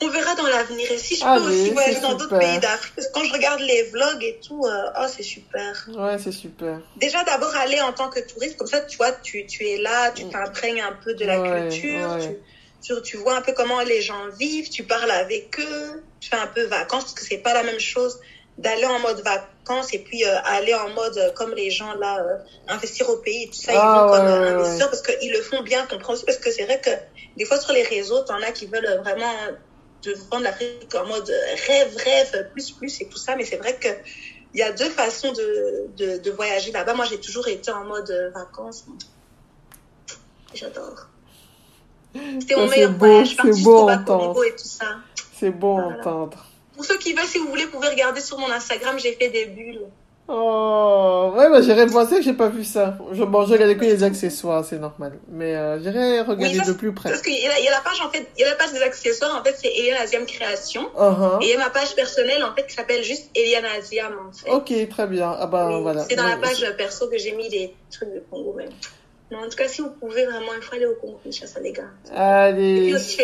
on 0.03 0.09
verra 0.09 0.35
dans 0.35 0.47
l'avenir. 0.47 0.91
Et 0.91 0.99
si 0.99 1.17
je 1.17 1.21
peux 1.23 1.29
Allez, 1.29 1.47
aussi 1.47 1.71
voyager 1.71 2.01
dans 2.01 2.15
d'autres 2.15 2.39
pays 2.39 2.59
d'Afrique, 2.59 2.93
parce 2.97 3.09
que 3.09 3.13
quand 3.13 3.25
je 3.25 3.33
regarde 3.33 3.61
les 3.61 3.85
vlogs 3.91 4.23
et 4.23 4.41
tout, 4.47 4.65
euh, 4.65 4.91
oh, 5.01 5.07
c'est 5.09 5.23
super. 5.23 5.89
Ouais, 5.97 6.19
c'est 6.19 6.33
super. 6.33 6.81
Déjà, 6.97 7.23
d'abord, 7.25 7.55
aller 7.57 7.81
en 7.81 7.93
tant 7.93 8.09
que 8.11 8.21
touriste, 8.21 8.57
comme 8.57 8.67
ça, 8.67 8.81
tu 8.81 8.97
vois, 8.97 9.13
tu, 9.13 9.47
tu 9.47 9.65
es 9.65 9.79
là, 9.79 10.11
tu 10.11 10.29
t'imprègnes 10.29 10.83
un 10.83 10.93
peu 11.05 11.15
de 11.15 11.25
la 11.25 11.41
Ouais, 11.41 11.69
culture, 11.69 12.11
ouais. 12.17 12.21
Tu, 12.29 12.37
tu, 12.87 13.03
tu 13.03 13.17
vois 13.17 13.37
un 13.37 13.43
peu 13.43 13.53
comment 13.53 13.81
les 13.81 14.01
gens 14.01 14.29
vivent, 14.39 14.69
tu 14.71 14.85
parles 14.85 15.11
avec 15.11 15.59
eux, 15.59 16.05
tu 16.21 16.29
fais 16.31 16.37
un 16.37 16.47
peu 16.47 16.63
vacances, 16.65 17.05
parce 17.05 17.15
que 17.15 17.25
c'est 17.25 17.39
pas 17.39 17.55
la 17.55 17.63
même 17.63 17.81
chose 17.81 18.21
d'aller 18.59 18.87
en 18.87 19.01
mode 19.01 19.21
vacances 19.23 19.93
et 19.93 19.99
puis 19.99 20.25
euh, 20.25 20.35
aller 20.45 20.75
en 20.75 20.91
mode 20.91 21.19
euh, 21.19 21.31
comme 21.33 21.53
les 21.55 21.71
gens 21.71 21.95
là, 21.95 22.21
euh, 22.21 22.39
investir 22.69 23.09
au 23.11 23.17
pays 23.19 23.45
et 23.45 23.47
tout 23.49 23.55
ça, 23.55 23.73
ils 23.73 23.79
Ah, 23.79 24.07
vont 24.07 24.17
comme 24.17 24.27
investisseurs 24.27 24.89
parce 24.89 25.03
qu'ils 25.03 25.33
le 25.33 25.43
font 25.43 25.63
bien, 25.63 25.85
comprends 25.87 26.15
aussi, 26.15 26.25
parce 26.25 26.39
que 26.39 26.51
c'est 26.51 26.65
vrai 26.65 26.81
que 26.81 26.91
des 27.37 27.45
fois 27.45 27.61
sur 27.61 27.73
les 27.73 27.83
réseaux, 27.83 28.23
t'en 28.23 28.41
as 28.41 28.53
qui 28.53 28.67
veulent 28.67 29.01
vraiment 29.05 29.33
de 30.03 30.15
vendre 30.31 30.45
l'Afrique 30.45 30.95
en 30.95 31.07
mode 31.07 31.31
rêve, 31.67 31.97
rêve, 31.97 32.51
plus, 32.53 32.71
plus 32.71 33.01
et 33.01 33.09
tout 33.09 33.19
ça, 33.19 33.37
mais 33.37 33.45
c'est 33.45 33.57
vrai 33.57 33.77
que 33.77 33.89
il 34.55 34.61
y 34.61 34.63
a 34.63 34.73
deux 34.73 34.89
façons 34.89 35.33
de, 35.33 35.87
de, 35.99 36.17
de 36.17 36.31
voyager 36.31 36.73
là-bas. 36.73 36.95
Moi, 36.95 37.05
j'ai 37.05 37.21
toujours 37.21 37.47
été 37.47 37.71
en 37.71 37.85
mode 37.85 38.11
vacances. 38.35 38.87
J'adore. 40.55 41.09
C'était 42.41 42.57
mon 42.57 42.67
meilleur 42.69 42.91
beau, 42.93 43.07
voyage. 43.07 43.37
Je 43.43 43.53
c'est 43.53 43.63
beau 43.65 43.89
entendre. 43.89 44.45
et 44.45 44.51
tout 44.53 44.57
ça. 44.65 44.87
C'est 45.39 45.49
à 45.49 45.51
Voilà. 45.59 45.99
entendre. 45.99 46.47
Pour 46.75 46.85
ceux 46.85 46.99
qui 46.99 47.13
veulent, 47.15 47.25
si 47.27 47.39
vous 47.39 47.49
voulez, 47.49 47.65
vous 47.65 47.71
pouvez 47.73 47.89
regarder 47.89 48.21
sur 48.21 48.39
mon 48.39 48.51
Instagram, 48.51 48.97
j'ai 48.99 49.13
fait 49.13 49.29
des 49.31 49.47
bulles. 49.47 49.83
Oh, 50.29 51.33
ouais, 51.37 51.49
bah, 51.49 51.63
j'irai 51.63 51.87
penser 51.87 52.17
que 52.17 52.23
j'ai 52.23 52.33
pas 52.33 52.49
vu 52.49 52.65
ça. 52.65 52.99
Je, 53.13 53.23
bon, 53.23 53.47
j'ai 53.47 53.53
regardé 53.53 53.77
que 53.77 53.85
les 53.85 54.03
accessoires, 54.03 54.65
c'est 54.65 54.79
normal. 54.79 55.19
Mais 55.29 55.55
euh, 55.55 55.81
j'irai 55.81 56.21
regarder 56.23 56.57
ça, 56.59 56.65
de 56.65 56.73
plus 56.73 56.93
près. 56.93 57.11
Parce 57.11 57.23
qu'il 57.23 57.33
y, 57.35 57.47
a- 57.47 57.59
il 57.61 57.65
y 57.65 57.69
a 57.69 57.71
la 57.71 57.81
page, 57.81 58.01
en 58.05 58.11
fait, 58.11 58.27
il 58.37 58.41
y 58.41 58.45
a 58.45 58.49
la 58.51 58.57
page 58.57 58.73
des 58.73 58.83
accessoires, 58.83 59.41
en 59.41 59.45
fait, 59.45 59.55
c'est 59.57 59.69
Eliane 59.73 60.03
Aziam 60.03 60.27
Création. 60.27 60.91
Uh-huh. 60.99 61.41
Et 61.43 61.47
il 61.47 61.51
y 61.51 61.55
a 61.55 61.59
ma 61.59 61.71
page 61.71 61.95
personnelle, 61.95 62.43
en 62.43 62.53
fait, 62.57 62.67
qui 62.67 62.75
s'appelle 62.75 63.05
juste 63.05 63.31
Eliane 63.37 63.67
Aziam, 63.79 64.13
en 64.29 64.33
fait. 64.33 64.51
Ok, 64.51 64.89
très 64.89 65.07
bien. 65.07 65.33
Ah 65.39 65.47
bah 65.47 65.69
Oui, 65.71 65.83
voilà. 65.83 66.05
C'est 66.11 66.17
dans 66.17 66.27
la 66.27 66.37
page 66.39 66.65
perso 66.77 67.07
que 67.09 67.19
j'ai 67.19 67.33
mis 67.33 67.49
des 67.49 67.73
trucs 67.93 68.13
de 68.13 68.23
Congo, 68.29 68.53
même. 68.55 68.71
Non, 69.31 69.39
en 69.39 69.49
tout 69.49 69.57
cas, 69.57 69.69
si 69.69 69.81
vous 69.81 69.91
pouvez 69.91 70.25
vraiment, 70.25 70.55
il 70.55 70.63
faut 70.63 70.75
aller 70.75 70.87
au 70.87 70.95
Congo, 70.95 71.21
Kinshasa, 71.23 71.61
les 71.61 71.73
gars. 71.73 71.91
Et 72.05 72.09
puis, 72.09 72.17
Allez. 72.17 72.95
aussi 72.95 73.21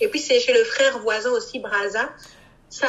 et 0.00 0.08
puis 0.08 0.20
c'est 0.20 0.40
chez 0.40 0.52
le 0.52 0.64
frère 0.64 0.98
voisin 0.98 1.30
aussi, 1.30 1.58
Braza. 1.60 2.10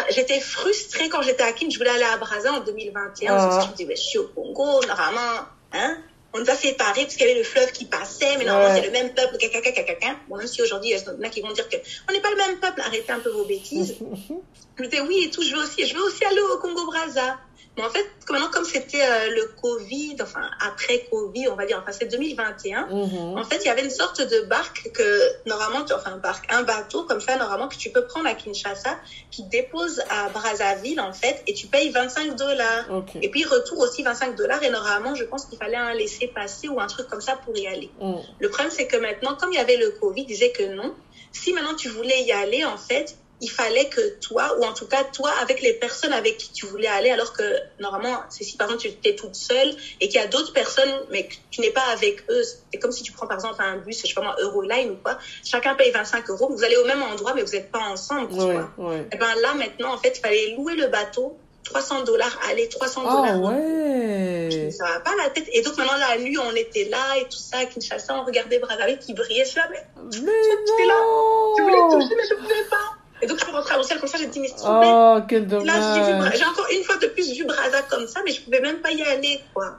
J'étais 0.10 0.39
frustrée 0.39 1.10
quand 1.10 1.22
j'étais 1.22 1.43
à 1.43 1.51
Kin. 1.51 1.70
Je 1.70 1.78
voulais 1.78 1.89
aller 1.89 2.04
à 2.04 2.18
Braza 2.18 2.54
en 2.54 2.62
2021. 2.62 3.34
Ah. 3.34 3.38
Parce 3.38 3.58
que 3.58 3.64
je 3.64 3.68
me 3.68 3.76
disais, 3.76 3.89
mais 3.89 3.95
je 3.95 4.01
suis 4.01 4.18
au 4.18 4.28
Congo, 4.28 4.86
normalement, 4.88 5.45
hein. 5.74 5.97
On 6.36 6.39
nous 6.39 6.49
a 6.49 6.56
séparés 6.56 7.04
parce 7.04 7.16
qu'il 7.16 7.28
y 7.28 7.30
avait 7.30 7.38
le 7.38 7.45
fleuve 7.45 7.72
qui 7.72 7.86
passait, 7.86 8.38
mais 8.39 8.45
normalement 8.45 8.74
Ouais. 8.74 8.82
c'est 8.82 8.88
le 8.88 8.91
même 8.91 9.14
peuple, 9.14 9.38
caca, 9.38 9.62
caca, 9.62 9.84
caca. 9.84 10.16
Bon, 10.28 10.38
même 10.38 10.47
si 10.47 10.64
aujourd'hui, 10.64 10.89
il 10.89 10.97
y 10.97 11.10
en 11.10 11.22
a 11.22 11.30
qui 11.30 11.41
vont 11.41 11.51
dire 11.51 11.70
que 11.70 11.76
on 12.10 12.12
n'est 12.12 12.22
pas 12.22 12.32
le 12.32 12.38
même 12.38 12.58
peuple, 12.58 12.82
arrêtez 12.82 13.12
un 13.12 13.20
peu 13.20 13.30
vos 13.30 13.45
bêtises. 13.45 13.97
Je 14.78 14.82
me 14.82 14.88
disais, 14.88 15.01
oui, 15.01 15.26
et 15.26 15.30
tout, 15.30 15.43
je 15.43 15.56
veux 15.56 15.62
aussi, 15.62 15.86
je 15.86 15.93
veux 15.93 16.01
aussi 16.01 16.26
aller 16.26 16.41
au 16.41 16.58
Congo-Braza. 16.58 17.38
Mais 17.78 17.84
en 17.84 17.89
fait, 17.89 18.05
comme 18.28 18.36
maintenant, 18.38 18.49
comme 18.51 18.65
c'était 18.65 19.03
euh, 19.03 19.30
le 19.30 19.45
Covid, 19.45 20.15
enfin, 20.21 20.47
après 20.59 20.99
Covid, 21.09 21.47
on 21.47 21.55
va 21.55 21.65
dire, 21.65 21.78
enfin, 21.80 21.91
c'est 21.91 22.05
2021. 22.05 22.86
Mhm. 22.88 23.38
En 23.38 23.43
fait, 23.43 23.61
il 23.63 23.67
y 23.67 23.69
avait 23.69 23.82
une 23.82 23.89
sorte 23.89 24.21
de 24.21 24.41
barque 24.41 24.88
que, 24.93 25.28
normalement, 25.45 25.84
tu- 25.84 25.93
enfin, 25.93 26.11
un 26.13 26.17
barque, 26.17 26.45
un 26.49 26.61
bateau 26.61 27.03
comme 27.03 27.19
ça, 27.19 27.36
normalement, 27.36 27.67
que 27.67 27.76
tu 27.76 27.89
peux 27.89 28.03
prendre 28.05 28.28
à 28.28 28.36
Kinshasa, 28.36 28.95
qui 29.32 29.43
te 29.43 29.49
dépose 29.49 30.01
à 30.09 30.30
Brazzaville, 30.30 30.99
en 30.99 31.13
fait, 31.13 31.36
et 31.47 31.53
tu 31.53 31.67
payes 31.67 31.89
25 31.89 32.36
dollars. 32.36 32.86
Et 33.21 33.30
puis, 33.30 33.43
retour 33.43 33.80
aussi 33.80 34.03
25 34.03 34.36
dollars, 34.36 34.61
et 34.63 34.69
normalement, 34.69 35.15
je 35.15 35.24
pense 35.24 35.45
qu'il 35.45 35.57
fallait 35.57 35.76
un 35.78 35.93
laisser 35.93 36.28
passer 36.36 36.67
ou 36.67 36.80
un 36.80 36.88
truc 36.88 37.07
comme 37.07 37.21
ça 37.21 37.36
pour 37.43 37.57
y 37.57 37.65
aller. 37.67 37.91
Mm. 37.99 38.15
Le 38.39 38.49
problème, 38.49 38.71
c'est 38.71 38.86
que 38.86 38.97
maintenant, 38.97 39.34
comme 39.36 39.51
il 39.51 39.55
y 39.55 39.59
avait 39.59 39.78
le 39.78 39.89
Covid, 39.89 40.21
il 40.21 40.28
disait 40.28 40.51
que 40.51 40.63
non. 40.63 40.93
Si 41.32 41.51
maintenant 41.53 41.74
tu 41.74 41.89
voulais 41.89 42.21
y 42.21 42.32
aller, 42.32 42.63
en 42.63 42.78
fait, 42.78 43.05
il 43.43 43.49
fallait 43.49 43.85
que 43.85 44.01
toi, 44.19 44.55
ou 44.57 44.63
en 44.65 44.73
tout 44.73 44.87
cas 44.87 45.03
toi, 45.03 45.29
avec 45.41 45.61
les 45.61 45.73
personnes 45.73 46.13
avec 46.13 46.37
qui 46.37 46.51
tu 46.51 46.65
voulais 46.65 46.87
aller, 46.87 47.09
alors 47.11 47.33
que 47.33 47.43
normalement, 47.79 48.17
c'est 48.29 48.43
si 48.43 48.55
par 48.57 48.67
exemple 48.67 48.81
tu 48.83 48.87
étais 48.89 49.13
toute 49.13 49.35
seule 49.35 49.73
et 50.01 50.07
qu'il 50.07 50.19
y 50.19 50.23
a 50.23 50.27
d'autres 50.27 50.53
personnes, 50.53 50.93
mais 51.09 51.27
que 51.27 51.33
tu 51.51 51.61
n'es 51.61 51.69
pas 51.71 51.85
avec 51.91 52.23
eux. 52.29 52.41
C'est 52.71 52.79
comme 52.79 52.91
si 52.91 53.03
tu 53.03 53.11
prends 53.11 53.27
par 53.27 53.37
exemple 53.37 53.61
un 53.61 53.77
bus, 53.77 54.01
je 54.01 54.07
sais 54.07 54.13
pas 54.13 54.21
moi, 54.21 54.35
Euroline 54.39 54.91
ou 54.91 54.95
quoi. 54.95 55.17
Chacun 55.45 55.75
paye 55.75 55.91
25 55.91 56.29
euros. 56.29 56.49
Vous 56.49 56.63
allez 56.63 56.77
au 56.77 56.85
même 56.85 57.03
endroit, 57.03 57.33
mais 57.33 57.43
vous 57.43 57.51
n'êtes 57.51 57.69
pas 57.71 57.79
ensemble. 57.79 58.29
tu 58.29 58.35
Ouais, 58.41 58.53
vois. 58.77 58.89
ouais. 58.89 59.07
Et 59.11 59.17
ben 59.17 59.35
là, 59.41 59.53
maintenant, 59.53 59.93
en 59.93 59.97
fait, 59.97 60.13
il 60.17 60.19
fallait 60.21 60.47
louer 60.55 60.75
le 60.75 60.87
bateau. 60.87 61.37
300 61.65 62.01
dollars 62.03 62.37
aller, 62.49 62.67
300 62.67 63.03
Ah 63.07 63.09
dollars 63.15 63.41
ouais. 63.41 64.69
ça 64.77 64.83
va 64.85 64.99
pas 64.99 65.13
la 65.23 65.29
tête. 65.29 65.45
Et 65.53 65.61
donc 65.61 65.77
maintenant 65.77 65.95
la 65.95 66.17
nuit, 66.17 66.37
on 66.37 66.53
était 66.55 66.83
là 66.83 67.17
et 67.17 67.23
tout 67.23 67.37
ça, 67.37 67.59
à 67.59 67.65
Kinshasa, 67.65 68.13
on 68.19 68.25
regardait 68.25 68.59
Brazzaville 68.59 68.99
qui 68.99 69.13
brillait. 69.13 69.45
Je 69.45 69.49
suis 69.51 69.59
là, 69.59 69.67
mais 69.71 69.81
Mais 70.03 70.09
J'étais 70.43 70.85
là. 70.85 70.95
non. 71.01 71.53
je 71.57 71.61
voulais 71.63 71.77
toucher, 71.89 72.15
mais 72.17 72.23
je 72.29 72.35
pouvais 72.35 72.63
pas. 72.69 72.95
Et 73.24 73.28
donc 73.28 73.39
je 73.39 73.45
suis 73.45 73.53
rentrée 73.53 73.74
à 73.74 73.78
Bruxelles 73.78 73.99
comme 73.99 74.09
ça, 74.09 74.17
j'ai 74.17 74.28
dit, 74.28 74.39
mais 74.41 74.49
vous 74.49 74.80
plaît. 74.80 74.91
Oh, 74.91 75.17
quel 75.30 75.47
Là, 75.47 75.95
j'ai 75.95 76.11
dommage. 76.11 76.41
encore 76.41 76.67
une 76.76 76.84
fois 76.84 76.97
de 76.97 77.07
plus 77.07 77.32
vu 77.32 77.45
Brazza 77.45 77.82
comme 77.89 78.05
ça, 78.05 78.19
mais 78.26 78.32
je 78.32 78.41
pouvais 78.41 78.59
même 78.59 78.82
pas 78.82 78.91
y 78.91 79.01
aller, 79.01 79.39
quoi. 79.53 79.78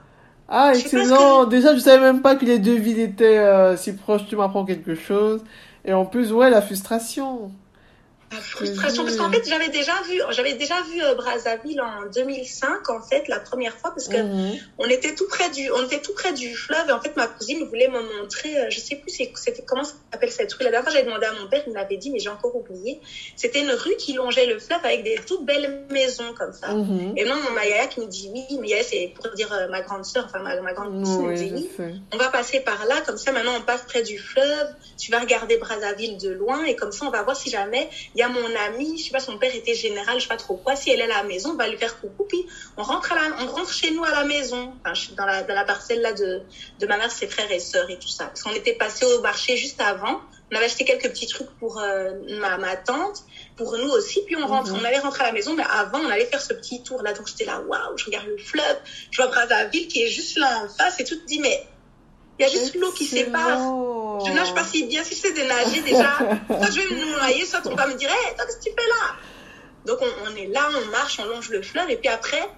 Ah, 0.49 0.73
excellent. 0.75 1.45
Déjà, 1.45 1.75
je 1.75 1.81
savais 1.81 2.01
même 2.01 2.23
pas 2.23 2.37
que 2.37 2.45
les 2.47 2.59
deux 2.59 2.77
villes 2.77 3.01
étaient 3.01 3.39
euh, 3.39 3.77
si 3.77 3.93
proches. 3.95 4.27
Tu 4.29 4.37
m'apprends 4.37 4.65
quelque 4.65 4.95
chose. 4.95 5.43
Et 5.85 5.93
en 5.93 6.07
plus, 6.07 6.33
ouais, 6.33 6.49
la 6.51 6.63
frustration. 6.63 7.51
La 8.35 8.41
frustration, 8.41 9.05
parce 9.05 9.17
qu'en 9.17 9.31
fait, 9.31 9.49
j'avais 9.49 9.69
déjà 9.69 9.93
vu, 10.09 10.21
j'avais 10.31 10.55
déjà 10.55 10.81
vu 10.83 11.03
euh, 11.03 11.15
Brazzaville 11.15 11.81
en 11.81 12.07
2005, 12.13 12.89
en 12.91 13.01
fait, 13.01 13.29
la 13.29 13.39
première 13.39 13.77
fois, 13.79 13.91
parce 13.91 14.09
que 14.09 14.17
Mhm. 14.17 14.59
on 14.79 14.87
était 14.89 15.15
tout 15.15 15.27
près 15.29 15.51
du, 15.51 15.71
on 15.71 15.85
était 15.85 16.01
tout 16.01 16.15
près 16.15 16.33
du 16.33 16.55
fleuve, 16.57 16.89
et 16.89 16.93
en 16.93 17.01
fait, 17.01 17.17
ma 17.17 17.27
cousine 17.27 17.65
voulait 17.69 17.89
me 17.89 18.01
montrer, 18.21 18.59
euh, 18.59 18.71
je 18.71 18.81
sais 18.81 18.97
plus 18.97 19.11
c'était 19.11 19.63
comment 19.67 19.85
s'appelle 19.85 20.33
cette 20.33 20.53
rue. 20.53 20.65
La 20.65 20.71
dernière 20.71 20.83
fois, 20.85 20.93
j'avais 20.93 21.07
demandé 21.07 21.27
à 21.27 21.33
mon 21.33 21.49
père, 21.49 21.63
il 21.67 21.73
m'avait 21.73 21.97
dit, 21.97 22.11
mais 22.11 22.19
j'ai 22.19 22.29
encore 22.31 22.55
oublié. 22.57 23.01
C'était 23.37 23.61
une 23.61 23.71
rue 23.71 23.97
qui 23.97 24.13
longeait 24.15 24.47
le 24.47 24.59
fleuve 24.59 24.81
avec 24.85 25.05
des 25.05 25.17
toutes 25.27 25.45
belles 25.45 25.85
maisons 25.91 26.35
comme 26.37 26.53
ça. 26.53 26.69
Mhm. 26.75 27.15
Et 27.17 27.25
non, 27.25 27.37
mon 27.37 27.51
Mayaya 27.51 27.87
qui 27.87 28.01
me 28.01 28.07
dit 28.07 28.31
oui, 28.33 28.59
mais 28.61 28.69
Yaya, 28.69 28.83
c'est 28.83 29.13
pour 29.15 29.31
dire 29.35 29.53
euh, 29.53 29.69
ma 29.69 29.81
grande 29.83 30.05
sœur, 30.05 30.25
enfin 30.27 30.41
ma, 30.41 30.61
ma 30.61 30.73
grande 30.73 30.99
cousine, 31.01 31.27
me 31.29 31.37
dit 31.37 31.53
Oui, 31.55 31.71
oui. 31.79 32.01
On 32.13 32.17
va 32.17 32.29
passer 32.29 32.61
par 32.61 32.85
là, 32.87 33.01
comme 33.07 33.17
ça 33.17 33.31
maintenant 33.33 33.53
on 33.59 33.63
passe 33.63 33.83
près 33.83 34.03
du 34.03 34.19
fleuve, 34.19 34.69
tu 34.99 35.11
vas 35.13 35.21
regarder 35.21 35.57
Brazzaville 35.59 36.19
de 36.19 36.31
loin 36.31 36.65
et 36.65 36.75
comme 36.77 36.93
ça 36.93 37.07
on 37.07 37.11
va 37.11 37.23
voir 37.23 37.37
si 37.37 37.51
jamais 37.51 37.89
il 38.15 38.19
y 38.21 38.23
a 38.23 38.24
mon 38.29 38.55
amie, 38.67 38.99
je 38.99 39.05
sais 39.05 39.11
pas, 39.11 39.21
son 39.21 39.39
père 39.39 39.55
était 39.55 39.75
général, 39.75 40.17
je 40.17 40.23
sais 40.23 40.29
pas 40.29 40.37
trop 40.37 40.57
quoi. 40.57 40.77
Si 40.77 40.91
elle 40.91 41.01
est 41.01 41.05
à 41.05 41.09
la 41.09 41.23
maison, 41.23 41.51
on 41.51 41.57
va 41.57 41.69
lui 41.69 41.79
faire 41.79 42.01
coucou. 42.01 42.25
Puis 42.25 42.47
on 42.77 42.83
rentre, 42.83 43.13
à 43.13 43.15
la, 43.15 43.37
on 43.43 43.47
rentre 43.47 43.73
chez 43.73 43.91
nous 43.91 44.05
à 44.05 44.11
la 44.11 44.25
maison, 44.25 44.73
enfin, 44.85 44.93
dans, 45.17 45.27
la, 45.27 45.43
dans 45.43 45.55
la 45.55 45.65
parcelle 45.65 46.01
là 46.01 46.13
de, 46.13 46.43
de 46.79 46.87
ma 46.87 46.97
mère, 46.97 47.11
ses 47.11 47.27
frères 47.27 47.51
et 47.51 47.61
sœurs 47.61 47.89
et 47.91 47.99
tout 47.99 48.09
ça. 48.09 48.27
Parce 48.27 48.43
qu'on 48.43 48.53
était 48.53 48.75
passé 48.75 49.05
au 49.05 49.21
marché 49.21 49.57
juste 49.57 49.81
avant. 49.81 50.21
On 50.53 50.57
avait 50.57 50.67
acheté 50.67 50.85
quelques 50.85 51.09
petits 51.09 51.27
trucs 51.27 51.51
pour 51.59 51.81
euh, 51.81 52.13
ma, 52.39 52.59
ma 52.59 52.77
tante, 52.77 53.25
pour 53.57 53.77
nous 53.77 53.89
aussi. 53.89 54.21
Puis 54.25 54.37
on 54.37 54.47
rentre, 54.47 54.73
on 54.73 54.85
allait 54.85 54.99
rentrer 54.99 55.25
à 55.25 55.27
la 55.29 55.33
maison, 55.33 55.55
mais 55.55 55.65
avant, 55.69 55.99
on 55.99 56.11
allait 56.11 56.27
faire 56.27 56.41
ce 56.41 56.53
petit 56.53 56.83
tour 56.83 57.03
là. 57.03 57.13
Donc 57.13 57.27
j'étais 57.27 57.47
là, 57.47 57.61
waouh, 57.61 57.97
je 57.97 58.05
regarde 58.05 58.27
le 58.27 58.37
fleuve, 58.37 58.77
je 59.11 59.23
vois 59.23 59.31
Brazzaville 59.31 59.89
qui 59.89 60.03
est 60.03 60.09
juste 60.09 60.39
là 60.39 60.65
en 60.65 60.69
face 60.69 61.01
et 61.01 61.05
tout 61.05 61.17
dis, 61.27 61.41
mais 61.41 61.67
il 62.39 62.43
y 62.43 62.49
a 62.49 62.51
juste 62.51 62.75
l'eau 62.75 62.93
qui 62.93 63.05
sépare. 63.05 63.59
Je 64.27 64.33
nage 64.33 64.55
pas 64.55 64.65
si 64.65 64.85
bien. 64.85 65.03
Si 65.03 65.15
je 65.15 65.21
sais 65.21 65.33
dénager 65.33 65.81
déjà, 65.83 66.19
soit 66.47 66.71
je 66.71 66.81
vais 66.81 66.95
me 66.95 67.19
noyer, 67.19 67.45
soit 67.45 67.61
on 67.67 67.75
va 67.75 67.87
me 67.87 67.95
dire, 67.95 68.11
hé, 68.11 68.35
toi, 68.37 68.45
qu'est-ce 68.47 68.59
que 68.59 68.65
tu 68.65 68.71
fais 68.71 68.89
là? 68.89 69.17
Donc 69.87 69.99
on, 70.01 70.31
on, 70.31 70.37
est 70.37 70.47
là, 70.47 70.69
on 70.71 70.91
marche, 70.91 71.21
on 71.21 71.27
longe 71.27 71.51
le 71.51 71.63
fleuve, 71.63 71.91
et 71.91 71.97
puis 71.97 72.09
après, 72.09 72.49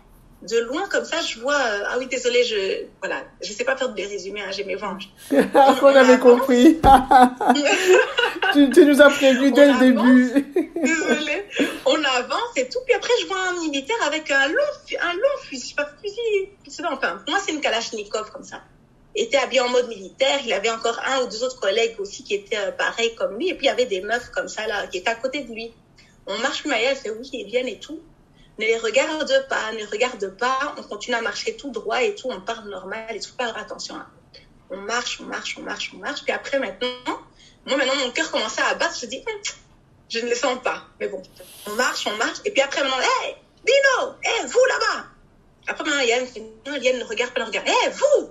de 0.43 0.59
loin 0.61 0.89
comme 0.89 1.05
ça, 1.05 1.21
je 1.21 1.41
vois. 1.41 1.57
Euh, 1.57 1.85
ah 1.89 1.97
oui, 1.99 2.07
désolé, 2.07 2.45
je 2.45 2.85
voilà, 3.01 3.23
je 3.43 3.53
sais 3.53 3.65
pas 3.65 3.77
faire 3.77 3.89
des 3.89 4.07
résumés, 4.07 4.43
hein, 4.43 4.51
j'ai 4.53 4.65
mes 4.65 4.77
venges. 4.77 5.09
on, 5.33 5.75
on, 5.83 5.87
avait 5.87 6.19
compris. 6.19 6.81
tu, 8.53 8.71
tu, 8.71 8.85
nous 8.85 9.01
as 9.03 9.11
prévenu 9.11 9.51
dès 9.51 9.73
le 9.73 9.79
début. 9.79 10.71
Désolée. 10.77 11.47
On 11.85 11.97
avance 11.97 12.57
et 12.57 12.69
tout, 12.69 12.79
puis 12.85 12.95
après 12.95 13.13
je 13.23 13.27
vois 13.27 13.39
un 13.49 13.61
militaire 13.61 13.97
avec 14.07 14.31
un 14.31 14.49
long, 14.49 15.01
un 15.01 15.15
long 15.15 15.43
fusil, 15.43 15.75
pas 15.75 15.89
fusil, 16.01 16.85
enfin, 16.91 17.23
moi 17.29 17.39
c'est 17.45 17.53
une 17.53 17.61
Kalachnikov 17.61 18.31
comme 18.31 18.45
ça 18.45 18.63
était 19.21 19.37
habillé 19.37 19.61
en 19.61 19.69
mode 19.69 19.89
militaire. 19.89 20.41
Il 20.45 20.53
avait 20.53 20.71
encore 20.71 20.99
un 21.05 21.23
ou 21.23 21.29
deux 21.29 21.43
autres 21.43 21.61
collègues 21.61 21.99
aussi 21.99 22.23
qui 22.25 22.35
étaient 22.35 22.57
euh, 22.57 22.73
pareils 22.73 23.15
comme 23.15 23.37
lui. 23.37 23.49
Et 23.49 23.55
puis, 23.55 23.67
il 23.67 23.69
y 23.69 23.73
avait 23.73 23.87
des 23.87 24.01
meufs 24.01 24.31
comme 24.31 24.49
ça, 24.49 24.67
là, 24.67 24.87
qui 24.87 24.99
étaient 24.99 25.11
à 25.11 25.15
côté 25.15 25.43
de 25.43 25.53
lui. 25.53 25.73
On 26.27 26.37
marche, 26.39 26.65
Maya, 26.65 26.91
elle 26.91 26.97
fait 26.97 27.11
oui, 27.11 27.29
ils 27.33 27.47
viennent 27.47 27.69
et 27.69 27.79
tout. 27.79 28.01
Ne 28.59 28.65
les 28.65 28.79
regarde 28.79 29.47
pas, 29.49 29.73
ne 29.73 29.87
regarde 29.87 30.37
pas. 30.37 30.75
On 30.79 30.83
continue 30.83 31.17
à 31.17 31.21
marcher 31.21 31.57
tout 31.57 31.71
droit 31.71 32.03
et 32.03 32.15
tout. 32.15 32.29
On 32.31 32.41
parle 32.41 32.69
normal 32.69 33.15
et 33.15 33.21
tout. 33.21 33.31
Faire 33.37 33.57
attention. 33.57 33.97
On 34.71 34.79
marche, 34.79 35.21
on 35.21 35.25
marche, 35.25 35.57
on 35.59 35.63
marche, 35.63 35.93
on 35.95 35.99
marche. 35.99 36.23
Puis 36.23 36.33
après, 36.33 36.59
maintenant, 36.59 37.21
moi, 37.67 37.77
maintenant, 37.77 37.97
mon 37.97 38.11
cœur 38.11 38.31
commençait 38.31 38.63
à 38.63 38.75
battre. 38.75 38.97
Je 39.01 39.07
dis, 39.07 39.19
hum, 39.19 39.43
je 40.09 40.21
ne 40.21 40.27
les 40.27 40.35
sens 40.35 40.59
pas. 40.63 40.85
Mais 41.01 41.09
bon, 41.09 41.23
on 41.67 41.73
marche, 41.73 42.07
on 42.07 42.17
marche. 42.17 42.39
Et 42.45 42.51
puis 42.51 42.63
après, 42.63 42.83
maintenant, 42.83 42.99
hé, 43.01 43.27
hey, 43.27 43.37
Dino, 43.65 44.15
hé, 44.23 44.29
hey, 44.29 44.47
vous 44.47 44.65
là-bas. 44.69 45.07
Après, 45.69 45.85
maintenant, 45.85 46.01
Yann 46.01 46.27
fait, 46.27 46.43
non, 46.67 46.77
Yann 46.77 46.99
ne 46.99 47.05
regarde 47.05 47.35
pas, 47.35 47.41
ne 47.41 47.47
regarde. 47.47 47.69
Hé, 47.69 47.71
hey, 47.71 47.93
vous, 47.93 48.31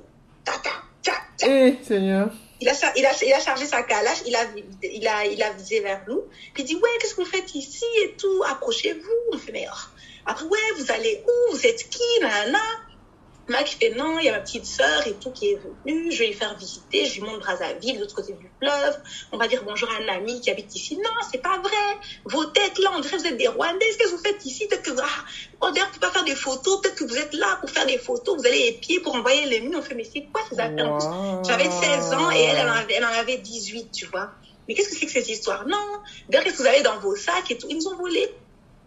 eh, 1.43 1.76
Seigneur. 1.84 2.30
Il 2.62 2.70
a, 2.70 2.74
il, 2.96 3.06
a, 3.06 3.12
il 3.24 3.34
a 3.34 3.39
chargé 3.39 3.66
sa 3.66 3.84
calache, 3.84 4.24
il 4.26 4.36
a, 4.36 4.43
il, 4.82 5.08
a, 5.08 5.26
il 5.26 5.43
a 5.43 5.52
visé 5.52 5.82
vers 5.82 6.02
nous. 6.08 6.24
Puis 6.54 6.64
il 6.64 6.66
dit, 6.66 6.76
ouais, 6.76 6.89
qu'est-ce 7.00 7.16
que 7.16 7.22
vous 7.22 7.30
faites 7.30 7.54
ici 7.54 7.86
et 8.04 8.16
tout? 8.16 8.43
Approchez-vous. 8.48 9.34
On 9.34 9.38
fait, 9.38 9.52
mais 9.52 9.68
oh. 9.70 9.76
après, 10.26 10.46
ouais, 10.46 10.60
vous 10.78 10.91
allez 10.91 11.24
où? 11.28 11.52
Vous 11.52 11.66
êtes 11.66 11.89
qui? 11.89 12.02
Nana 12.22 12.60
Mac 13.48 13.68
fait 13.68 13.91
non, 13.91 14.18
il 14.18 14.26
y 14.26 14.30
a 14.30 14.32
ma 14.32 14.39
petite 14.39 14.66
sœur 14.66 15.06
et 15.06 15.14
tout 15.14 15.30
qui 15.32 15.52
est 15.52 15.60
venue, 15.86 16.12
je 16.12 16.20
vais 16.20 16.28
lui 16.28 16.34
faire 16.34 16.58
visiter, 16.58 17.06
je 17.06 17.16
lui 17.16 17.22
montre 17.22 17.39
Brazzaville, 17.39 17.96
de 17.96 18.00
l'autre 18.00 18.16
côté 18.16 18.34
du 18.34 18.50
fleuve. 18.60 18.98
On 19.32 19.38
va 19.38 19.48
dire 19.48 19.64
bonjour 19.64 19.88
à 19.91 20.02
un 20.02 20.16
ami 20.16 20.41
qui 20.41 20.50
habite 20.50 20.76
ici. 20.76 20.98
Non, 20.98 21.12
c'est 21.32 21.41
pas 21.41 21.60
vrai. 21.60 21.98
Vos 22.26 22.46
têtes 22.46 22.80
là, 22.80 22.91
on 22.96 23.00
dirait 23.02 23.18
que 23.18 23.22
vous 23.22 23.28
êtes 23.28 23.38
des 23.38 23.48
Rwandais. 23.48 23.86
Qu'est-ce 23.98 24.12
que 24.12 24.16
vous 24.16 24.24
faites 24.24 24.43
ici? 24.46 24.68
Peut-être 24.68 24.82
que 24.82 25.00
ah, 25.00 25.72
d'ailleurs, 25.72 25.91
tu 25.91 26.00
peux 26.00 26.08
pas 26.08 26.12
faire 26.12 26.24
des 26.24 26.36
photos. 26.36 26.82
Peut-être 26.82 26.96
que 26.96 27.04
vous 27.04 27.18
êtes 27.18 27.34
là 27.34 27.58
pour 27.62 27.70
faire 27.70 27.86
des 27.86 28.00
photos. 28.00 28.36
Vous 28.36 28.48
allez 28.48 28.68
épier 28.68 29.00
pour 29.00 29.14
envoyer 29.14 29.46
les 29.46 29.62
nuits. 29.62 29.76
On 29.76 29.82
fait 29.82 29.93
mais 29.93 30.10
c'est 30.12 30.24
quoi 30.34 30.41
ces 30.50 30.60
affaires? 30.60 30.98
J'avais 31.46 31.70
16 31.70 32.14
ans 32.14 32.32
et 32.32 32.41
elle, 32.41 32.58
elle 32.58 32.70
en, 32.70 32.74
avait, 32.74 32.93
elle 32.96 33.06
en 33.06 33.10
avait 33.10 33.38
18, 33.38 33.91
tu 33.91 34.08
vois. 34.08 34.32
Mais 34.68 34.74
qu'est-ce 34.74 34.89
que 34.89 34.96
c'est 34.96 35.06
que 35.06 35.12
cette 35.12 35.30
histoire 35.30 35.68
Non. 35.68 35.78
D'ailleurs, 36.30 36.46
qu'est-ce 36.46 36.58
que 36.58 36.64
vous 36.64 36.68
avez 36.68 36.82
dans 36.82 36.98
vos 36.98 37.16
sacs 37.16 37.52
et 37.52 37.58
tout? 37.58 37.68
Ils 37.70 37.78
nous 37.78 37.88
ont 37.89 37.98
volé. 37.98 38.28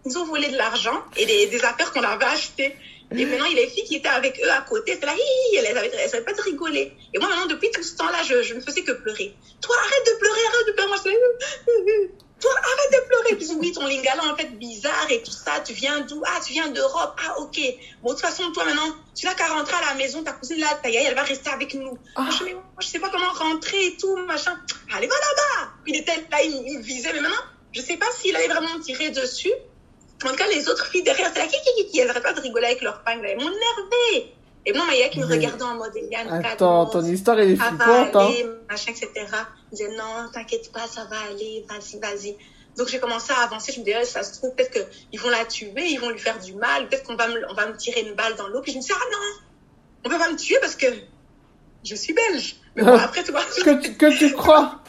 Ils 0.05 0.13
nous 0.13 0.19
ont 0.19 0.27
volé 0.27 0.49
de 0.49 0.57
l'argent 0.57 1.05
et 1.17 1.27
des, 1.27 1.47
des 1.47 1.65
affaires 1.65 1.93
qu'on 1.93 2.03
avait 2.03 2.25
achetées. 2.25 2.75
Et 3.11 3.25
maintenant, 3.25 3.47
il 3.47 3.57
y 3.57 3.59
a 3.61 3.63
les 3.63 3.71
filles 3.71 3.85
qui 3.85 3.97
étaient 3.97 4.09
avec 4.09 4.39
eux 4.45 4.51
à 4.51 4.61
côté. 4.63 4.93
C'était 4.93 5.07
là, 5.07 5.15
elles 5.57 6.05
ne 6.05 6.09
savaient 6.11 6.25
pas 6.25 6.35
de 6.35 6.43
rigoler. 6.43 6.93
Et 7.15 7.19
moi, 7.19 7.29
maintenant, 7.29 7.47
depuis 7.47 7.71
tout 7.71 7.83
ce 7.83 7.97
temps-là, 7.97 8.23
je, 8.23 8.43
je 8.43 8.55
ne 8.55 8.61
faisais 8.61 8.83
que 8.83 8.93
pleurer. 8.93 9.35
Toi, 9.63 9.77
arrête 9.79 10.07
de 10.07 10.19
pleurer, 10.19 10.41
arrête 10.47 10.67
de 10.67 10.73
pleurer. 10.73 10.89
Moi, 10.89 10.99
je 11.05 12.09
toi, 12.41 12.53
arrête 12.57 12.93
de 12.93 13.09
pleurer. 13.09 13.37
Puis 13.37 13.49
oui, 13.59 13.73
ton 13.73 13.87
lingala, 13.87 14.25
en 14.33 14.37
fait, 14.37 14.59
bizarre 14.59 15.07
et 15.11 15.23
tout 15.23 15.33
ça. 15.33 15.61
Tu 15.65 15.73
viens 15.73 16.01
d'où? 16.01 16.23
Ah, 16.27 16.39
tu 16.45 16.53
viens 16.53 16.69
d'Europe. 16.69 17.19
Ah, 17.27 17.41
ok. 17.41 17.59
Bon, 18.03 18.11
de 18.11 18.15
toute 18.15 18.21
façon, 18.21 18.53
toi, 18.53 18.65
maintenant, 18.65 18.95
tu 19.15 19.27
n'as 19.27 19.35
qu'à 19.35 19.49
rentrer 19.49 19.75
à 19.75 19.89
la 19.89 19.95
maison. 19.95 20.23
Ta 20.23 20.33
cousine, 20.33 20.61
là, 20.61 20.79
ta 20.81 20.89
elle 20.91 21.15
va 21.15 21.23
rester 21.23 21.51
avec 21.51 21.75
nous. 21.75 21.99
Ah. 22.15 22.23
Moi, 22.23 22.35
je, 22.39 22.45
mais 22.45 22.55
moi, 22.55 22.63
je 22.81 22.87
sais 22.87 23.01
pas 23.01 23.09
comment 23.09 23.33
rentrer 23.33 23.87
et 23.87 23.97
tout, 23.97 24.15
machin. 24.17 24.57
Allez, 24.95 25.09
va 25.09 25.15
là-bas. 25.15 25.73
Il 25.87 25.97
était 25.97 26.27
là, 26.31 26.43
il, 26.45 26.63
il 26.67 26.81
visait. 26.81 27.13
Mais 27.13 27.21
maintenant, 27.21 27.43
je 27.73 27.81
sais 27.81 27.97
pas 27.97 28.11
s'il 28.13 28.37
avait 28.37 28.49
vraiment 28.49 28.79
tiré 28.81 29.11
dessus. 29.11 29.53
En 30.25 30.31
tout 30.31 30.35
cas, 30.37 30.47
les 30.49 30.69
autres 30.69 30.87
filles 30.87 31.03
derrière, 31.03 31.31
c'est 31.33 31.39
là, 31.39 31.47
qui, 31.47 31.57
qui, 31.77 31.91
qui, 31.91 32.01
elles 32.01 32.09
n'arrêtent 32.09 32.23
pas 32.23 32.33
de 32.33 32.41
rigoler 32.41 32.67
avec 32.67 32.83
leur 32.83 33.03
pain, 33.03 33.13
elles 33.13 33.37
m'énervaient. 33.37 34.33
Et 34.67 34.73
moi, 34.73 34.85
Maya 34.87 35.09
qui 35.09 35.21
me 35.21 35.27
regardait 35.27 35.63
en 35.63 35.77
mode 35.77 35.97
Eliane, 35.97 36.45
Attends, 36.45 36.87
ton 36.87 37.03
histoire, 37.05 37.39
elle 37.39 37.53
est 37.53 37.57
flippante, 37.57 38.15
hein. 38.17 38.29
machin, 38.69 38.91
etc. 38.91 39.11
Je 39.71 39.77
disais, 39.77 39.97
non, 39.97 40.29
t'inquiète 40.33 40.71
pas, 40.73 40.87
ça 40.87 41.05
va 41.05 41.17
aller, 41.31 41.65
vas-y, 41.69 41.99
vas-y. 42.01 42.37
Donc, 42.77 42.89
j'ai 42.89 42.99
commencé 42.99 43.33
à 43.33 43.45
avancer. 43.45 43.73
Je 43.73 43.81
me 43.81 43.85
disais, 43.85 44.05
ça 44.05 44.23
se 44.23 44.39
trouve, 44.39 44.55
peut-être 44.55 44.73
qu'ils 45.09 45.21
vont 45.21 45.31
la 45.31 45.45
tuer, 45.45 45.73
ils 45.87 45.99
vont 45.99 46.11
lui 46.11 46.19
faire 46.19 46.39
du 46.39 46.53
mal, 46.55 46.89
peut-être 46.89 47.05
qu'on 47.05 47.17
va 47.17 47.29
me, 47.29 47.51
on 47.51 47.55
va 47.55 47.67
me 47.67 47.77
tirer 47.77 48.03
une 48.03 48.15
balle 48.15 48.35
dans 48.37 48.49
l'eau. 48.49 48.61
Puis 48.61 48.73
je 48.73 48.77
me 48.77 48.83
disais, 48.83 48.95
ah 48.97 49.05
non, 49.11 49.19
on 50.05 50.11
peut 50.11 50.19
pas 50.19 50.31
me 50.31 50.37
tuer 50.37 50.59
parce 50.61 50.77
que 50.77 50.87
je 51.85 51.95
suis 51.95 52.13
belge. 52.13 52.57
Mais 52.77 52.83
bon, 52.83 52.95
après, 52.99 53.25
tu 53.25 53.33
vois. 53.33 53.43
que, 53.43 53.81
tu, 53.81 53.97
que 53.97 54.19
tu 54.19 54.33
crois? 54.35 54.83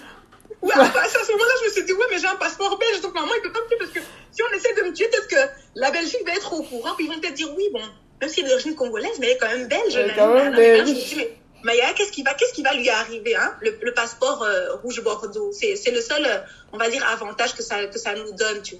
Ouais, 0.61 0.73
à 0.73 0.83
ce 0.83 1.31
moment-là, 1.31 1.53
je 1.61 1.65
me 1.67 1.71
suis 1.71 1.83
dit, 1.85 1.93
ouais, 1.93 2.05
mais 2.11 2.19
j'ai 2.19 2.27
un 2.27 2.35
passeport 2.35 2.77
belge, 2.77 3.01
donc 3.01 3.13
normalement, 3.13 3.35
il 3.37 3.41
peut 3.41 3.51
pas 3.51 3.61
me 3.61 3.67
tuer 3.67 3.77
parce 3.77 3.91
que 3.91 3.99
si 4.31 4.41
on 4.43 4.55
essaie 4.55 4.73
de 4.73 4.81
me 4.81 4.93
tuer, 4.93 5.07
peut-être 5.07 5.27
que 5.27 5.53
la 5.75 5.89
Belgique 5.91 6.21
va 6.25 6.33
être 6.33 6.51
au 6.53 6.63
courant, 6.63 6.95
puis 6.95 7.05
ils 7.05 7.11
vont 7.11 7.19
peut-être 7.19 7.33
dire, 7.33 7.49
oui, 7.55 7.63
bon, 7.71 7.81
même 8.19 8.29
s'il 8.29 8.45
est 8.45 8.49
d'origine 8.49 8.75
congolaise, 8.75 9.17
mais 9.19 9.27
elle 9.27 9.33
est 9.33 9.37
quand 9.37 9.47
même 9.47 9.67
belge. 9.67 9.95
Elle 9.95 10.11
est 10.11 10.15
quand 10.15 10.33
même 10.33 10.55
belge. 10.55 11.27
Maya, 11.63 11.93
qu'est-ce 11.93 12.11
qui 12.11 12.23
va, 12.23 12.33
qu'est-ce 12.33 12.53
qui 12.53 12.63
va 12.63 12.73
lui 12.73 12.89
arriver, 12.89 13.35
hein? 13.35 13.53
Le, 13.61 13.77
le 13.81 13.93
passeport 13.93 14.43
euh, 14.43 14.75
rouge 14.75 15.01
bordeaux, 15.03 15.51
c'est, 15.51 15.75
c'est 15.75 15.91
le 15.91 15.99
seul, 15.99 16.25
euh, 16.25 16.37
on 16.71 16.77
va 16.77 16.89
dire, 16.89 17.05
avantage 17.07 17.53
que 17.53 17.63
ça, 17.63 17.85
que 17.85 17.99
ça 17.99 18.15
nous 18.15 18.31
donne, 18.31 18.61
tu, 18.61 18.77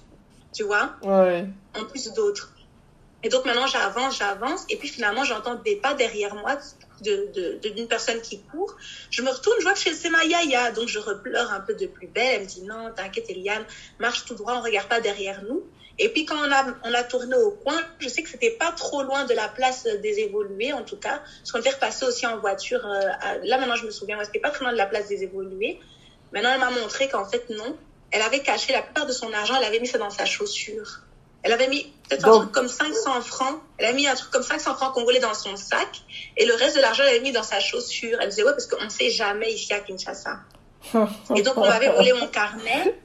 tu 0.54 0.64
vois? 0.64 0.92
Ouais. 1.04 1.46
En 1.78 1.84
plus 1.86 2.12
d'autres. 2.14 2.54
Et 3.22 3.28
donc 3.28 3.44
maintenant, 3.44 3.68
j'avance, 3.68 4.18
j'avance, 4.18 4.66
et 4.70 4.78
puis 4.78 4.88
finalement, 4.88 5.26
j'entends 5.26 5.56
des 5.56 5.76
pas 5.76 5.94
derrière 5.94 6.36
moi 6.36 6.58
d'une 7.02 7.32
de, 7.32 7.86
personne 7.86 8.22
qui 8.22 8.42
court. 8.42 8.76
Je 9.10 9.22
me 9.22 9.30
retourne, 9.30 9.58
je 9.60 9.64
vois 9.64 9.74
que 9.74 9.80
c'est 9.80 10.10
ma 10.10 10.24
yaya, 10.24 10.72
donc 10.72 10.88
je 10.88 11.00
repleure 11.00 11.52
un 11.52 11.60
peu 11.60 11.74
de 11.74 11.88
plus 11.88 12.08
belle. 12.08 12.36
Elle 12.36 12.42
me 12.42 12.48
dit 12.48 12.62
non, 12.64 12.92
t'inquiète, 12.96 13.30
Eliane, 13.30 13.66
marche 14.00 14.26
tout 14.26 14.36
droit, 14.36 14.56
on 14.56 14.62
regarde 14.62 14.88
pas 14.88 15.02
derrière 15.02 15.44
nous. 15.44 15.64
Et 16.02 16.10
puis 16.10 16.26
quand 16.26 16.38
on 16.38 16.52
a, 16.52 16.66
on 16.86 16.94
a 16.94 17.04
tourné 17.04 17.36
au 17.36 17.52
coin, 17.52 17.78
je 18.00 18.08
sais 18.08 18.24
que 18.24 18.30
c'était 18.30 18.52
pas 18.52 18.72
trop 18.72 19.04
loin 19.04 19.26
de 19.26 19.34
la 19.34 19.50
place 19.50 19.84
des 19.84 20.20
évolués, 20.20 20.72
en 20.72 20.84
tout 20.84 20.96
cas, 20.96 21.22
parce 21.40 21.52
qu'on 21.52 21.60
était 21.60 21.72
repassé 21.72 22.06
aussi 22.06 22.26
en 22.26 22.40
voiture. 22.40 22.86
Euh, 22.86 23.10
là 23.44 23.58
maintenant, 23.58 23.76
je 23.76 23.86
me 23.86 23.92
souviens, 23.92 24.18
ouais, 24.18 24.24
c'était 24.24 24.40
pas 24.40 24.50
très 24.50 24.64
loin 24.64 24.72
de 24.72 24.78
la 24.78 24.86
place 24.86 25.10
des 25.10 25.24
évolués. 25.24 25.80
Maintenant, 26.32 26.52
elle 26.54 26.60
m'a 26.62 26.72
montré 26.72 27.10
qu'en 27.10 27.26
fait 27.26 27.50
non, 27.50 27.78
elle 28.12 28.22
avait 28.22 28.40
caché 28.40 28.72
la 28.72 28.82
plupart 28.82 29.08
de 29.08 29.12
son 29.12 29.34
argent, 29.34 29.56
elle 29.58 29.66
avait 29.66 29.80
mis 29.80 29.88
ça 29.88 29.98
dans 29.98 30.10
sa 30.10 30.26
chaussure. 30.26 31.02
Elle 31.44 31.54
avait 31.54 31.68
mis 31.68 31.84
peut-être 32.08 32.28
un 32.28 32.38
truc 32.40 32.52
comme 32.52 32.68
500 32.68 33.22
francs. 33.22 33.62
Elle 33.78 33.86
a 33.86 33.94
mis 33.94 34.08
un 34.08 34.16
truc 34.16 34.32
comme 34.32 34.44
500 34.44 34.76
francs 34.76 34.94
congolais 34.94 35.20
dans 35.20 35.34
son 35.34 35.56
sac. 35.56 36.02
Et 36.38 36.46
le 36.46 36.54
reste 36.54 36.76
de 36.76 36.82
l'argent, 36.82 37.04
elle 37.04 37.16
avait 37.16 37.22
mis 37.22 37.32
dans 37.32 37.44
sa 37.44 37.60
chaussure. 37.60 38.18
Elle 38.22 38.30
disait, 38.30 38.44
ouais, 38.44 38.52
parce 38.52 38.68
qu'on 38.68 38.84
ne 38.84 38.90
sait 38.90 39.10
jamais 39.10 39.52
ici 39.54 39.74
à 39.74 39.80
Kinshasa. 39.80 40.40
Et 41.36 41.42
donc, 41.42 41.58
on 41.58 41.62
m'avait 41.62 41.92
volé 41.92 42.14
mon 42.14 42.28
carnet. 42.28 42.96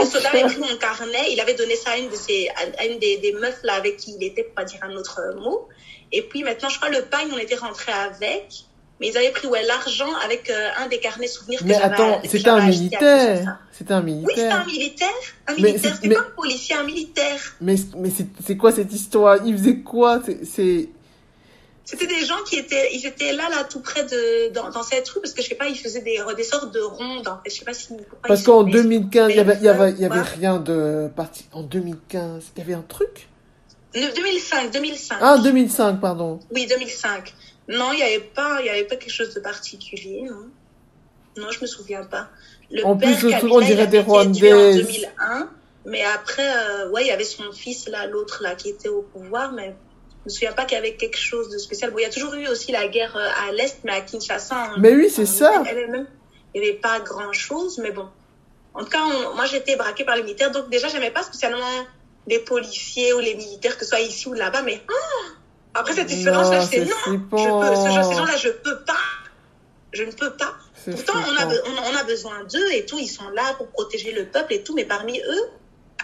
Le 0.00 0.04
soldat 0.04 0.30
avait 0.30 0.44
pris 0.44 0.58
mon 0.58 0.76
carnet. 0.76 1.32
Il 1.32 1.40
avait 1.40 1.54
donné 1.54 1.76
ça 1.76 1.90
à 1.90 1.96
une, 1.96 2.08
de 2.08 2.16
ses, 2.16 2.48
à 2.78 2.86
une 2.86 2.98
des, 2.98 3.18
des 3.18 3.32
meufs 3.32 3.62
là 3.62 3.74
avec 3.74 3.96
qui 3.98 4.14
il 4.18 4.24
était, 4.24 4.44
pour 4.44 4.54
pas 4.54 4.64
dire 4.64 4.80
un 4.82 4.94
autre 4.96 5.20
mot. 5.36 5.68
Et 6.12 6.22
puis 6.22 6.42
maintenant, 6.42 6.68
je 6.68 6.76
crois, 6.76 6.88
le 6.88 7.02
pagne, 7.02 7.28
on 7.32 7.38
était 7.38 7.56
rentré 7.56 7.92
avec. 7.92 8.64
Mais 9.00 9.08
ils 9.08 9.16
avaient 9.16 9.30
pris 9.30 9.46
ouais, 9.46 9.62
l'argent 9.64 10.12
avec 10.24 10.48
euh, 10.48 10.68
un 10.78 10.88
des 10.88 10.98
carnets 10.98 11.26
souvenirs 11.26 11.60
mais 11.64 11.74
que 11.74 11.82
attends, 11.82 12.20
c'était 12.24 12.48
un 12.48 12.66
militaire. 12.66 13.58
C'était 13.70 13.92
un 13.92 14.00
militaire. 14.00 14.26
Oui, 14.26 14.34
c'était 14.36 14.52
un 14.52 14.64
militaire. 14.64 15.08
Un 15.46 15.54
militaire, 15.54 15.94
c'était 15.94 16.14
pas 16.14 16.20
un 16.20 16.34
policier, 16.34 16.74
un 16.76 16.84
militaire. 16.84 17.40
Mais, 17.60 17.74
mais 17.98 18.10
c'est 18.44 18.56
quoi 18.56 18.72
cette 18.72 18.92
histoire? 18.92 19.38
Il 19.44 19.56
faisait 19.56 19.80
quoi? 19.80 20.22
C'est. 20.44 20.88
C'était 21.84 22.06
des 22.08 22.24
gens 22.24 22.42
qui 22.44 22.56
étaient, 22.56 22.94
ils 22.94 23.06
étaient 23.06 23.32
là, 23.32 23.48
là, 23.48 23.62
tout 23.62 23.78
près 23.78 24.02
de, 24.02 24.52
dans, 24.52 24.70
dans 24.70 24.82
cette 24.82 25.08
rue, 25.08 25.20
parce 25.20 25.34
que 25.34 25.42
je 25.42 25.48
sais 25.48 25.54
pas, 25.54 25.68
ils 25.68 25.78
faisaient 25.78 26.00
des, 26.02 26.18
des 26.36 26.42
sortes 26.42 26.74
de 26.74 26.80
rondes, 26.80 27.28
en 27.28 27.36
fait. 27.44 27.50
Je 27.50 27.58
sais 27.58 27.64
pas 27.64 27.74
si, 27.74 27.88
Parce 28.26 28.42
qu'en 28.42 28.64
2015, 28.64 29.30
il 29.30 29.36
y 29.36 29.38
avait, 29.38 29.56
il 29.56 29.62
y 29.62 29.68
avait, 29.68 29.90
il 29.92 30.00
y 30.00 30.04
avait 30.04 30.22
rien 30.22 30.58
de 30.58 31.08
parti. 31.14 31.44
En 31.52 31.62
2015, 31.62 32.44
il 32.56 32.58
y 32.58 32.62
avait 32.62 32.74
un 32.74 32.82
truc? 32.82 33.28
2005, 33.94 34.72
2005. 34.72 35.18
Ah, 35.20 35.38
2005, 35.38 36.00
pardon. 36.00 36.40
Oui, 36.52 36.66
2005. 36.66 37.32
Non, 37.68 37.92
il 37.92 37.96
n'y 37.96 38.02
avait 38.02 38.20
pas, 38.20 38.58
il 38.60 38.66
y 38.66 38.70
avait 38.70 38.84
pas 38.84 38.96
quelque 38.96 39.12
chose 39.12 39.34
de 39.34 39.40
particulier, 39.40 40.22
non. 40.22 40.48
Non, 41.36 41.50
je 41.50 41.60
me 41.60 41.66
souviens 41.66 42.04
pas. 42.04 42.28
Le 42.70 42.84
en 42.84 42.96
père 42.96 43.16
plus, 43.18 43.30
Kabila, 43.30 43.54
on 43.54 43.60
dirait 43.60 43.86
des 43.86 44.00
Rwandais. 44.00 44.52
En 44.52 44.72
2001, 44.72 45.50
mais 45.84 46.02
après, 46.04 46.48
euh, 46.56 46.90
ouais, 46.90 47.02
il 47.04 47.08
y 47.08 47.10
avait 47.10 47.24
son 47.24 47.52
fils 47.52 47.88
là, 47.88 48.06
l'autre 48.06 48.42
là, 48.42 48.54
qui 48.54 48.70
était 48.70 48.88
au 48.88 49.02
pouvoir, 49.02 49.52
mais 49.52 49.74
je 50.20 50.24
me 50.24 50.30
souviens 50.30 50.52
pas 50.52 50.64
qu'il 50.64 50.76
y 50.76 50.78
avait 50.78 50.94
quelque 50.94 51.18
chose 51.18 51.48
de 51.50 51.58
spécial. 51.58 51.90
Bon, 51.90 51.98
il 51.98 52.02
y 52.02 52.06
a 52.06 52.10
toujours 52.10 52.34
eu 52.34 52.48
aussi 52.48 52.72
la 52.72 52.88
guerre 52.88 53.16
euh, 53.16 53.48
à 53.48 53.52
l'est, 53.52 53.78
mais 53.84 53.92
à 53.92 54.00
Kinshasa. 54.00 54.72
Mais 54.78 54.94
oui, 54.94 55.10
c'est 55.10 55.26
ça. 55.26 55.62
Il 56.54 56.60
n'y 56.60 56.66
avait 56.68 56.78
pas 56.78 57.00
grand 57.00 57.32
chose, 57.32 57.78
mais 57.78 57.90
bon. 57.90 58.08
En 58.74 58.80
tout 58.82 58.90
cas, 58.90 59.02
on- 59.02 59.34
moi, 59.34 59.44
été 59.52 59.76
braquée 59.76 60.04
par 60.04 60.16
les 60.16 60.22
militaires. 60.22 60.50
Donc, 60.50 60.70
déjà, 60.70 60.88
j'aimais 60.88 61.10
pas 61.10 61.22
spécialement 61.22 61.86
les 62.26 62.38
policiers 62.40 63.12
ou 63.12 63.20
les 63.20 63.34
militaires, 63.34 63.76
que 63.76 63.84
ce 63.84 63.90
soit 63.90 64.00
ici 64.00 64.28
ou 64.28 64.32
là-bas. 64.32 64.62
Mais 64.62 64.80
ah, 64.88 65.28
après 65.80 65.94
cette 65.94 66.10
expérience-là, 66.10 66.62
c'est 66.66 66.80
non, 66.84 66.96
je 67.06 67.16
peux, 67.16 67.36
ce 67.38 67.90
genre- 67.94 68.04
ces 68.10 68.16
gens-là, 68.16 68.36
je 68.36 68.48
peux 68.48 68.78
pas. 68.84 68.94
Je 69.92 70.02
ne 70.04 70.10
peux 70.12 70.30
pas. 70.32 70.54
Pourtant, 70.90 71.14
on 71.16 71.42
a, 71.42 71.46
on, 71.46 71.92
on 71.92 71.96
a 71.96 72.04
besoin 72.04 72.44
d'eux 72.52 72.72
et 72.72 72.84
tout. 72.86 72.98
Ils 72.98 73.08
sont 73.08 73.28
là 73.30 73.54
pour 73.56 73.68
protéger 73.68 74.12
le 74.12 74.24
peuple 74.26 74.52
et 74.54 74.62
tout. 74.62 74.74
Mais 74.74 74.84
parmi 74.84 75.18
eux, 75.18 75.42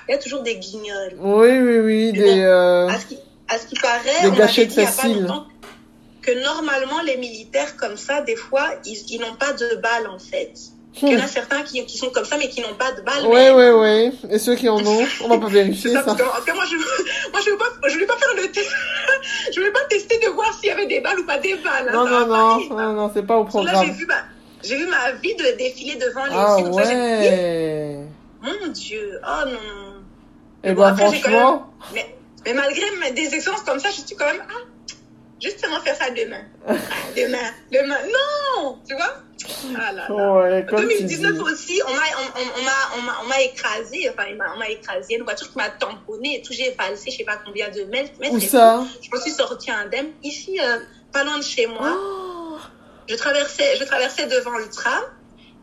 il 0.09 0.12
y 0.12 0.14
a 0.14 0.18
toujours 0.18 0.43
des 0.43 0.57
guignols. 0.57 1.14
Oui, 1.18 1.51
oui, 1.61 1.79
oui, 1.79 2.12
des... 2.12 2.20
bon, 2.20 2.27
euh, 2.43 2.89
À 2.89 2.99
ce 2.99 3.07
qui, 3.07 3.18
à 3.49 3.59
ce 3.59 3.66
qui 3.66 3.75
paraît, 3.77 4.23
Des 4.23 4.29
on 4.29 4.33
gâchettes 4.33 4.68
dit 4.68 4.75
il 4.79 4.83
y 4.83 4.87
a 4.87 4.91
pas 4.91 5.07
longtemps 5.09 5.47
que 6.23 6.43
normalement, 6.45 7.01
les 7.03 7.16
militaires 7.16 7.77
comme 7.77 7.97
ça, 7.97 8.23
des 8.23 8.37
fois, 8.37 8.70
ils, 8.87 8.97
ils 9.11 9.20
n'ont 9.20 9.35
pas 9.35 9.53
de 9.53 9.77
balles 9.77 10.07
en 10.09 10.18
fait. 10.18 10.53
Il 11.01 11.09
y 11.12 11.16
en 11.16 11.24
a 11.24 11.26
certains 11.26 11.62
qui, 11.62 11.84
qui 11.86 11.97
sont 11.97 12.11
comme 12.11 12.24
ça, 12.26 12.36
mais 12.36 12.49
qui 12.51 12.61
n'ont 12.61 12.74
pas 12.74 12.93
de 12.93 13.01
balles. 13.01 13.24
Oui, 13.24 13.30
mais... 13.34 13.51
oui, 13.51 14.11
oui. 14.20 14.28
Et 14.30 14.38
ceux 14.38 14.55
qui 14.57 14.68
en 14.68 14.76
ont, 14.86 15.07
on 15.24 15.28
va 15.28 15.38
pas 15.38 15.49
vérifier 15.49 15.90
ça, 15.93 16.01
ça. 16.01 16.05
parce 16.05 16.18
que, 16.18 16.22
en 16.22 16.36
tout 16.38 16.45
cas, 16.45 16.55
moi, 16.55 16.64
je 16.70 16.76
moi, 16.76 17.40
je 17.45 17.51
veux 17.51 17.57
pas, 17.57 17.64
je 17.88 17.95
voulais 17.95 18.07
pas 18.07 18.16
faire 18.18 18.34
le 18.36 18.51
test. 18.51 18.70
je 19.53 19.59
voulais 19.59 19.72
pas 19.72 19.84
tester 19.88 20.18
de 20.18 20.28
voir 20.28 20.53
s'il 20.59 20.68
y 20.68 20.72
avait 20.72 20.86
des 20.86 21.01
balles 21.01 21.18
ou 21.20 21.24
pas 21.24 21.38
des 21.38 21.55
balles. 21.57 21.88
hein, 21.88 21.93
Non, 21.95 22.05
non, 22.07 22.26
non, 22.26 22.68
non, 22.76 22.93
non, 22.93 23.11
c'est 23.14 23.22
pas 23.22 23.36
au 23.38 23.45
que 23.45 23.57
Là, 23.57 23.62
j'ai 23.64 23.70
programme. 23.72 23.90
vu, 23.93 24.07
ma- 24.07 24.24
j'ai 24.62 24.76
vu 24.76 24.86
ma 24.86 25.12
vie 25.12 25.34
de 25.34 25.57
défiler 25.57 25.95
devant 25.97 26.24
les 26.26 26.32
Ah 26.34 26.57
comme 26.62 26.72
ça, 26.74 26.88
ouais. 26.90 27.99
mon 28.43 28.68
Dieu, 28.68 29.20
oh 29.26 29.49
non. 29.49 30.03
Et 30.64 30.72
Bon, 30.74 30.82
ben 30.82 30.88
après, 30.88 31.05
quand 31.05 31.12
franchement, 31.12 31.72
Mais, 31.95 32.14
mais 32.45 32.55
malgré 32.55 32.84
mes- 33.01 33.12
des 33.12 33.34
expériences 33.34 33.62
comme 33.62 33.80
ça, 33.80 33.88
je 33.90 34.03
suis 34.07 34.14
quand 34.16 34.26
même, 34.26 34.43
ah, 34.49 34.61
justement 35.43 35.80
faire 35.80 35.97
ça 35.97 36.11
demain. 36.11 36.43
Ah, 36.66 36.74
demain, 37.16 37.51
demain, 37.72 37.99
non, 38.07 38.78
tu 38.86 38.95
vois? 38.95 39.16
Ah 39.76 39.93
là 39.93 40.07
là. 40.09 40.32
ouais, 40.34 40.62
En 40.62 40.66
comme 40.66 40.88
tu 40.88 41.03
dis. 41.05 41.18
2019 41.18 41.40
aussi, 41.43 41.80
on 41.86 41.93
m'a 41.95 42.03
on, 42.36 42.40
on, 42.40 43.24
on 43.24 43.26
m'a 43.26 43.40
écrasé, 43.43 44.09
enfin 44.11 44.24
on 44.55 44.59
m'a 44.59 44.68
écrasé, 44.68 45.14
une 45.16 45.24
voiture 45.24 45.51
qui 45.51 45.59
m'a 45.59 45.68
tamponné 45.70 46.43
tout, 46.47 46.53
j'ai 46.53 46.70
valsé, 46.72 47.11
je 47.11 47.16
sais 47.18 47.24
pas 47.24 47.38
combien 47.45 47.68
de 47.70 47.82
mètres. 47.84 48.12
Où 48.30 48.38
ça? 48.40 48.84
Je 49.03 49.09
me 49.14 49.20
suis 49.20 49.32
sortie 49.32 49.70
indemne 49.70 50.12
ici, 50.22 50.61
euh, 50.61 50.78
pas 51.12 51.24
loin 51.24 51.38
de 51.38 51.43
chez 51.45 51.66
moi. 51.66 51.93
Oh, 51.99 52.59
Je 53.09 53.16
traversais 53.16 53.76
je 53.78 53.84
traversais 53.84 54.26
devant 54.26 54.57
le 54.59 54.68
tram 54.68 55.03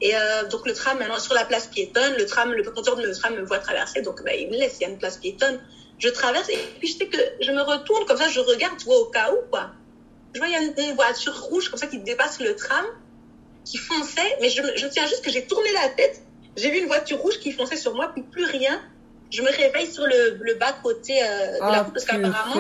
et 0.02 0.14
euh, 0.16 0.46
donc 0.50 0.66
le 0.68 0.74
tram 0.74 0.98
maintenant 1.00 1.20
sur 1.20 1.34
la 1.34 1.46
place 1.46 1.68
piétonne, 1.68 2.16
le 2.18 2.26
tram 2.26 2.52
le 2.52 2.64
conducteur 2.64 2.98
de 2.98 3.04
le 3.04 3.16
tram 3.16 3.34
me 3.36 3.44
voit 3.44 3.60
traverser 3.60 4.02
donc 4.02 4.22
bah, 4.26 4.34
il 4.36 4.48
me 4.50 4.58
laisse, 4.58 4.78
il 4.80 4.84
y 4.84 4.86
a 4.88 4.90
une 4.90 4.98
place 4.98 5.18
piétonne. 5.18 5.60
Je 6.00 6.10
traverse 6.10 6.50
et 6.50 6.58
puis 6.80 6.88
je 6.88 6.96
sais 6.98 7.06
que 7.06 7.18
je 7.42 7.52
me 7.52 7.62
retourne 7.62 8.04
comme 8.06 8.18
ça, 8.18 8.28
je 8.28 8.40
regarde, 8.40 8.78
tu 8.78 8.86
vois 8.86 8.98
au 9.00 9.06
cas 9.06 9.30
où 9.32 9.38
quoi. 9.50 9.68
Je 10.34 10.40
vois 10.40 10.48
il 10.48 10.54
y 10.54 10.56
a 10.56 10.62
une, 10.62 10.72
une 10.78 10.94
voiture 10.96 11.36
rouge 11.40 11.68
comme 11.70 11.80
ça 11.80 11.88
qui 11.88 11.98
dépasse 12.00 12.40
le 12.40 12.54
tram 12.54 12.86
qui 13.66 13.78
fonçait, 13.78 14.32
mais 14.40 14.50
je, 14.50 14.62
me- 14.62 14.76
je 14.78 14.86
tiens 14.88 15.06
juste 15.06 15.24
que 15.24 15.30
j'ai 15.30 15.42
tourné 15.42 15.72
la 15.74 15.90
tête, 15.90 16.22
j'ai 16.56 16.70
vu 16.72 16.78
une 16.80 16.86
voiture 16.88 17.18
rouge 17.18 17.38
qui 17.38 17.52
fonçait 17.52 17.76
sur 17.76 17.94
moi, 17.94 18.08
puis 18.14 18.24
plus 18.32 18.46
rien. 18.46 18.80
Je 19.32 19.44
me 19.44 19.52
réveille 19.52 19.86
sur 19.86 20.06
le, 20.08 20.36
le 20.40 20.54
bas 20.56 20.72
côté 20.82 21.22
euh, 21.22 21.52
de 21.54 21.60
la 21.60 21.78
ah, 21.78 21.82
route 21.82 21.94
parce 21.94 22.06
qu'apparemment, 22.06 22.56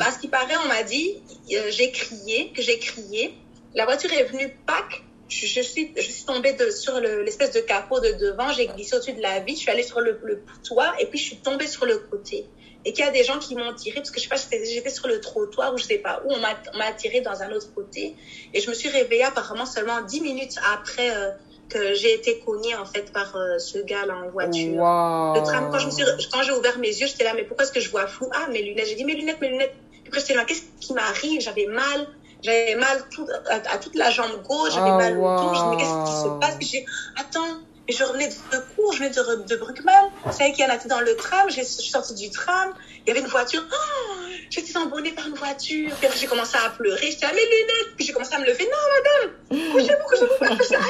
à 0.00 0.10
ce 0.12 0.18
qui 0.18 0.28
paraît, 0.28 0.56
on 0.56 0.66
m'a 0.66 0.82
dit, 0.82 1.10
euh, 1.52 1.70
j'ai 1.70 1.90
crié, 1.90 2.48
que 2.54 2.62
j'ai 2.62 2.78
crié. 2.78 3.30
La 3.74 3.84
voiture 3.84 4.10
est 4.12 4.22
venue, 4.22 4.48
pack. 4.66 5.02
Je, 5.28 5.46
je 5.46 5.60
suis, 5.60 5.86
je 5.94 6.10
suis 6.10 6.24
tombée 6.24 6.52
de, 6.54 6.70
sur 6.70 6.98
le- 7.00 7.22
l'espèce 7.22 7.50
de 7.50 7.60
capot 7.60 8.00
de 8.00 8.12
devant, 8.12 8.50
j'ai 8.50 8.66
glissé 8.66 8.96
au-dessus 8.96 9.12
de 9.12 9.20
la 9.20 9.40
vitre, 9.40 9.58
je 9.58 9.62
suis 9.62 9.70
allée 9.70 9.82
sur 9.82 10.00
le, 10.00 10.16
le 10.22 10.38
toit 10.66 10.90
et 10.98 11.04
puis 11.06 11.18
je 11.18 11.24
suis 11.24 11.36
tombée 11.36 11.66
sur 11.66 11.84
le 11.84 11.98
côté. 11.98 12.44
Et 12.84 12.92
qu'il 12.92 13.04
y 13.04 13.08
a 13.08 13.10
des 13.10 13.24
gens 13.24 13.38
qui 13.38 13.54
m'ont 13.54 13.72
tiré, 13.74 13.96
parce 13.96 14.10
que 14.10 14.18
je 14.20 14.24
sais 14.24 14.28
pas, 14.28 14.36
j'étais 14.36 14.64
j'étais 14.64 14.90
sur 14.90 15.06
le 15.08 15.20
trottoir 15.20 15.72
ou 15.74 15.78
je 15.78 15.84
sais 15.84 15.98
pas 15.98 16.18
où, 16.24 16.32
on 16.32 16.38
m'a 16.38 16.92
tiré 16.92 17.20
dans 17.20 17.42
un 17.42 17.50
autre 17.52 17.68
côté. 17.74 18.14
Et 18.54 18.60
je 18.60 18.68
me 18.70 18.74
suis 18.74 18.88
réveillée 18.88 19.24
apparemment 19.24 19.66
seulement 19.66 20.00
10 20.00 20.20
minutes 20.20 20.54
après 20.62 21.14
euh, 21.14 21.30
que 21.68 21.94
j'ai 21.94 22.12
été 22.12 22.38
cognée 22.38 22.74
en 22.74 22.84
fait 22.86 23.12
par 23.12 23.34
euh, 23.36 23.58
ce 23.58 23.78
gars-là 23.78 24.16
en 24.16 24.28
voiture. 24.30 24.88
Le 25.32 25.42
tram, 25.42 25.68
quand 25.70 25.78
je 25.78 25.86
me 25.86 25.90
suis, 25.92 26.04
quand 26.32 26.42
j'ai 26.42 26.52
ouvert 26.52 26.78
mes 26.78 26.88
yeux, 26.88 27.06
j'étais 27.06 27.24
là, 27.24 27.34
mais 27.34 27.44
pourquoi 27.44 27.64
est-ce 27.64 27.72
que 27.72 27.80
je 27.80 27.90
vois 27.90 28.06
flou? 28.06 28.28
Ah, 28.34 28.46
mes 28.48 28.62
lunettes. 28.62 28.86
J'ai 28.88 28.94
dit, 28.96 29.04
mes 29.04 29.14
lunettes, 29.14 29.40
mes 29.40 29.48
lunettes. 29.48 29.72
Puis 30.02 30.08
après, 30.08 30.20
j'étais 30.20 30.34
là, 30.34 30.44
qu'est-ce 30.44 30.62
qui 30.80 30.92
m'arrive? 30.94 31.40
J'avais 31.40 31.66
mal. 31.66 32.06
J'avais 32.42 32.74
mal 32.74 33.02
tout, 33.10 33.26
à, 33.50 33.56
à 33.72 33.78
toute 33.78 33.94
la 33.96 34.10
jambe 34.10 34.40
gauche, 34.42 34.72
j'avais 34.72 34.92
Ah, 34.92 34.96
mal 34.96 35.18
au 35.18 35.28
dos. 35.28 35.54
Je 35.54 35.60
me 35.60 35.64
dis, 35.64 35.68
mais 35.68 35.76
qu'est-ce 35.76 35.98
qui 36.04 36.14
se 36.14 36.28
passe? 36.40 36.56
J'ai 36.60 36.78
dit, 36.80 36.84
attends, 37.16 37.58
mais 37.90 37.96
je 37.96 38.04
revenais 38.04 38.28
de 38.28 38.58
cours, 38.76 38.92
je 38.92 38.98
venais 38.98 39.10
de, 39.10 39.48
de 39.48 39.56
Bruckmann. 39.56 40.10
C'est 40.30 40.52
qui 40.52 40.64
en 40.64 40.68
a 40.68 40.76
été 40.76 40.86
dans 40.86 41.00
le 41.00 41.16
tram. 41.16 41.50
Je 41.50 41.60
suis 41.62 41.90
sortie 41.90 42.14
du 42.14 42.30
tram. 42.30 42.72
Il 43.04 43.08
y 43.08 43.10
avait 43.10 43.20
une 43.20 43.26
voiture. 43.26 43.64
Oh, 43.68 44.14
j'étais 44.48 44.76
embonnée 44.76 45.10
par 45.10 45.26
une 45.26 45.34
voiture. 45.34 45.90
Puis 46.00 46.08
j'ai 46.20 46.28
commencé 46.28 46.56
à 46.56 46.70
pleurer. 46.70 47.10
J'étais 47.10 47.26
à 47.26 47.32
mes 47.32 47.42
lunettes. 47.42 47.96
Puis 47.96 48.06
j'ai 48.06 48.12
commencé 48.12 48.32
à 48.34 48.38
me 48.38 48.46
lever. 48.46 48.64
Non, 48.64 49.58
madame, 49.58 49.72
couchez-vous, 49.72 50.08
couchez-vous. 50.08 50.84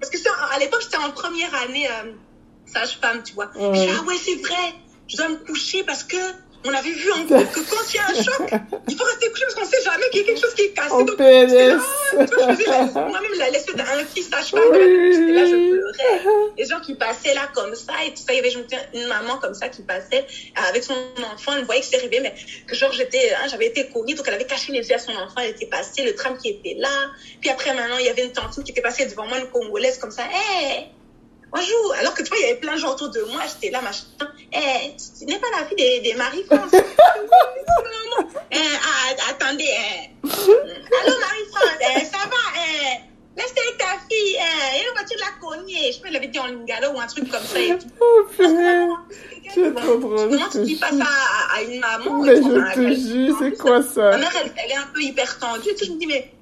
Parce 0.00 0.10
que 0.10 0.18
à 0.54 0.58
l'époque, 0.58 0.80
j'étais 0.82 0.96
en 0.96 1.10
première 1.10 1.54
année 1.62 1.86
euh, 1.88 2.12
sage-femme, 2.64 3.22
tu 3.22 3.34
vois. 3.34 3.50
Ouais. 3.54 3.76
Je 3.78 3.80
dis, 3.80 3.88
ah 3.98 4.02
ouais, 4.04 4.16
c'est 4.22 4.36
vrai, 4.36 4.74
je 5.08 5.16
dois 5.18 5.28
me 5.28 5.36
coucher 5.36 5.84
parce 5.84 6.04
que 6.04 6.16
on 6.66 6.74
avait 6.74 6.90
vu 6.90 7.12
en 7.12 7.24
groupe 7.24 7.52
que 7.52 7.60
quand 7.60 7.82
il 7.92 7.96
y 7.96 7.98
a 7.98 8.06
un 8.06 8.22
choc, 8.22 8.60
il 8.88 8.96
faut 8.96 9.04
rester 9.04 9.30
couché 9.30 9.44
parce 9.44 9.54
qu'on 9.54 9.64
sait 9.64 9.82
jamais 9.82 10.08
qu'il 10.10 10.20
y 10.20 10.24
a 10.24 10.26
quelque 10.26 10.40
chose 10.40 10.54
qui 10.54 10.62
est 10.62 10.72
cassé. 10.72 10.92
En 10.92 11.02
Donc, 11.02 11.10
j'étais 11.18 11.68
là, 11.68 11.78
ah, 11.78 12.26
je 12.50 12.54
faisais 12.54 12.92
moi-même 12.92 13.38
la 13.38 13.50
laissée 13.50 13.74
d'un 13.74 13.84
petit 14.04 14.22
sage-femme, 14.22 14.62
Oui, 14.72 15.12
j'étais 15.12 15.32
là, 15.32 15.46
je 15.46 15.70
pleurais. 15.70 16.52
Les 16.56 16.64
gens 16.64 16.80
qui 16.80 16.94
passaient 16.94 17.34
là 17.34 17.48
comme 17.54 17.74
ça 17.74 17.92
et 18.06 18.10
tout 18.10 18.22
ça, 18.26 18.32
il 18.32 18.36
y 18.36 18.38
avait 18.38 18.52
une 18.52 19.06
maman 19.06 19.38
comme 19.38 19.54
ça 19.54 19.68
qui 19.68 19.82
passait 19.82 20.26
avec 20.68 20.82
son 20.82 20.94
enfant, 21.32 21.52
elle 21.56 21.64
voyait 21.64 21.80
que 21.80 21.86
c'est 21.86 21.96
arrivé, 21.96 22.20
mais 22.20 22.34
que 22.66 22.74
genre 22.74 22.92
j'étais, 22.92 23.32
hein, 23.34 23.46
j'avais 23.50 23.66
été 23.66 23.88
cognée, 23.88 24.14
donc 24.14 24.26
elle 24.28 24.34
avait 24.34 24.46
caché 24.46 24.72
les 24.72 24.88
yeux 24.88 24.94
à 24.94 24.98
son 24.98 25.12
enfant, 25.12 25.40
elle 25.42 25.50
était 25.50 25.66
passée, 25.66 26.04
le 26.04 26.14
tram 26.14 26.36
qui 26.36 26.50
était 26.50 26.76
là. 26.78 27.10
Puis 27.40 27.50
après 27.50 27.74
maintenant, 27.74 27.98
il 27.98 28.06
y 28.06 28.08
avait 28.08 28.24
une 28.24 28.32
tantine 28.32 28.64
qui 28.64 28.72
était 28.72 28.82
passée 28.82 29.06
devant 29.06 29.26
moi, 29.26 29.38
une 29.38 29.48
congolaise 29.48 29.98
comme 29.98 30.10
ça, 30.10 30.24
hé 30.24 30.95
Bonjour, 31.52 31.94
alors 32.00 32.14
que 32.14 32.22
tu 32.22 32.28
vois, 32.28 32.38
il 32.38 32.42
y 32.42 32.50
avait 32.50 32.60
plein 32.60 32.74
de 32.74 32.78
gens 32.78 32.92
autour 32.92 33.10
de 33.10 33.20
moi, 33.32 33.42
j'étais 33.46 33.70
là, 33.72 33.80
machin. 33.80 34.04
Eh, 34.52 34.94
tu 35.18 35.24
n'es 35.26 35.38
pas 35.38 35.46
la 35.58 35.66
fille 35.66 35.76
des, 35.76 36.00
des 36.00 36.14
Marie-France. 36.14 36.70
eh, 38.50 38.56
ah, 38.58 39.30
attendez, 39.30 39.64
eh. 39.64 40.10
Allô 40.24 41.14
Marie-France, 41.20 41.78
eh, 41.80 42.04
ça 42.04 42.18
va, 42.18 42.42
eh. 42.56 43.00
Laisse 43.36 43.52
avec 43.52 43.78
ta 43.78 43.98
fille, 44.10 44.36
eh. 44.36 44.80
Et 44.80 44.84
la 44.86 44.92
voiture 44.92 45.16
de 45.16 45.22
la 45.22 45.32
cognée. 45.40 45.92
Je 45.92 45.98
elle 46.06 46.12
l'avait 46.14 46.28
dit 46.28 46.38
en 46.38 46.46
lingala 46.46 46.90
ou 46.92 46.98
un 47.00 47.06
truc 47.06 47.30
comme 47.30 47.42
ça 47.44 47.58
et 47.58 47.78
tout. 47.78 47.86
Oh 48.00 48.24
purée. 48.34 48.88
C'est 49.54 49.74
trop 49.74 49.96
drôle, 49.96 50.30
Comment 50.30 50.48
tu 50.50 50.62
dis 50.62 50.76
pas 50.76 50.90
ça 50.90 51.04
à, 51.04 51.56
à 51.56 51.62
une 51.62 51.80
maman 51.80 52.22
Mais 52.22 52.36
je 52.36 52.74
te 52.74 52.94
jure, 52.94 53.36
c'est 53.38 53.56
quoi 53.58 53.78
Ma 53.80 53.84
ça? 53.84 54.16
Mère, 54.16 54.32
elle, 54.42 54.52
elle 54.64 54.70
est 54.72 54.76
un 54.76 54.88
peu 54.92 55.00
hyper 55.02 55.38
tendue. 55.38 55.74
Tu 55.78 55.84
je 55.86 55.92
me 55.92 55.98
dis, 55.98 56.06
mais. 56.06 56.32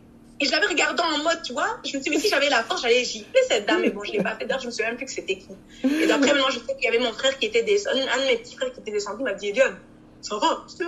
Et 0.40 0.46
je 0.46 0.50
l'avais 0.50 0.66
regardée 0.66 1.02
en 1.02 1.18
mode, 1.22 1.42
tu 1.42 1.52
vois. 1.52 1.78
Je 1.84 1.96
me 1.96 2.02
dis, 2.02 2.10
mais 2.10 2.18
si 2.18 2.28
j'avais 2.28 2.48
la 2.48 2.64
force, 2.64 2.82
j'allais 2.82 3.04
gifler 3.04 3.40
cette 3.48 3.66
dame. 3.66 3.82
Mais 3.82 3.90
bon, 3.90 4.02
je 4.04 4.12
l'ai 4.12 4.22
pas 4.22 4.34
fait. 4.36 4.46
D'ailleurs, 4.46 4.60
je 4.60 4.66
me 4.66 4.72
souviens 4.72 4.88
même 4.88 4.96
plus 4.96 5.06
que 5.06 5.12
c'était 5.12 5.38
qui. 5.38 5.48
Et 5.84 6.06
d'après, 6.06 6.32
maintenant, 6.32 6.50
je 6.50 6.58
sais 6.58 6.74
qu'il 6.74 6.84
y 6.84 6.88
avait 6.88 6.98
mon 6.98 7.12
frère 7.12 7.38
qui 7.38 7.46
était 7.46 7.62
descendu. 7.62 8.00
Un 8.00 8.20
de 8.20 8.26
mes 8.26 8.36
petits 8.38 8.56
frères 8.56 8.72
qui 8.72 8.80
était 8.80 8.90
descendu 8.90 9.18
il 9.20 9.24
m'a 9.24 9.34
dit, 9.34 9.48
Eliane, 9.48 9.78
ça 10.20 10.36
va, 10.36 10.64
c'est 10.66 10.84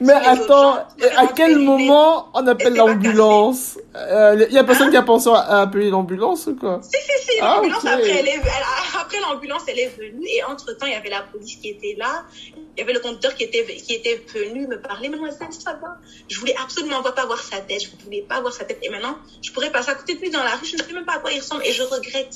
Mais 0.00 0.12
attends, 0.12 0.74
gens, 0.74 0.86
à 1.16 1.26
quel 1.34 1.58
moment 1.58 2.28
on 2.34 2.46
appelle 2.46 2.74
l'ambulance 2.74 3.78
Il 3.94 4.46
y 4.50 4.58
a 4.58 4.64
personne 4.64 4.90
qui 4.90 4.96
a 4.96 5.02
pensé 5.02 5.28
à 5.30 5.62
appeler 5.62 5.90
l'ambulance 5.90 6.46
ou 6.46 6.56
quoi? 6.56 6.80
Si, 6.82 6.90
si, 7.00 7.24
si, 7.32 7.38
Ah, 7.40 7.56
l'ambulance, 7.56 7.84
elle- 7.84 8.28
après 9.00 9.20
l'ambulance, 9.20 9.62
elle 9.68 9.78
est 9.78 9.96
venue. 9.96 10.26
Et 10.26 10.42
entre-temps, 10.44 10.86
il 10.86 10.92
y 10.92 10.96
avait 10.96 11.08
la 11.10 11.22
police 11.22 11.56
qui 11.56 11.70
était 11.70 11.94
là. 11.98 12.24
Il 12.76 12.80
y 12.80 12.82
avait 12.82 12.92
le 12.92 13.00
conducteur 13.00 13.34
qui 13.34 13.44
était, 13.44 13.64
qui 13.64 13.94
était 13.94 14.22
venu 14.34 14.66
me 14.66 14.80
parler. 14.80 15.08
Mademoiselle, 15.08 15.48
ça 15.52 15.72
va? 15.80 15.96
Je 16.28 16.38
voulais 16.38 16.54
absolument 16.62 17.02
pas 17.02 17.26
voir 17.26 17.40
sa 17.40 17.58
tête. 17.58 17.82
Je 17.82 18.04
voulais 18.04 18.24
pas 18.28 18.40
voir 18.40 18.52
sa 18.52 18.64
tête. 18.64 18.78
Et 18.82 18.88
maintenant, 18.90 19.16
je 19.42 19.50
pourrais 19.52 19.70
passer 19.70 19.90
à 19.90 19.94
côté 19.94 20.14
de 20.14 20.20
lui 20.20 20.30
dans 20.30 20.42
la 20.44 20.50
rue. 20.50 20.66
Je 20.66 20.76
ne 20.76 20.82
sais 20.82 20.92
même 20.92 21.04
pas 21.04 21.14
à 21.14 21.18
quoi 21.18 21.32
il 21.32 21.40
ressemble. 21.40 21.62
Et 21.64 21.72
je 21.72 21.82
regrette. 21.82 22.34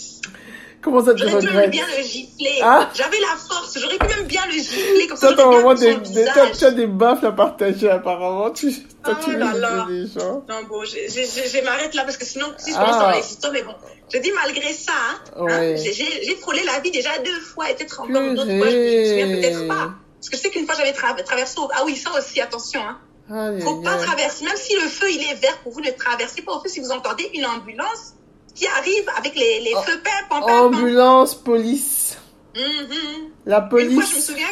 Comment 0.83 1.05
ça 1.05 1.15
tu 1.15 1.23
J'aurais 1.23 1.39
pu 1.39 1.47
même 1.47 1.55
regrettes 1.55 1.71
bien 1.71 1.87
le 1.97 2.03
gifler. 2.03 2.59
Ah. 2.63 2.91
J'avais 2.93 3.21
la 3.21 3.37
force. 3.37 3.79
J'aurais 3.79 3.99
pu 3.99 4.07
même 4.09 4.27
bien 4.27 4.45
le 4.47 4.53
gifler. 4.53 5.07
Comme 5.07 5.17
ça, 5.17 5.33
t'as 5.33 5.75
des, 5.75 5.95
des, 5.97 6.25
tu 6.59 6.65
as 6.65 6.71
des 6.73 6.87
baffes 6.89 7.23
à 7.25 7.31
partager 7.33 7.89
apparemment. 7.89 8.51
Tu, 8.51 8.73
toi, 9.05 9.17
Oh 9.19 9.25
tu 9.25 9.37
là 9.37 9.53
là. 9.55 9.87
des 9.89 10.07
gens. 10.07 10.45
Non, 10.49 10.63
bon, 10.69 10.85
je, 10.85 10.97
je, 11.09 11.21
je, 11.23 11.49
je 11.59 11.65
m'arrête 11.65 11.95
là 11.95 12.03
parce 12.05 12.17
que 12.17 12.25
sinon, 12.25 12.47
si 12.59 12.73
je 12.73 12.77
Ah. 12.79 12.85
commence 12.85 12.99
dans 13.01 13.11
les 13.13 13.21
histoires, 13.21 13.53
mais 13.53 13.63
bon, 13.63 13.75
je 14.13 14.19
dis 14.19 14.33
malgré 14.33 14.73
ça, 14.73 14.93
hein, 14.93 15.19
hein, 15.37 15.43
Ouais. 15.45 15.77
j'ai- 15.77 16.37
frôlé 16.37 16.63
la 16.65 16.81
vie 16.81 16.91
déjà 16.91 17.17
deux 17.25 17.41
fois 17.41 17.71
et 17.71 17.75
peut-être 17.75 18.01
encore 18.01 18.11
d'autres 18.35 18.59
fois, 18.59 18.71
je 18.71 18.77
me 18.77 19.05
souviens 19.07 19.27
peut-être 19.41 19.69
pas. 19.69 19.91
Parce 20.19 20.31
que 20.31 20.37
je 20.37 20.43
sais 20.43 20.51
qu'une 20.51 20.67
fois 20.67 20.75
j'avais 20.77 20.93
tra- 20.93 21.23
traversé, 21.23 21.59
au- 21.61 21.69
ah 21.75 21.83
oui, 21.85 21.95
ça 21.97 22.11
aussi, 22.19 22.41
attention, 22.41 22.81
hein. 22.81 22.99
Aïe, 23.33 23.61
Faut 23.63 23.77
pas 23.77 23.97
traverser, 23.97 24.45
même 24.45 24.57
si 24.57 24.75
le 24.75 24.89
feu 24.89 25.07
il 25.11 25.21
est 25.23 25.35
vert 25.41 25.57
pour 25.63 25.73
vous, 25.73 25.81
ne 25.81 25.91
traversez 25.93 26.43
pas 26.43 26.53
au 26.57 26.61
feu 26.61 26.69
si 26.69 26.81
vous 26.81 26.91
entendez 26.91 27.31
une 27.35 27.47
ambulance 27.47 28.15
qui 28.55 28.67
arrive 28.67 29.09
avec 29.17 29.35
les, 29.35 29.61
les 29.61 29.73
Oh. 29.75 29.83
feux 29.83 30.01
pam, 30.03 30.41
pam. 30.41 30.51
Ambulance, 30.51 31.35
police. 31.35 32.19
Mhm. 32.55 33.31
La 33.47 33.59
Une 33.59 33.69
fois, 33.69 33.81
je 33.81 33.87
me 33.87 33.95
police, 33.95 34.27
souviens, 34.27 34.47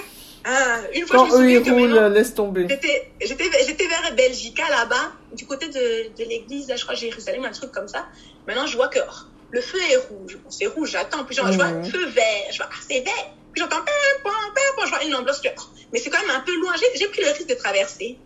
hein, 0.47 0.81
une 0.95 1.07
fois, 1.07 1.17
quand 1.17 1.27
je 1.27 1.33
me 1.37 1.43
eux 1.43 1.51
ils 1.51 1.71
roulent, 1.71 2.13
laisse 2.13 2.35
tomber. 2.35 2.67
J'étais, 2.69 3.87
vers 3.87 4.15
Belgica 4.17 4.69
là-bas, 4.71 5.13
du 5.33 5.47
côté 5.47 5.69
de, 5.69 6.17
de 6.17 6.29
l'église, 6.29 6.73
je 6.75 6.83
crois, 6.83 6.95
Jérusalem, 6.95 7.45
un 7.45 7.51
truc 7.53 7.73
comme 7.73 7.89
ça. 7.89 8.07
Maintenant, 8.47 8.67
je 8.67 8.77
vois 8.77 8.89
que 8.89 9.01
oh, 9.01 9.15
le 9.51 9.61
feu 9.61 9.79
est 9.91 9.97
rouge. 9.97 10.39
Bon, 10.43 10.51
c'est 10.51 10.67
rouge, 10.67 10.91
j'attends. 10.93 11.25
Puis 11.25 11.37
genre, 11.37 11.53
je 11.53 11.57
vois 11.57 11.67
un 11.67 11.83
feu 11.85 12.07
vert. 12.07 12.47
Je 12.53 12.57
vois, 12.57 12.69
ah, 12.71 12.77
c'est 12.89 13.01
vert. 13.01 13.31
Puis 13.53 13.61
j'entends, 13.63 13.85
pam, 14.25 14.33
pam, 14.55 14.85
je 14.87 14.91
vois 14.91 15.05
une 15.05 15.15
ambulance. 15.15 15.41
Je 15.45 15.51
oh, 15.57 15.63
mais 15.93 15.99
c'est 15.99 16.09
quand 16.09 16.21
même 16.21 16.31
un 16.37 16.41
peu 16.41 16.55
loin. 16.61 16.73
J'ai 16.95 17.07
pris 17.09 17.21
le 17.23 17.29
risque 17.29 17.49
de 17.49 17.55
traverser. 17.55 18.19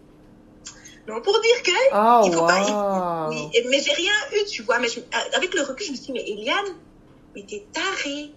Donc, 1.06 1.22
pour 1.22 1.38
dire 1.40 1.62
que, 1.62 1.70
Ah, 1.92 2.22
il 2.24 2.32
faut 2.32 2.40
pas- 2.46 3.28
oui, 3.28 3.48
mais 3.68 3.80
j'ai 3.80 3.92
rien 3.92 4.12
eu, 4.32 4.44
tu 4.44 4.62
vois. 4.62 4.78
Mais 4.78 4.88
je- 4.88 5.00
avec 5.36 5.52
le 5.54 5.60
recul, 5.62 5.86
je 5.86 5.90
me 5.92 5.96
suis 5.96 6.06
dit, 6.06 6.12
mais 6.12 6.24
Eliane, 6.26 6.64
mais 7.34 7.44
t'es 7.48 7.62
taré. 7.72 8.30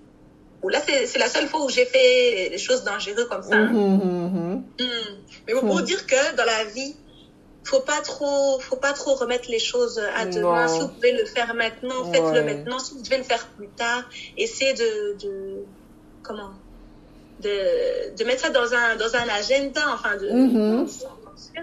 Ou 0.64 0.69
là, 0.69 0.81
c'est 0.85 1.18
la 1.18 1.30
seule 1.30 1.48
fois 1.48 1.64
où 1.64 1.69
j'ai 1.69 1.85
fait 1.85 2.49
des 2.49 2.57
choses 2.57 2.84
dangereuses 2.84 3.27
comme 3.30 3.44
ça. 3.44 3.56
Mhm, 3.57 4.02
mhm, 4.02 4.64
Hmm. 4.80 5.15
Mais 5.48 5.53
bon, 5.53 5.61
pour 5.68 5.81
dire 5.81 6.06
que 6.06 6.34
dans 6.35 6.44
la 6.45 6.65
vie, 6.65 6.95
faut 7.64 7.80
pas 7.80 8.02
trop, 8.02 8.60
faut 8.60 8.76
pas 8.76 8.94
trop 8.94 9.14
remettre 9.15 9.49
les 9.49 9.60
choses 9.60 9.98
à 9.99 10.26
demain. 10.26 10.68
Non. 10.68 10.73
Si 10.73 10.80
vous 10.81 10.88
pouvez 10.89 11.11
le 11.11 11.26
faire 11.26 11.53
maintenant, 11.53 12.03
faites-le 12.11 12.41
maintenant. 12.44 12.80
Si 12.80 12.94
vous 12.95 13.02
devez 13.02 13.18
le 13.18 13.23
faire 13.23 13.48
plus 13.56 13.69
tard, 13.69 14.03
essayez 14.35 14.73
de, 14.73 15.15
de 15.22 15.64
comment, 16.23 16.52
de, 17.39 18.15
de 18.15 18.23
mettre 18.23 18.41
ça 18.41 18.49
dans 18.49 18.73
un, 18.73 18.95
dans 18.95 19.15
un 19.15 19.27
agenda, 19.30 19.81
enfin 19.94 20.15
de, 20.18 20.27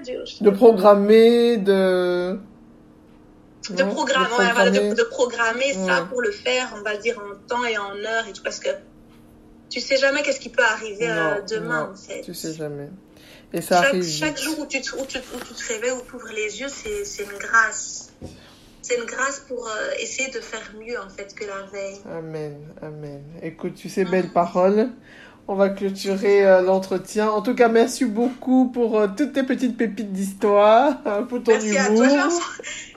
De, 0.06 0.44
De 0.44 0.50
programmer, 0.50 1.56
de... 1.56 2.38
de 3.70 3.82
programmer, 3.84 4.28
de 4.28 4.38
ouais, 4.38 4.52
voilà, 4.52 4.70
de, 4.70 4.78
programmer. 4.78 4.94
de 4.94 5.02
programmer 5.04 5.72
ça 5.72 6.06
pour 6.08 6.20
le 6.22 6.30
faire, 6.30 6.74
on 6.78 6.82
va 6.82 6.96
dire 6.96 7.18
en 7.18 7.34
temps 7.48 7.64
et 7.64 7.76
en 7.78 7.96
heure 7.96 8.26
et 8.28 8.32
tout, 8.32 8.42
parce 8.42 8.60
que 8.60 8.70
tu 9.70 9.80
sais 9.80 9.96
jamais 9.96 10.22
qu'est-ce 10.22 10.40
qui 10.40 10.50
peut 10.50 10.64
arriver 10.64 11.08
euh, 11.08 11.40
demain, 11.48 11.86
non, 11.86 11.92
en 11.92 11.96
fait. 11.96 12.20
Tu 12.22 12.34
sais 12.34 12.54
jamais. 12.54 12.88
Et 13.52 13.60
ça 13.60 13.82
chaque, 13.82 13.90
arrive 13.90 14.04
chaque 14.04 14.36
vite. 14.36 14.44
jour 14.44 14.58
où 14.60 14.66
tu, 14.66 14.80
te, 14.80 14.94
où, 14.96 15.04
tu, 15.06 15.18
où 15.18 15.38
tu 15.38 15.54
te 15.54 15.72
réveilles 15.72 15.92
ou 15.92 16.02
tu 16.08 16.16
ouvres 16.16 16.32
les 16.34 16.60
yeux, 16.60 16.68
c'est 16.68 17.22
une 17.22 17.38
grâce. 17.38 18.12
C'est 18.82 18.96
une 18.96 19.06
grâce 19.06 19.40
pour 19.48 19.66
euh, 19.66 19.90
essayer 19.98 20.30
de 20.30 20.40
faire 20.40 20.72
mieux 20.78 21.00
en 21.00 21.08
fait 21.08 21.34
que 21.34 21.44
la 21.44 21.62
veille. 21.72 22.00
Amen, 22.10 22.58
amen. 22.82 23.22
Écoute, 23.42 23.74
tu 23.74 23.88
sais, 23.88 24.04
belles 24.04 24.28
paroles. 24.30 24.90
On 25.46 25.56
va 25.56 25.68
clôturer 25.68 26.46
euh, 26.46 26.62
l'entretien. 26.62 27.28
En 27.28 27.42
tout 27.42 27.54
cas, 27.54 27.68
merci 27.68 28.06
beaucoup 28.06 28.70
pour 28.72 28.98
euh, 28.98 29.08
toutes 29.14 29.34
tes 29.34 29.42
petites 29.42 29.76
pépites 29.76 30.10
d'histoire, 30.10 30.94
euh, 31.06 31.20
pour 31.22 31.42
ton 31.42 31.52
Merci 31.52 31.76
à 31.76 31.88
humour. 31.88 31.98
toi. 32.06 32.28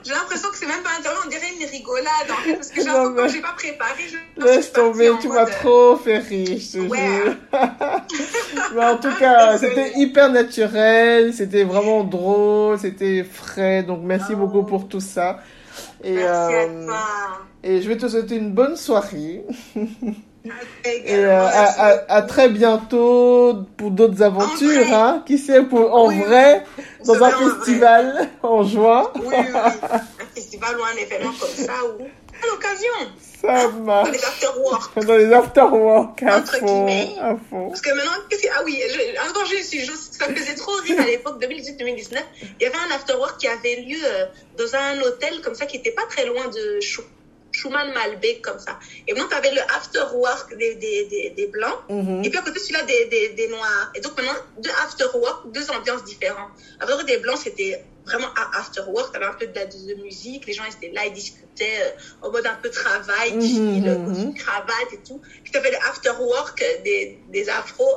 J'ai 0.02 0.12
l'impression- 0.14 0.48
que 0.50 0.56
c'est 0.56 0.66
même 0.66 0.82
pas 0.82 0.88
un 0.98 1.12
on 1.26 1.28
dirait 1.28 1.42
une 1.60 1.66
rigolade 1.68 2.30
en 2.30 2.34
fait, 2.42 2.54
parce 2.54 2.68
que 2.70 2.80
j'ai 2.80 2.86
l'impression 2.86 3.38
que 3.40 3.42
pas 3.46 3.52
préparé, 3.52 4.02
je 4.38 4.42
Laisse 4.44 4.72
tomber, 4.72 5.10
tu 5.20 5.28
m'as 5.28 5.42
euh, 5.46 5.50
trop 5.60 5.96
fait 5.96 6.18
rire, 6.18 6.58
je 6.58 6.78
te 6.78 6.88
Ouais. 6.88 6.98
jure. 6.98 7.34
Mais 8.74 8.84
en 8.84 8.96
tout 8.96 9.14
cas, 9.18 9.58
c'était 9.58 9.92
hyper 9.98 10.30
naturel, 10.32 11.34
c'était 11.34 11.64
vraiment 11.64 12.02
drôle, 12.04 12.78
c'était 12.78 13.24
frais, 13.24 13.82
donc 13.82 14.00
merci 14.02 14.32
Oh. 14.32 14.36
beaucoup 14.46 14.62
pour 14.62 14.88
tout 14.88 15.00
ça. 15.00 15.40
Et, 16.02 16.14
Merci 16.14 16.54
à 16.54 16.66
toi. 16.86 16.96
et 17.62 17.82
je 17.82 17.88
vais 17.88 17.96
te 17.98 18.08
souhaiter 18.08 18.36
une 18.36 18.52
bonne 18.52 18.76
soirée. 18.76 19.44
Et 20.84 20.88
Également, 20.88 21.28
euh, 21.28 21.46
à, 21.46 21.50
merci 21.52 21.80
à, 21.80 22.14
à 22.14 22.22
très 22.22 22.48
bientôt 22.48 23.56
pour 23.76 23.90
d'autres 23.90 24.22
aventures, 24.22 24.84
vrai. 24.84 24.92
hein. 24.94 25.22
Qui 25.26 25.36
sait, 25.38 25.62
pour, 25.62 25.92
en 25.94 26.08
Oui, 26.08 26.20
vrai, 26.20 26.64
dans 27.04 27.14
un 27.22 27.30
vrai. 27.30 27.44
festival 27.50 28.28
en 28.42 28.62
juin. 28.62 29.10
Oui, 29.16 29.24
oui. 29.30 29.44
Un 29.44 30.34
festival 30.34 30.76
ou 30.78 30.84
un 30.84 30.96
événement 30.96 31.32
comme 31.38 31.48
ça, 31.66 31.72
ou 31.84 32.02
à 32.40 32.46
l'occasion, 32.46 32.92
Ça 33.42 33.66
dans 33.68 33.80
marche. 33.80 34.10
les 34.12 34.24
after-work. 34.24 35.04
Dans 35.06 35.16
les 35.16 35.32
afterwork 35.32 36.22
à 36.22 36.38
Entre 36.38 36.56
fond, 36.58 36.66
guillemets. 36.86 37.16
à 37.20 37.34
fond. 37.50 37.68
Parce 37.68 37.80
que 37.80 37.90
maintenant, 37.90 38.12
ah 38.56 38.62
oui, 38.64 38.80
je, 38.88 39.56
je 39.56 39.62
suis 39.64 39.80
juste, 39.80 40.14
ça 40.14 40.28
me 40.28 40.36
faisait 40.36 40.54
trop 40.54 40.72
rire 40.84 41.00
à 41.00 41.04
l'époque 41.04 41.42
2018-2019. 41.42 42.16
Il 42.60 42.62
y 42.62 42.66
avait 42.66 42.76
un 42.90 42.94
afterwork 42.94 43.38
qui 43.38 43.48
avait 43.48 43.82
lieu 43.82 43.98
euh, 44.04 44.26
dans 44.56 44.74
un 44.76 45.00
hôtel 45.02 45.40
comme 45.42 45.56
ça 45.56 45.66
qui 45.66 45.78
était 45.78 45.90
pas 45.90 46.04
très 46.08 46.26
loin 46.26 46.46
de 46.46 46.80
Schou- 46.80 47.02
Schumann 47.58 47.92
Malbec 47.92 48.40
comme 48.42 48.58
ça. 48.58 48.78
Et 49.06 49.12
maintenant, 49.12 49.28
tu 49.28 49.34
avais 49.34 49.50
le 49.52 49.60
afterwork 49.76 50.56
des, 50.56 50.74
des, 50.76 51.04
des, 51.06 51.30
des 51.36 51.46
blancs 51.48 51.78
Mhm. 51.88 52.22
et 52.24 52.30
puis 52.30 52.38
à 52.38 52.42
côté 52.42 52.58
celui-là 52.60 52.82
des, 52.84 53.06
des, 53.06 53.28
des 53.30 53.48
noirs. 53.48 53.90
Et 53.94 54.00
donc 54.00 54.16
maintenant, 54.16 54.38
deux 54.58 54.70
afterwork, 54.84 55.50
deux 55.52 55.70
ambiances 55.70 56.04
différentes. 56.04 56.50
Afterwork 56.80 57.06
des 57.06 57.18
blancs, 57.18 57.38
c'était 57.42 57.84
vraiment 58.06 58.28
à 58.36 58.60
afterwork, 58.60 59.12
t'avais 59.12 59.26
un 59.26 59.34
peu 59.34 59.46
de, 59.46 60.02
musique, 60.02 60.46
les 60.46 60.54
gens 60.54 60.64
ils 60.64 60.74
étaient 60.74 60.94
là, 60.94 61.04
ils 61.06 61.12
discutaient 61.12 61.80
euh, 61.82 61.90
en 62.22 62.30
mode 62.30 62.46
un 62.46 62.54
peu 62.54 62.70
travail, 62.70 63.32
Mhm, 63.34 63.40
chill, 63.42 64.02
costume, 64.06 64.34
cravate 64.34 64.92
et 64.92 65.02
tout. 65.06 65.20
Puis 65.42 65.52
t'avais 65.52 65.70
le 65.70 65.76
afterwork 65.90 66.58
des, 66.84 67.20
des 67.26 67.48
afros. 67.48 67.96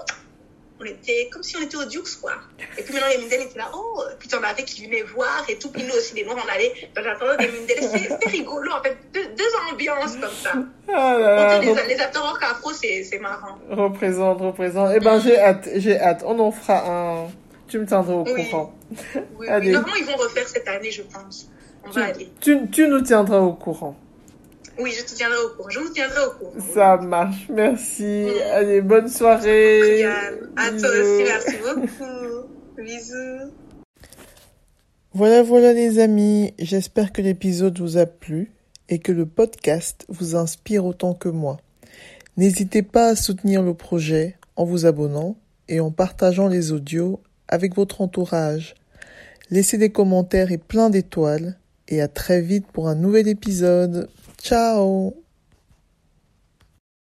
On 0.81 0.85
était 0.85 1.29
comme 1.31 1.43
si 1.43 1.55
on 1.57 1.61
était 1.61 1.77
au 1.77 1.85
Dukes, 1.85 2.19
quoi. 2.19 2.31
Et 2.77 2.81
puis 2.81 2.93
maintenant, 2.93 3.09
les 3.09 3.19
Mindel 3.19 3.41
étaient 3.41 3.59
là, 3.59 3.69
oh, 3.75 4.01
puis 4.17 4.27
t'en 4.27 4.41
avais 4.41 4.63
qui 4.63 4.83
venaient 4.85 5.03
voir 5.03 5.45
et 5.47 5.55
tout. 5.59 5.69
Puis 5.71 5.83
nous 5.83 5.93
aussi, 5.93 6.15
les 6.15 6.23
Noirs, 6.25 6.37
on 6.43 6.51
allait 6.51 6.73
dans 6.95 7.01
l'intérieur 7.03 7.37
des 7.37 7.47
Mindel. 7.49 7.77
C'est 7.81 8.09
c'est 8.23 8.29
rigolo, 8.29 8.71
en 8.71 8.81
fait. 8.81 8.97
Deux, 9.13 9.25
deux 9.37 9.71
ambiances 9.71 10.15
comme 10.17 10.31
ça. 10.31 10.53
Ah 10.93 11.17
là 11.19 11.59
Donc, 11.59 11.77
rep- 11.77 11.87
les, 11.87 11.93
les 11.95 12.01
afterwork 12.01 12.41
afro, 12.43 12.71
c'est 12.73 13.19
marrant. 13.19 13.57
représente, 13.69 14.41
représente. 14.41 14.91
Eh 14.95 14.99
ben, 14.99 15.19
j'ai 15.19 15.39
hâte, 15.39 15.69
j'ai 15.75 15.99
hâte. 15.99 16.23
On 16.25 16.39
en 16.39 16.51
fera 16.51 16.89
un. 16.89 17.27
Tu 17.67 17.77
me 17.79 17.85
tiendras 17.85 18.13
au 18.15 18.23
Oui. 18.25 18.49
courant. 18.49 18.73
Oui, 19.37 19.47
Allez. 19.49 19.67
oui. 19.67 19.73
Normalement, 19.73 19.95
ils 19.99 20.05
vont 20.05 20.17
refaire 20.17 20.47
cette 20.47 20.67
année, 20.67 20.91
je 20.91 21.03
pense. 21.03 21.47
On 21.85 21.89
va 21.91 22.05
aller. 22.05 22.29
Tu, 22.41 22.57
tu 22.71 22.87
nous 22.87 23.01
tiendras 23.01 23.39
au 23.39 23.53
courant. 23.53 23.95
Oui, 24.81 24.91
je 24.97 25.05
te 25.05 25.15
tiendrai 25.15 25.37
au 25.45 25.49
courant. 25.55 25.69
Je 25.69 25.79
vous 25.79 25.89
tiendrai 25.89 26.25
au 26.25 26.31
courant. 26.31 26.73
Ça 26.73 26.97
marche. 26.97 27.47
Merci. 27.49 28.03
Mm. 28.03 28.51
Allez, 28.53 28.81
bonne 28.81 29.07
soirée. 29.07 30.03
À 30.03 30.69
toi 30.69 30.71
Bisous. 30.71 30.87
aussi, 30.87 31.23
merci 31.23 31.57
beaucoup. 31.57 32.47
Bisous. 32.81 33.51
Voilà, 35.13 35.43
voilà 35.43 35.73
les 35.73 35.99
amis, 35.99 36.53
j'espère 36.57 37.11
que 37.11 37.21
l'épisode 37.21 37.77
vous 37.79 37.97
a 37.97 38.05
plu 38.05 38.51
et 38.87 38.99
que 38.99 39.11
le 39.11 39.25
podcast 39.25 40.05
vous 40.07 40.37
inspire 40.37 40.85
autant 40.85 41.13
que 41.13 41.27
moi. 41.27 41.57
N'hésitez 42.37 42.81
pas 42.81 43.07
à 43.07 43.15
soutenir 43.17 43.61
le 43.61 43.73
projet 43.73 44.37
en 44.55 44.63
vous 44.63 44.85
abonnant 44.85 45.35
et 45.67 45.81
en 45.81 45.91
partageant 45.91 46.47
les 46.47 46.71
audios 46.71 47.19
avec 47.49 47.75
votre 47.75 47.99
entourage. 47.99 48.75
Laissez 49.49 49.77
des 49.77 49.91
commentaires 49.91 50.53
et 50.53 50.57
plein 50.57 50.89
d'étoiles 50.89 51.57
et 51.89 52.01
à 52.01 52.07
très 52.07 52.41
vite 52.41 52.65
pour 52.71 52.87
un 52.87 52.95
nouvel 52.95 53.27
épisode. 53.27 54.07
Ciao 54.41 55.13